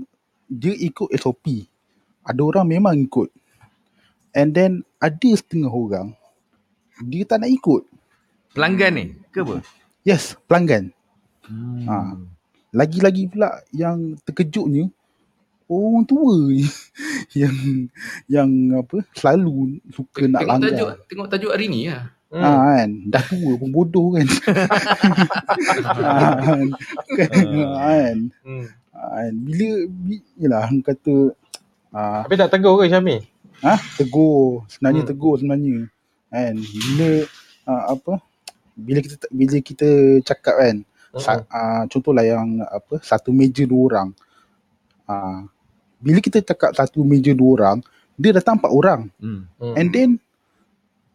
dia 0.47 0.73
ikut 0.73 1.11
SOP 1.13 1.67
ada 2.23 2.41
orang 2.41 2.65
memang 2.65 2.95
ikut 2.97 3.29
and 4.33 4.55
then 4.55 4.71
ada 4.97 5.29
setengah 5.33 5.69
orang 5.69 6.15
dia 7.05 7.27
tak 7.27 7.45
nak 7.45 7.51
ikut 7.51 7.85
Pelanggan 8.55 8.91
ni 8.97 9.05
ke 9.29 9.45
apa? 9.45 9.61
yes 10.01 10.33
pelanggan 10.49 10.89
Hmm. 11.47 11.87
Ha. 11.87 11.95
lagi-lagi 12.75 13.31
pula 13.31 13.63
yang 13.71 14.19
terkejutnya 14.27 14.91
orang 15.67 16.03
tua 16.03 16.33
ni 16.49 16.63
yang 17.41 17.55
yang 18.27 18.49
apa 18.79 19.03
selalu 19.13 19.77
suka 19.91 20.25
nak 20.25 20.41
Tengok 20.41 20.49
langgar. 20.49 20.69
tajuk, 20.71 20.89
tengok 21.07 21.27
tajuk 21.27 21.51
hari 21.51 21.67
ni 21.67 21.81
lah. 21.87 22.11
Hmm. 22.27 22.43
Ha, 22.43 22.49
kan? 22.51 22.89
Dah 23.07 23.23
tua 23.23 23.51
pun 23.55 23.69
bodoh 23.71 24.11
kan? 24.11 24.27
Ha, 24.27 26.11
kan? 26.47 26.67
Kan? 27.15 28.17
Hmm. 28.43 28.65
ha, 28.91 29.31
bila 29.31 29.67
bi, 29.87 30.19
yelah 30.35 30.67
orang 30.67 30.83
kata 30.83 31.31
Tapi 31.87 32.33
tak 32.35 32.51
tegur 32.51 32.77
ke 32.77 32.91
Syami? 32.91 33.23
ha, 33.63 33.79
tegur. 33.95 34.67
Sebenarnya 34.67 35.07
Hmm. 35.07 35.09
tegur 35.09 35.33
sebenarnya. 35.39 35.77
Kan? 36.27 36.55
Bila 36.59 37.09
uh, 37.65 37.83
apa 37.95 38.13
bila 38.75 38.99
kita 39.01 39.15
bila 39.31 39.57
kita 39.63 39.89
cakap 40.21 40.55
kan? 40.59 40.77
Sa, 41.17 41.41
uh, 41.41 41.83
contohlah 41.89 42.21
yang 42.21 42.61
apa 42.61 42.99
satu 43.01 43.31
meja 43.31 43.63
dua 43.63 43.81
orang. 43.89 44.09
Uh, 45.07 45.47
bila 45.97 46.19
kita 46.19 46.39
cakap 46.39 46.71
satu 46.71 47.01
meja 47.01 47.31
dua 47.31 47.49
orang 47.55 47.77
dia 48.13 48.31
datang 48.31 48.55
empat 48.55 48.69
orang 48.69 49.01
Hmm. 49.15 49.45
Hmm. 49.55 49.75
and 49.75 49.89
then 49.89 50.09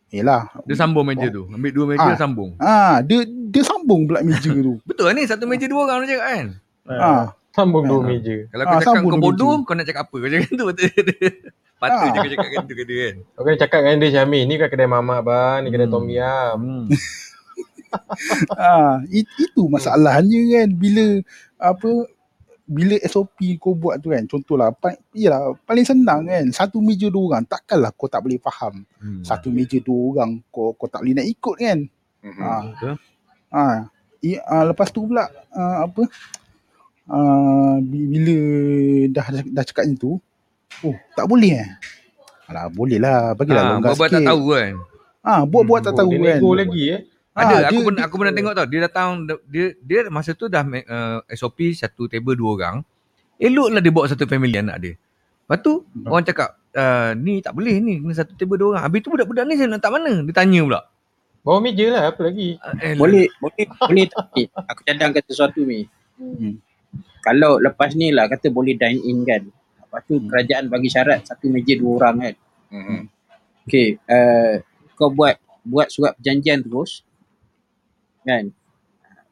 yelah 0.08 0.44
Dia 0.62 0.76
sambung 0.76 1.02
meja 1.02 1.26
tu. 1.26 1.48
Ambil 1.48 1.70
dua 1.70 1.86
meja 1.88 2.04
Ah. 2.04 2.14
sambung. 2.14 2.50
ah 2.58 3.00
dia 3.00 3.22
dia 3.24 3.62
sambung 3.62 4.04
pula 4.04 4.20
meja 4.20 4.44
tu 4.46 4.76
Betul 4.88 5.04
lah 5.04 5.14
ni 5.14 5.24
satu 5.24 5.44
meja 5.44 5.64
dua 5.64 5.82
orang 5.84 6.04
dia 6.04 6.14
cakap 6.14 6.28
kan? 6.28 6.46
ah 6.88 7.24
Sambung 7.50 7.84
dua 7.84 7.98
Ah. 7.98 8.06
meja. 8.06 8.36
Kalau 8.46 8.62
Ah, 8.62 8.66
kau 8.66 8.74
cakap 8.74 8.88
sambung 8.92 9.10
kau 9.10 9.22
bodoh, 9.22 9.54
meja. 9.54 9.64
kau 9.64 9.74
nak 9.74 9.86
cakap 9.86 10.04
apa? 10.04 10.14
Kau 10.14 10.30
cakap 10.30 10.50
tu 10.50 10.64
betul. 10.64 10.88
Patut 11.82 11.98
Ah. 11.98 12.06
je 12.06 12.18
kau 12.18 12.30
cakap 12.30 12.48
kan 12.48 12.62
tu 12.62 12.74
ke 12.74 12.84
dia 12.84 12.98
kan? 13.02 13.16
Kau 13.28 13.42
kena 13.42 13.56
cakap 13.58 13.78
dengan 13.82 13.98
dia 13.98 14.10
Syami. 14.14 14.40
Ni 14.42 14.54
kan 14.54 14.68
kedai 14.68 14.86
mamak 14.86 15.20
bang. 15.20 15.58
Ni 15.60 15.68
kedai 15.68 15.84
Hmm. 15.84 15.94
tom 15.94 16.06
yam. 16.08 16.56
Hmm. 16.56 16.86
ah 18.54 19.04
it, 19.08 19.28
itu 19.36 19.62
masalahnya 19.66 20.40
kan 20.54 20.68
bila 20.72 21.06
apa 21.58 21.90
bila 22.72 22.96
SOP 23.02 23.36
kau 23.56 23.72
buat 23.72 23.96
tu 23.96 24.08
kan 24.08 24.24
contohlah 24.24 24.72
pa, 24.72 24.88
yalah 25.12 25.40
paling 25.60 25.84
senang 25.84 26.24
kan 26.24 26.44
satu 26.50 26.78
meja 26.78 27.06
dua 27.06 27.22
orang 27.30 27.44
takkanlah 27.44 27.90
kau 27.90 28.06
tak 28.06 28.20
boleh 28.20 28.38
faham 28.38 28.80
Hmm. 28.96 29.20
satu 29.20 29.48
meja 29.48 29.76
dua 29.78 29.94
orang 30.10 30.40
kau 30.48 30.72
kau 30.72 30.86
tak 30.86 31.00
boleh 31.00 31.14
nak 31.14 31.26
ikut 31.26 31.56
kan 31.56 31.78
Mhm. 32.22 32.40
ah 32.40 32.62
Betul. 32.64 32.94
ah, 33.50 33.76
i, 34.20 34.30
ah 34.38 34.64
lepas 34.64 34.88
tu 34.88 35.04
pula 35.04 35.24
ah, 35.50 35.84
apa 35.84 36.02
ah, 37.08 37.76
bi- 37.78 38.08
bila 38.08 38.36
dah 39.10 39.26
dah 39.44 39.62
cakap 39.62 39.84
macam 39.84 39.98
tu 39.98 40.12
oh 40.82 40.96
tak 41.12 41.26
boleh 41.26 41.52
eh 41.58 41.70
Alah 42.44 42.68
boleh 42.68 42.98
lah 42.98 43.32
bagilah 43.32 43.60
Ah, 43.60 43.68
longgar 43.70 43.92
tak 43.92 44.10
sikit 44.10 44.24
tahu 44.24 44.42
kan? 44.50 44.72
ah 45.22 45.42
buat-buat 45.44 45.80
tak 45.80 45.92
Oh, 45.92 45.98
tahu 45.98 46.10
dia 46.10 46.18
kan 46.18 46.36
nego 46.36 46.50
lagi 46.52 46.82
eh. 46.90 47.00
Ada, 47.32 47.54
Ah, 47.54 47.60
aku 47.64 47.80
dia- 47.80 47.86
pernah 47.88 48.02
aku 48.04 48.16
pernah 48.20 48.34
tengok 48.36 48.52
tau. 48.52 48.66
Dia 48.68 48.80
datang 48.84 49.08
dia 49.48 49.72
dia 49.80 49.98
masa 50.12 50.36
tu 50.36 50.46
dah 50.46 50.60
uh, 50.60 51.24
SOP 51.32 51.72
satu 51.72 52.04
table 52.04 52.36
dua 52.36 52.50
orang. 52.54 52.76
Eloklah 53.40 53.80
dia 53.80 53.88
bawa 53.88 54.06
satu 54.06 54.28
family 54.28 54.60
anak 54.60 54.76
dia. 54.78 54.94
Lepas 55.42 55.58
tu 55.60 55.80
Hmm. 55.82 56.12
orang 56.12 56.24
cakap 56.24 56.60
uh, 56.72 57.16
ni 57.16 57.40
tak 57.40 57.56
boleh 57.56 57.80
ni 57.80 57.98
kena 57.98 58.14
satu 58.14 58.36
table 58.36 58.60
dua 58.60 58.76
orang. 58.76 58.84
Habis 58.84 59.00
tu 59.00 59.08
budak-budak 59.08 59.44
ni 59.44 59.56
saya 59.56 59.68
nak 59.68 59.80
tak 59.80 59.96
mana? 59.96 60.20
Dia 60.20 60.34
tanya 60.36 60.60
pula. 60.60 60.80
Bawa 61.42 61.58
meja 61.58 61.86
lah. 61.88 62.02
Apa 62.12 62.20
lagi? 62.22 62.54
Uh, 62.54 62.74
eh, 62.78 62.94
Boleh, 62.94 63.26
boleh, 63.40 63.64
boleh 63.80 64.04
tak? 64.06 64.24
Eh, 64.36 64.46
aku 64.52 64.80
cadangkan 64.84 65.22
sesuatu 65.24 65.60
ni. 65.64 65.88
Hmm. 66.14 66.60
Kalau 67.18 67.56
lepas 67.56 67.94
ni 67.94 68.12
lah 68.12 68.28
kata 68.28 68.52
boleh 68.52 68.76
dine 68.76 69.00
in 69.00 69.24
kan. 69.24 69.42
Lepas 69.80 70.00
tu 70.04 70.20
Hmm. 70.20 70.28
kerajaan 70.28 70.68
bagi 70.68 70.92
syarat 70.92 71.24
satu 71.24 71.48
meja 71.48 71.74
dua 71.74 71.96
orang 71.96 72.14
kan. 72.20 72.34
Mhm. 72.70 73.00
Okay, 73.62 73.94
uh, 74.04 74.60
kau 74.92 75.08
buat 75.08 75.34
buat 75.62 75.88
surat 75.88 76.12
perjanjian 76.14 76.60
terus. 76.60 77.00
Kan? 78.22 78.44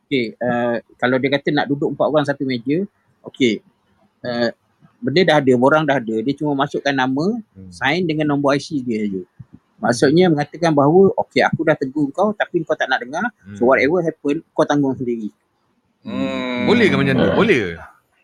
Okay, 0.04 0.34
uh, 0.36 0.82
kalau 0.96 1.16
dia 1.16 1.30
kata 1.30 1.48
nak 1.50 1.66
duduk 1.66 1.94
empat 1.94 2.06
orang 2.06 2.26
satu 2.26 2.42
meja, 2.42 2.82
okay. 3.22 3.62
Uh, 4.20 4.50
benda 4.98 5.22
dah 5.24 5.36
ada, 5.38 5.52
borang 5.54 5.86
dah 5.86 5.96
ada. 5.96 6.16
Dia 6.18 6.34
cuma 6.34 6.52
masukkan 6.56 6.90
nama, 6.90 7.38
Hmm. 7.54 7.70
sign 7.70 8.04
dengan 8.04 8.28
nombor 8.28 8.52
IC 8.52 8.82
dia 8.82 9.06
je. 9.06 9.22
Maksudnya 9.78 10.28
mengatakan 10.28 10.76
bahawa 10.76 11.08
okay 11.16 11.40
aku 11.40 11.64
dah 11.64 11.72
tegur 11.72 12.10
kau 12.10 12.34
tapi 12.34 12.60
kau 12.62 12.74
tak 12.74 12.84
nak 12.84 13.00
dengar. 13.00 13.32
Hmm. 13.40 13.56
So 13.56 13.64
whatever 13.64 14.02
happen 14.02 14.44
kau 14.50 14.62
tanggung 14.62 14.92
sendiri. 14.92 15.32
Hmm. 16.02 16.66
Boleh 16.66 16.86
ke 16.86 16.96
macam 16.96 17.14
tu? 17.14 17.30
Boleh 17.34 17.56
ke? 17.56 17.70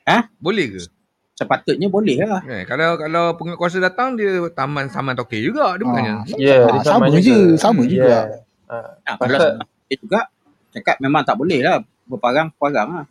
Ha? 0.04 0.18
Boleh 0.36 0.66
ke? 0.68 0.80
Sepatutnya 1.32 1.88
boleh 1.88 2.16
lah. 2.18 2.40
Eh, 2.42 2.64
kalau 2.64 2.96
kalau 2.96 3.24
penguatkuasa 3.36 3.76
datang 3.78 4.16
dia 4.16 4.36
taman 4.50 4.88
saman 4.88 5.12
tokey 5.12 5.44
juga 5.44 5.76
dia 5.76 5.84
bukannya. 5.84 6.14
Ah, 6.14 6.22
Ya, 6.34 6.60
yeah, 6.60 6.64
Ah, 6.66 6.80
sama 6.82 7.12
je, 7.14 7.36
sama 7.56 7.82
juga. 7.84 8.04
Yeah. 8.04 8.24
Ah, 8.66 8.88
Nah, 8.98 9.14
kalau 9.16 9.38
Pasal- 9.38 9.56
dia 9.86 9.96
juga 9.96 10.20
cakap 10.76 10.96
memang 11.00 11.24
tak 11.24 11.40
boleh 11.40 11.64
lah. 11.64 11.80
Berparang, 12.06 12.54
parang 12.54 12.88
lah. 13.02 13.04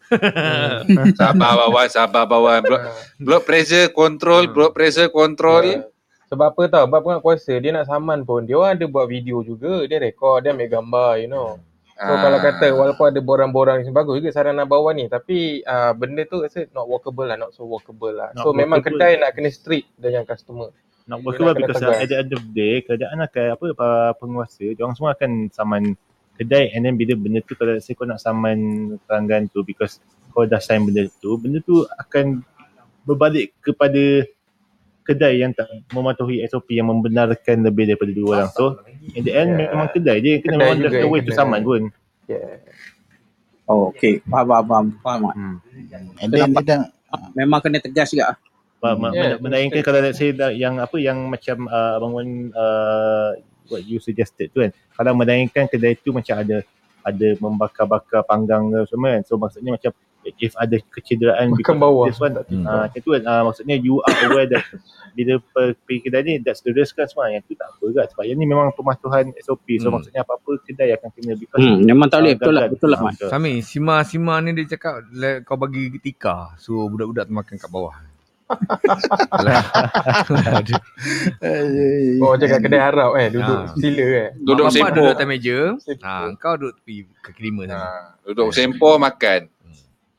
Sabar 1.19 1.51
bawan, 1.59 1.87
sabar 1.91 2.23
bawan. 2.23 2.63
Blood, 2.63 2.81
blood 3.19 3.43
pressure 3.43 3.91
control, 3.91 4.47
blood 4.47 4.71
pressure 4.71 5.11
control. 5.11 5.65
Yeah. 5.67 5.83
Sebab 6.31 6.55
apa 6.55 6.63
tau, 6.71 6.83
sebab 6.87 6.99
pengat 7.03 7.19
kuasa 7.21 7.53
dia 7.59 7.75
nak 7.75 7.91
saman 7.91 8.23
pun, 8.23 8.47
dia 8.47 8.55
orang 8.55 8.79
ada 8.79 8.85
buat 8.87 9.05
video 9.11 9.43
juga, 9.43 9.83
dia 9.85 9.99
rekod, 9.99 10.41
dia 10.41 10.55
ambil 10.55 10.71
gambar, 10.71 11.11
you 11.21 11.29
know. 11.29 11.59
So 11.95 12.11
Ah. 12.11 12.19
kalau 12.19 12.39
kata 12.43 12.75
walaupun 12.75 13.07
ada 13.07 13.21
borang-borang 13.23 13.79
ni 13.79 13.87
bagus 13.87 14.19
juga 14.19 14.35
sarana 14.35 14.67
bawah 14.67 14.91
ni 14.91 15.07
tapi 15.07 15.63
uh, 15.63 15.95
benda 15.95 16.27
tu 16.27 16.43
rasa 16.43 16.67
not 16.75 16.91
walkable 16.91 17.23
lah, 17.23 17.39
not 17.39 17.55
so 17.55 17.63
walkable 17.63 18.11
lah. 18.11 18.35
Not 18.35 18.43
so 18.43 18.51
memang 18.51 18.83
walkable. 18.83 18.99
kedai 18.99 19.15
nak 19.15 19.31
kena 19.31 19.47
strict 19.47 19.87
dengan 19.95 20.27
customer. 20.27 20.75
Keluar 21.07 21.55
kena 21.55 21.71
because 21.71 21.79
at 21.79 22.11
the 22.11 22.19
end 22.19 22.35
of 22.35 22.43
the 22.43 22.51
day 22.51 22.83
kerajaan 22.83 23.23
akan 23.23 23.47
apa 23.55 23.65
penguasa 24.19 24.75
dia 24.75 24.83
orang 24.83 24.97
semua 24.99 25.15
akan 25.15 25.47
saman 25.55 25.95
kedai 26.35 26.71
and 26.75 26.83
then 26.83 26.95
bila 26.99 27.15
benda 27.15 27.39
tu 27.43 27.55
kalau 27.55 27.75
let's 27.75 27.87
say 27.87 27.95
kau 27.95 28.03
nak 28.07 28.19
saman 28.19 28.91
pelanggan 29.07 29.47
tu 29.51 29.63
because 29.63 30.03
kau 30.35 30.43
dah 30.43 30.59
sign 30.59 30.83
benda 30.83 31.07
tu 31.23 31.39
benda 31.39 31.63
tu 31.63 31.87
akan 31.99 32.43
berbalik 33.07 33.55
kepada 33.63 34.27
kedai 35.05 35.39
yang 35.39 35.53
tak 35.53 35.69
mematuhi 35.93 36.41
SOP 36.49 36.73
yang 36.73 36.89
membenarkan 36.89 37.61
lebih 37.61 37.87
daripada 37.93 38.11
dua 38.11 38.27
orang 38.43 38.51
so 38.51 38.79
in 39.15 39.21
the 39.23 39.33
end 39.33 39.55
Yeah. 39.55 39.71
memang 39.71 39.87
kedai 39.93 40.17
je 40.19 40.29
yang 40.37 40.41
kena 40.43 40.55
Kedai 40.55 40.65
memang 40.65 40.83
just 40.83 40.95
the 40.99 41.09
way 41.09 41.21
to 41.23 41.31
saman 41.31 41.61
pun 41.63 41.83
Yeah. 42.25 42.57
Oh, 43.69 43.89
okay. 43.89 44.21
Faham, 44.29 44.45
faham, 44.49 44.65
faham. 44.65 44.87
faham 45.01 45.21
hmm. 45.33 45.57
And 46.21 46.29
then 46.33 46.53
dah 46.53 46.89
Memang 47.33 47.63
kena 47.63 47.79
tegas 47.79 48.11
juga. 48.11 48.35
Faham, 48.83 49.13
Yeah, 49.15 49.37
yeah, 49.37 49.37
melainkan 49.39 49.81
kalau 49.81 50.03
let's 50.03 50.19
say 50.19 50.35
dah, 50.35 50.51
yang 50.51 50.77
apa 50.77 50.99
yang 50.99 51.31
macam 51.31 51.65
uh, 51.65 51.97
Abang 51.97 52.13
Wan 52.13 52.29
uh, 52.53 53.39
what 53.67 53.81
you 53.81 53.97
suggested 53.97 54.49
tu 54.49 54.59
kan. 54.59 54.69
Kalau 54.91 55.11
mendayangkan 55.13 55.65
kedai 55.65 55.95
tu 55.95 56.09
macam 56.09 56.35
ada 56.37 56.61
ada 57.01 57.27
membakar-bakar 57.37 58.21
panggang 58.23 58.67
ke 58.67 58.79
semua 58.85 59.13
kan. 59.13 59.23
So 59.23 59.35
maksudnya 59.35 59.73
macam 59.73 59.91
if 60.35 60.57
ada 60.57 60.81
kecederaan 60.89 61.53
Makan 61.53 61.77
bawah. 61.77 62.05
this 62.05 62.17
one 62.17 62.33
Hmm. 62.33 62.65
ah 62.65 62.89
macam 62.89 62.97
tu 62.99 63.13
kan 63.13 63.23
ah, 63.23 63.41
maksudnya 63.43 63.77
you 63.77 64.01
are 64.01 64.17
aware 64.25 64.49
that 64.49 64.65
bila 65.13 65.37
per- 65.45 65.77
pergi 65.79 66.01
kedai 66.01 66.21
ni 66.23 66.33
that's 66.39 66.59
the 66.59 66.73
risk 66.73 66.97
kan 66.97 67.05
semua 67.05 67.29
yang 67.29 67.45
tu 67.45 67.53
tak 67.53 67.69
apa 67.69 67.85
kan 67.93 68.05
sebab 68.09 68.25
yang 68.25 68.33
ni 68.35 68.43
memang 68.43 68.73
pematuhan 68.73 69.29
SOP 69.37 69.77
so 69.77 69.87
Hmm. 69.87 69.93
maksudnya 69.93 70.25
apa-apa 70.25 70.65
kedai 70.65 70.97
akan 70.97 71.13
kena 71.13 71.33
because 71.35 71.61
Hmm, 71.61 71.77
memang 71.79 72.09
tak 72.09 72.25
boleh. 72.25 72.31
ah, 72.31 72.37
Betul 72.41 72.53
lah. 72.53 72.63
Betul 72.65 72.89
lah, 72.89 72.99
Ah, 72.99 73.05
Mat. 73.05 73.21
Sami, 73.23 73.53
Sima 73.61 74.01
Sima 74.01 74.41
ni 74.41 74.57
dia 74.57 74.65
cakap 74.67 75.05
"Le- 75.11 75.45
kau 75.45 75.55
bagi 75.55 75.93
tika. 75.99 76.57
So 76.57 76.89
budak-budak 76.89 77.29
tu 77.29 77.33
makan 77.35 77.55
kat 77.55 77.69
bawah. 77.69 77.93
Alah. 79.31 79.63
Aduh. 80.55 80.81
Oh 82.19 82.29
macam 82.31 82.47
kat 82.47 82.59
kedai 82.59 82.81
Arab 82.83 83.11
eh, 83.15 83.27
duduk 83.29 83.59
Ah. 83.59 83.73
sila 83.75 84.05
eh. 84.05 84.29
Duduk 84.37 84.65
bapak 84.65 84.75
sempur. 84.75 84.93
duduk 84.93 85.11
atas 85.11 85.27
meja. 85.27 85.57
Ha, 85.99 86.13
kau 86.35 86.53
duduk 86.55 86.73
tepi 86.77 86.95
kaki 87.19 87.41
lima 87.43 87.61
sana. 87.65 87.75
Ha, 87.75 87.89
duduk 88.23 88.49
sempur 88.51 88.95
makan. 88.97 89.41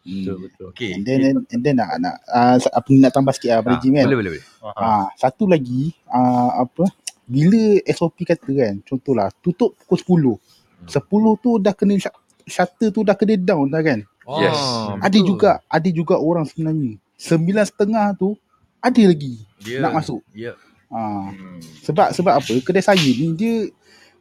betul 0.05 0.37
betul 0.41 0.67
Okey. 0.71 0.91
And 0.93 1.03
then, 1.03 1.21
and 1.45 1.61
then 1.61 1.75
nak, 1.77 1.99
nak 1.99 2.23
uh, 2.25 2.55
apa 2.63 2.89
nak 2.93 3.11
tambah 3.11 3.33
sikit 3.33 3.49
lah 3.49 3.59
Ha, 3.59 3.65
pada 3.65 3.77
Jim 3.77 3.91
kan. 3.93 4.07
boleh 4.07 4.17
boleh 4.17 4.33
boleh. 4.35 4.45
Ah, 4.73 5.11
satu 5.15 5.45
lagi 5.45 5.91
ah, 6.07 6.63
apa 6.63 6.87
bila 7.25 7.59
SOP 7.85 8.23
kata 8.23 8.47
kan 8.49 8.75
contohlah 8.83 9.35
tutup 9.37 9.75
pukul 9.81 10.39
10. 10.87 10.95
10 10.95 11.43
tu 11.43 11.51
dah 11.59 11.75
kena 11.75 11.95
sh- 11.97 12.15
shutter 12.45 12.91
tu 12.91 13.03
dah 13.03 13.15
kena 13.15 13.35
down 13.37 13.67
dah 13.67 13.83
kan. 13.83 13.99
Yes. 14.39 14.55
Oh, 14.55 14.95
Ada 14.97 15.11
betul. 15.13 15.27
juga 15.29 15.51
ada 15.65 15.89
juga 15.89 16.15
orang 16.17 16.43
sebenarnya. 16.45 16.99
Sembilan 17.17 17.65
setengah 17.65 18.13
tu 18.15 18.37
ada 18.81 19.03
lagi 19.03 19.41
Dia, 19.65 19.81
nak 19.83 19.99
masuk. 20.01 20.21
Ya. 20.37 20.55
Ah, 20.87 21.33
Hmm. 21.35 21.59
sebab 21.83 22.15
sebab 22.15 22.39
apa? 22.39 22.53
Kedai 22.63 22.85
saya 22.85 23.01
ni 23.03 23.35
dia 23.35 23.67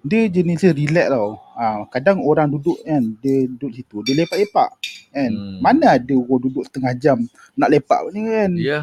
dia 0.01 0.21
jenis 0.29 0.65
dia 0.65 0.73
relax 0.73 1.07
tau. 1.13 1.37
Ah, 1.53 1.85
kadang 1.93 2.21
orang 2.25 2.49
duduk 2.49 2.77
kan, 2.81 3.03
dia 3.21 3.45
duduk 3.45 3.71
situ, 3.73 4.01
dia 4.01 4.13
lepak-lepak 4.17 4.69
kan. 5.13 5.31
Hmm. 5.31 5.59
Mana 5.61 5.97
ada 5.97 6.15
orang 6.17 6.41
duduk 6.41 6.63
setengah 6.65 6.93
jam 6.97 7.17
nak 7.53 7.69
lepak 7.69 8.01
ni 8.13 8.21
kan. 8.25 8.51
Ya. 8.57 8.79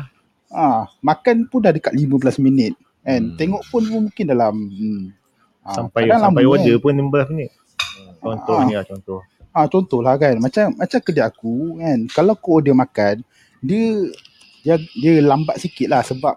Ah, 0.53 0.87
makan 1.03 1.49
pun 1.51 1.65
dah 1.65 1.73
dekat 1.75 1.91
15 1.97 2.39
minit 2.39 2.77
kan. 3.03 3.19
Hmm. 3.19 3.35
Tengok 3.41 3.63
pun 3.73 3.83
mungkin 3.89 4.25
dalam 4.31 4.55
hmm, 4.55 5.03
ah, 5.67 5.75
sampai 5.75 6.07
kadang 6.07 6.31
sampai 6.31 6.43
lama 6.47 6.53
order 6.55 6.77
kan. 6.79 6.83
pun 6.85 6.93
16 6.95 7.31
minit 7.35 7.51
contohnya 8.23 8.77
lah 8.81 8.87
contoh 8.87 9.21
Ah, 9.53 9.69
contohlah 9.69 10.17
kan. 10.17 10.33
Macam 10.41 10.73
macam 10.81 10.99
kedai 11.05 11.29
aku 11.29 11.77
kan. 11.77 11.99
Kalau 12.09 12.33
kau 12.41 12.57
order 12.57 12.73
makan, 12.73 13.21
dia 13.63 14.11
dia, 14.63 14.77
dia 14.99 15.23
lambat 15.23 15.59
sikit 15.59 15.91
lah 15.91 16.03
sebab 16.03 16.35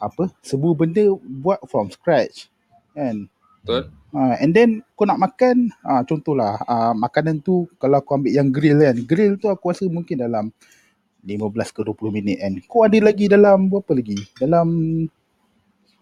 apa? 0.00 0.24
Semua 0.40 0.72
benda 0.72 1.02
buat 1.22 1.60
from 1.68 1.92
scratch. 1.92 2.48
Kan? 2.96 3.28
Betul. 3.60 3.92
Uh, 4.10 4.34
and 4.42 4.50
then 4.50 4.82
kau 4.98 5.06
nak 5.06 5.22
makan, 5.22 5.70
uh, 5.86 6.02
contohlah 6.02 6.58
uh, 6.66 6.90
makanan 6.96 7.38
tu 7.38 7.70
kalau 7.78 8.02
kau 8.02 8.18
ambil 8.18 8.32
yang 8.32 8.50
grill 8.50 8.80
kan. 8.82 8.96
Grill 9.06 9.38
tu 9.38 9.46
aku 9.46 9.70
rasa 9.70 9.86
mungkin 9.86 10.18
dalam 10.18 10.50
15 11.22 11.76
ke 11.76 11.80
20 11.84 12.16
minit 12.16 12.36
kan. 12.40 12.52
Kau 12.66 12.82
ada 12.82 12.98
lagi 12.98 13.30
dalam 13.30 13.70
berapa 13.70 13.92
lagi? 13.94 14.18
Dalam 14.40 14.66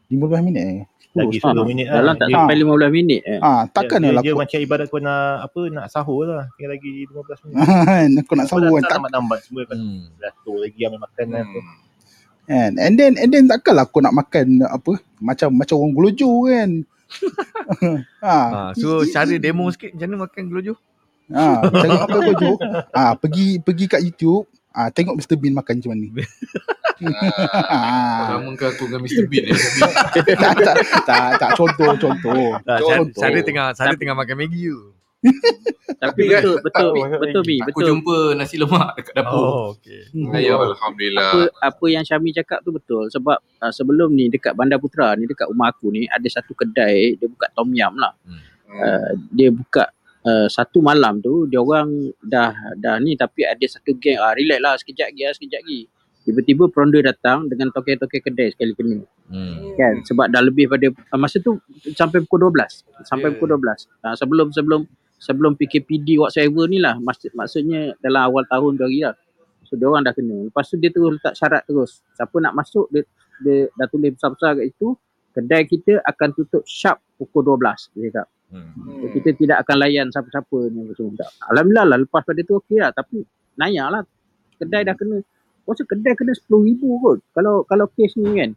15 0.09 0.47
minit 0.47 0.65
eh. 0.65 0.83
10, 1.11 1.19
lagi 1.19 1.39
10. 1.39 1.57
10 1.57 1.65
minit 1.67 1.87
lah 1.87 1.95
Dalam 1.99 2.15
tak 2.15 2.27
Dia- 2.27 2.37
sampai 2.37 2.55
15 2.57 2.91
minit. 2.91 3.21
Eh. 3.23 3.39
Ah, 3.41 3.63
takkan 3.67 3.99
dia, 3.99 4.11
lah 4.11 4.21
dia, 4.21 4.23
dia 4.23 4.33
kau 4.33 4.41
macam 4.41 4.59
ibarat 4.61 4.87
kau 4.87 5.01
nak 5.01 5.21
apa 5.43 5.61
nak 5.69 5.87
sahur 5.89 6.23
lah 6.25 6.45
tinggal 6.55 6.71
lagi 6.73 6.91
15 7.05 7.45
minit 7.45 7.57
kan 7.89 8.09
kau 8.23 8.35
nak 8.35 8.47
sahur 8.47 8.71
kan. 8.71 8.83
Tak, 8.83 8.93
lambat-lambat 8.95 9.39
semua 9.43 9.63
kan 9.65 9.77
Hmm. 9.77 10.03
beratur 10.15 10.57
lagi 10.59 10.81
ambil 10.83 11.01
makan 11.01 11.27
kan 11.29 11.45
Hmm. 11.45 11.55
kan. 12.47 12.71
And 12.79 12.95
then 12.95 13.13
and 13.15 13.29
then 13.29 13.45
takkanlah 13.45 13.85
kau 13.85 14.01
nak 14.01 14.13
makan 14.13 14.47
apa? 14.63 14.93
Macam 15.19 15.49
macam 15.53 15.75
orang 15.77 15.95
gelojo 15.95 16.31
kan. 16.47 16.71
ha, 18.21 18.37
Ha, 18.53 18.65
so 18.73 19.01
cara 19.07 19.33
demo 19.35 19.65
sikit 19.69 19.93
macam 19.93 20.07
mana 20.07 20.19
makan 20.25 20.43
gelojo? 20.47 20.75
ha, 21.29 21.45
tengok 21.63 22.03
apa 22.03 22.17
gelojo. 22.19 22.51
Ah, 22.91 23.13
pergi 23.15 23.59
pergi 23.59 23.85
kat 23.87 24.01
YouTube, 24.01 24.45
ah 24.71 24.89
tengok 24.89 25.13
Mr 25.15 25.35
Bean 25.35 25.53
makan 25.53 25.77
macam 25.77 25.91
mana. 25.91 26.07
Ah. 27.01 28.35
Sama 28.35 28.51
ke 28.55 28.65
aku 28.67 28.85
dengan 28.87 29.01
Mr. 29.03 29.25
Bean 29.27 29.45
eh? 29.49 29.55
tak, 30.35 30.55
tak, 30.59 30.77
tak, 31.07 31.27
tak, 31.39 31.51
contoh, 31.55 31.95
contoh. 31.97 32.59
Tak, 32.63 32.79
Contoh. 32.81 33.15
cara, 33.15 33.31
cara 33.31 33.39
tengah 33.41 33.67
Tapi- 33.73 33.99
tengah 33.99 34.15
makan 34.15 34.37
Maggi 34.37 34.67
tu. 34.67 34.83
Tapi 35.99 36.31
kan, 36.31 36.43
betul, 36.47 36.57
betul, 36.63 36.89
Mi. 36.93 37.01
tak- 37.03 37.21
betul, 37.21 37.43
Mi. 37.43 37.57
Aku 37.59 37.71
Betul. 37.75 37.89
jumpa 37.91 38.17
nasi 38.35 38.55
lemak 38.55 38.89
dekat 38.95 39.15
dapur. 39.15 39.35
Oh, 39.35 39.65
okey. 39.75 40.01
Ayam. 40.31 40.59
Alhamdulillah. 40.65 41.27
apa 41.27 41.41
apa 41.59 41.85
yang 41.89 42.05
Syami 42.07 42.31
cakap 42.31 42.63
tu 42.63 42.71
betul 42.71 43.11
sebab 43.11 43.35
uh, 43.35 43.73
sebelum 43.73 44.15
ni 44.15 44.31
dekat 44.31 44.55
Bandar 44.55 44.79
Putra 44.79 45.19
ni 45.19 45.27
dekat 45.27 45.51
rumah 45.51 45.75
aku 45.75 45.91
ni 45.91 46.07
ada 46.07 46.23
satu 46.25 46.55
kedai 46.55 47.19
dia 47.19 47.27
buka 47.27 47.51
tom 47.51 47.75
yum 47.75 47.99
lah. 47.99 48.15
Hmm. 48.23 48.39
Uh, 48.69 49.11
dia 49.33 49.51
buka 49.51 49.91
uh, 50.23 50.47
satu 50.47 50.79
malam 50.79 51.19
tu 51.19 51.51
dia 51.51 51.59
orang 51.59 51.91
dah 52.21 52.55
dah 52.79 53.03
ni 53.03 53.19
tapi 53.19 53.43
ada 53.43 53.65
satu 53.65 53.99
geng 53.99 54.23
ah 54.23 54.31
relax 54.31 54.61
lah 54.61 54.75
sekejap 54.79 55.09
lagi 55.11 55.23
ah 55.25 55.35
sekejap 55.35 55.61
lagi. 55.67 55.81
Tiba-tiba 56.29 56.69
peronda 56.69 57.01
datang 57.01 57.49
dengan 57.49 57.73
token-token 57.73 58.21
kedai 58.21 58.53
sekali 58.53 58.77
kena 58.77 59.01
Hmm. 59.33 59.77
kan? 59.77 60.05
Sebab 60.05 60.29
dah 60.29 60.45
lebih 60.45 60.69
pada 60.69 60.93
uh, 60.93 61.19
masa 61.21 61.41
tu 61.41 61.57
sampai 61.97 62.21
pukul 62.29 62.53
12 62.53 62.85
sampai 63.09 63.33
Yeah. 63.33 63.41
pukul 63.41 63.57
12 63.57 63.89
uh, 64.05 64.15
sebelum 64.17 64.53
sebelum 64.53 64.81
sebelum 65.17 65.53
PKPD 65.57 66.21
whatsoever 66.21 66.69
ni 66.69 66.77
lah. 66.81 67.01
Maksud, 67.01 67.33
maksudnya 67.33 67.97
dalam 68.05 68.29
awal 68.29 68.45
tahun 68.45 68.77
tu 68.77 68.85
lagi 68.85 69.01
lah. 69.09 69.17
So 69.65 69.77
dia 69.77 69.89
orang 69.89 70.05
dah 70.05 70.13
kena. 70.13 70.49
Lepas 70.53 70.69
tu 70.69 70.77
dia 70.77 70.93
terus 70.93 71.17
letak 71.17 71.33
syarat 71.37 71.65
terus. 71.65 72.01
Siapa 72.17 72.37
nak 72.41 72.57
masuk 72.57 72.89
dia, 72.93 73.05
dia 73.41 73.69
dah 73.73 73.89
tulis 73.89 74.13
besar-besar 74.17 74.57
kat 74.61 74.65
situ 74.73 74.89
kedai 75.33 75.63
kita 75.69 75.93
akan 76.03 76.29
tutup 76.35 76.65
sharp 76.65 77.01
pukul 77.17 77.57
12 77.57 77.93
dia 77.97 78.09
cakap. 78.13 78.29
Hmm. 78.49 78.73
so, 79.05 79.07
kita 79.13 79.37
tidak 79.37 79.57
akan 79.65 79.77
layan 79.77 80.07
siapa-siapa 80.09 80.73
ni 80.73 80.89
semua. 80.97 81.29
Alhamdulillah 81.53 81.85
lah 81.85 81.99
lepas 82.01 82.25
pada 82.25 82.41
tu 82.45 82.57
okey 82.61 82.81
lah. 82.81 82.93
Tapi 82.97 83.21
nayak 83.61 83.87
lah. 83.93 84.03
Kedai 84.57 84.89
dah 84.89 84.97
kena 84.97 85.21
Masa 85.69 85.85
kedai 85.85 86.17
kena 86.17 86.33
RM10,000 86.33 86.81
kot. 87.05 87.19
Kalau 87.37 87.55
kalau 87.69 87.87
kes 87.93 88.17
ni 88.17 88.41
kan 88.41 88.51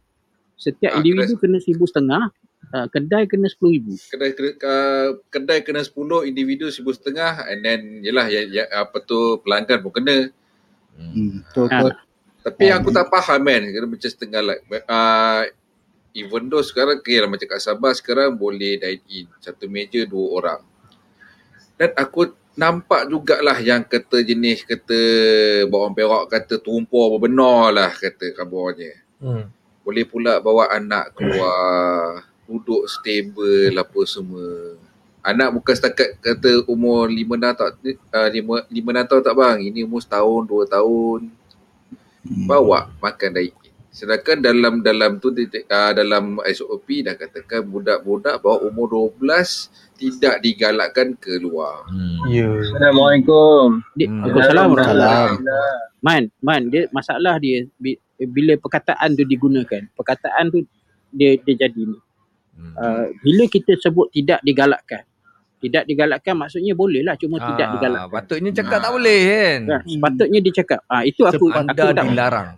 setiap 0.56 0.94
Ah, 0.94 0.98
individu 1.02 1.34
kena 1.36 1.58
RM1,500 1.60 2.30
uh, 2.72 2.86
kedai 2.88 3.24
kena 3.28 3.48
RM10,000 3.52 3.86
kedai 4.14 4.30
kedai, 4.32 4.52
uh, 4.64 5.08
kedai 5.28 5.60
kena 5.60 5.82
10 5.84 6.30
individu 6.30 6.70
seribu 6.72 6.94
setengah 6.96 7.44
and 7.52 7.60
then 7.66 8.00
yelah 8.00 8.30
ya, 8.30 8.46
ya, 8.48 8.64
apa 8.72 9.02
tu 9.04 9.42
pelanggan 9.44 9.82
pun 9.84 9.92
kena. 9.92 10.32
Hmm, 10.96 11.42
betul, 11.44 11.66
Ah. 11.68 11.80
betul. 11.88 11.92
tapi 12.42 12.64
aku 12.74 12.88
tak 12.90 13.06
faham 13.06 13.42
kan 13.46 13.62
kena 13.70 13.86
macam 13.86 14.10
setengah 14.10 14.40
like 14.42 14.62
uh, 14.90 15.46
even 16.12 16.50
though 16.50 16.64
sekarang 16.64 17.00
okay 17.00 17.16
lah 17.22 17.28
macam 17.30 17.48
kat 17.48 17.60
Sabah 17.60 17.92
sekarang 17.96 18.36
boleh 18.36 18.76
dine 18.80 19.00
in 19.08 19.26
satu 19.40 19.66
meja 19.68 20.04
dua 20.08 20.26
orang. 20.40 20.60
Dan 21.80 21.90
aku 21.96 22.36
nampak 22.52 23.08
jugalah 23.08 23.56
yang 23.58 23.80
kata 23.80 24.20
jenis 24.20 24.64
kata 24.68 25.00
bawang 25.72 25.96
perak 25.96 26.28
kata 26.28 26.60
tumpur 26.60 27.16
benar 27.16 27.72
lah 27.72 27.90
kata 27.92 28.32
kabarnya 28.36 29.00
Hmm. 29.22 29.46
boleh 29.86 30.02
pula 30.02 30.42
bawa 30.42 30.66
anak 30.74 31.14
keluar 31.14 32.26
duduk 32.42 32.90
stable 32.90 33.70
apa 33.70 34.00
semua 34.02 34.74
anak 35.22 35.54
bukan 35.54 35.74
setakat 35.78 36.18
kata 36.18 36.66
umur 36.66 37.06
5 37.06 37.22
6 37.22 37.54
tak 37.54 37.70
uh, 38.10 38.28
5 38.28 38.66
5 38.66 38.66
6 38.66 39.08
tahun 39.08 39.22
tak 39.22 39.36
bang 39.38 39.58
ini 39.62 39.86
umur 39.86 40.02
setahun 40.02 40.42
2 40.44 40.66
tahun 40.66 41.20
Hmm. 42.22 42.46
bawa 42.46 42.86
makan 43.02 43.30
dari 43.34 43.50
sedangkan 43.92 44.40
dalam 44.40 44.80
dalam 44.80 45.20
tu 45.20 45.28
uh, 45.28 45.92
dalam 45.92 46.40
SOP 46.48 47.04
dah 47.04 47.12
katakan 47.12 47.60
budak-budak 47.62 48.40
bawah 48.40 48.64
umur 48.64 49.12
12 49.20 49.20
tidak 49.94 50.40
digalakkan 50.40 51.12
keluar 51.14 51.84
Hmm. 51.86 52.24
Ya. 52.26 52.48
Assalamualaikum. 52.48 53.84
Hmm. 54.00 54.24
Waalaikumsalam. 54.24 55.28
Man, 56.00 56.32
man, 56.40 56.62
dia 56.66 56.88
masalah 56.88 57.36
dia 57.36 57.68
bi- 57.76 58.00
bila 58.18 58.56
perkataan 58.56 59.12
tu 59.12 59.22
digunakan. 59.22 59.86
Perkataan 59.92 60.48
tu 60.48 60.64
dia 61.12 61.36
dia 61.38 61.68
jadi 61.68 61.82
ni. 61.84 61.98
Hmm. 62.56 62.74
Uh, 62.74 63.04
bila 63.20 63.44
kita 63.46 63.76
sebut 63.76 64.08
tidak 64.08 64.40
digalakkan. 64.40 65.04
Tidak 65.62 65.86
digalakkan 65.86 66.34
maksudnya 66.34 66.74
boleh 66.74 67.06
lah 67.06 67.14
cuma 67.14 67.38
tidak 67.38 67.66
Ah, 67.68 67.72
digalakkan. 67.76 68.10
Patutnya 68.10 68.50
cakap 68.50 68.78
tak 68.82 68.90
boleh 68.90 69.20
kan. 69.22 69.60
Kan? 69.62 69.80
Sepatutnya 69.86 70.38
dia 70.42 70.52
cakap. 70.58 70.80
Ah 70.90 71.02
itu 71.04 71.22
aku 71.22 71.44
aku 71.46 71.62
Anda 71.62 71.84
tak 71.92 72.06
dilarang. 72.08 72.48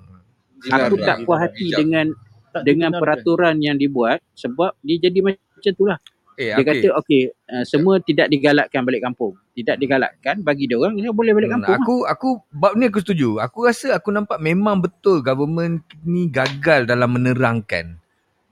Aku 0.67 0.95
tak 0.99 1.17
puas 1.23 1.39
hati 1.41 1.65
Bijak. 1.67 1.79
dengan 1.79 2.07
Tak 2.51 2.63
dengan 2.63 2.91
peraturan 2.95 3.59
yang 3.59 3.75
dibuat 3.75 4.23
sebab 4.33 4.79
dia 4.81 4.97
jadi 5.01 5.19
macam 5.21 5.73
tu 5.75 5.85
lah. 5.85 5.99
Eh, 6.35 6.51
Dia 6.51 6.61
okey. 6.61 6.71
kata 6.83 6.87
okey 6.99 7.23
uh, 7.47 7.63
semua 7.63 7.99
tidak 7.99 8.27
digalakkan 8.27 8.83
balik 8.83 9.03
kampung. 9.03 9.35
Tidak 9.53 9.75
digalakkan 9.75 10.39
bagi 10.41 10.67
dia 10.67 10.79
orang 10.79 10.95
dia 10.95 11.11
boleh 11.11 11.31
balik 11.31 11.47
Hmm, 11.49 11.63
kampung. 11.63 11.75
lah. 11.75 11.79
aku 11.81 11.95
aku 12.05 12.29
bab 12.51 12.73
ni 12.75 12.87
aku 12.87 12.99
setuju. 12.99 13.39
Aku 13.39 13.67
rasa 13.67 13.95
aku 13.95 14.11
nampak 14.11 14.39
memang 14.39 14.79
betul 14.79 15.19
government 15.19 15.83
ni 16.03 16.27
gagal 16.27 16.87
dalam 16.87 17.11
menerangkan. 17.11 17.99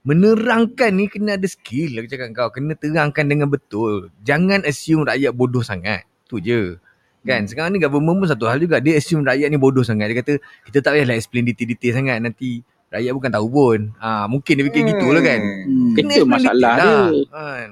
Menerangkan 0.03 0.91
ni 0.91 1.07
kena 1.07 1.35
ada 1.35 1.47
skill 1.47 1.95
aku 1.95 2.07
cakap 2.07 2.27
kau. 2.35 2.49
Kena 2.51 2.75
terangkan 2.75 3.23
dengan 3.23 3.47
betul. 3.47 4.11
Jangan 4.19 4.67
assume 4.67 5.07
rakyat 5.07 5.31
bodoh 5.31 5.63
sangat. 5.63 6.03
Tu 6.27 6.39
je. 6.39 6.75
Kan 7.23 7.47
sekarang 7.47 7.71
ni 7.71 7.79
government 7.79 8.19
pun 8.19 8.27
satu 8.27 8.45
hal 8.45 8.59
juga. 8.59 8.77
Dia 8.77 8.95
assume 8.95 9.23
rakyat 9.23 9.47
ni 9.47 9.55
bodoh 9.55 9.81
sangat. 9.81 10.11
Dia 10.11 10.17
kata 10.19 10.33
kita 10.65 10.77
tak 10.79 10.91
payahlah 10.93 11.15
explain 11.15 11.43
detail-detail 11.43 11.93
sangat 11.95 12.17
nanti 12.19 12.59
rakyat 12.89 13.11
bukan 13.11 13.31
tahu 13.31 13.47
pun. 13.47 13.79
Ah 13.97 14.27
mungkin 14.27 14.53
dia 14.53 14.65
fikir 14.65 14.81
Hmm. 14.81 14.91
gitulah 14.91 15.21
kan. 15.21 15.39
Hmm. 15.39 15.93
Kena 15.93 16.13
Itu 16.13 16.25
masalah 16.25 16.55
lah. 16.59 16.75
dia. 17.09 17.23
Kan. 17.29 17.67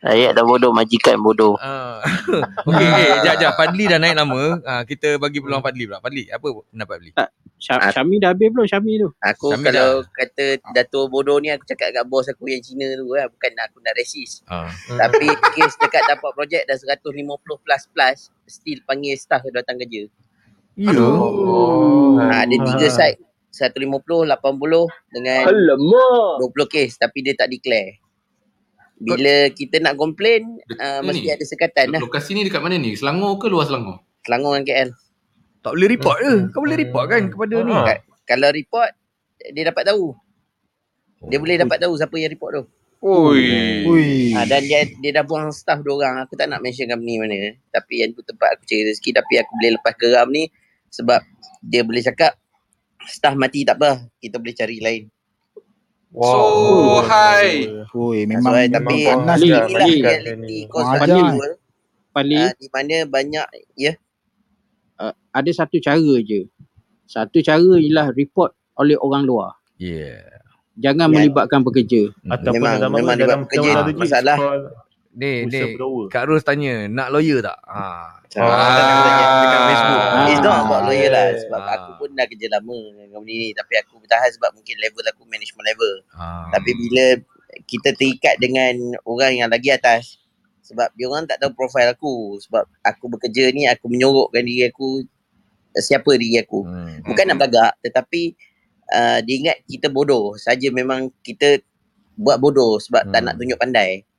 Rakyat 0.00 0.32
dah 0.32 0.44
bodoh, 0.48 0.72
majikan 0.72 1.20
bodoh. 1.20 1.60
Ah. 1.60 2.00
Okey, 2.68 2.88
eh, 2.88 3.20
jap 3.20 3.36
jap 3.36 3.52
Fadli 3.52 3.84
dah 3.84 4.00
naik 4.00 4.16
nama. 4.16 4.56
Ah 4.64 4.82
kita 4.88 5.20
bagi 5.20 5.44
peluang 5.44 5.60
Fadli 5.60 5.84
pula. 5.84 6.00
Fadli, 6.00 6.24
apa 6.32 6.46
pendapat 6.72 6.94
Fadli? 6.96 7.12
Syam, 7.60 7.76
Syami 7.92 8.16
dah 8.16 8.32
habis 8.32 8.48
belum 8.48 8.64
Syami 8.64 8.92
tu? 8.96 9.08
Aku 9.20 9.52
Syamil 9.52 9.68
kalau 9.68 9.92
kata 10.16 10.44
Dato' 10.72 11.04
bodoh 11.12 11.36
ni 11.44 11.52
aku 11.52 11.68
cakap 11.68 11.92
kat 11.92 12.04
bos 12.08 12.24
aku 12.32 12.48
yang 12.48 12.64
Cina 12.64 12.88
tu 12.96 13.12
lah. 13.12 13.28
Bukan 13.28 13.52
aku 13.60 13.76
nak 13.84 13.92
resis. 14.00 14.40
Ah. 14.48 14.72
Tapi 14.88 15.28
kes 15.52 15.76
dekat 15.76 16.00
dapat 16.08 16.32
projek 16.32 16.64
dah 16.64 16.80
150 16.80 17.20
plus 17.44 17.82
plus. 17.92 18.32
Still 18.48 18.80
panggil 18.88 19.20
staff 19.20 19.44
datang 19.52 19.76
kerja. 19.76 20.08
Ya. 20.80 20.96
Oh. 20.96 22.16
Ha, 22.16 22.48
ada 22.48 22.56
tiga 22.56 22.88
site. 22.88 23.20
150, 23.52 23.84
80 24.24 24.32
dengan 25.12 25.44
Alamak. 25.44 26.48
20 26.56 26.72
kes. 26.72 26.96
Tapi 26.96 27.18
dia 27.20 27.36
tak 27.36 27.52
declare. 27.52 28.00
Bila 29.00 29.48
kita 29.48 29.80
nak 29.80 29.96
komplain, 29.96 30.44
uh, 30.70 31.00
Ni 31.00 31.06
mesti 31.08 31.24
ni. 31.24 31.32
ada 31.32 31.44
sekatan 31.44 31.86
lah. 31.90 32.00
Lokasi 32.00 32.36
ni 32.36 32.44
dekat 32.44 32.60
mana 32.60 32.76
ni? 32.76 32.92
Selangor 32.92 33.40
ke 33.40 33.48
luar 33.48 33.64
Selangor? 33.64 34.04
Selangor 34.20 34.54
dengan 34.54 34.66
KL. 34.66 34.88
Tak 35.60 35.72
boleh 35.72 35.88
report 35.88 36.16
ke? 36.18 36.34
Kau 36.52 36.60
boleh 36.60 36.78
report 36.78 37.04
kan 37.08 37.22
kepada 37.26 37.54
ni? 37.58 37.72
Ah. 37.72 37.84
Ka- 37.86 38.04
Kalau 38.26 38.48
report, 38.52 38.90
dia 39.50 39.62
dapat 39.66 39.82
tahu. 39.86 40.12
Dia 41.22 41.36
boleh 41.36 41.56
dapat 41.56 41.80
tahu 41.80 41.96
siapa 41.96 42.12
yang 42.16 42.28
report 42.28 42.52
tu. 42.54 42.64
Ui. 43.00 43.44
Ui. 43.88 44.36
Ha, 44.36 44.44
dan 44.44 44.60
dia 44.60 44.84
dia 44.84 45.10
dah 45.10 45.24
buang 45.24 45.48
staff 45.50 45.80
dua 45.80 45.96
orang. 45.98 46.14
Aku 46.22 46.36
tak 46.36 46.52
nak 46.52 46.60
mention 46.60 46.84
company 46.84 47.16
mana. 47.16 47.56
Tapi 47.66 48.04
yang 48.04 48.12
tu 48.12 48.20
tempat 48.20 48.52
aku 48.54 48.64
cari 48.64 48.84
rezeki. 48.84 49.16
Tapi 49.16 49.40
aku 49.40 49.52
boleh 49.54 49.70
lepas 49.74 49.92
geram 49.96 50.28
ni 50.28 50.52
sebab 50.86 51.24
dia 51.62 51.80
boleh 51.80 52.04
cakap 52.04 52.36
staff 53.02 53.32
mati 53.32 53.64
tak 53.64 53.80
apa. 53.80 54.04
Kita 54.16 54.36
boleh 54.36 54.52
cari 54.52 54.76
lain. 54.78 55.02
So 56.10 56.34
high. 57.06 57.70
Ui, 57.86 58.26
That's 58.26 58.30
memang, 58.34 58.50
memang 58.50 58.74
tapi 58.74 58.96
panas 59.06 59.38
inilah 59.38 59.62
reality 59.70 60.56
cost 60.66 60.90
value 60.98 61.14
Lee. 61.16 61.38
world. 61.38 61.58
Pali, 62.10 62.34
Uh, 62.34 62.50
di 62.58 62.66
mana 62.74 62.96
banyak 63.06 63.46
ya 63.78 63.92
uh, 64.98 65.14
ada 65.30 65.50
satu 65.54 65.78
cara 65.78 66.02
je. 66.20 66.50
Satu 67.06 67.38
cara 67.38 67.62
ialah 67.78 68.10
report 68.10 68.50
oleh 68.74 68.98
orang 68.98 69.22
luar. 69.22 69.54
Yeah. 69.78 70.26
Jangan 70.74 71.06
Ya. 71.06 71.14
melibatkan 71.14 71.62
pekerja. 71.62 72.10
Ataupun 72.26 72.58
Memang- 72.58 72.78
dalam 72.80 72.90
memang 72.90 73.14
dalam 73.14 73.38
dia 73.46 73.78
bekerja. 73.86 74.10
dalam 74.10 74.38
Ni, 75.10 75.42
ni. 75.42 75.74
Kak 76.06 76.22
Ros 76.30 76.46
tanya, 76.46 76.86
nak 76.86 77.10
lawyer 77.10 77.42
tak? 77.42 77.58
Ha. 77.66 77.82
Ah. 77.82 78.06
Dekat 78.30 79.62
Facebook. 79.66 80.04
Ah. 80.06 80.26
It's 80.30 80.38
not 80.38 80.58
about 80.62 80.82
lawyer 80.86 81.10
lah 81.10 81.34
yeah. 81.34 81.40
Sebab 81.42 81.60
Ah. 81.60 81.74
aku 81.74 81.90
pun 81.98 82.08
dah 82.14 82.26
kerja 82.30 82.46
lama 82.46 82.78
dengan 82.94 83.06
company 83.10 83.34
ni 83.34 83.48
Tapi 83.50 83.74
aku 83.74 83.98
bertahan 83.98 84.30
sebab 84.30 84.54
mungkin 84.54 84.76
level 84.78 85.02
aku 85.02 85.22
management 85.26 85.66
level 85.66 85.92
Ha. 86.14 86.26
Tapi 86.54 86.70
bila 86.78 87.04
kita 87.66 87.90
terikat 87.90 88.38
dengan 88.38 88.94
orang 89.02 89.34
yang 89.34 89.50
lagi 89.50 89.74
atas 89.74 90.22
Sebab 90.62 90.94
dia 90.94 91.10
orang 91.10 91.26
tak 91.26 91.42
tahu 91.42 91.58
profil 91.58 91.90
aku 91.90 92.38
Sebab 92.46 92.70
aku 92.86 93.10
bekerja 93.10 93.50
ni 93.50 93.66
aku 93.66 93.90
menyorokkan 93.90 94.46
diri 94.46 94.70
aku 94.70 95.02
eh, 95.74 95.82
Siapa 95.82 96.14
diri 96.14 96.38
aku 96.38 96.62
Hmm. 96.62 97.02
Bukan 97.02 97.24
nak 97.26 97.42
belagak 97.42 97.72
Tetapi 97.82 98.22
uh, 98.94 99.18
dia 99.26 99.34
ingat 99.42 99.56
kita 99.66 99.90
bodoh 99.90 100.38
Saja 100.38 100.70
memang 100.70 101.10
kita 101.26 101.58
buat 102.14 102.38
bodoh 102.38 102.78
Sebab 102.78 103.10
tak 103.10 103.18
Hmm. 103.18 103.26
nak 103.26 103.34
tunjuk 103.34 103.58
pandai 103.58 104.06
Mhm. 104.06 104.09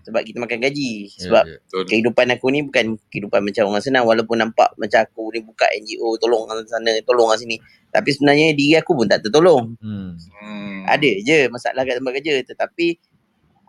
Sebab 0.00 0.20
kita 0.20 0.38
makan 0.38 0.58
gaji 0.60 1.08
Ya, 1.08 1.20
Sebab 1.20 1.44
ya. 1.44 1.56
Betul. 1.58 1.82
kehidupan 1.86 2.26
aku 2.30 2.46
ni 2.48 2.60
bukan 2.62 2.84
kehidupan 3.08 3.40
macam 3.40 3.62
orang 3.66 3.80
senang 3.80 4.04
walaupun 4.04 4.36
nampak 4.36 4.70
macam 4.74 5.00
aku 5.00 5.30
ni 5.30 5.40
buka 5.40 5.66
NGO 5.74 6.14
tolong 6.16 6.44
orang 6.44 6.62
sana 6.64 6.90
tolong 7.02 7.26
orang 7.26 7.38
sini 7.38 7.56
tapi 7.88 8.10
sebenarnya 8.10 8.52
diri 8.52 8.74
aku 8.74 8.92
pun 8.92 9.04
tak 9.04 9.20
tertolong 9.20 9.74
Hmm. 9.76 10.12
Hmm. 10.36 10.84
ada 10.84 11.10
je 11.18 11.48
masalah 11.48 11.82
kat 11.82 11.96
tempat 11.96 12.12
kerja 12.14 12.34
tetapi 12.44 12.86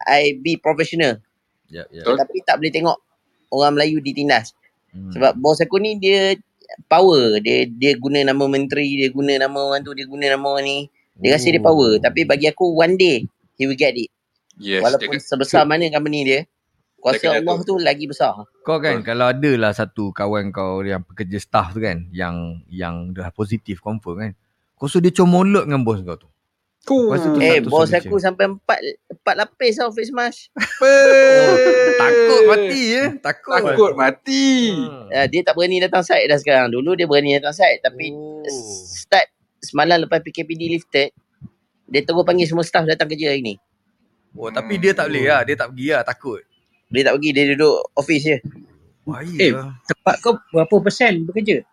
I 0.01 0.35
be 0.35 0.55
professional 0.55 1.19
Ya, 1.65 1.85
ya. 1.87 2.01
Betul. 2.01 2.17
tetapi 2.17 2.37
tak 2.43 2.55
boleh 2.57 2.71
tengok 2.71 2.97
orang 3.49 3.73
Melayu 3.73 3.99
ditindas 3.99 4.51
Hmm. 4.89 5.09
sebab 5.09 5.33
bos 5.35 5.57
aku 5.57 5.77
ni 5.77 5.95
dia 5.95 6.33
power 6.85 7.37
dia 7.39 7.65
dia 7.65 7.93
guna 7.95 8.21
nama 8.23 8.43
menteri 8.45 8.95
dia 8.95 9.09
guna 9.09 9.37
nama 9.37 9.57
orang 9.63 9.81
tu 9.81 9.93
dia 9.93 10.03
guna 10.03 10.25
nama 10.27 10.45
orang 10.49 10.65
ni 10.65 10.77
dia 11.15 11.33
rasa 11.33 11.47
dia 11.47 11.59
power 11.59 11.99
tapi 11.99 12.23
bagi 12.23 12.45
aku 12.45 12.73
one 12.73 12.93
day 12.93 13.21
he 13.55 13.63
will 13.63 13.75
get 13.75 13.93
it 13.93 14.09
Yes. 14.59 14.83
walaupun 14.83 15.15
dia- 15.15 15.23
sebesar 15.23 15.63
mana 15.63 15.87
company 15.87 16.19
dia 16.21 16.39
kuasa 16.95 17.31
Dia 17.31 17.39
Allah 17.39 17.57
tu 17.63 17.79
lagi 17.79 18.05
besar 18.05 18.35
Kau 18.59 18.75
kan 18.77 18.99
Betul. 18.99 19.07
kalau 19.07 19.25
ada 19.25 19.51
lah 19.55 19.71
satu 19.71 20.11
kawan 20.11 20.51
kau 20.51 20.83
yang 20.83 20.99
pekerja 21.01 21.39
staff 21.39 21.71
tu 21.71 21.79
kan 21.79 22.11
yang 22.11 22.59
yang 22.67 23.09
dah 23.09 23.31
positif 23.31 23.79
confirm 23.79 24.15
kan. 24.19 24.31
Kau 24.75 24.85
suruh 24.85 25.01
dia 25.01 25.11
comolok 25.13 25.63
dengan 25.63 25.81
bos 25.81 25.99
kau 26.01 26.15
tu. 26.15 26.27
Kau 26.81 27.07
rasa 27.09 27.29
tu 27.29 27.39
Eh, 27.39 27.59
bos 27.61 27.87
aku 27.87 28.15
sampai 28.17 28.47
empat 28.47 28.79
empat 29.09 29.35
lapis 29.37 29.75
tau 29.75 29.91
face 29.91 30.11
mask. 30.11 30.51
takut 31.95 32.41
mati 32.47 32.81
ya, 32.89 33.03
takut. 33.17 33.53
Takut 33.61 33.91
mati. 33.93 34.71
Hmm. 34.73 35.07
Uh, 35.07 35.27
dia 35.27 35.41
tak 35.41 35.53
berani 35.53 35.79
datang 35.79 36.01
site 36.01 36.25
dah 36.25 36.35
sekarang. 36.35 36.67
Dulu 36.69 36.95
dia 36.95 37.05
berani 37.05 37.35
datang 37.35 37.53
site 37.53 37.79
tapi 37.79 38.11
Oh. 38.11 38.43
start 38.85 39.27
semalam 39.59 39.99
lepas 39.99 40.19
PKPD 40.19 40.67
lifted, 40.69 41.09
dia 41.85 42.01
terus 42.01 42.23
panggil 42.23 42.43
semua 42.43 42.63
staff 42.63 42.83
datang 42.83 43.07
kerja 43.07 43.29
hari 43.29 43.41
ni. 43.41 43.55
Oh, 44.33 44.49
tapi 44.49 44.77
dia 44.77 44.93
tak 44.93 45.09
boleh 45.09 45.25
lah, 45.25 45.41
dia 45.41 45.55
tak 45.55 45.73
pergi 45.73 45.87
lah, 45.89 46.01
takut. 46.03 46.41
Dia 46.87 47.01
tak 47.03 47.13
pergi, 47.17 47.29
dia 47.31 47.43
duduk 47.53 47.75
office 47.93 48.23
je. 48.23 48.37
Bahaya 49.03 49.35
Eh, 49.37 49.51
lah. 49.51 49.73
Tempat 49.83 50.15
kau 50.19 50.33
berapa 50.49 50.75
persen 50.79 51.25
bekerja? 51.25 51.65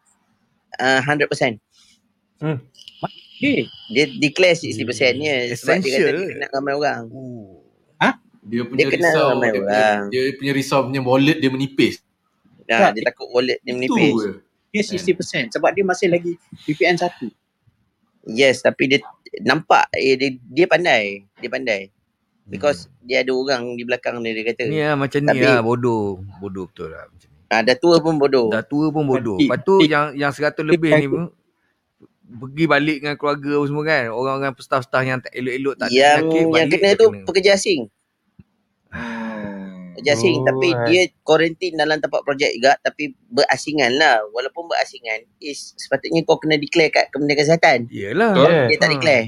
Uh, 0.77 1.01
100%. 1.01 1.57
Eh, 3.37 3.69
Dia 3.93 4.05
declare 4.17 4.57
60% 4.57 4.73
je 5.21 5.33
sebab 5.53 5.77
dia 5.77 5.93
kata 5.93 5.93
Essential. 5.93 6.09
dia 6.09 6.25
kenal 6.33 6.51
ramai 6.51 6.73
orang. 6.75 7.03
Oh. 7.13 7.61
Dia 8.47 8.63
punya 8.63 8.79
Dia 8.79 8.87
kena 8.89 9.11
risau, 9.11 9.27
ramai 9.29 9.49
dia, 9.51 9.59
orang. 9.59 9.99
punya, 10.07 10.21
dia 10.23 10.37
punya 10.39 10.53
risau 10.55 10.81
punya 10.87 11.01
wallet 11.03 11.39
dia 11.43 11.51
menipis. 11.51 11.95
Nah, 12.63 12.79
Tak, 12.79 12.91
dia 12.95 13.03
takut 13.05 13.27
wallet 13.29 13.59
dia 13.61 13.75
menipis. 13.75 14.15
je. 14.15 14.33
dia 14.71 14.83
60% 14.85 15.51
sebab 15.51 15.71
dia 15.73 15.83
masih 15.83 16.07
lagi 16.07 16.33
VPN 16.63 16.95
1. 16.95 17.27
Yes, 18.29 18.63
tapi 18.63 18.87
dia 18.87 19.03
nampak 19.41 19.91
eh, 19.93 20.15
dia, 20.15 20.31
dia 20.41 20.67
pandai. 20.67 21.27
Dia 21.37 21.51
pandai. 21.51 21.91
Because 22.47 22.87
dia 23.01 23.21
ada 23.21 23.31
orang 23.31 23.75
di 23.75 23.83
belakang 23.83 24.23
dia, 24.23 24.31
dia 24.31 24.45
kata. 24.47 24.63
Ni 24.65 24.79
lah 24.79 24.95
macam 24.95 25.19
ni 25.19 25.29
Tapi- 25.29 25.43
lah, 25.43 25.59
bodoh. 25.61 26.23
Bodoh 26.39 26.65
betul 26.67 26.89
lah. 26.89 27.05
Macam 27.05 27.29
ni. 27.29 27.43
Ah, 27.47 27.61
dah 27.61 27.75
tua 27.75 27.97
pun 27.99 28.15
bodoh. 28.17 28.49
Dah 28.49 28.63
tua 28.63 28.87
pun 28.89 29.03
bodoh. 29.05 29.35
Lepas 29.37 29.59
tu 29.61 29.83
yang 29.83 30.11
yang 30.13 30.31
100 30.31 30.63
lebih 30.63 30.91
ni 30.93 31.07
pun 31.07 31.31
pergi 32.29 32.65
balik 32.67 32.97
dengan 33.01 33.15
keluarga 33.15 33.51
apa 33.53 33.67
semua 33.67 33.85
kan. 33.85 34.03
Orang-orang 34.09 34.55
staff-staff 34.57 35.03
yang 35.03 35.19
tak 35.21 35.31
elok-elok 35.33 35.75
tak 35.77 35.87
ada 35.87 35.95
yang 35.95 36.23
penyakit, 36.25 36.47
yang 36.53 36.69
kena 36.69 36.91
tu 36.95 37.07
pekerja 37.23 37.51
asing. 37.55 37.81
Hmm. 38.89 39.93
Pekerja 39.93 40.13
asing 40.13 40.37
Oh, 40.37 40.45
tapi 40.45 40.69
right. 40.69 40.87
dia 40.87 41.03
quarantine 41.21 41.75
dalam 41.75 41.99
tempat 41.99 42.21
projek 42.23 42.51
juga 42.53 42.79
tapi 42.79 43.11
berasingan 43.27 43.95
lah. 43.95 44.23
Walaupun 44.29 44.67
berasingan 44.67 45.27
is 45.39 45.75
sepatutnya 45.77 46.23
kau 46.23 46.37
kena 46.37 46.55
declare 46.57 46.91
kat 46.91 47.11
Kementerian 47.11 47.39
Kesihatan. 47.41 47.79
Yelah. 47.89 48.33
Betul. 48.33 48.47
Yeah. 48.49 48.67
Dia 48.67 48.77
tak 48.77 48.87
Ha. 48.87 48.95
declare. 48.95 49.25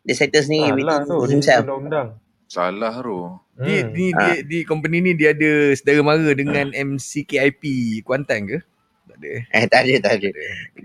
Dia 0.00 0.14
settle 0.14 0.40
sendiri 0.42 0.70
within 0.74 1.00
tu 1.02 1.16
dia 1.18 1.28
himself. 1.30 1.62
undang-undang. 1.64 2.08
Salah 2.48 2.96
tu. 2.96 3.36
Dia, 3.58 3.84
Hmm. 3.84 3.92
ni, 3.92 4.06
Ha. 4.08 4.18
dia, 4.18 4.34
di 4.40 4.58
company 4.62 4.98
ni 5.00 5.12
dia 5.12 5.30
ada 5.30 5.50
saudara 5.74 6.00
mara 6.02 6.30
dengan 6.32 6.72
MCKIP 6.72 7.62
Kuantan 8.02 8.48
ke? 8.48 8.58
Tak 9.04 9.16
ada. 9.16 9.28
eh? 9.30 9.42
Eh 9.52 9.64
tak 9.66 9.80
ada 9.84 9.94
tak 10.00 10.12
ada. 10.16 10.28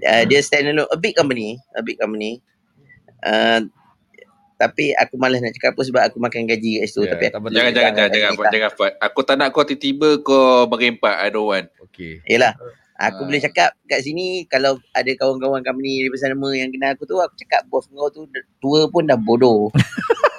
Uh, 0.04 0.24
dia 0.28 0.40
stand 0.40 0.68
alone 0.68 0.90
a 0.90 0.98
big 0.98 1.14
company, 1.14 1.56
a 1.72 1.80
big 1.80 1.96
company. 1.96 2.44
Uh, 3.20 3.64
tapi 4.56 4.92
aku 4.94 5.16
malas 5.16 5.40
nak 5.40 5.52
cakap 5.54 5.72
apa 5.72 5.82
sebab 5.82 6.02
aku 6.04 6.18
makan 6.18 6.44
gaji 6.46 6.80
kat 6.80 6.88
situ 6.88 7.04
Ya, 7.04 7.12
tapi 7.12 7.24
tak 7.26 7.36
aku 7.38 7.48
Jangan 7.50 7.72
jangan 7.74 7.92
jangan 7.94 8.12
jangan 8.12 8.32
Fat, 8.34 8.48
jangan 8.50 8.72
Fat. 8.74 8.94
Aku 9.02 9.20
tak 9.22 9.36
nak 9.36 9.48
kau 9.50 9.64
tiba-tiba 9.64 10.10
kau 10.20 10.68
merempat. 10.68 11.16
I 11.18 11.28
don't 11.30 11.48
want. 11.48 11.68
Okey. 11.82 12.20
Yelah 12.26 12.56
Aku 12.96 13.22
Ah. 13.22 13.26
boleh 13.26 13.42
cakap 13.42 13.74
kat 13.84 14.00
sini 14.02 14.46
Kalau 14.46 14.78
ada 14.92 15.12
kawan-kawan 15.14 15.60
company 15.62 16.06
Daripada 16.06 16.30
nama 16.30 16.50
yang 16.54 16.70
kenal 16.70 16.94
aku 16.94 17.04
tu 17.04 17.18
Aku 17.18 17.34
cakap 17.36 17.66
bos 17.66 17.84
kau 17.86 18.08
tu 18.08 18.24
Tua 18.58 18.88
pun 18.88 19.04
dah 19.04 19.18
bodoh 19.18 19.68
Ah. 19.70 19.82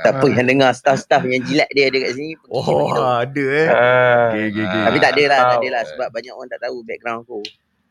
Tak 0.00 0.12
apa 0.14 0.26
yang 0.28 0.46
dengar 0.46 0.70
Staff-staff 0.72 1.22
yang 1.24 1.42
jilat 1.42 1.68
dia 1.70 1.86
Ada 1.86 1.98
kat 2.00 2.10
sini 2.14 2.34
pergi 2.34 2.52
Oh, 2.52 2.64
begitu. 2.64 3.02
ada 3.02 3.44
eh. 3.52 3.66
Ah. 3.66 4.26
Okey, 4.28 4.44
okey, 4.46 4.62
okey. 4.62 4.80
Tapi 4.82 4.98
tak 4.98 5.10
ada 5.10 5.22
lah 5.24 5.36
Tak 5.36 5.46
tahu. 5.46 5.58
ada 5.58 5.68
lah 5.68 5.82
Sebab 5.84 6.08
banyak 6.10 6.32
orang 6.32 6.48
tak 6.48 6.60
tahu 6.60 6.76
Background 6.82 7.20
aku 7.22 7.40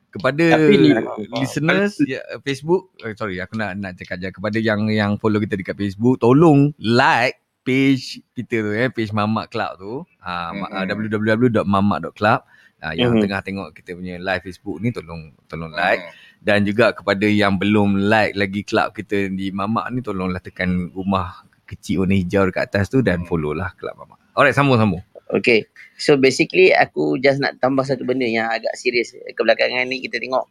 Kepada 0.09 0.45
Tapi 0.49 0.73
ni- 0.75 0.95
listeners 1.35 1.93
ya, 2.01 2.19
Facebook, 2.41 2.95
eh, 2.99 3.11
sorry 3.13 3.35
aku 3.37 3.53
nak 3.53 3.75
nak 3.75 3.95
cakap 3.95 4.15
je 4.17 4.31
kepada 4.31 4.57
yang 4.57 4.87
yang 4.87 5.11
follow 5.15 5.37
kita 5.37 5.53
dekat 5.53 5.75
Facebook, 5.75 6.17
tolong 6.17 6.71
like 6.77 7.35
page 7.61 8.23
kita 8.31 8.61
tu 8.61 8.71
eh, 8.71 8.87
page 8.87 9.11
Mamak 9.11 9.49
Club 9.49 9.75
tu. 9.75 9.93
Ah 10.17 10.55
Mhm. 10.55 10.71
uh, 10.71 10.83
www.mamak.club. 10.87 12.39
Ah 12.77 12.93
yang 12.93 13.11
Mhm. 13.11 13.21
tengah 13.23 13.41
tengok 13.41 13.67
kita 13.73 13.91
punya 13.91 14.15
live 14.15 14.39
Facebook 14.41 14.77
ni 14.77 14.89
tolong 14.89 15.19
tolong 15.45 15.73
like 15.73 15.99
dan 16.45 16.61
juga 16.61 16.93
kepada 16.93 17.25
yang 17.25 17.57
belum 17.57 18.05
like 18.05 18.37
lagi 18.37 18.61
club 18.61 18.93
kita 18.93 19.33
di 19.33 19.49
Mamak 19.49 19.89
ni 19.89 20.05
tolonglah 20.05 20.37
tekan 20.37 20.93
rumah 20.93 21.41
kecil 21.65 22.05
warna 22.05 22.13
hijau 22.13 22.45
dekat 22.45 22.69
atas 22.69 22.93
tu 22.93 23.01
dan 23.01 23.25
follow 23.25 23.57
lah 23.57 23.73
club 23.81 23.97
Mamak. 23.97 24.21
Alright, 24.37 24.53
sambung-sambung. 24.53 25.01
Okay 25.25 25.65
So 25.97 26.21
basically 26.21 26.69
Aku 26.69 27.17
just 27.17 27.41
nak 27.41 27.57
tambah 27.57 27.81
satu 27.81 28.05
benda 28.05 28.29
Yang 28.29 28.61
agak 28.61 28.73
serius 28.77 29.09
Kebelakangan 29.33 29.89
ni 29.89 29.97
kita 30.05 30.21
tengok 30.21 30.45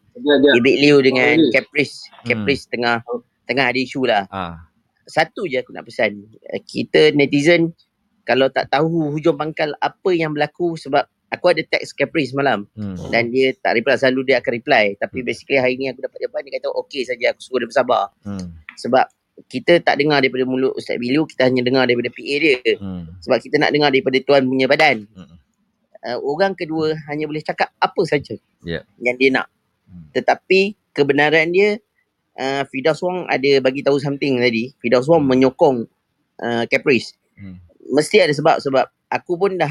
Ibik 0.50 0.76
Liu 0.82 0.98
dengan 0.98 1.38
boleh. 1.38 1.54
Caprice 1.54 2.10
Hmm. 2.10 2.26
Caprice 2.26 2.64
tengah 2.72 3.04
tengah 3.44 3.68
ada 3.68 3.76
isu 3.76 4.08
lah. 4.08 4.24
Ah. 4.32 4.64
Satu 5.04 5.44
je 5.44 5.60
aku 5.60 5.76
nak 5.76 5.84
pesan. 5.84 6.24
Kita 6.64 7.12
netizen 7.12 7.76
kalau 8.24 8.48
tak 8.48 8.72
tahu 8.72 9.12
hujung 9.12 9.36
pangkal 9.36 9.76
apa 9.76 10.10
yang 10.16 10.32
berlaku 10.32 10.80
sebab 10.80 11.04
aku 11.34 11.50
ada 11.50 11.62
text 11.62 11.92
Caprice 11.94 12.32
malam 12.32 12.64
Hmm. 12.72 12.96
dan 13.10 13.28
dia 13.28 13.52
tak 13.54 13.74
reply 13.74 13.94
selalu 13.94 14.30
dia 14.30 14.36
akan 14.38 14.52
reply 14.54 14.84
tapi 14.96 15.20
basically 15.20 15.58
hari 15.58 15.74
ni 15.74 15.90
aku 15.90 16.00
dapat 16.00 16.18
jawapan 16.22 16.40
dia 16.46 16.52
kata 16.58 16.68
okey 16.70 17.02
saja 17.02 17.34
aku 17.34 17.40
suruh 17.42 17.60
dia 17.60 17.68
bersabar 17.68 18.02
Hmm. 18.22 18.54
sebab 18.74 19.04
kita 19.44 19.82
tak 19.82 19.98
dengar 19.98 20.22
daripada 20.22 20.46
mulut 20.46 20.78
Ustaz 20.78 20.94
Bilu 20.94 21.26
kita 21.26 21.50
hanya 21.50 21.60
dengar 21.60 21.84
daripada 21.84 22.06
PA 22.08 22.34
dia 22.38 22.58
Hmm. 22.78 23.18
sebab 23.18 23.38
kita 23.42 23.58
nak 23.58 23.70
dengar 23.70 23.90
daripada 23.90 24.18
tuan 24.22 24.46
punya 24.46 24.66
badan 24.66 25.04
Hmm. 25.10 25.36
uh, 26.06 26.18
orang 26.22 26.54
kedua 26.54 26.94
hanya 27.08 27.26
boleh 27.26 27.42
cakap 27.42 27.74
apa 27.76 28.02
saja 28.06 28.38
Ya. 28.62 28.86
yang 28.98 29.18
dia 29.18 29.30
nak 29.30 29.50
Hmm. 29.90 30.08
tetapi 30.10 30.74
kebenaran 30.90 31.50
dia 31.50 31.82
uh, 32.34 32.62
Fidaus 32.66 32.98
Wong 32.98 33.26
ada 33.26 33.50
bagi 33.58 33.82
tahu 33.82 33.98
something 33.98 34.38
tadi 34.38 34.70
Fidaus 34.78 35.06
Wong 35.06 35.22
menyokong 35.22 35.86
uh, 36.38 36.64
Caprice 36.66 37.14
Hmm. 37.34 37.58
mesti 37.90 38.22
ada 38.22 38.30
sebab 38.30 38.58
sebab 38.58 38.86
aku 39.10 39.34
pun 39.34 39.54
dah 39.54 39.70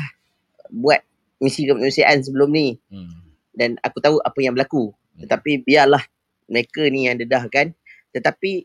buat 0.69 0.99
misi 1.43 1.67
kemanusiaan 1.67 2.23
sebelum 2.23 2.49
ni 2.49 2.79
Hmm. 2.87 3.11
dan 3.51 3.75
aku 3.79 3.99
tahu 3.99 4.17
apa 4.17 4.39
yang 4.39 4.55
berlaku 4.55 4.95
tetapi 5.19 5.61
biarlah 5.61 6.01
mereka 6.47 6.87
ni 6.87 7.05
yang 7.05 7.19
dedahkan 7.19 7.75
tetapi 8.09 8.63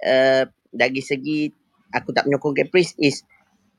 uh, 0.00 0.46
dari 0.70 1.02
segi 1.02 1.50
aku 1.90 2.14
tak 2.14 2.24
menyokong 2.24 2.54
Caprice 2.54 2.94
is 2.96 3.26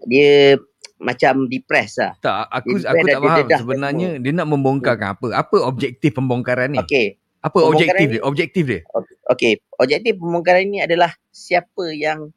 dia 0.03 0.60
macam 0.98 1.48
depressed 1.48 1.98
lah 1.98 2.14
Tak, 2.19 2.45
aku 2.52 2.78
Dia 2.78 2.91
aku 2.91 2.98
tak 2.99 3.07
dia 3.07 3.18
faham 3.18 3.38
dedahkan 3.40 3.60
sebenarnya 3.64 4.10
dia 4.19 4.32
nak 4.36 4.49
membongkarkan 4.49 5.10
apa? 5.15 5.28
Apa 5.34 5.57
objektif 5.64 6.14
pembongkaran 6.14 6.76
ni? 6.76 6.78
Okey. 6.78 7.18
Apa 7.41 7.57
objektif 7.57 8.06
ni- 8.06 8.11
dia? 8.14 8.22
Objektif 8.22 8.64
dia? 8.69 8.82
Okey, 9.26 9.65
objektif 9.78 10.14
pembongkaran 10.14 10.61
ini 10.61 10.86
adalah 10.86 11.10
siapa 11.34 11.90
yang 11.90 12.30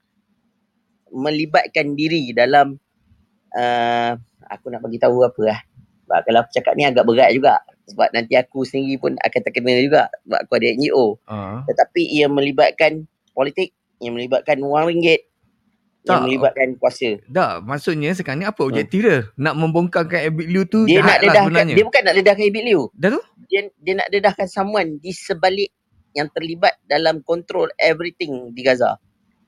melibatkan 1.13 1.93
diri 1.93 2.33
dalam 2.33 2.75
uh, 3.53 4.13
aku 4.49 4.67
nak 4.73 4.81
bagi 4.81 4.97
tahu 4.97 5.23
apa 5.23 5.43
lah. 5.45 5.61
Sebab 6.05 6.19
kalau 6.23 6.39
aku 6.45 6.51
cakap 6.53 6.73
ni 6.77 6.85
agak 6.85 7.05
berat 7.05 7.33
juga. 7.33 7.59
Sebab 7.85 8.09
nanti 8.13 8.37
aku 8.37 8.65
sendiri 8.65 8.97
pun 8.97 9.13
akan 9.17 9.41
terkena 9.41 9.73
juga. 9.77 10.03
Sebab 10.25 10.39
aku 10.45 10.53
ada 10.57 10.67
NGO. 10.71 11.07
Ah. 11.25 11.61
Tetapi 11.65 12.03
ia 12.05 12.27
melibatkan 12.29 13.05
politik, 13.33 13.73
ia 13.99 14.09
melibatkan 14.09 14.61
wang 14.61 14.89
ringgit, 14.89 15.27
Tak. 16.05 16.13
yang 16.13 16.21
melibatkan 16.29 16.69
kuasa. 16.77 17.17
Tak, 17.25 17.65
maksudnya 17.65 18.13
sekarang 18.13 18.41
ni 18.41 18.47
apa 18.47 18.61
objektif 18.61 19.01
dia? 19.01 19.25
Nak 19.35 19.55
membongkarkan 19.57 20.21
Abid 20.29 20.47
Liu 20.47 20.65
tu 20.65 20.85
Dia 20.85 21.01
nak 21.01 21.09
jahat 21.09 21.09
lah 21.09 21.21
dedahkan, 21.25 21.45
sebenarnya. 21.49 21.75
dia 21.75 21.85
bukan 21.85 22.03
nak 22.05 22.15
dedahkan 22.15 22.45
Ibit 22.45 22.63
Liu. 22.69 22.83
Dah 22.93 23.09
tu? 23.11 23.21
Dia, 23.49 23.61
dia 23.81 23.95
nak 23.97 24.09
dedahkan 24.13 24.47
someone 24.47 24.89
di 25.01 25.11
sebalik 25.11 25.71
yang 26.13 26.29
terlibat 26.31 26.77
dalam 26.85 27.25
control 27.25 27.73
everything 27.77 28.53
di 28.53 28.61
Gaza. 28.63 29.01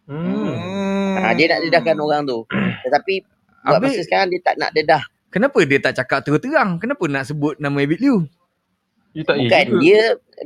Hmm. 0.06 1.16
Ha, 1.18 1.32
dia 1.34 1.46
nak 1.50 1.60
dedahkan 1.62 1.96
orang 1.98 2.22
tu. 2.24 2.42
Tetapi 2.82 3.14
buat 3.62 3.78
Habis- 3.82 3.98
masa 3.98 4.02
sekarang 4.02 4.28
dia 4.30 4.40
tak 4.40 4.56
nak 4.56 4.70
dedah. 4.72 5.02
Kenapa 5.30 5.58
dia 5.66 5.78
tak 5.82 5.98
cakap 5.98 6.24
terang-terang? 6.24 6.78
Kenapa 6.78 7.04
nak 7.10 7.28
sebut 7.28 7.58
nama 7.58 7.76
Abid 7.82 8.00
Liu? 8.00 8.24
Dia 9.16 9.24
tak 9.24 9.36
Bukan 9.40 9.66
dia 9.80 10.00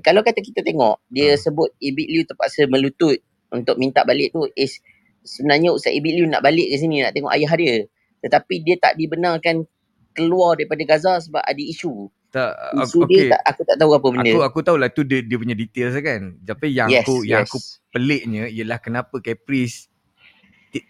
kalau 0.06 0.22
kata 0.22 0.38
kita 0.38 0.62
tengok 0.62 1.02
dia 1.10 1.34
sebut 1.34 1.74
Ibit 1.82 2.06
Liu 2.06 2.22
terpaksa 2.22 2.70
melutut 2.70 3.18
untuk 3.50 3.74
minta 3.82 4.06
balik 4.06 4.30
tu 4.30 4.46
is 4.54 4.78
sebenarnya 5.26 5.74
Ustaz 5.74 5.90
Ibit 5.90 6.12
Liu 6.14 6.26
nak 6.30 6.46
balik 6.46 6.70
ke 6.70 6.78
sini 6.78 7.02
nak 7.02 7.10
tengok 7.10 7.34
ayah 7.34 7.50
dia. 7.58 7.74
Tetapi 8.22 8.54
dia 8.62 8.78
tak 8.78 8.94
dibenarkan 8.94 9.66
keluar 10.14 10.54
daripada 10.54 10.86
Gaza 10.86 11.18
sebab 11.18 11.42
ada 11.42 11.58
isu. 11.58 12.06
Tak, 12.30 12.78
Isu 12.78 13.10
okey. 13.10 13.26
dia 13.26 13.34
tak, 13.34 13.42
aku 13.42 13.60
tak 13.66 13.74
tahu 13.74 13.90
apa 13.90 14.06
benda. 14.06 14.30
Aku 14.30 14.38
aku 14.46 14.58
tahulah 14.62 14.86
tu 14.94 15.02
dia 15.02 15.18
dia 15.18 15.34
punya 15.34 15.58
details 15.58 15.98
kan. 15.98 16.38
Tapi 16.46 16.70
yang 16.70 16.86
Yes, 16.86 17.02
aku 17.02 17.26
yang 17.26 17.42
yes. 17.42 17.50
aku 17.50 17.58
peliknya 17.90 18.46
ialah 18.46 18.78
kenapa 18.78 19.18
Caprice 19.18 19.89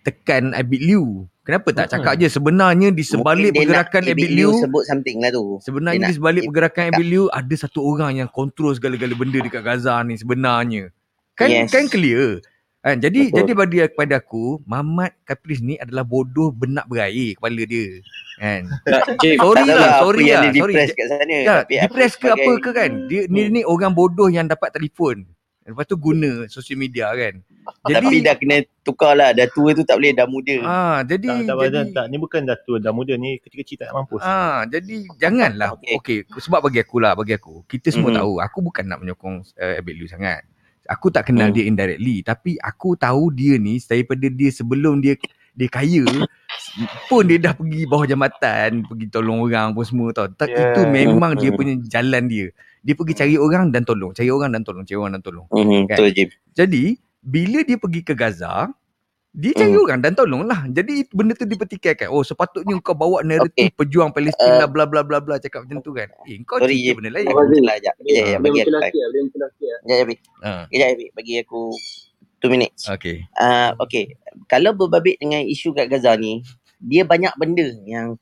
tekan 0.02 0.52
Abid 0.52 0.80
Liu. 0.80 1.24
Kenapa 1.40 1.72
tak 1.72 1.90
cakap 1.90 2.14
je 2.14 2.28
sebenarnya 2.28 2.92
di 2.92 3.02
sebalik 3.02 3.50
Mungkin 3.50 3.60
pergerakan 3.66 4.02
Abid 4.06 4.30
Liu 4.30 4.50
sebut 4.60 4.84
something 4.86 5.18
lah 5.18 5.30
tu. 5.30 5.58
Sebenarnya 5.60 5.98
Dia 5.98 6.08
di 6.08 6.16
sebalik 6.20 6.42
pergerakan 6.46 6.84
Abid 6.92 7.06
Liu 7.06 7.24
ada 7.26 7.54
satu 7.56 7.80
orang 7.82 8.12
yang 8.16 8.28
kontrol 8.28 8.70
segala-gala 8.70 9.16
benda 9.16 9.40
dekat 9.40 9.62
Gaza 9.62 9.98
ni 10.04 10.14
sebenarnya. 10.14 10.92
Kan 11.34 11.48
Yes. 11.48 11.72
kan 11.72 11.88
clear. 11.88 12.44
Kan 12.80 12.96
jadi 12.96 13.28
Betul. 13.28 13.36
jadi 13.36 13.50
bagi 13.52 13.78
kepada 13.88 14.14
aku 14.16 14.64
Mamat 14.64 15.12
Caprice 15.24 15.60
ni 15.60 15.76
adalah 15.76 16.00
bodoh 16.00 16.48
benak 16.48 16.88
berair 16.88 17.36
kepala 17.36 17.62
dia. 17.64 18.00
Kan. 18.40 18.62
Sorry 19.40 19.64
lah, 19.68 19.76
lah 19.76 19.92
sorry 20.00 20.24
yang 20.32 20.40
lah, 20.40 20.52
dia 20.52 20.60
sorry. 20.64 20.72
depress 20.76 20.90
kat 20.96 21.06
sana. 21.12 21.38
Tak, 21.44 21.60
aku 21.60 21.76
depress 21.84 22.12
ke 22.16 22.26
apa 22.28 22.52
ke 22.56 22.70
kan. 22.72 22.90
Dia 23.04 23.20
ni 23.28 23.40
Hmm. 23.44 23.52
ni 23.52 23.60
orang 23.64 23.92
bodoh 23.92 24.28
yang 24.28 24.48
dapat 24.48 24.72
telefon. 24.72 25.28
Lepas 25.70 25.86
tu 25.86 25.94
guna 25.94 26.44
sosial 26.46 26.76
media 26.76 27.08
kan. 27.10 27.38
Jadi 27.82 27.94
Tapi 27.94 28.16
dah 28.20 28.34
kena 28.34 28.56
tukar 28.82 29.12
lah. 29.14 29.30
Dah 29.30 29.46
tua 29.46 29.70
tu 29.70 29.82
tak 29.82 29.96
boleh. 29.96 30.10
Dah 30.10 30.26
muda. 30.26 30.56
ah 30.62 30.98
jadi 31.00 31.46
Tak, 31.46 31.46
tak, 31.46 31.56
jadi 31.70 31.80
tak, 31.92 32.04
ni 32.08 32.16
bukan 32.18 32.40
dah 32.42 32.58
tua, 32.58 32.76
dah 32.76 32.90
muda 32.90 33.14
ni 33.14 33.38
kecil-kecil 33.38 33.76
tak 33.78 33.90
mampus. 33.92 34.20
Ah, 34.20 34.66
jadi 34.66 35.06
janganlah. 35.16 35.78
Okey, 35.78 35.94
okay, 35.94 36.18
sebab 36.36 36.60
bagi 36.60 36.82
aku 36.82 36.96
lah, 36.98 37.14
bagi 37.14 37.32
aku. 37.32 37.62
Kita 37.64 37.88
semua 37.88 38.10
Mhm. 38.10 38.18
tahu, 38.18 38.32
aku 38.38 38.58
bukan 38.60 38.84
nak 38.84 38.98
menyokong 38.98 39.36
uh, 39.54 39.78
Abid 39.78 39.94
Liu 39.94 40.06
sangat. 40.06 40.42
Aku 40.84 41.06
tak 41.08 41.30
kenal 41.30 41.48
Hmm. 41.48 41.54
dia 41.54 41.64
indirectly, 41.64 42.18
tapi 42.20 42.58
aku 42.58 42.98
tahu 42.98 43.30
dia 43.30 43.54
ni 43.54 43.78
daripada 43.78 44.26
dia 44.26 44.50
sebelum 44.50 44.98
dia 44.98 45.14
dia 45.50 45.66
kaya 45.66 46.02
pun 47.06 47.26
dia 47.26 47.38
dah 47.38 47.52
pergi 47.52 47.82
bawah 47.84 48.06
jambatan, 48.06 48.86
pergi 48.86 49.06
tolong 49.06 49.42
orang 49.42 49.70
pun 49.70 49.84
semua 49.84 50.08
tau. 50.10 50.26
Tak 50.26 50.48
Yeah. 50.48 50.72
itu 50.72 50.80
memang 50.86 51.34
dia 51.34 51.50
Mhm. 51.50 51.56
punya 51.56 51.74
jalan 51.84 52.22
dia. 52.26 52.46
Dia 52.80 52.94
pergi 52.96 53.12
cari 53.12 53.34
orang 53.36 53.68
dan 53.68 53.84
tolong, 53.84 54.12
cari 54.12 54.28
orang 54.28 54.56
dan 54.56 54.62
tolong, 54.64 54.84
cari 54.84 54.96
orang 54.96 55.12
dan 55.18 55.22
tolong. 55.22 55.46
Mhm, 55.52 55.84
Kan? 55.84 55.96
betul 55.96 56.08
Jim. 56.16 56.28
Jadi, 56.56 56.84
bila 57.20 57.58
dia 57.60 57.76
pergi 57.76 58.00
ke 58.00 58.16
Gaza, 58.16 58.72
dia 59.30 59.52
cari 59.54 59.70
Hmm. 59.70 59.84
orang 59.84 60.00
dan 60.02 60.12
tolong 60.16 60.42
lah. 60.42 60.66
Jadi 60.66 61.06
benda 61.12 61.38
tu 61.38 61.46
dipertikaikan. 61.46 62.10
Oh 62.10 62.26
sepatutnya 62.26 62.74
kau 62.82 62.98
bawa 62.98 63.22
naratif 63.22 63.70
pejuang 63.78 64.10
Palestin 64.10 64.58
lah 64.58 64.66
bla 64.66 64.90
bla 64.90 65.06
bla 65.06 65.22
bla 65.22 65.38
cakap 65.38 65.62
macam 65.62 65.78
tu 65.78 65.94
kan. 65.94 66.10
Eh 66.26 66.34
kau 66.42 66.58
Sorry 66.58 66.74
cerita 66.74 66.82
Jim. 66.82 66.94
benda 66.98 67.10
lain. 67.14 67.26
Salah 67.30 67.46
sekejap. 67.46 67.94
Kejap, 67.94 67.94
Ah. 67.94 68.00
kejap. 68.02 68.38
Bagi 68.42 68.58
aku. 68.58 68.72
Ah. 70.42 70.64
Kejap, 70.66 70.88
Abid. 70.90 71.08
Bagi 71.14 71.34
aku 71.38 71.62
2 72.42 72.50
minutes. 72.50 72.82
Okay. 72.88 73.22
Uh, 73.36 73.70
okay. 73.78 74.16
Kalau 74.48 74.74
berbabit 74.74 75.20
dengan 75.20 75.44
isu 75.44 75.76
kat 75.76 75.86
Gaza 75.86 76.16
ni, 76.16 76.42
dia 76.80 77.06
banyak 77.06 77.30
benda 77.36 77.70
yang 77.84 78.16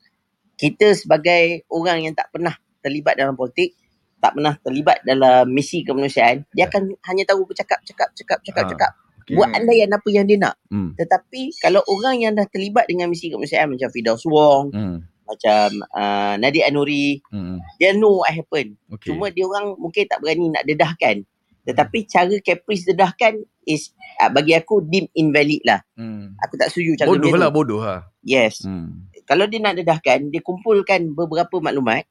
kita 0.61 0.93
sebagai 0.93 1.63
orang 1.71 2.05
yang 2.05 2.13
tak 2.13 2.29
pernah 2.29 2.53
terlibat 2.83 3.15
dalam 3.15 3.33
politik, 3.33 3.73
tak 4.19 4.35
pernah 4.35 4.55
terlibat 4.59 4.99
dalam 5.01 5.47
misi 5.47 5.81
kemanusiaan, 5.81 6.43
dia 6.51 6.67
akan 6.67 6.91
hanya 7.07 7.23
tahu 7.23 7.47
bercakap, 7.47 7.79
cakap, 7.81 8.11
cakap, 8.13 8.39
cakap, 8.43 8.63
Ah, 8.63 8.69
cakap. 8.69 8.91
okay. 9.17 9.33
Buat 9.33 9.49
andaian 9.53 9.89
apa 9.89 10.07
yang 10.07 10.25
dia 10.27 10.35
nak. 10.35 10.55
Hmm. 10.67 10.91
Tetapi 10.93 11.55
kalau 11.57 11.79
orang 11.87 12.19
yang 12.19 12.33
dah 12.33 12.43
terlibat 12.45 12.85
dengan 12.85 13.07
misi 13.07 13.31
kemanusiaan 13.31 13.71
macam 13.71 13.87
Fidaus 13.89 14.27
Wong, 14.27 14.75
Hmm. 14.75 14.97
macam 15.23 15.67
uh, 15.93 16.35
Nadia 16.35 16.67
Anuri, 16.67 17.23
Hmm. 17.29 17.63
dia 17.77 17.95
know 17.95 18.19
what 18.19 18.29
happened. 18.29 18.75
Okay. 18.91 19.09
Cuma 19.09 19.29
dia 19.29 19.45
orang 19.45 19.79
mungkin 19.79 20.03
tak 20.03 20.19
berani 20.19 20.51
nak 20.51 20.67
dedahkan. 20.67 21.23
Tetapi 21.59 21.97
cara 22.09 22.33
Caprice 22.41 22.89
dedahkan 22.89 23.37
is 23.63 23.93
uh, 24.17 24.27
bagi 24.27 24.57
aku 24.57 24.81
deem 24.81 25.05
invalid 25.13 25.61
lah. 25.61 25.85
Hmm. 25.93 26.33
Aku 26.41 26.57
tak 26.57 26.73
setuju 26.73 26.97
cara 26.97 27.07
Bodoh 27.13 27.29
dia 27.29 27.37
lah, 27.37 27.49
tu. 27.49 27.55
bodoh 27.55 27.79
lah. 27.79 27.99
Yes. 28.19 28.65
Hmm. 28.65 29.05
Kalau 29.23 29.45
dia 29.45 29.61
nak 29.61 29.77
dedahkan, 29.77 30.33
dia 30.33 30.41
kumpulkan 30.41 31.13
beberapa 31.13 31.61
maklumat 31.61 32.09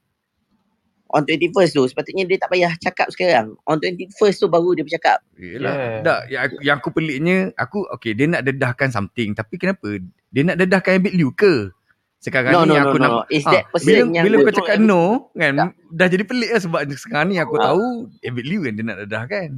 on 1.10 1.22
21st 1.24 1.70
tu. 1.72 1.84
Sepatutnya 1.88 2.24
dia 2.24 2.36
tak 2.36 2.50
payah 2.52 2.72
cakap 2.76 3.08
sekarang. 3.10 3.56
On 3.64 3.76
21st 3.76 4.36
tu 4.40 4.46
baru 4.46 4.76
dia 4.76 4.84
bercakap. 4.84 5.18
Yelah. 5.36 5.74
Yeah. 5.74 6.00
Tak, 6.04 6.20
yang, 6.28 6.42
aku- 6.44 6.60
yang 6.64 6.76
aku 6.78 6.90
peliknya, 6.92 7.36
aku 7.56 7.78
okay 7.88 8.12
dia 8.12 8.26
nak 8.28 8.42
dedahkan 8.44 8.88
something. 8.88 9.32
Tapi 9.32 9.54
kenapa? 9.56 9.88
Dia 10.28 10.42
nak 10.44 10.56
dedahkan 10.60 11.00
Abid 11.00 11.14
Liu 11.16 11.32
ke? 11.32 11.72
Sekarang 12.18 12.50
No, 12.50 12.66
ni 12.66 12.74
no, 12.74 12.82
aku 12.82 12.98
no, 12.98 13.02
nak 13.02 13.10
no. 13.14 13.20
It's 13.30 13.46
Ah, 13.46 13.52
that 13.54 13.64
person 13.70 13.86
bila, 13.86 13.98
yang 14.10 14.24
bila 14.26 14.36
kau 14.42 14.54
cakap 14.58 14.76
no 14.82 15.30
kan 15.38 15.54
Tak. 15.54 15.70
dah 15.94 16.06
jadi 16.10 16.24
pelik 16.26 16.50
lah 16.50 16.60
sebab 16.60 16.80
sekarang 16.98 17.26
ni 17.30 17.38
aku 17.38 17.54
Ah. 17.62 17.70
tahu 17.70 17.84
Abid 18.20 18.44
Liu 18.44 18.60
yang 18.66 18.74
dia 18.74 18.84
nak 18.84 18.98
dedahkan. 19.06 19.48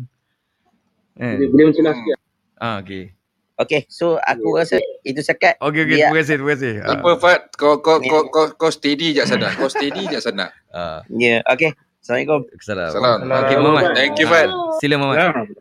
Kan? 1.17 1.37
Boleh 1.51 1.65
mencelah 1.73 1.97
sikit. 1.97 2.17
Ah, 2.61 2.77
okay. 2.85 3.17
Okay, 3.57 3.85
so 3.89 4.17
aku 4.21 4.57
rasa 4.57 4.77
itu 5.03 5.21
sekat. 5.21 5.57
Okay, 5.57 5.81
okay. 5.83 5.97
Dia- 5.97 6.07
Terima 6.07 6.19
kasih, 6.19 6.35
terima 6.37 6.53
kasih. 6.53 6.73
Tak 6.79 6.97
apa 6.97 7.11
Fat, 7.17 7.41
kau 7.53 7.75
kau 7.79 7.99
kau 7.99 8.23
kau, 8.27 8.47
kau 8.55 8.71
steady 8.71 9.13
je 9.13 9.23
sana. 9.23 9.49
Kau 9.53 9.67
steady 9.67 10.07
je 10.07 10.19
sana. 10.19 10.53
Ah, 10.69 11.01
Ya, 11.09 11.39
yeah, 11.39 11.41
okay. 11.45 11.73
Assalamualaikum. 11.99 12.41
Salam. 12.59 12.91
Salam. 12.91 13.19
Okay, 13.27 13.57
Muhammad. 13.57 13.85
Thank 13.93 14.17
you 14.17 14.27
Fat. 14.27 14.49
Sila 14.79 14.97
Muhammad. 14.97 15.53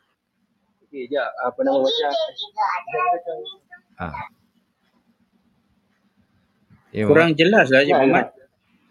Okey, 0.84 1.06
jap. 1.07 1.30
Apa 1.41 1.60
nama 1.61 1.78
macam 1.80 2.11
Ah. 3.99 4.14
Eh, 6.90 7.06
Kurang 7.06 7.36
jelas 7.36 7.70
lah 7.70 7.86
Cik 7.86 7.94
Muhammad. 7.94 8.34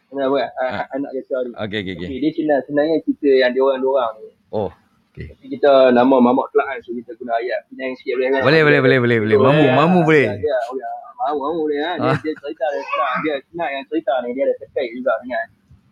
Kenapa? 0.09 0.37
Ah. 0.57 0.87
Anak 0.95 1.11
dia 1.13 1.23
tadi. 1.23 1.51
Okay, 1.51 1.79
okay, 1.83 1.93
okay. 1.95 2.07
Okay, 2.07 2.19
dia 2.19 2.31
sebenarnya, 2.31 2.63
sebenarnya 2.65 2.97
cerita 3.03 3.29
yang 3.29 3.51
dia 3.51 3.63
orang-orang 3.63 4.13
ni. 4.19 4.31
Oh, 4.49 4.71
Tapi 5.11 5.47
kita 5.51 5.73
nama 5.91 6.17
Mamak 6.17 6.47
Kelak 6.51 6.67
kan, 6.69 6.79
so 6.81 6.91
kita 6.91 7.11
guna 7.15 7.35
ayat 7.37 7.67
Penang 7.67 7.93
sikit 7.97 8.13
boleh 8.15 8.29
kan? 8.31 8.41
boleh, 8.41 8.61
boleh, 8.63 8.81
boleh, 8.81 8.99
boleh, 8.99 9.19
boleh. 9.19 9.37
Mamu, 9.41 9.65
Ya, 9.65 9.73
mamu 9.75 10.01
boleh. 10.03 10.27
Dia, 10.31 10.39
dia, 10.39 10.59
dia, 10.71 10.91
mamu, 11.19 11.39
mamu 11.41 11.61
boleh 11.61 11.79
kan? 11.81 11.97
Dia, 11.97 12.09
Ah. 12.09 12.17
dia 12.21 12.33
cerita 12.35 12.65
dia 12.69 12.83
senang. 12.85 13.15
Dia 13.21 13.35
senang 13.45 13.71
yang 13.73 13.85
cerita 13.87 14.13
ni, 14.23 14.29
dia 14.33 14.43
ada 14.45 14.55
terkait 14.57 14.91
juga 14.93 15.13
dengan 15.21 15.43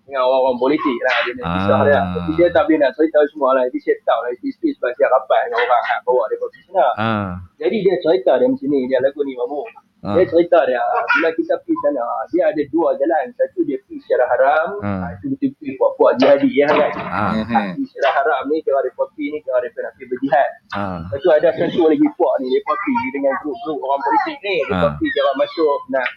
dengan 0.07 0.23
orang-orang 0.23 0.59
politik 0.63 0.99
lah 1.03 1.17
dia 1.19 1.33
nak 1.35 1.47
kisah 1.51 1.67
Ah. 1.73 1.83
dia 1.83 1.99
tapi 2.15 2.31
dia 2.39 2.47
tak 2.55 2.63
boleh 2.63 2.79
nak 2.79 2.93
cerita 2.95 3.19
semua 3.27 3.51
lah 3.53 3.67
dia 3.67 3.81
set 3.83 3.99
tahu 4.07 4.21
lah 4.23 4.31
isteri 4.39 4.71
sebab 4.71 4.95
dia 4.95 5.07
rapat 5.11 5.41
dengan 5.43 5.59
orang 5.61 5.83
hak 5.83 5.99
bawa 6.07 6.23
dia 6.31 6.39
pergi 6.39 6.61
sana 6.63 6.87
Ah. 6.95 7.29
jadi 7.59 7.77
dia 7.83 7.95
cerita 7.99 8.39
dia 8.39 8.47
macam 8.47 8.69
ni 8.71 8.87
dia 8.87 9.03
lagu 9.03 9.21
ni 9.21 9.35
mamu 9.35 9.67
Ah. 9.67 9.83
Dia 10.15 10.25
cerita 10.25 10.59
dia 10.63 10.79
bila 11.11 11.29
kita 11.33 11.55
pergi 11.59 11.75
sana 11.81 12.05
dia 12.31 12.45
ada 12.47 12.63
dua 12.71 12.89
jalan 12.95 13.25
satu 13.35 13.61
dia 13.63 13.77
pergi 13.81 13.99
secara 14.01 14.25
haram 14.31 14.69
Ah. 14.79 15.03
ah. 15.03 15.11
itu 15.17 15.35
betul 15.35 15.51
pergi 15.57 15.73
buat-buat 15.75 16.13
jihadi 16.21 16.51
ya 16.53 16.67
kan 16.69 16.93
Ah. 17.03 17.31
Ah, 17.35 17.73
pergi 17.73 17.83
secara 17.89 18.11
haram 18.15 18.43
ni 18.47 18.63
kira 18.63 18.79
dia 18.81 18.93
pergi 18.93 19.25
ni 19.29 19.39
kira 19.41 19.59
dia 19.59 19.81
nak 19.81 19.93
pergi 19.97 20.07
berjihad 20.07 20.51
Ah. 20.71 20.99
Lepas 21.03 21.19
tu 21.19 21.31
ada 21.33 21.49
satu 21.51 21.83
lagi 21.87 22.07
puak 22.15 22.35
ni, 22.39 22.53
dia 22.53 22.61
pergi 22.61 22.95
dengan 23.11 23.33
grup-grup 23.41 23.79
orang 23.81 24.03
politik 24.03 24.37
ni. 24.43 24.57
Dia 24.61 24.75
Ha. 24.77 24.83
pergi 24.93 25.07
dia 25.09 25.33
masuk 25.33 25.77
nak 25.89 26.09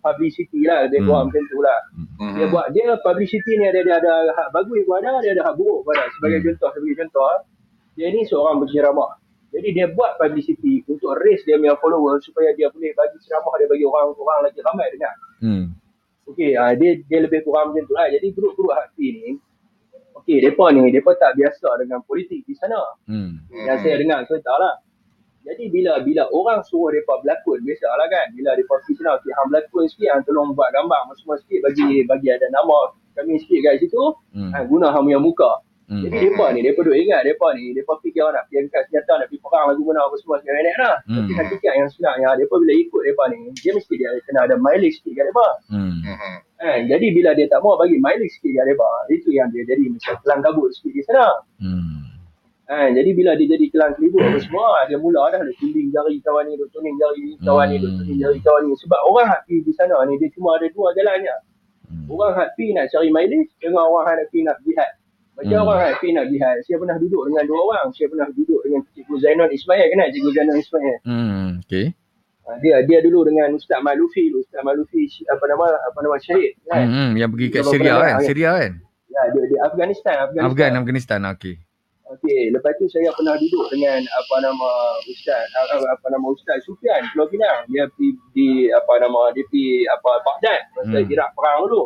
publicity 0.00 0.60
lah, 0.66 0.80
dia 0.88 0.98
Hmm. 0.98 1.06
buat 1.06 1.20
macam 1.28 1.42
tu 1.44 1.58
lah. 1.60 1.78
Dia 2.34 2.46
buat, 2.48 2.66
dia 2.72 2.82
publicity 2.98 3.52
ni 3.54 3.64
ada, 3.68 3.78
dia 3.78 3.94
ada 3.96 4.12
hak 4.32 4.48
bagus 4.50 4.80
pun 4.82 4.98
ada, 4.98 5.20
dia 5.20 5.32
ada 5.34 5.42
hak 5.44 5.54
buruk 5.54 5.84
pun 5.84 5.92
ada. 5.92 6.08
Sebagai 6.10 6.38
Hmm. 6.40 6.46
contoh, 6.50 6.70
sebagai 6.72 6.96
contoh, 6.98 7.26
dia 7.94 8.06
ni 8.08 8.20
seorang 8.24 8.56
berceramah. 8.58 9.10
Jadi 9.48 9.68
dia 9.72 9.86
buat 9.88 10.20
publicity 10.20 10.84
untuk 10.84 11.16
raise 11.24 11.40
dia 11.42 11.56
punya 11.56 11.72
follower 11.80 12.20
supaya 12.20 12.52
dia 12.52 12.68
boleh 12.68 12.92
bagi 12.92 13.16
ceramah 13.24 13.56
dia 13.56 13.64
bagi 13.64 13.84
orang-orang 13.88 14.40
lagi 14.44 14.60
ramai 14.60 14.86
dengar. 14.92 15.14
Hmm. 15.40 15.64
Okey, 16.28 16.52
ah, 16.54 16.76
dia 16.76 17.00
dia 17.08 17.18
lebih 17.24 17.40
kurang 17.40 17.72
macam 17.72 17.88
tu 17.88 17.94
lah. 17.96 18.12
Jadi 18.12 18.28
grup-grup 18.36 18.76
hati 18.76 19.06
ni, 19.16 19.28
okey, 20.20 20.44
mereka 20.44 20.64
ni, 20.70 20.80
mereka 20.84 21.10
tak 21.16 21.32
biasa 21.40 21.68
dengan 21.80 22.04
politik 22.04 22.44
di 22.44 22.52
sana 22.52 22.76
Hmm. 23.08 23.40
yang 23.48 23.80
saya 23.80 23.96
dengar 23.96 24.28
cerita 24.28 24.52
lah. 24.52 24.76
Jadi 25.48 25.72
bila 25.72 25.96
bila 26.04 26.28
orang 26.28 26.60
suruh 26.60 26.92
mereka 26.92 27.16
berlakon, 27.24 27.64
biasalah 27.64 28.04
kan. 28.12 28.26
Bila 28.36 28.52
mereka 28.52 28.76
pergi 28.84 28.92
sana, 29.00 29.16
okay, 29.16 29.32
hang 29.32 29.48
berlakon 29.48 29.88
sikit, 29.88 30.08
hang 30.12 30.22
tolong 30.28 30.52
buat 30.52 30.68
gambar 30.76 31.08
semua 31.16 31.40
sikit, 31.40 31.64
bagi 31.64 32.04
bagi 32.04 32.28
ada 32.28 32.44
nama 32.52 32.92
kami 33.16 33.40
sikit 33.40 33.58
kat 33.64 33.80
situ, 33.80 34.02
Hmm. 34.36 34.52
hang 34.52 34.68
guna 34.68 34.92
hang 34.92 35.08
punya 35.08 35.16
muka. 35.16 35.64
Hmm. 35.88 36.04
Jadi 36.04 36.20
mereka 36.20 36.44
ni, 36.52 36.60
mereka 36.60 36.80
duk 36.84 36.96
ingat, 37.00 37.20
mereka 37.24 37.46
ni, 37.56 37.64
mereka 37.72 37.92
fikir 38.04 38.28
nak 38.28 38.44
pergi 38.44 38.56
angkat 38.60 38.82
senjata, 38.92 39.12
nak 39.24 39.26
pergi 39.32 39.40
perang 39.40 39.64
lagu 39.72 39.82
mana 39.88 40.00
apa 40.04 40.16
semua 40.20 40.36
sekarang 40.44 40.60
ni 40.60 40.72
lah. 40.76 40.96
Hmm. 41.08 41.16
Tapi 41.16 41.32
hakikat 41.32 41.72
yang 41.80 41.88
sebenarnya, 41.88 42.28
mereka 42.36 42.54
bila 42.60 42.74
ikut 42.76 43.00
mereka 43.00 43.22
ni, 43.32 43.38
dia 43.56 43.72
mesti 43.72 43.94
dia 43.96 44.08
kena 44.28 44.40
ada 44.44 44.54
mileage 44.60 45.00
sikit 45.00 45.12
kat 45.16 45.24
mereka. 45.32 45.48
Hmm. 45.72 45.96
Kan? 46.60 46.78
Jadi 46.92 47.06
bila 47.16 47.30
dia 47.32 47.46
tak 47.48 47.60
mau 47.64 47.80
bagi 47.80 47.96
mileage 47.96 48.36
sikit 48.36 48.52
kat 48.52 48.64
mereka, 48.68 48.88
itu 49.08 49.28
yang 49.32 49.48
dia 49.48 49.62
jadi 49.64 49.84
macam 49.88 50.12
kelang 50.20 50.40
kabut 50.44 50.70
sikit 50.76 50.92
di 50.92 51.02
sana. 51.08 51.26
Hmm. 51.56 51.96
Ha, 52.68 52.92
jadi 52.92 53.10
bila 53.16 53.32
dia 53.32 53.48
jadi 53.48 53.66
kelang 53.72 53.96
kelibut 53.96 54.20
apa 54.28 54.38
semua, 54.44 54.84
dia 54.92 55.00
mula 55.00 55.32
dah 55.32 55.40
dia 55.40 55.56
tuning 55.56 55.88
jari 55.88 56.20
kawan 56.20 56.44
ni, 56.44 56.52
dia 56.52 56.68
tuning 56.68 56.96
jari 57.00 57.32
kawan 57.40 57.66
ni, 57.72 57.76
dia 57.80 57.88
tuning 57.96 58.18
jari 58.20 58.38
kawan 58.44 58.60
ni. 58.68 58.76
Sebab 58.76 59.00
orang 59.08 59.32
hati 59.32 59.64
di 59.64 59.72
sana 59.72 60.04
ni, 60.04 60.20
dia 60.20 60.28
cuma 60.36 60.60
ada 60.60 60.68
dua 60.68 60.92
jalan 60.92 61.16
je. 61.24 61.36
Orang 62.12 62.36
hati 62.36 62.76
nak 62.76 62.92
cari 62.92 63.08
mileage 63.08 63.56
dengan 63.56 63.88
orang 63.88 64.20
hati 64.20 64.44
nak 64.44 64.60
jihad. 64.68 64.97
Macam 65.38 65.54
Hmm. 65.54 65.70
orang 65.70 65.80
hati 65.94 66.08
nak 66.10 66.26
jihad, 66.28 66.56
saya 66.66 66.76
pernah 66.82 66.98
duduk 66.98 67.22
dengan 67.30 67.44
dua 67.46 67.60
orang. 67.62 67.86
Saya 67.94 68.10
pernah 68.10 68.26
duduk 68.34 68.58
dengan 68.66 68.82
Cikgu 68.90 69.14
Zainon 69.22 69.50
Ismail, 69.54 69.86
kenal 69.86 70.08
Cikgu 70.10 70.30
Zainon 70.34 70.56
Ismail? 70.58 70.96
Hmm. 71.06 71.46
Okay. 71.62 71.86
Ha, 72.42 72.58
dia 72.58 72.76
dia 72.82 72.98
dulu 73.06 73.22
dengan 73.22 73.54
Ustaz 73.54 73.78
Malufi, 73.78 74.34
Ustaz 74.34 74.66
Malufi 74.66 75.06
apa 75.30 75.44
nama 75.46 75.66
apa 75.68 75.98
nama 76.02 76.16
Syahid 76.18 76.58
kan. 76.66 76.82
Hmm. 76.82 76.90
hmm. 76.90 77.10
Yang 77.14 77.30
pergi 77.30 77.46
kat 77.54 77.62
Syria 77.70 77.94
kan? 77.94 78.14
Syria 78.26 78.50
kan? 78.58 78.72
Ya, 79.08 79.22
dia, 79.30 79.42
dia 79.46 79.60
Afghanistan, 79.62 80.14
Afghanistan. 80.26 80.50
Afghan, 80.50 80.70
Afghanistan. 80.74 81.20
Okey. 81.38 81.54
Okey, 82.08 82.42
lepas 82.50 82.72
tu 82.80 82.88
saya 82.88 83.12
pernah 83.12 83.36
duduk 83.36 83.68
dengan 83.68 84.00
apa 84.00 84.34
nama 84.40 84.70
Ustaz 85.04 85.44
apa, 85.54 85.86
apa 85.86 86.06
nama 86.08 86.26
Ustaz 86.32 86.64
Sufian 86.64 87.04
Pulau 87.12 87.28
Pinang. 87.28 87.68
Dia 87.68 87.84
pergi 87.86 88.16
di 88.32 88.48
apa 88.72 88.96
nama 88.96 89.28
dia 89.30 89.44
pergi 89.44 89.84
apa 89.86 90.10
Baghdad 90.24 90.60
masa 90.72 90.98
Hmm. 90.98 91.12
Iraq 91.12 91.30
perang 91.36 91.68
dulu. 91.68 91.84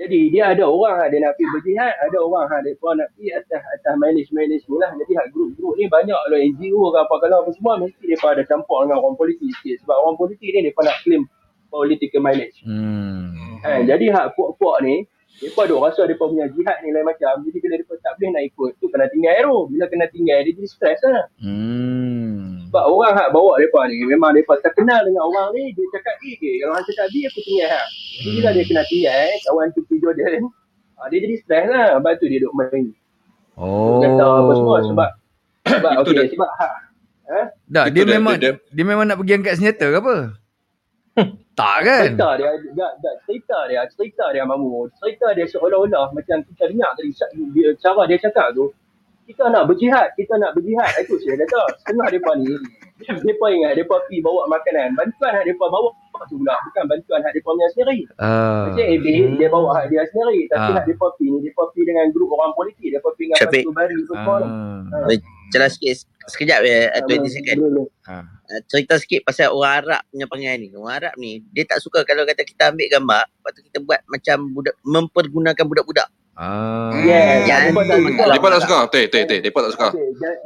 Jadi 0.00 0.32
dia 0.32 0.56
ada 0.56 0.64
orang 0.64 0.96
ada 0.96 1.12
nak 1.20 1.36
pergi 1.36 1.52
berjihad, 1.52 1.92
ada 1.92 2.16
orang 2.24 2.48
ada 2.48 2.72
pun 2.80 2.96
nak 2.96 3.12
pergi 3.12 3.36
atas 3.36 3.60
atas 3.60 3.94
mileage-mileage 4.00 4.64
ni 4.64 4.76
lah. 4.80 4.96
Jadi 4.96 5.12
hak 5.12 5.28
grup-grup 5.28 5.76
ni 5.76 5.84
banyak 5.92 6.16
lah 6.16 6.40
NGO 6.40 6.88
ke 6.88 6.98
apa 7.04 7.14
kalau 7.20 7.36
apa 7.44 7.50
semua 7.52 7.76
mesti 7.76 8.04
mereka 8.08 8.32
ada 8.32 8.42
campur 8.48 8.80
dengan 8.88 9.04
orang 9.04 9.20
politik 9.20 9.52
sikit. 9.60 9.84
Sebab 9.84 9.96
orang 10.00 10.16
politik 10.16 10.48
ni 10.48 10.64
mereka 10.64 10.80
nak 10.88 10.96
claim 11.04 11.22
political 11.68 12.20
mileage. 12.24 12.58
Hmm. 12.64 13.36
Kan? 13.60 13.84
Jadi 13.84 14.08
hak 14.08 14.32
puak-puak 14.40 14.80
ni, 14.80 15.04
mereka 15.44 15.60
duk 15.68 15.80
rasa 15.84 16.00
mereka 16.08 16.24
punya 16.26 16.46
jihad 16.48 16.76
ni 16.80 16.88
lain 16.96 17.04
macam. 17.04 17.34
Jadi 17.44 17.58
bila 17.60 17.74
mereka 17.76 17.94
tak 18.00 18.12
boleh 18.16 18.28
nak 18.32 18.44
ikut, 18.48 18.70
tu 18.80 18.86
kena 18.88 19.06
tinggal 19.12 19.32
arrow. 19.36 19.60
Bila 19.68 19.84
kena 19.86 20.06
tinggal, 20.08 20.38
dia 20.48 20.52
jadi 20.56 20.64
stres 20.64 21.00
lah. 21.04 21.28
Hmm. 21.44 22.49
Sebab 22.70 22.86
orang 22.86 23.18
hak 23.18 23.28
bawa 23.34 23.58
mereka 23.58 23.82
ni, 23.90 23.98
memang 24.06 24.30
mereka 24.30 24.54
terkenal 24.62 25.02
dengan 25.02 25.26
orang 25.26 25.50
ni, 25.58 25.74
dia 25.74 25.82
cakap 25.90 26.14
A 26.14 26.30
ke. 26.38 26.50
Kalau 26.62 26.70
orang 26.70 26.86
cakap 26.86 27.06
B, 27.10 27.14
aku 27.26 27.40
tinggal 27.42 27.66
hak. 27.66 27.86
Jadi 27.90 28.30
bila 28.30 28.48
dia 28.54 28.62
kena 28.62 28.82
tinggal, 28.86 29.26
kawan 29.42 29.66
tu 29.74 29.80
pergi 29.82 29.96
Jordan, 29.98 30.42
ah, 30.94 31.06
dia 31.10 31.18
jadi 31.18 31.34
stres 31.42 31.66
lah. 31.66 31.86
Lepas 31.98 32.12
tu 32.22 32.26
dia 32.30 32.38
duk 32.38 32.54
main. 32.54 32.84
Oh. 33.58 33.98
Kata 33.98 34.22
apa 34.22 34.52
semua 34.54 34.76
sebab, 34.86 35.10
sebab 35.66 35.90
Itu 35.90 36.00
okey, 36.06 36.14
dah- 36.14 36.30
sebab 36.30 36.50
hak. 36.54 36.72
Ha? 37.26 37.40
Itu 37.50 37.90
dia 37.90 38.02
dah- 38.06 38.14
memang 38.14 38.34
dia- 38.38 38.58
dia 38.62 38.84
memang 38.86 39.04
nak 39.10 39.18
pergi 39.18 39.34
angkat 39.34 39.54
senjata 39.58 39.86
ke 39.90 39.98
apa? 39.98 40.16
tak 41.58 41.76
kan? 41.82 42.04
Cerita 42.14 42.28
dia, 42.38 42.50
tak, 42.54 42.92
tak, 43.02 43.14
cerita 43.26 43.58
dia, 43.66 43.80
cerita 43.90 44.24
dia 44.30 44.46
mamu. 44.46 44.86
Cerita 44.94 45.26
dia 45.34 45.42
seolah-olah 45.44 46.14
macam 46.14 46.38
kita 46.46 46.70
dengar 46.70 46.94
tadi, 46.94 47.10
dia, 47.50 47.74
cara 47.82 48.06
dia 48.06 48.18
cakap 48.22 48.54
tu, 48.54 48.70
kita 49.30 49.46
nak 49.46 49.64
berjihad, 49.70 50.10
kita 50.18 50.34
nak 50.42 50.50
berjihad. 50.58 50.90
Itu 50.98 51.14
saya 51.22 51.38
kata, 51.46 51.60
setengah 51.78 52.06
mereka 52.10 52.30
ni, 52.34 52.50
mereka 52.98 53.46
ingat 53.46 53.70
mereka 53.78 53.94
pergi 54.02 54.18
bawa 54.18 54.42
makanan. 54.50 54.98
Bantuan 54.98 55.30
yang 55.38 55.44
mereka 55.46 55.66
bawa 55.70 55.88
tu 56.28 56.36
pula, 56.36 56.52
bukan 56.68 56.84
bantuan 56.84 57.20
hak 57.24 57.32
mereka 57.32 57.48
punya 57.48 57.68
sendiri. 57.72 57.98
Ah. 58.20 58.68
Macam 58.68 58.84
AB, 58.84 59.06
dia 59.38 59.48
bawa 59.48 59.68
hak 59.78 59.84
dia 59.88 60.02
sendiri. 60.10 60.40
Tapi 60.50 60.70
Ah. 60.70 60.76
hak 60.76 60.84
mereka 60.84 61.06
pergi 61.14 61.26
ni, 61.30 61.38
mereka 61.40 61.62
pergi 61.70 61.82
dengan 61.86 62.06
grup 62.12 62.28
orang 62.34 62.52
politik. 62.58 62.88
Mereka 62.90 63.06
pergi 63.06 63.24
dengan 63.24 63.38
Syafiq. 63.38 63.62
Fatul 63.62 63.74
Bari 63.78 63.96
semua. 64.04 64.36
Ah. 64.44 65.02
Boleh 65.06 65.18
jelas 65.50 65.70
sikit 65.78 65.94
sekejap 66.30 66.60
ya, 66.62 66.78
Ah, 66.94 67.00
20 67.06 67.30
second. 67.30 67.58
Uh, 68.50 68.62
cerita 68.66 68.98
sikit 68.98 69.22
pasal 69.22 69.54
orang 69.54 69.74
Arab 69.82 70.02
punya 70.10 70.26
perangai 70.26 70.54
ni. 70.58 70.68
Orang 70.74 70.94
Arab 70.98 71.14
ni, 71.16 71.38
dia 71.54 71.62
tak 71.62 71.78
suka 71.78 72.02
kalau 72.02 72.26
kata 72.26 72.42
kita 72.42 72.74
ambil 72.74 72.86
gambar, 72.90 73.22
lepas 73.30 73.50
tu 73.54 73.62
kita 73.62 73.78
buat 73.78 74.00
macam 74.10 74.36
budak 74.50 74.74
mempergunakan 74.82 75.64
budak-budak. 75.70 76.08
Ah. 76.40 76.88
Yes, 77.04 77.44
Yang 77.44 77.76
mereka 77.76 77.84
tak 77.84 77.98
tu 78.00 78.08
suka. 78.08 78.48
Tak 78.48 78.60
suka. 78.64 78.78
Teh, 78.88 79.04
teh, 79.06 79.22
teh. 79.28 79.38
Mereka 79.44 79.60
tak 79.60 79.72
suka. 79.76 79.88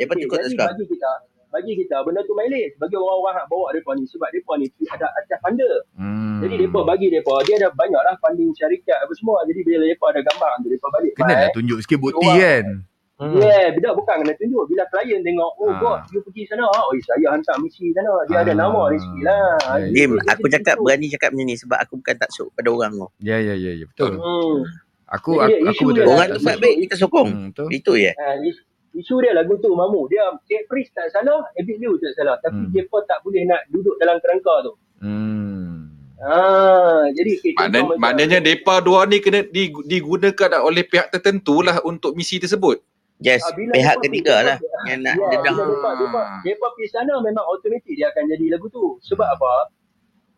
Ikut 0.02 0.36
tak 0.36 0.50
suka. 0.50 0.64
Bagi 0.66 0.84
kita, 0.90 1.10
bagi 1.54 1.72
kita 1.78 1.96
benda 2.02 2.20
tu 2.26 2.34
mileage 2.34 2.74
bagi 2.82 2.98
orang-orang 2.98 3.34
hak 3.38 3.46
bawa 3.46 3.70
depa 3.70 3.94
ni 3.94 4.02
sebab 4.10 4.26
depa 4.34 4.52
ni 4.58 4.66
ada 4.90 5.06
atas 5.06 5.38
funder. 5.38 5.74
Hmm. 5.94 6.42
Jadi 6.42 6.66
depa 6.66 6.82
bagi 6.82 7.14
depa 7.14 7.34
dia 7.46 7.62
ada 7.62 7.70
banyaklah 7.70 8.18
funding 8.18 8.50
syarikat 8.58 8.98
apa 8.98 9.14
semua. 9.14 9.46
Jadi 9.46 9.62
bila 9.62 9.86
depa 9.86 10.06
ada 10.10 10.20
gambar 10.26 10.50
tu 10.58 10.68
depa 10.68 10.86
balik 10.90 11.12
Kena 11.14 11.30
lah 11.30 11.50
tunjuk 11.54 11.78
sikit 11.78 11.98
bukti 12.02 12.26
kan? 12.26 12.66
Hmm. 13.14 13.38
Yeah, 13.38 13.70
bila 13.70 13.94
bukan 13.94 14.26
kena 14.26 14.34
tunjuk. 14.34 14.66
Bila 14.66 14.82
klien 14.90 15.22
tengok, 15.22 15.52
oh 15.54 15.70
Ah. 15.70 15.78
bos, 15.78 16.02
you 16.10 16.18
pergi 16.18 16.50
sana. 16.50 16.66
Oh, 16.66 16.90
saya 16.98 17.30
hantar 17.30 17.54
misi 17.62 17.94
sana. 17.94 18.10
Dia 18.26 18.42
ada 18.42 18.50
Ah. 18.50 18.66
nama 18.66 18.90
dia 18.90 18.98
sikit 18.98 19.22
lah. 19.22 19.54
Ya, 19.78 19.86
Dim, 19.86 20.10
Dia- 20.18 20.34
aku 20.34 20.46
cakap 20.50 20.76
berani 20.82 21.06
cakap 21.06 21.30
macam 21.30 21.46
ni 21.46 21.54
sebab 21.54 21.78
aku 21.78 21.94
bukan 22.02 22.14
taksub 22.18 22.50
pada 22.50 22.74
orang 22.74 22.90
tu. 22.90 23.06
Ya, 23.22 23.38
ya, 23.38 23.54
ya, 23.54 23.70
ya. 23.70 23.86
Betul. 23.86 24.18
Hmm. 24.18 24.66
Aku, 25.14 25.38
aku, 25.38 25.62
aku 25.64 25.82
betul. 25.86 25.94
dia- 25.94 26.06
Orang 26.06 26.26
tak 26.26 26.34
tu 26.34 26.42
buat 26.42 26.56
baik, 26.58 26.76
kita 26.82 26.94
sokong. 26.96 27.28
Hmm, 27.28 27.46
betul. 27.48 27.68
Itu 27.70 27.92
je. 27.94 28.12
Ah, 28.14 28.34
is- 28.40 28.64
isu 28.92 29.14
dia 29.18 29.32
lagu 29.32 29.54
tu 29.56 29.70
Mamu. 29.70 30.06
Dia 30.06 30.26
Kate 30.40 30.66
Priest 30.66 30.90
tak 30.90 31.06
salah, 31.08 31.42
Abid 31.52 31.76
Liu 31.76 31.94
tak 31.96 32.14
salah. 32.14 32.36
Tapi 32.36 32.60
Hmm. 32.60 32.70
dia 32.70 32.82
pun 32.84 33.02
tak 33.02 33.18
boleh 33.20 33.42
nak 33.44 33.62
duduk 33.68 33.94
dalam 33.96 34.18
kerangka 34.18 34.54
tu. 34.62 34.72
Hmm. 35.00 35.90
Ah, 36.16 37.04
jadi 37.10 37.32
okay, 37.36 37.52
Makna, 37.52 37.60
contoh 37.60 37.84
macam- 37.84 38.00
maknanya 38.00 38.38
mereka 38.40 38.74
dua 38.80 39.00
ni 39.04 39.18
kena 39.18 39.40
di, 39.44 39.62
digunakan 39.84 40.50
oleh 40.58 40.82
pihak 40.82 41.10
tertentu 41.10 41.60
lah 41.60 41.82
untuk 41.82 42.14
misi 42.14 42.38
tersebut. 42.38 42.80
Yes, 43.16 43.42
Ah, 43.42 43.52
pihak 43.52 43.70
depa 43.94 44.04
ketiga 44.04 44.34
lah 44.42 44.56
yang 44.84 45.00
nak 45.00 45.14
Ya, 45.14 45.26
dedang. 45.30 45.54
bila 45.54 45.70
depa, 45.70 45.90
depa, 45.96 46.20
depa 46.40 46.66
pergi 46.68 46.88
sana 46.88 47.14
memang 47.16 47.44
automatik 47.44 47.92
dia 47.92 48.08
akan 48.08 48.26
jadi 48.26 48.46
lagu 48.50 48.66
tu. 48.68 48.98
Sebab 49.02 49.28
apa? 49.28 49.70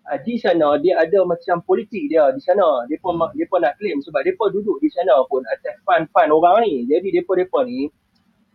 Ah, 0.06 0.22
di 0.22 0.38
sana 0.38 0.78
dia 0.78 1.02
ada 1.02 1.26
macam 1.26 1.58
politik 1.66 2.06
dia 2.06 2.30
di 2.30 2.38
sana. 2.38 2.86
Depa 2.86 3.10
Hmm. 3.10 3.26
depa 3.34 3.58
nak 3.58 3.74
claim 3.74 3.98
sebab 3.98 4.22
depa 4.22 4.54
duduk 4.54 4.78
di 4.78 4.86
sana 4.86 5.18
pun 5.26 5.42
atas 5.50 5.74
fund-fund 5.82 6.30
orang 6.30 6.62
ni. 6.62 6.86
Jadi 6.86 7.10
depa 7.10 7.34
depa 7.34 7.66
ni 7.66 7.90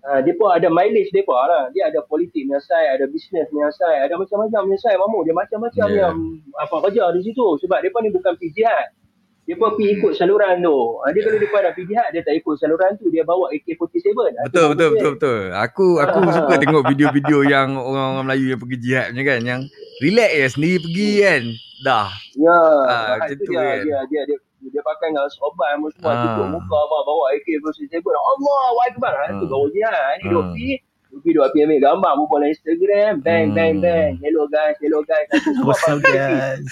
Uh, 0.02 0.18
depa 0.18 0.58
ada 0.58 0.66
mileage 0.66 1.14
depa 1.14 1.30
lah. 1.46 1.70
Dia 1.78 1.94
ada 1.94 2.02
politik 2.02 2.50
punya 2.50 2.58
side, 2.58 2.98
ada 2.98 3.06
business 3.06 3.46
punya 3.54 3.70
side, 3.70 4.02
ada 4.10 4.18
macam-macam 4.18 4.66
punya 4.66 4.80
side 4.82 4.98
mamu. 4.98 5.22
Dia 5.22 5.34
macam-macam 5.38 5.86
Yeah. 5.94 5.98
yang 6.10 6.16
apa 6.58 6.76
kerja 6.90 7.14
di 7.14 7.22
situ. 7.22 7.46
Sebab 7.62 7.86
depa 7.86 8.02
ni 8.02 8.10
bukan 8.10 8.34
pergi 8.34 8.50
jihad. 8.50 8.98
Depa 9.46 9.78
pergi 9.78 10.02
ikut 10.02 10.18
saluran 10.18 10.58
tu. 10.58 10.74
Uh, 10.74 11.10
dia 11.14 11.22
kalau 11.22 11.38
depa 11.38 11.58
nak 11.62 11.78
pergi 11.78 11.94
jihad, 11.94 12.10
dia 12.18 12.22
tak 12.26 12.34
ikut 12.34 12.56
saluran 12.58 12.98
tu. 12.98 13.14
Dia 13.14 13.22
bawa 13.22 13.54
AK-47. 13.54 14.06
Ah, 14.10 14.26
tu 14.26 14.34
Betul, 14.50 14.66
betul, 14.74 14.74
dia. 14.74 14.90
betul, 14.98 15.12
betul. 15.22 15.42
Aku 15.54 15.88
aku 16.02 16.18
suka 16.34 16.54
tengok 16.58 16.84
video-video 16.90 17.38
yang 17.46 17.70
orang-orang 17.78 18.26
Melayu 18.26 18.46
yang 18.58 18.62
pergi 18.66 18.78
jihad 18.82 19.06
punya 19.14 19.24
kan. 19.30 19.40
Yang 19.46 19.62
relax 20.02 20.30
je 20.34 20.48
sendiri 20.50 20.78
pergi 20.82 21.10
kan. 21.22 21.44
Dah. 21.82 22.10
Ya, 22.36 22.52
Ah, 22.52 22.86
ah, 22.86 23.06
macam 23.18 23.34
itu 23.34 23.44
tu 23.46 23.52
dia, 23.54 23.62
kan. 23.62 23.78
dia, 23.82 24.00
dia, 24.06 24.22
dia, 24.30 24.38
dia 24.62 24.82
pakai 24.82 25.10
dengan 25.10 25.26
sobat 25.30 25.70
semua 25.94 26.12
Ah. 26.14 26.22
tutup 26.22 26.48
muka 26.52 26.78
apa 26.78 26.98
bawa 27.02 27.26
AK47 27.34 27.94
Allah 28.06 28.66
Akbar 28.86 29.14
ha, 29.16 29.26
itu 29.32 29.46
Ah. 29.46 29.50
baru 29.50 29.68
jihad 29.70 30.14
ni 30.18 30.26
duk 30.28 30.42
Ah. 30.42 30.50
pergi 30.54 30.72
Rupi 31.12 31.36
duk 31.36 31.44
api 31.44 31.68
ambil 31.68 31.80
gambar 31.84 32.12
berbual 32.16 32.40
dalam 32.40 32.52
Instagram. 32.56 33.14
Bang, 33.20 33.52
bang, 33.52 33.74
Hmm. 33.76 33.84
bang. 33.84 34.12
Hello 34.24 34.48
guys, 34.48 34.80
hello 34.80 35.04
guys. 35.04 35.28
Itu 35.28 35.44
semua 35.44 35.66
What's 35.68 35.84
up 35.84 36.00
publicity. 36.00 36.24
guys? 36.24 36.64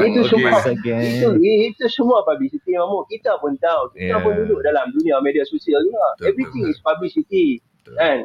Itu 0.00 0.20
semua 0.24 0.50
itu 0.56 1.28
itu 1.68 1.84
semua 1.92 2.18
publicity 2.24 2.70
mamu. 2.72 3.04
Kita 3.04 3.36
pun 3.36 3.52
tahu. 3.60 3.82
Kita 3.92 4.08
Yeah. 4.08 4.24
pun 4.24 4.32
duduk 4.40 4.64
dalam 4.64 4.88
dunia 4.88 5.20
media 5.20 5.44
sosial 5.44 5.84
juga. 5.84 6.00
Betul, 6.16 6.26
Everything 6.32 6.62
betul. 6.64 6.72
is 6.72 6.80
publicity. 6.80 7.46
Betul. 7.60 7.94
Kan? 8.00 8.18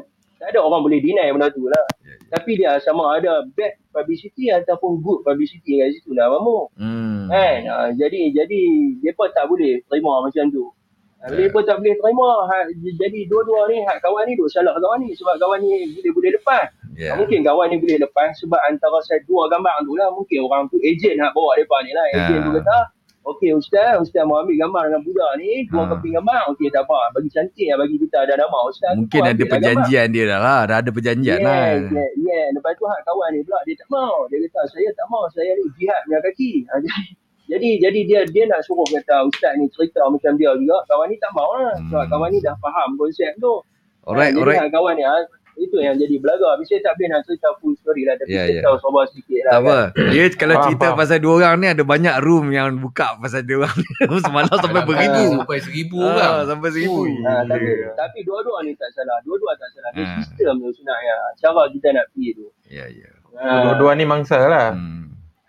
Tak 0.43 0.51
ada 0.51 0.59
orang 0.59 0.83
boleh 0.83 0.99
deny 0.99 1.31
benda 1.31 1.47
tu 1.55 1.71
lah. 1.71 1.87
Ya, 2.03 2.19
ya. 2.19 2.35
Tapi 2.35 2.51
dia 2.59 2.75
sama 2.83 3.15
ada 3.15 3.47
bad 3.55 3.79
publicity 3.95 4.51
ataupun 4.51 4.99
good 4.99 5.23
publicity 5.23 5.79
kat 5.79 5.95
situ 5.95 6.11
lah 6.11 6.27
mamu. 6.27 6.67
Hmm. 6.75 7.31
Kan? 7.31 7.63
Ha, 7.63 7.75
jadi 7.95 8.27
jadi 8.35 8.61
depa 8.99 9.31
tak 9.31 9.47
boleh 9.47 9.79
terima 9.87 10.19
macam 10.19 10.43
tu. 10.51 10.67
Ya. 11.23 11.47
Depa 11.47 11.63
tak 11.63 11.79
boleh 11.79 11.95
terima. 11.95 12.43
Ha, 12.51 12.67
jadi 12.75 13.19
dua-dua 13.31 13.71
ni 13.71 13.87
hak 13.87 14.03
kawan 14.03 14.27
ni 14.27 14.35
duk 14.35 14.51
salah 14.51 14.75
kawan 14.75 15.07
ni 15.07 15.15
sebab 15.15 15.39
kawan 15.39 15.63
ni 15.63 15.95
boleh 15.95 16.11
boleh 16.11 16.31
lepas. 16.35 16.67
Ya. 16.99 17.15
Ha, 17.15 17.23
mungkin 17.23 17.39
kawan 17.39 17.71
ni 17.71 17.79
boleh 17.79 18.03
lepas 18.03 18.35
sebab 18.35 18.59
antara 18.67 18.99
saya 19.07 19.23
dua 19.23 19.47
gambar 19.47 19.79
tu 19.87 19.95
lah 19.95 20.11
mungkin 20.11 20.43
orang 20.43 20.67
tu 20.67 20.75
ejen 20.83 21.15
hak 21.23 21.31
bawa 21.31 21.55
depa 21.55 21.79
ni 21.87 21.95
lah. 21.95 22.03
Ejen 22.19 22.43
Ya. 22.43 22.43
tu 22.43 22.51
kata 22.59 22.77
Okey 23.23 23.55
Ustaz, 23.55 24.03
Ustaz 24.03 24.27
mau 24.27 24.35
ambil 24.37 24.59
gambar 24.59 24.91
dengan 24.91 25.01
budak 25.01 25.31
ni, 25.39 25.63
dua 25.71 25.87
Ha. 25.87 25.95
keping 25.95 26.13
gambar. 26.13 26.41
Okey 26.51 26.67
tak 26.69 26.83
apa, 26.83 26.99
bagi 27.11 27.29
cantik 27.31 27.67
lah, 27.71 27.77
bagi 27.79 27.95
kita 27.95 28.17
ada 28.19 28.33
nama 28.35 28.57
Ustaz. 28.67 28.91
Mungkin 28.93 29.15
ada 29.15 29.31
ambil 29.31 29.31
lah 29.31 29.31
gambar. 29.31 29.51
perjanjian 29.55 30.07
dia 30.11 30.23
dah 30.27 30.39
lah. 30.39 30.61
Dah 30.67 30.77
ada 30.77 30.89
perjanjian 30.91 31.37
Yeah, 31.39 31.47
lah. 31.47 31.63
yeah, 31.87 32.09
yeah. 32.19 32.45
Lepas 32.51 32.75
tu 32.75 32.83
hak 32.83 32.99
kawan 33.01 33.29
ni 33.31 33.39
pula 33.41 33.59
dia 33.63 33.75
tak 33.79 33.87
mau. 33.87 34.27
Dia 34.27 34.37
kata 34.43 34.61
saya 34.69 34.89
tak 34.91 35.07
mau, 35.07 35.23
saya 35.31 35.51
ni 35.55 35.63
jihad 35.73 35.99
punya 36.03 36.19
kaki. 36.19 36.51
Ha, 36.67 36.73
jadi 37.43 37.69
jadi 37.79 37.99
dia 38.03 38.19
dia 38.27 38.43
nak 38.45 38.59
suruh 38.63 38.83
kata 38.85 39.23
ustaz 39.23 39.55
ni 39.55 39.71
cerita 39.71 40.03
macam 40.03 40.35
dia 40.35 40.51
juga. 40.53 40.83
Kawan 40.85 41.07
ni 41.07 41.15
tak 41.15 41.31
mau 41.31 41.47
lah. 41.53 41.75
Sebab 41.79 42.03
Hmm. 42.03 42.11
kawan 42.11 42.27
ni 42.27 42.39
dah 42.39 42.55
faham 42.59 42.89
konsep 42.95 43.31
tu. 43.37 43.53
Alright, 44.03 44.31
ha, 44.31 44.39
alright. 44.39 44.67
kawan 44.67 44.93
ni 44.95 45.03
ha, 45.03 45.15
itu 45.55 45.75
yang 45.75 45.95
jadi 45.95 46.15
belaga. 46.15 46.53
Habis 46.53 46.67
saya 46.67 46.81
tak 46.81 46.93
boleh 46.95 47.09
nak 47.09 47.21
cerita 47.23 47.49
full 47.57 47.73
story 47.75 48.03
lah. 48.03 48.15
Tapi 48.15 48.29
Ya, 48.29 48.43
yeah, 48.43 48.59
ya. 48.59 48.61
tahu 48.63 48.75
sabar 48.79 49.03
sikit 49.07 49.39
lah. 49.41 49.51
Tak 49.51 49.59
apa. 49.61 49.77
Dia 50.09 50.23
kalau 50.31 50.53
Faham, 50.53 50.65
cerita 50.65 50.85
faham. 50.85 50.97
pasal 50.97 51.17
dua 51.17 51.33
orang 51.35 51.53
ni 51.55 51.67
ada 51.67 51.83
banyak 51.83 52.15
room 52.19 52.45
yang 52.49 52.67
buka 52.75 53.07
pasal 53.17 53.41
dia 53.41 53.55
orang 53.55 53.75
ni. 53.75 53.87
Semalam 54.23 54.55
sampai 54.55 54.81
beribu. 54.83 55.23
Sampai 55.35 55.57
seribu 55.59 55.97
orang. 55.99 56.31
Ah, 56.33 56.43
sampai 56.43 56.69
seribu. 56.69 56.99
Ha, 57.21 57.31
tapi, 57.43 57.67
tapi 57.93 58.17
dua-dua 58.21 58.57
ni 58.61 58.71
tak 58.73 58.89
salah. 58.91 59.17
Dua-dua 59.21 59.51
tak 59.55 59.69
salah. 59.71 59.89
Dia 59.91 60.03
Ha. 60.03 60.13
sistem 60.19 60.55
tu 60.57 60.69
sebenarnya. 60.71 61.15
Cara 61.37 61.61
kita 61.67 61.87
nak 61.91 62.05
pergi 62.09 62.29
tu. 62.33 62.45
Ya, 62.67 62.85
ya. 62.87 63.09
Ha. 63.35 63.47
Dua-dua 63.63 63.91
ni 63.93 64.03
mangsa 64.03 64.37
lah. 64.39 64.71
Hmm. 64.71 65.01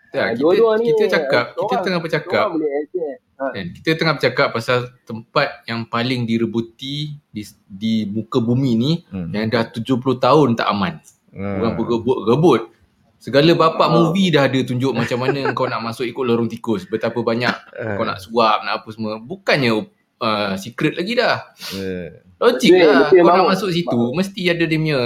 Tak, 0.09 0.21
Ha, 0.21 0.31
kita, 0.31 0.39
dua-dua 0.39 0.71
ni 0.77 0.85
kita 0.89 1.03
cakap, 1.11 1.45
kita 1.51 1.59
orang- 1.61 1.83
tengah 1.83 1.99
bercakap 1.99 2.45
Orang 2.45 2.55
boleh 2.55 2.71
accept. 2.79 3.19
Kan 3.35 3.65
kita 3.75 3.99
tengah 3.99 4.15
bercakap 4.15 4.47
pasal 4.49 4.95
tempat 5.03 5.63
yang 5.67 5.83
paling 5.83 6.23
direbuti 6.23 7.19
di, 7.29 7.41
di 7.67 8.07
muka 8.07 8.39
bumi 8.39 8.71
ni 8.73 8.91
Hmm. 9.11 9.29
yang 9.35 9.51
dah 9.51 9.67
70 9.67 9.83
tahun 10.17 10.55
tak 10.55 10.67
aman. 10.71 11.03
Hmm. 11.35 11.59
Orang 11.59 11.73
berebut-rebut. 11.75 12.71
Segala 13.19 13.51
bapak 13.57 13.89
movie 13.89 14.29
dah 14.29 14.45
ada 14.45 14.59
tunjuk 14.61 14.93
macam 14.93 15.17
mana 15.17 15.49
kau 15.51 15.65
nak 15.65 15.81
masuk 15.81 16.05
ikut 16.05 16.23
lorong 16.23 16.47
tikus. 16.47 16.85
Betapa 16.85 17.19
banyak 17.19 17.51
Eh. 17.73 17.95
kau 17.97 18.05
nak 18.05 18.21
suap, 18.21 18.61
nak 18.63 18.83
apa 18.83 18.89
semua. 18.93 19.17
Bukannya 19.17 19.83
uh, 20.21 20.53
secret 20.55 20.93
lagi 20.93 21.17
dah. 21.17 21.41
Eh. 21.73 22.21
Logik 22.37 22.69
Betul, 22.69 22.87
lah. 22.87 23.09
Kau 23.09 23.31
nak 23.33 23.47
masuk 23.51 23.69
situ, 23.73 23.99
mesti 24.13 24.41
ada 24.45 24.63
dia 24.63 24.77
punya 24.77 24.99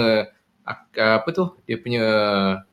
apa 0.64 1.28
tu? 1.30 1.44
Dia 1.64 1.76
punya 1.76 2.04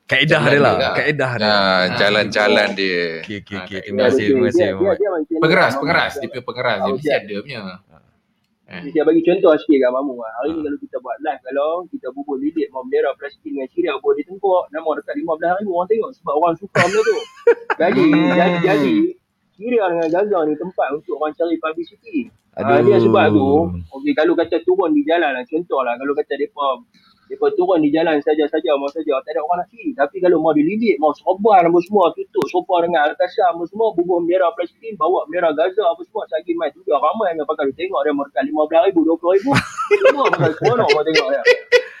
Kaedah 0.04 0.42
dia 0.44 0.58
lah. 0.58 0.74
lah. 0.76 0.92
Kaedah 0.94 1.32
dia. 1.36 1.48
Ah, 1.48 1.82
jalan-jalan 1.94 2.68
dia. 2.72 3.20
Okey, 3.20 3.36
okey, 3.42 3.56
Ah, 3.56 3.64
okey. 3.64 3.78
Terima 3.82 4.02
kasih, 4.08 4.24
terima 4.26 4.46
kasih. 4.48 4.68
Ni, 5.28 5.38
pengeras, 5.38 5.72
pengeras. 5.76 6.12
Dia 6.16 6.28
punya 6.28 6.44
pengeras. 6.44 6.76
Dia 6.76 6.86
Ah, 6.86 6.94
mesti 6.94 7.10
ada 7.10 7.36
punya. 7.38 7.60
Eh. 8.68 8.84
Saya 8.84 9.00
bagi 9.00 9.24
contoh 9.24 9.52
sikit 9.56 9.78
kat 9.80 9.90
Mamu. 9.90 10.12
lah. 10.14 10.32
Hari 10.38 10.48
ni 10.50 10.60
Ah. 10.60 10.62
kalau 10.62 10.78
kita 10.78 10.96
buat 11.00 11.16
live, 11.18 11.40
kalau 11.42 11.68
kita 11.88 12.06
bubur 12.12 12.36
lilit 12.36 12.68
mau 12.68 12.84
bendera 12.84 13.16
Palestin 13.16 13.48
dengan 13.48 13.68
Syria 13.72 13.96
buat 13.96 14.12
di 14.12 14.22
tengkok, 14.22 14.68
nama 14.68 14.88
dekat 14.92 15.14
15 15.16 15.56
ribu 15.56 15.70
orang 15.72 15.88
tengok 15.88 16.10
sebab 16.14 16.32
orang 16.36 16.54
suka 16.54 16.76
benda 16.78 17.00
tu. 17.00 17.16
Jadi, 17.80 18.04
Hmm. 18.04 18.34
jadi, 18.34 18.56
jadi, 18.60 18.94
Syria 19.56 19.84
dengan 19.88 20.08
Gaza 20.12 20.38
ni 20.44 20.54
tempat 20.54 20.88
untuk 20.92 21.16
orang 21.16 21.32
cari 21.32 21.56
publicity. 21.56 22.28
Aduh. 22.54 22.68
Ah, 22.68 22.80
dia 22.82 22.98
sebab 22.98 23.24
tu, 23.30 23.48
okey 23.94 24.12
kalau 24.12 24.34
kata 24.34 24.60
turun 24.60 24.90
di 24.90 25.00
jalan 25.02 25.30
lah, 25.30 25.44
contoh 25.44 25.80
lah, 25.80 25.94
kalau 25.94 26.12
kata 26.12 26.32
depa 26.34 26.66
depa 27.28 27.52
turun 27.54 27.84
di 27.84 27.92
jalan 27.92 28.18
saja-saja 28.24 28.74
mau 28.80 28.88
saja, 28.88 29.20
tak 29.22 29.36
ada 29.36 29.40
orang 29.44 29.62
nak 29.62 29.68
pergi. 29.68 29.92
Tapi 29.92 30.16
kalau 30.24 30.40
mau 30.40 30.56
dililit, 30.56 30.96
mau 30.96 31.12
serban 31.12 31.68
apa 31.68 31.78
semua, 31.84 32.10
tutup 32.16 32.44
sofa 32.48 32.84
dengan 32.88 33.08
Al-Qassam 33.12 33.60
apa 33.60 33.64
semua, 33.68 33.92
bubuh 33.92 34.18
bendera 34.24 34.48
Palestin, 34.56 34.96
bawa 34.96 35.28
bendera 35.28 35.52
Gaza 35.52 35.84
apa 35.84 36.02
semua, 36.08 36.24
sagi 36.32 36.52
mai 36.56 36.72
tu 36.72 36.80
dia 36.82 36.96
ramai 36.96 37.36
yang 37.36 37.44
pakai 37.44 37.70
tengok 37.76 38.00
dia 38.02 38.12
mereka 38.16 38.40
15 38.42 38.88
ribu, 38.90 39.00
20 39.14 39.36
ribu. 39.36 39.50
Semua 40.08 40.24
pakai 40.32 40.52
seronok 40.56 40.88
mau 40.92 41.02
tengok 41.04 41.28
dia. 41.28 41.42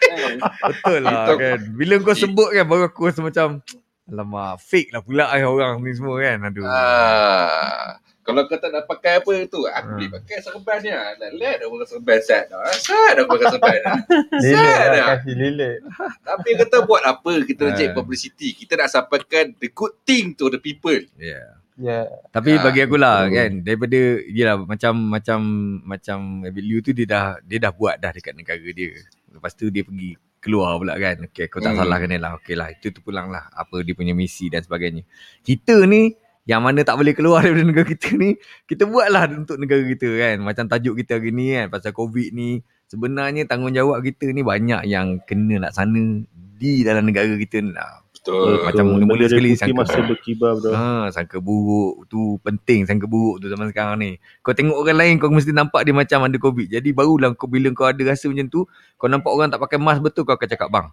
Eh, 0.08 0.40
Betul 0.40 1.00
lah 1.04 1.26
kan. 1.36 1.58
Bila 1.76 1.94
kau 2.00 2.16
sebut 2.16 2.48
kan 2.56 2.64
baru 2.64 2.88
aku 2.88 3.12
rasa 3.12 3.20
macam 3.20 3.60
Alamak, 4.08 4.56
fake 4.64 4.96
lah 4.96 5.04
pula 5.04 5.28
eh, 5.36 5.44
orang 5.44 5.84
ni 5.84 5.92
semua 5.92 6.16
kan. 6.16 6.48
Aduh. 6.48 6.64
Ah, 6.64 8.00
kalau 8.28 8.44
kau 8.44 8.54
tak 8.54 8.68
nak 8.68 8.84
pakai 8.84 9.12
apa 9.18 9.32
tu, 9.48 9.64
aku 9.64 9.72
Hmm. 9.80 9.96
boleh 9.96 10.10
pakai 10.12 10.36
serban 10.38 10.78
ni. 10.78 10.90
ah. 10.90 11.08
Nak 11.14 11.30
lihat 11.32 11.56
aku 11.58 11.72
pakai 11.74 11.88
serban 11.88 12.18
set 12.20 12.42
dah. 12.46 12.60
Set 12.76 13.14
aku 13.16 13.28
pakai 13.32 13.46
serban 13.48 13.76
dah. 13.80 13.96
Lilit 14.36 14.44
Set 14.44 14.60
lah. 14.60 14.92
dah. 14.92 15.06
Kasih 15.16 15.34
lilit. 15.34 15.78
Tapi 16.20 16.48
kata 16.54 16.76
buat 16.84 17.02
apa? 17.02 17.32
Kita 17.42 17.60
nak 17.62 17.74
cari 17.74 17.88
Ah. 17.88 17.94
publicity. 17.94 18.48
Kita 18.52 18.72
nak 18.76 18.88
sampaikan 18.88 19.56
the 19.56 19.68
good 19.70 19.96
thing 20.02 20.32
to 20.32 20.46
the 20.46 20.58
people. 20.58 21.00
Yeah. 21.16 21.56
Ya. 21.74 22.04
Tapi 22.28 22.52
Ah, 22.52 22.60
bagi 22.60 22.82
aku 22.82 22.96
lah 22.96 23.24
kan 23.28 23.62
daripada 23.62 23.94
yalah 24.26 24.60
macam 24.60 24.92
macam 24.98 25.38
macam 25.80 26.18
Liu 26.50 26.78
tu 26.80 26.90
dia 26.90 27.06
dah 27.06 27.26
dia 27.40 27.56
dah 27.56 27.70
buat 27.70 27.96
dah 27.96 28.10
dekat 28.10 28.34
negara 28.34 28.66
dia. 28.68 28.98
Lepas 29.30 29.54
tu 29.54 29.70
dia 29.70 29.80
pergi 29.80 30.12
keluar 30.38 30.74
pula 30.76 30.94
kan. 30.94 31.22
Okey 31.24 31.46
kau 31.46 31.58
tak 31.58 31.72
Hmm. 31.72 31.80
salahkan 31.80 32.10
dia 32.10 32.18
lah. 32.18 32.34
Okey 32.34 32.54
lah 32.54 32.68
itu 32.68 32.90
tu 32.90 32.98
pulang 32.98 33.30
lah 33.30 33.46
apa 33.48 33.78
dia 33.80 33.94
punya 33.94 34.10
misi 34.10 34.46
dan 34.46 34.60
sebagainya. 34.60 35.06
Kita 35.40 35.86
ni 35.86 36.18
yang 36.48 36.64
mana 36.64 36.80
tak 36.80 36.96
boleh 36.96 37.12
keluar 37.12 37.40
daripada 37.44 37.68
negara 37.68 37.86
kita 37.86 38.16
ni 38.16 38.40
kita 38.64 38.88
buatlah 38.88 39.28
untuk 39.36 39.60
negara 39.60 39.84
kita 39.84 40.08
kan. 40.08 40.36
Macam 40.40 40.64
tajuk 40.64 40.96
kita 40.96 41.20
hari 41.20 41.30
ni 41.30 41.52
kan 41.52 41.68
pasal 41.68 41.92
COVID 41.92 42.32
ni 42.32 42.64
sebenarnya 42.88 43.44
tanggungjawab 43.44 44.00
kita 44.00 44.32
ni 44.32 44.40
banyak 44.40 44.88
yang 44.88 45.20
kena 45.28 45.68
laksana 45.68 46.24
di 46.58 46.82
dalam 46.82 47.04
negara 47.04 47.28
kita 47.36 47.60
ni 47.60 47.76
lah. 47.76 48.00
Betul. 48.18 48.64
Macam 48.66 48.84
mula-mula 48.90 49.24
sekali 49.30 49.54
sangka- 49.54 49.78
masa 49.78 50.00
berkibar 50.02 50.58
bro. 50.58 50.72
Ha, 50.74 51.12
sangka 51.14 51.38
buruk 51.38 52.08
tu 52.10 52.40
penting 52.42 52.82
sangka 52.82 53.06
buruk 53.06 53.44
tu 53.44 53.46
zaman 53.46 53.70
sekarang 53.70 54.00
ni. 54.00 54.10
Kau 54.40 54.56
tengok 54.56 54.74
orang 54.74 54.98
lain 54.98 55.14
kau 55.20 55.30
mesti 55.30 55.52
nampak 55.54 55.84
dia 55.86 55.94
macam 55.94 56.26
ada 56.26 56.36
covid. 56.40 56.66
Jadi 56.66 56.90
barulah 56.90 57.30
kau 57.36 57.46
bila 57.46 57.70
kau 57.70 57.86
ada 57.86 58.02
rasa 58.02 58.26
macam 58.26 58.48
tu, 58.50 58.64
kau 58.96 59.06
nampak 59.06 59.30
orang 59.30 59.52
tak 59.52 59.60
pakai 59.62 59.78
mask 59.78 60.00
betul 60.02 60.24
kau 60.26 60.34
akan 60.34 60.48
cakap 60.48 60.68
bang. 60.72 60.88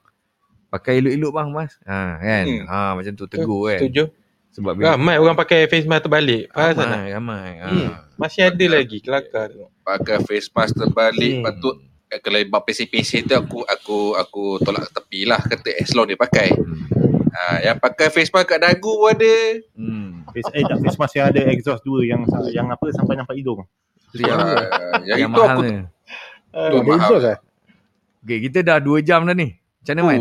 Pakai 0.70 1.00
elok-elok 1.02 1.32
bang 1.34 1.50
mask. 1.50 1.76
Ha 1.88 1.98
kan. 2.20 2.44
Hmm. 2.46 2.66
Ha 2.68 2.80
macam 2.94 3.12
tu 3.16 3.26
tegur 3.26 3.72
kan. 3.72 3.80
Setuju. 3.82 4.04
Sebab 4.56 4.72
bila 4.72 4.96
Ramai 4.96 5.20
orang 5.20 5.36
pakai 5.36 5.68
face 5.68 5.84
mask 5.84 6.08
terbalik. 6.08 6.48
Faham 6.56 6.80
tak? 6.80 6.88
ramai, 6.88 7.06
ramai. 7.12 7.50
Ha. 7.60 7.68
Hmm. 7.68 7.90
Masih 8.16 8.48
ada 8.48 8.66
lagi 8.72 9.04
kelakar 9.04 9.52
tu. 9.52 9.68
Pakai 9.84 10.24
face 10.24 10.48
mask 10.56 10.80
terbalik. 10.80 11.34
Hmm. 11.40 11.44
Patut 11.44 11.76
eh, 12.08 12.20
kalau 12.24 12.40
bab 12.48 12.64
pesek-pesek 12.64 13.28
tu 13.28 13.36
aku 13.36 13.68
aku 13.68 14.16
aku 14.16 14.44
tolak 14.64 14.88
tepi 14.96 15.28
lah 15.28 15.44
kata 15.44 15.76
as 15.76 15.92
long 15.92 16.08
dia 16.08 16.16
pakai. 16.16 16.56
Hmm. 16.56 16.88
Ha, 17.36 17.68
yang 17.68 17.78
pakai 17.84 18.08
face 18.08 18.32
mask 18.32 18.48
kat 18.48 18.64
dagu 18.64 18.96
pun 18.96 19.12
ada. 19.12 19.36
Hmm. 19.76 20.24
Face, 20.32 20.48
eh 20.56 20.64
tak 20.64 20.80
face 20.80 21.00
mask 21.04 21.14
yang 21.20 21.28
ada 21.36 21.42
exhaust 21.52 21.84
dua 21.84 22.00
yang 22.08 22.24
yang 22.56 22.72
apa 22.72 22.86
sampai 22.96 23.20
nampak 23.20 23.36
hidung. 23.36 23.68
Tu 24.16 24.24
yang, 24.24 24.40
yang, 25.04 25.20
yang 25.20 25.32
itu 25.36 25.36
mahal 25.36 25.48
aku 25.52 25.62
ni. 25.68 25.76
tu 25.84 26.56
Ada 26.56 26.78
mahal. 26.80 26.96
exhaust 26.96 27.28
eh? 27.28 27.38
Okay, 28.26 28.38
kita 28.50 28.66
dah 28.66 28.82
2 28.82 29.06
jam 29.06 29.22
dah 29.22 29.38
ni. 29.38 29.54
Macam 29.86 29.94
mana 29.94 30.04
man? 30.10 30.20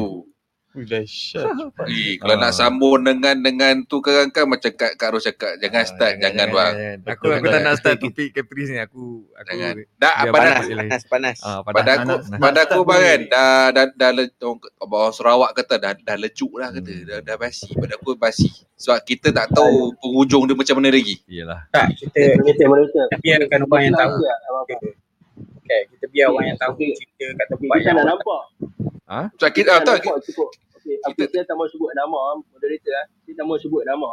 Dahsyat. 0.77 1.47
Eh, 1.87 2.19
kalau 2.19 2.35
Ah. 2.35 2.41
nak 2.41 2.53
sambung 2.53 2.99
dengan 3.01 3.37
dengan 3.37 3.75
tu 3.83 3.99
kan 3.99 4.27
kan 4.29 4.45
macam 4.45 4.71
Kak 4.71 4.95
Kak 4.95 5.09
Ros 5.09 5.23
cakap 5.23 5.55
jangan 5.57 5.85
start 5.85 6.19
jangan, 6.19 6.47
bang. 6.49 6.73
Aku 7.05 7.31
aku 7.31 7.47
tak 7.47 7.53
Jangan. 7.53 7.63
nak 7.63 7.75
start 7.79 7.97
topik 8.03 8.29
Caprice 8.33 8.71
ni. 8.71 8.81
Aku 8.81 9.31
aku 9.31 9.49
Jangan. 9.49 9.75
Dah 9.95 10.15
pada 10.21 10.31
panas. 10.33 10.65
Panas, 10.65 10.67
panas, 10.67 11.03
panas. 11.07 11.39
Ah, 11.41 11.61
pada 11.61 11.77
panas. 11.77 11.95
aku 11.95 12.11
panas. 12.27 12.41
pada 12.41 12.61
aku 12.61 12.79
bang 12.83 13.01
kan 13.01 13.21
dah 13.29 13.49
dah 13.71 13.85
dah 13.93 14.11
orang, 14.41 14.59
orang 14.81 15.13
Sarawak 15.13 15.51
kata 15.55 15.75
dah 15.77 15.93
dah 15.97 16.17
lecuk 16.17 16.53
dah 16.53 16.71
kata 16.71 16.91
Hmm. 16.91 17.07
dah, 17.07 17.19
dah 17.23 17.37
basi 17.37 17.69
pada 17.71 17.95
aku 17.95 18.11
basi 18.15 18.49
sebab 18.75 18.99
kita 19.01 19.29
tak 19.31 19.47
tahu 19.51 19.95
penghujung 19.97 20.43
dia 20.45 20.55
macam 20.55 20.75
mana 20.77 20.91
lagi. 20.91 21.17
Iyalah. 21.25 21.61
Tak, 21.71 21.95
kita 21.95 22.21
Mereka 22.35 22.65
mereka. 22.67 23.03
kita 23.07 23.17
biarkan 23.21 23.59
orang 23.63 23.83
yang 23.85 23.95
tahu. 23.95 24.15
Okay, 25.65 25.89
kita 25.97 26.05
biar 26.12 26.28
orang 26.28 26.53
yang 26.53 26.59
tahu 26.61 26.77
Okey. 26.77 26.93
cerita 26.93 27.27
kat 27.41 27.47
tempat 27.57 27.77
Kita 27.81 27.89
yang 27.89 27.97
nak 27.97 28.07
nampak. 28.12 28.43
Sebab 29.41 29.51
kita 29.57 29.70
ah, 29.73 29.81
Kita 29.81 29.89
tak 29.89 29.97
nampak 30.05 30.16
cukup. 30.28 30.49
Okay, 30.77 30.97
Kita- 31.01 31.28
saya 31.32 31.45
tak 31.49 31.57
mau 31.57 31.66
sebut 31.73 31.91
nama 31.97 32.20
moderator 32.36 32.93
ah. 33.01 33.07
Saya 33.24 33.35
tak 33.41 33.47
mau 33.49 33.57
sebut 33.57 33.82
nama. 33.89 34.11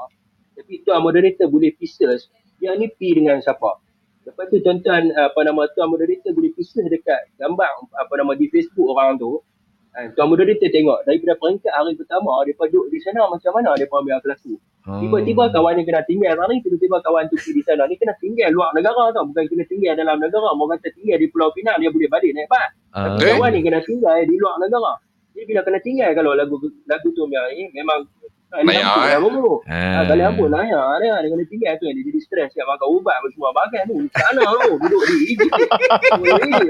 Tapi 0.56 0.73
tuan 0.88 1.03
moderator 1.03 1.52
boleh 1.52 1.76
pieces. 1.76 2.32
Yang 2.64 2.76
ni 2.80 2.88
pi 2.95 3.07
dengan 3.19 3.44
siapa? 3.44 3.84
Lepas 4.23 4.48
tu 4.48 4.64
tuan-tuan 4.64 5.11
apa 5.11 5.40
nama 5.44 5.68
tuan 5.76 5.91
moderator 5.91 6.32
boleh 6.32 6.56
pieces 6.56 6.88
dekat 6.88 7.19
gambar 7.36 7.68
apa 7.99 8.14
nama 8.15 8.32
di 8.40 8.48
Facebook 8.48 8.88
orang 8.88 9.19
tu. 9.19 9.44
Ha, 9.92 10.08
Tuan 10.16 10.32
moderator 10.32 10.72
tengok 10.72 11.04
daripada 11.04 11.36
peringkat 11.36 11.74
hari 11.76 11.92
pertama 12.00 12.40
mereka 12.48 12.64
duduk 12.72 12.88
di 12.96 13.00
sana 13.04 13.28
macam 13.28 13.52
mana 13.52 13.76
mereka 13.76 14.00
ambil 14.00 14.24
berlaku. 14.24 14.56
Oh. 14.88 14.98
Tiba-tiba 15.04 15.44
kawan 15.52 15.74
ni 15.78 15.84
kena 15.84 16.02
tinggal 16.08 16.34
hari 16.40 16.64
tiba-tiba 16.64 17.04
kawan 17.04 17.28
tu 17.28 17.36
pergi 17.36 17.60
di 17.60 17.64
sana 17.68 17.84
ni 17.92 18.00
kena 18.00 18.16
tinggal 18.18 18.50
luar 18.56 18.72
negara 18.72 19.12
tau 19.12 19.28
bukan 19.28 19.44
kena 19.52 19.68
tinggal 19.68 19.94
dalam 20.00 20.16
negara. 20.16 20.48
Mau 20.56 20.66
kata 20.72 20.90
tinggal 20.96 21.20
di 21.20 21.28
Pulau 21.28 21.52
Pinang 21.52 21.78
dia 21.84 21.92
boleh 21.92 22.08
balik 22.08 22.32
naik 22.32 22.48
bas. 22.48 22.72
Ah. 22.96 23.20
Tapi 23.20 23.36
kawan 23.36 23.52
ni 23.52 23.60
kena 23.62 23.80
tinggal 23.84 24.16
di 24.24 24.36
luar 24.40 24.56
negara. 24.64 24.94
Jadi 25.36 25.44
bila 25.44 25.62
kena 25.68 25.80
tinggal 25.84 26.10
kalau 26.16 26.32
lagu 26.40 26.56
lagu 26.88 27.08
tu 27.12 27.24
ni 27.28 27.68
memang 27.76 28.08
dia 28.08 28.30
Layak, 28.52 28.84
ampun 28.84 28.99
eh? 28.99 29.15
lah 29.15 29.30
bro. 29.32 29.53
Ah. 29.64 29.80
Ha, 29.95 29.99
kali 30.11 30.22
ampun 30.28 30.49
lah 30.52 30.64
ya. 30.68 30.82
Dia, 30.99 31.14
dia 31.23 31.30
kena 31.32 31.45
tinggal 31.48 31.73
tu. 31.80 31.86
Dia 31.88 32.03
jadi 32.03 32.19
stres. 32.19 32.49
Siap 32.52 32.68
makan 32.68 32.88
ubat 32.99 33.15
apa 33.15 33.28
semua 33.32 33.49
bagai 33.56 33.82
tu. 33.88 33.95
Sana 34.11 34.44
tu. 34.44 34.72
Duduk 34.84 35.03
di. 35.07 35.18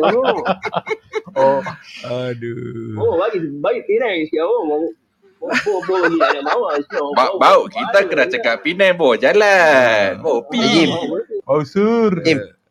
Oh, 0.06 0.14
oh. 0.22 0.40
Oh, 1.34 1.60
Aduh. 2.06 2.94
Oh, 3.02 3.14
bagi 3.18 3.42
bagi 3.58 3.82
Penang 3.90 4.14
sikit 4.30 4.46
oh. 4.46 4.62
Mau 4.70 4.82
Bo 5.42 5.82
bo 5.90 5.98
ni 6.06 6.22
ada 6.22 6.38
mawa 6.46 6.78
sikit. 6.78 7.02
Ba- 7.18 7.34
bau 7.42 7.66
kita 7.66 8.06
kena 8.06 8.30
cakap 8.30 8.62
Penang 8.62 8.94
bo 8.94 9.18
jalan. 9.18 10.22
Bo 10.22 10.46
pi. 10.46 10.86
oh 11.50 11.66
sur. 11.66 12.14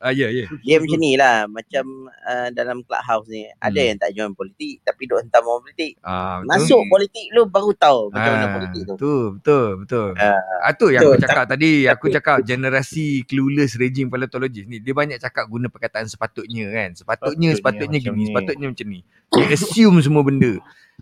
Ah, 0.00 0.10
ya, 0.10 0.26
ya. 0.26 0.48
dia 0.58 0.80
macam 0.80 0.96
ni 0.96 1.12
lah. 1.12 1.44
Macam 1.44 1.84
uh, 2.08 2.48
dalam 2.50 2.80
clubhouse 2.80 3.28
ni. 3.28 3.44
Ada 3.54 3.76
Hmm. 3.76 3.86
yang 3.86 3.98
tak 3.98 4.10
join 4.10 4.32
politik. 4.32 4.80
Tapi 4.80 5.02
duk 5.04 5.20
hentam 5.20 5.44
orang 5.44 5.60
politik. 5.62 5.92
Ah, 6.00 6.40
betul. 6.40 6.48
Masuk 6.50 6.80
politik 6.88 7.26
lu 7.30 7.42
baru 7.44 7.70
tahu 7.74 8.00
macam 8.08 8.30
mana 8.30 8.42
Ah, 8.42 8.52
politik 8.54 8.82
tu. 8.82 8.94
tu 8.96 9.14
betul 9.34 9.66
betul. 9.78 10.08
Ah, 10.16 10.40
Ah 10.62 10.72
tu 10.72 10.88
yang 10.88 11.02
betul. 11.02 11.12
aku 11.12 11.22
cakap 11.22 11.44
tadi, 11.46 11.70
aku 11.84 11.96
tapi- 12.02 12.14
cakap 12.16 12.36
generasi 12.42 13.04
clueless 13.22 13.76
regime 13.76 14.08
paleontologist 14.08 14.66
ni 14.66 14.80
dia 14.80 14.92
banyak 14.92 15.18
cakap 15.18 15.44
guna 15.46 15.68
perkataan 15.68 16.04
sepatutnya 16.06 16.64
kan. 16.66 16.90
Sepatutnya 16.92 17.52
Sepatutnya 17.52 17.52
sepatutnya 17.52 17.98
macam 18.00 18.12
gini, 18.12 18.18
ni. 18.18 18.26
sepatutnya 18.26 18.66
macam 18.68 18.86
ni. 18.88 19.00
Dia 19.30 19.46
assume 19.52 19.98
semua 20.00 20.22
benda. 20.22 20.52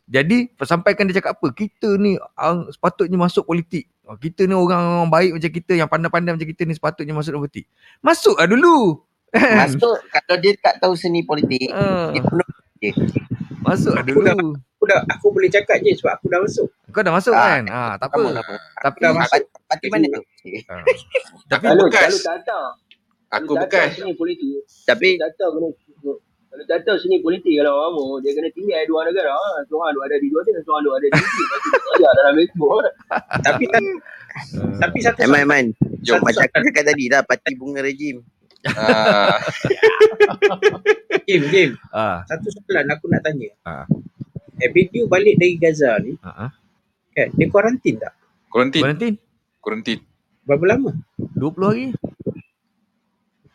Jadi 0.08 0.36
sampaikan 0.58 1.04
dia 1.04 1.20
cakap 1.20 1.36
apa? 1.36 1.46
Kita 1.50 1.94
ni 1.94 2.16
ang, 2.32 2.64
sepatutnya 2.68 3.14
masuk 3.14 3.44
politik. 3.44 3.84
Oh, 4.02 4.16
Kita 4.16 4.42
ni 4.42 4.52
orang, 4.52 4.80
orang 4.98 5.10
baik 5.10 5.36
macam 5.36 5.50
kita 5.52 5.72
yang 5.74 5.84
pandai-pandai 5.84 6.32
macam 6.32 6.48
kita 6.48 6.64
ni 6.64 6.72
sepatutnya 6.72 7.12
masuk 7.12 7.30
dalam 7.30 7.44
politik. 7.44 7.68
Masuk 8.00 8.34
lah 8.34 8.46
dulu. 8.46 9.04
Kan? 9.28 9.68
Masuk 9.68 9.96
kalau 10.08 10.36
dia 10.38 10.52
tak 10.56 10.80
tahu 10.80 10.96
seni 10.96 11.20
politik, 11.20 11.68
Ah, 11.68 12.08
dia 12.08 12.24
penuh 12.24 12.48
je. 12.78 12.90
masuk 13.60 13.92
lah 13.92 14.00
Aku 14.02 14.16
dah- 14.18 14.32
dulu. 14.32 14.56
Aku 14.56 14.84
dah 14.86 15.00
aku 15.04 15.26
boleh 15.28 15.50
cakap 15.50 15.76
je 15.78 15.92
sebab 15.92 16.16
aku 16.16 16.26
dah 16.26 16.40
masuk. 16.40 16.68
Kau 16.88 17.02
dah 17.02 17.12
masuk 17.12 17.34
Ah, 17.34 17.44
kan? 17.52 17.62
Ah, 17.68 17.92
tak 17.94 18.08
Sama 18.08 18.24
apa. 18.24 18.40
apa. 18.40 18.54
Tapi 18.80 18.96
dah 18.96 19.10
masuk. 19.12 19.40
Parti 19.68 19.86
mana 19.90 20.06
tu? 20.08 20.22
Ah. 20.64 20.80
Aku 21.50 21.60
Kalau 21.60 21.84
bekas. 21.84 22.00
kalau 22.08 22.20
tak 22.24 22.38
tahu. 22.42 22.66
Aku 23.28 23.52
tak 23.52 23.60
bekas. 23.62 23.88
seni 23.92 24.12
politik. 24.14 24.64
Tapi 24.88 25.08
tak 25.20 25.36
tahu 25.36 25.50
kena 25.52 25.68
kalau 26.48 26.64
tak 26.64 26.80
tahu 26.88 26.96
seni 26.96 27.20
politik 27.20 27.54
kalau 27.60 27.74
kamu 27.88 28.06
dia 28.24 28.30
kena 28.32 28.48
tinggal 28.56 28.82
dua 28.88 29.00
negara. 29.04 29.30
Ha. 29.36 29.62
Seorang 29.68 29.92
duk 29.92 30.04
ada 30.08 30.16
di 30.16 30.28
dua 30.32 30.40
dia, 30.42 30.60
seorang 30.64 30.82
duk 30.84 30.94
ada 30.96 31.06
di 31.06 31.20
sini. 31.20 31.42
Lepas 31.44 31.58
tu 31.60 31.90
dia 32.00 32.10
dalam 32.16 32.32
Facebook. 32.34 32.70
Ha. 32.72 32.86
Tapi 33.48 33.64
tapi, 33.68 33.88
tapi 34.78 34.98
satu 35.02 35.18
Eman, 35.24 35.28
soalan, 35.28 35.44
Eman. 35.44 35.64
Jom. 36.04 36.18
Macam 36.22 36.42
aku 36.46 36.68
cakap 36.70 36.84
tadi 36.84 37.04
dah, 37.10 37.20
parti 37.24 37.52
bunga 37.58 37.80
rejim. 37.82 38.22
Ah, 38.74 39.38
Jim, 41.30 41.42
Jim, 41.48 41.70
ah, 41.94 42.26
satu 42.26 42.50
soalan 42.50 42.86
aku 42.90 43.06
nak 43.06 43.22
tanya. 43.22 43.54
Ah. 43.62 43.86
Eh, 44.58 44.70
video 44.74 45.06
balik 45.06 45.38
dari 45.38 45.54
Gaza 45.56 45.94
ni, 46.02 46.18
ah, 46.26 46.48
ah. 46.48 46.50
kan, 47.14 47.30
dia 47.34 47.46
kuarantin 47.46 48.02
tak? 48.02 48.14
Kuarantin. 48.50 48.82
Kuarantin 48.82 49.14
Kuarantin. 49.62 49.98
Berapa 50.42 50.64
lama? 50.64 50.90
20 51.36 51.70
hari. 51.70 51.86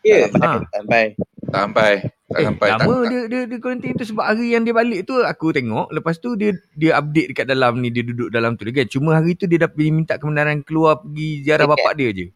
Ya, 0.04 0.28
Tak 0.28 0.40
Ah. 0.40 0.60
sampai, 0.60 0.64
tak 0.68 0.80
sampai. 0.80 1.04
Tak 1.48 1.60
sampai. 1.64 1.92
Tak 2.34 2.40
Eh, 2.40 2.46
sampai. 2.46 2.68
Lama 2.68 2.82
tak. 2.82 3.02
dia 3.06 3.20
dia 3.24 3.40
dia 3.44 3.58
kuarantin 3.58 3.92
tu 3.92 4.04
sebab 4.04 4.24
hari 4.26 4.46
yang 4.50 4.62
dia 4.62 4.72
balik 4.72 5.00
tu 5.04 5.14
aku 5.16 5.46
tengok 5.50 5.86
lepas 5.88 6.14
tu 6.16 6.34
dia 6.34 6.50
dia 6.72 6.92
update 6.94 7.30
dekat 7.30 7.46
dalam 7.46 7.78
ni 7.78 7.88
dia 7.88 8.02
duduk 8.02 8.28
dalam 8.28 8.54
tu 8.54 8.62
dia 8.62 8.74
kan 8.74 8.86
cuma 8.88 9.14
hari 9.14 9.32
tu 9.32 9.46
dia 9.46 9.58
dapat 9.60 9.86
minta 9.86 10.14
kebenaran 10.14 10.60
keluar 10.60 10.98
pergi 10.98 11.28
ziarah 11.40 11.64
Dekat. 11.64 11.78
bapak 11.78 11.92
dia 11.94 12.08
je 12.10 12.26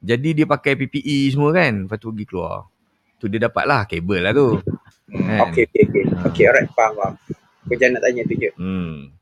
jadi 0.00 0.28
dia 0.32 0.46
pakai 0.46 0.72
PPE 0.76 1.16
semua 1.28 1.50
kan 1.50 1.72
lepas 1.82 1.96
tu 1.96 2.08
pergi 2.08 2.26
keluar 2.26 2.66
tu 3.16 3.26
dia 3.26 3.40
dapat 3.40 3.64
lah 3.64 3.80
kabel 3.84 4.20
lah 4.20 4.32
tu 4.32 4.48
Hmm. 5.04 5.28
kan 5.28 5.44
Okey, 5.46 5.66
okey, 5.66 5.82
okey. 5.84 6.02
Ah. 6.08 6.24
Okey, 6.24 6.44
alright, 6.46 6.70
faham, 6.72 6.92
faham. 6.94 7.14
Aku 7.62 7.74
jangan 7.74 7.92
nak 7.92 8.02
tanya 8.02 8.22
tu 8.24 8.34
je. 8.34 8.48
Hmm. 8.54 9.12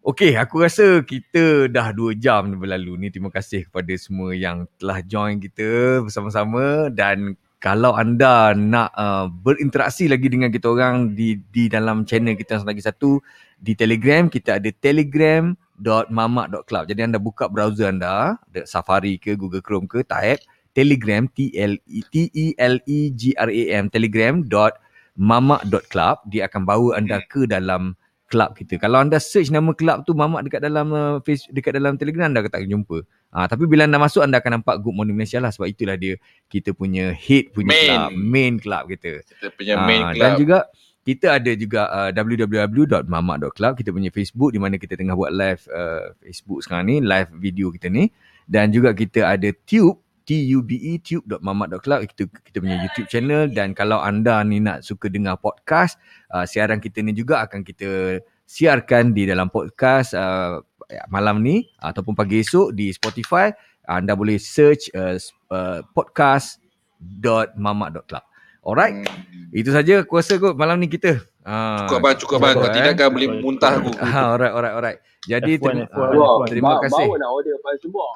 Okey, 0.00 0.32
aku 0.34 0.56
rasa 0.58 0.86
kita 1.02 1.68
dah 1.68 1.92
2 1.92 2.16
jam 2.16 2.56
berlalu 2.56 2.96
ni. 2.96 3.08
Terima 3.08 3.28
kasih 3.28 3.68
kepada 3.68 3.92
semua 3.94 4.32
yang 4.32 4.64
telah 4.74 5.02
join 5.02 5.36
kita 5.36 6.00
bersama-sama 6.00 6.88
dan 6.88 7.36
kalau 7.58 7.98
anda 7.98 8.54
nak 8.54 8.94
uh, 8.94 9.26
berinteraksi 9.26 10.06
lagi 10.06 10.30
dengan 10.30 10.54
kita 10.54 10.70
orang 10.70 11.18
di 11.18 11.42
di 11.50 11.66
dalam 11.66 12.06
channel 12.06 12.38
kita 12.38 12.62
yang 12.62 12.70
lagi 12.70 12.86
satu 12.86 13.18
di 13.58 13.74
Telegram 13.74 14.30
kita 14.30 14.62
ada 14.62 14.70
telegram.mamak.club. 14.78 16.86
Jadi 16.86 17.00
anda 17.02 17.18
buka 17.18 17.50
browser 17.50 17.90
anda, 17.90 18.38
ada 18.38 18.62
Safari 18.62 19.18
ke 19.18 19.34
Google 19.34 19.62
Chrome 19.62 19.90
ke, 19.90 20.06
type 20.06 20.38
Telegram 20.70 21.26
T 21.34 21.50
L 21.58 21.74
E 21.90 22.06
T 22.06 22.30
E 22.30 22.54
L 22.54 22.78
E 22.86 23.10
G 23.10 23.34
R 23.34 23.50
A 23.50 23.62
M 23.82 23.90
telegram.mamak.club 23.90 26.16
dia 26.30 26.46
akan 26.46 26.62
bawa 26.62 26.94
anda 26.94 27.18
ke 27.26 27.50
dalam 27.50 27.98
club 28.28 28.52
kita. 28.54 28.76
Kalau 28.76 29.00
anda 29.00 29.16
search 29.16 29.48
nama 29.48 29.72
club 29.72 30.04
tu 30.04 30.12
Mamak 30.12 30.44
dekat 30.46 30.60
dalam 30.60 30.92
uh, 30.92 31.16
face 31.24 31.48
dekat 31.48 31.72
dalam 31.74 31.96
Telegram 31.96 32.28
anda 32.28 32.44
tak 32.44 32.60
akan 32.62 32.70
jumpa. 32.78 32.98
Ah 33.32 33.48
tapi 33.48 33.64
bila 33.64 33.88
anda 33.88 33.96
masuk 33.96 34.20
anda 34.20 34.38
akan 34.38 34.60
nampak 34.60 34.78
Good 34.84 34.94
Morning 34.94 35.16
Malaysia 35.16 35.40
lah 35.40 35.48
sebab 35.48 35.68
itulah 35.68 35.96
dia 35.96 36.20
kita 36.46 36.76
punya 36.76 37.16
head 37.16 37.50
punya 37.50 37.72
Main. 37.72 37.88
club, 37.88 38.10
main 38.14 38.54
club 38.60 38.82
kita. 38.92 39.12
Kita 39.24 39.48
punya 39.56 39.74
main 39.82 40.02
Ah, 40.04 40.12
club. 40.12 40.20
Dan 40.20 40.30
juga 40.36 40.58
kita 41.02 41.26
ada 41.40 41.52
juga 41.56 41.80
uh, 41.88 42.10
www.mamak.club 42.12 43.72
kita 43.80 43.90
punya 43.90 44.10
Facebook 44.12 44.52
di 44.52 44.60
mana 44.60 44.76
kita 44.76 44.92
tengah 44.92 45.16
buat 45.16 45.32
live 45.32 45.62
uh, 45.72 46.12
Facebook 46.20 46.60
sekarang 46.60 46.84
ni, 46.84 46.96
live 47.00 47.32
video 47.32 47.72
kita 47.72 47.88
ni 47.88 48.12
dan 48.44 48.68
juga 48.68 48.92
kita 48.92 49.24
ada 49.24 49.48
Tube 49.64 50.00
T-U-B-E 50.28 51.00
tube.mamak.club 51.00 52.04
kita 52.12 52.28
kita 52.28 52.60
punya 52.60 52.76
YouTube 52.84 53.08
channel 53.08 53.48
dan 53.48 53.72
kalau 53.72 53.96
anda 53.96 54.44
ni 54.44 54.60
nak 54.60 54.84
suka 54.84 55.08
dengar 55.08 55.40
podcast 55.40 55.96
uh, 56.28 56.44
siaran 56.44 56.84
kita 56.84 57.00
ni 57.00 57.16
juga 57.16 57.48
akan 57.48 57.64
kita 57.64 58.20
siarkan 58.44 59.16
di 59.16 59.24
dalam 59.24 59.48
podcast 59.48 60.12
uh, 60.12 60.60
malam 61.08 61.40
ni 61.40 61.64
ataupun 61.80 62.12
pagi 62.12 62.44
esok 62.44 62.76
di 62.76 62.92
Spotify 62.92 63.48
anda 63.88 64.12
boleh 64.12 64.36
search 64.36 64.92
uh, 64.92 65.16
uh, 65.48 65.80
podcast.mamak.club 65.96 68.24
alright 68.68 69.08
Hmm. 69.08 69.48
itu 69.56 69.72
saja 69.72 70.04
aku 70.04 70.20
rasa 70.20 70.36
kot 70.36 70.60
malam 70.60 70.76
ni 70.76 70.92
kita 70.92 71.24
Ah, 71.48 71.88
Cukup 71.88 72.04
bang, 72.04 72.16
cukup 72.20 72.38
bang. 72.44 72.54
Kau 72.60 72.68
eh. 72.68 72.74
tidak 72.76 72.92
kan 73.00 73.08
boleh 73.08 73.28
muntah 73.40 73.80
aku. 73.80 73.88
Ah, 74.04 74.36
alright, 74.36 74.52
alright, 74.52 74.74
alright. 74.76 74.98
Jadi 75.28 75.52
F1, 75.60 75.60
terima, 75.60 75.84
F1, 75.84 76.00
ah, 76.00 76.10
Wah, 76.16 76.36
terima 76.48 76.70
ba- 76.72 76.82
kasih. 76.88 77.04
Bawa 77.04 77.16
nak 77.20 77.30
order 77.36 77.54
apa 77.60 77.68
semua. 77.76 78.06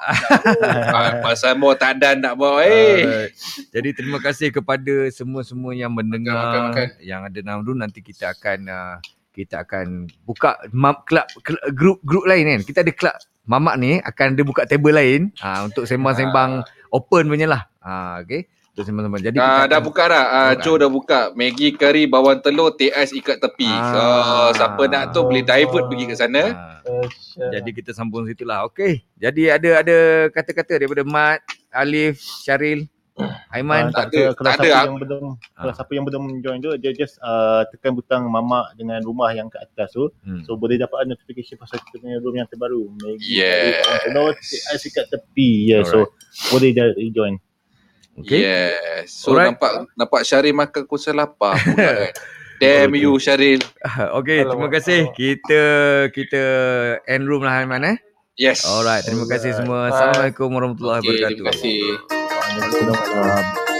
Pasal 1.28 1.52
mau 1.60 1.72
tak 1.76 2.00
dan 2.00 2.24
nak 2.24 2.34
bawa 2.40 2.64
eh. 2.64 3.04
Alright. 3.04 3.32
Jadi 3.68 3.88
terima 3.92 4.18
kasih 4.18 4.48
kepada 4.48 4.94
semua-semua 5.12 5.76
yang 5.76 5.92
mendengar 5.92 6.32
Makan, 6.34 6.48
makan, 6.48 6.62
makan. 6.72 6.88
yang 7.04 7.20
ada 7.28 7.38
dalam 7.44 7.60
room 7.62 7.78
nanti 7.84 8.00
kita 8.00 8.32
akan 8.32 8.58
uh, 8.66 8.96
kita 9.32 9.64
akan 9.64 10.08
buka 10.24 10.56
mam, 10.72 11.04
club, 11.04 11.28
club 11.44 11.60
group 11.76 11.98
group 12.00 12.24
lain 12.24 12.48
kan. 12.48 12.60
Kita 12.64 12.80
ada 12.80 12.92
club 12.96 13.16
Mamak 13.42 13.74
ni 13.74 13.98
akan 13.98 14.38
dia 14.38 14.46
buka 14.46 14.62
table 14.70 14.94
lain 14.94 15.34
uh, 15.42 15.66
untuk 15.66 15.82
sembang-sembang 15.82 16.62
open 16.94 17.26
punya 17.26 17.50
lah. 17.50 17.66
Ah 17.82 18.22
uh, 18.22 18.24
okey. 18.24 18.46
Untuk 18.72 18.88
sembang-sembang. 18.88 19.20
Jadi 19.20 19.36
kita 19.36 19.52
Ah, 19.54 19.64
dah 19.68 19.80
buka 19.80 20.04
dah. 20.06 20.24
Ah, 20.24 20.50
Buka. 20.50 20.62
Joe 20.64 20.76
dah 20.80 20.88
buka. 20.88 21.20
Maggi 21.34 21.68
kari 21.72 22.08
bawang 22.08 22.40
telur, 22.40 22.72
teh 22.72 22.88
ais 22.88 23.12
ikat 23.12 23.36
tepi. 23.36 23.68
Ah. 23.68 23.84
Ah. 23.84 24.48
siapa 24.50 24.88
nak 24.88 25.12
tu 25.12 25.20
boleh 25.22 25.44
divert 25.44 25.84
pergi 25.86 26.04
ke 26.06 26.16
sana. 26.16 26.42
Ah, 26.80 27.06
jadi 27.52 27.68
kita 27.70 27.92
sambung 27.92 28.24
situ 28.24 28.42
lah. 28.42 28.64
Okey. 28.64 29.04
Jadi 29.14 29.46
ada 29.46 29.70
ada 29.78 29.96
kata-kata 30.28 30.80
daripada 30.80 31.04
Mat, 31.04 31.44
Alif, 31.68 32.16
Syaril, 32.16 32.88
Aiman. 33.50 33.92
Ah, 33.92 34.08
tak, 34.08 34.08
tak 34.08 34.08
ada, 34.08 34.22
kalau 34.32 34.46
tak 34.46 34.54
siapa 34.56 34.64
ada. 34.64 34.80
yang 34.82 34.96
belum 34.98 35.24
kalau 35.36 35.68
Ah. 35.68 35.76
siapa 35.76 35.90
yang 35.92 36.04
belum 36.08 36.22
join 36.40 36.58
tu 36.58 36.72
dia 36.80 36.92
just 36.96 37.20
uh, 37.20 37.68
tekan 37.68 37.92
butang 37.92 38.24
mamak 38.24 38.72
dengan 38.72 39.04
rumah 39.04 39.28
yang 39.30 39.46
kat 39.46 39.68
atas 39.68 39.92
tu 39.92 40.08
Hmm. 40.24 40.40
so 40.42 40.56
boleh 40.56 40.80
dapat 40.80 41.04
notification 41.04 41.60
pasal 41.60 41.76
kita 41.82 42.00
punya 42.00 42.16
room 42.18 42.32
yang 42.34 42.48
terbaru 42.48 42.88
Maggie 42.96 43.36
Yeah. 43.36 43.84
Telur 44.02 44.32
ais 44.32 44.84
kat 44.88 45.06
tepi 45.06 45.50
ya 45.68 45.72
yeah, 45.74 45.82
so 45.84 46.08
boleh 46.48 46.72
dah 46.72 46.88
join 47.06 47.36
Okey. 48.20 48.44
Yes. 48.44 49.08
So 49.08 49.32
Alright. 49.32 49.56
nampak 49.56 49.72
nampak 49.96 50.20
Syaril 50.22 50.52
makan 50.52 50.84
kuasa 50.84 51.16
lapar 51.16 51.56
pula 51.56 51.92
kan. 52.04 52.12
Damn 52.60 52.94
you 52.94 53.16
Syaril. 53.16 53.58
Okey, 54.20 54.44
terima 54.44 54.68
kasih. 54.68 55.00
Kita 55.16 55.62
kita 56.12 56.42
end 57.08 57.24
room 57.24 57.42
lah 57.42 57.64
Aiman 57.64 57.82
eh. 57.84 57.96
Yes. 58.36 58.64
Alright, 58.64 59.04
terima 59.04 59.24
kasih 59.28 59.56
semua. 59.56 59.88
Assalamualaikum 59.88 60.48
warahmatullahi 60.52 61.00
Okey, 61.00 61.08
wabarakatuh. 61.08 61.36
terima 61.36 61.50
kasih. 61.52 61.80
Waalaikumsalam 62.52 63.71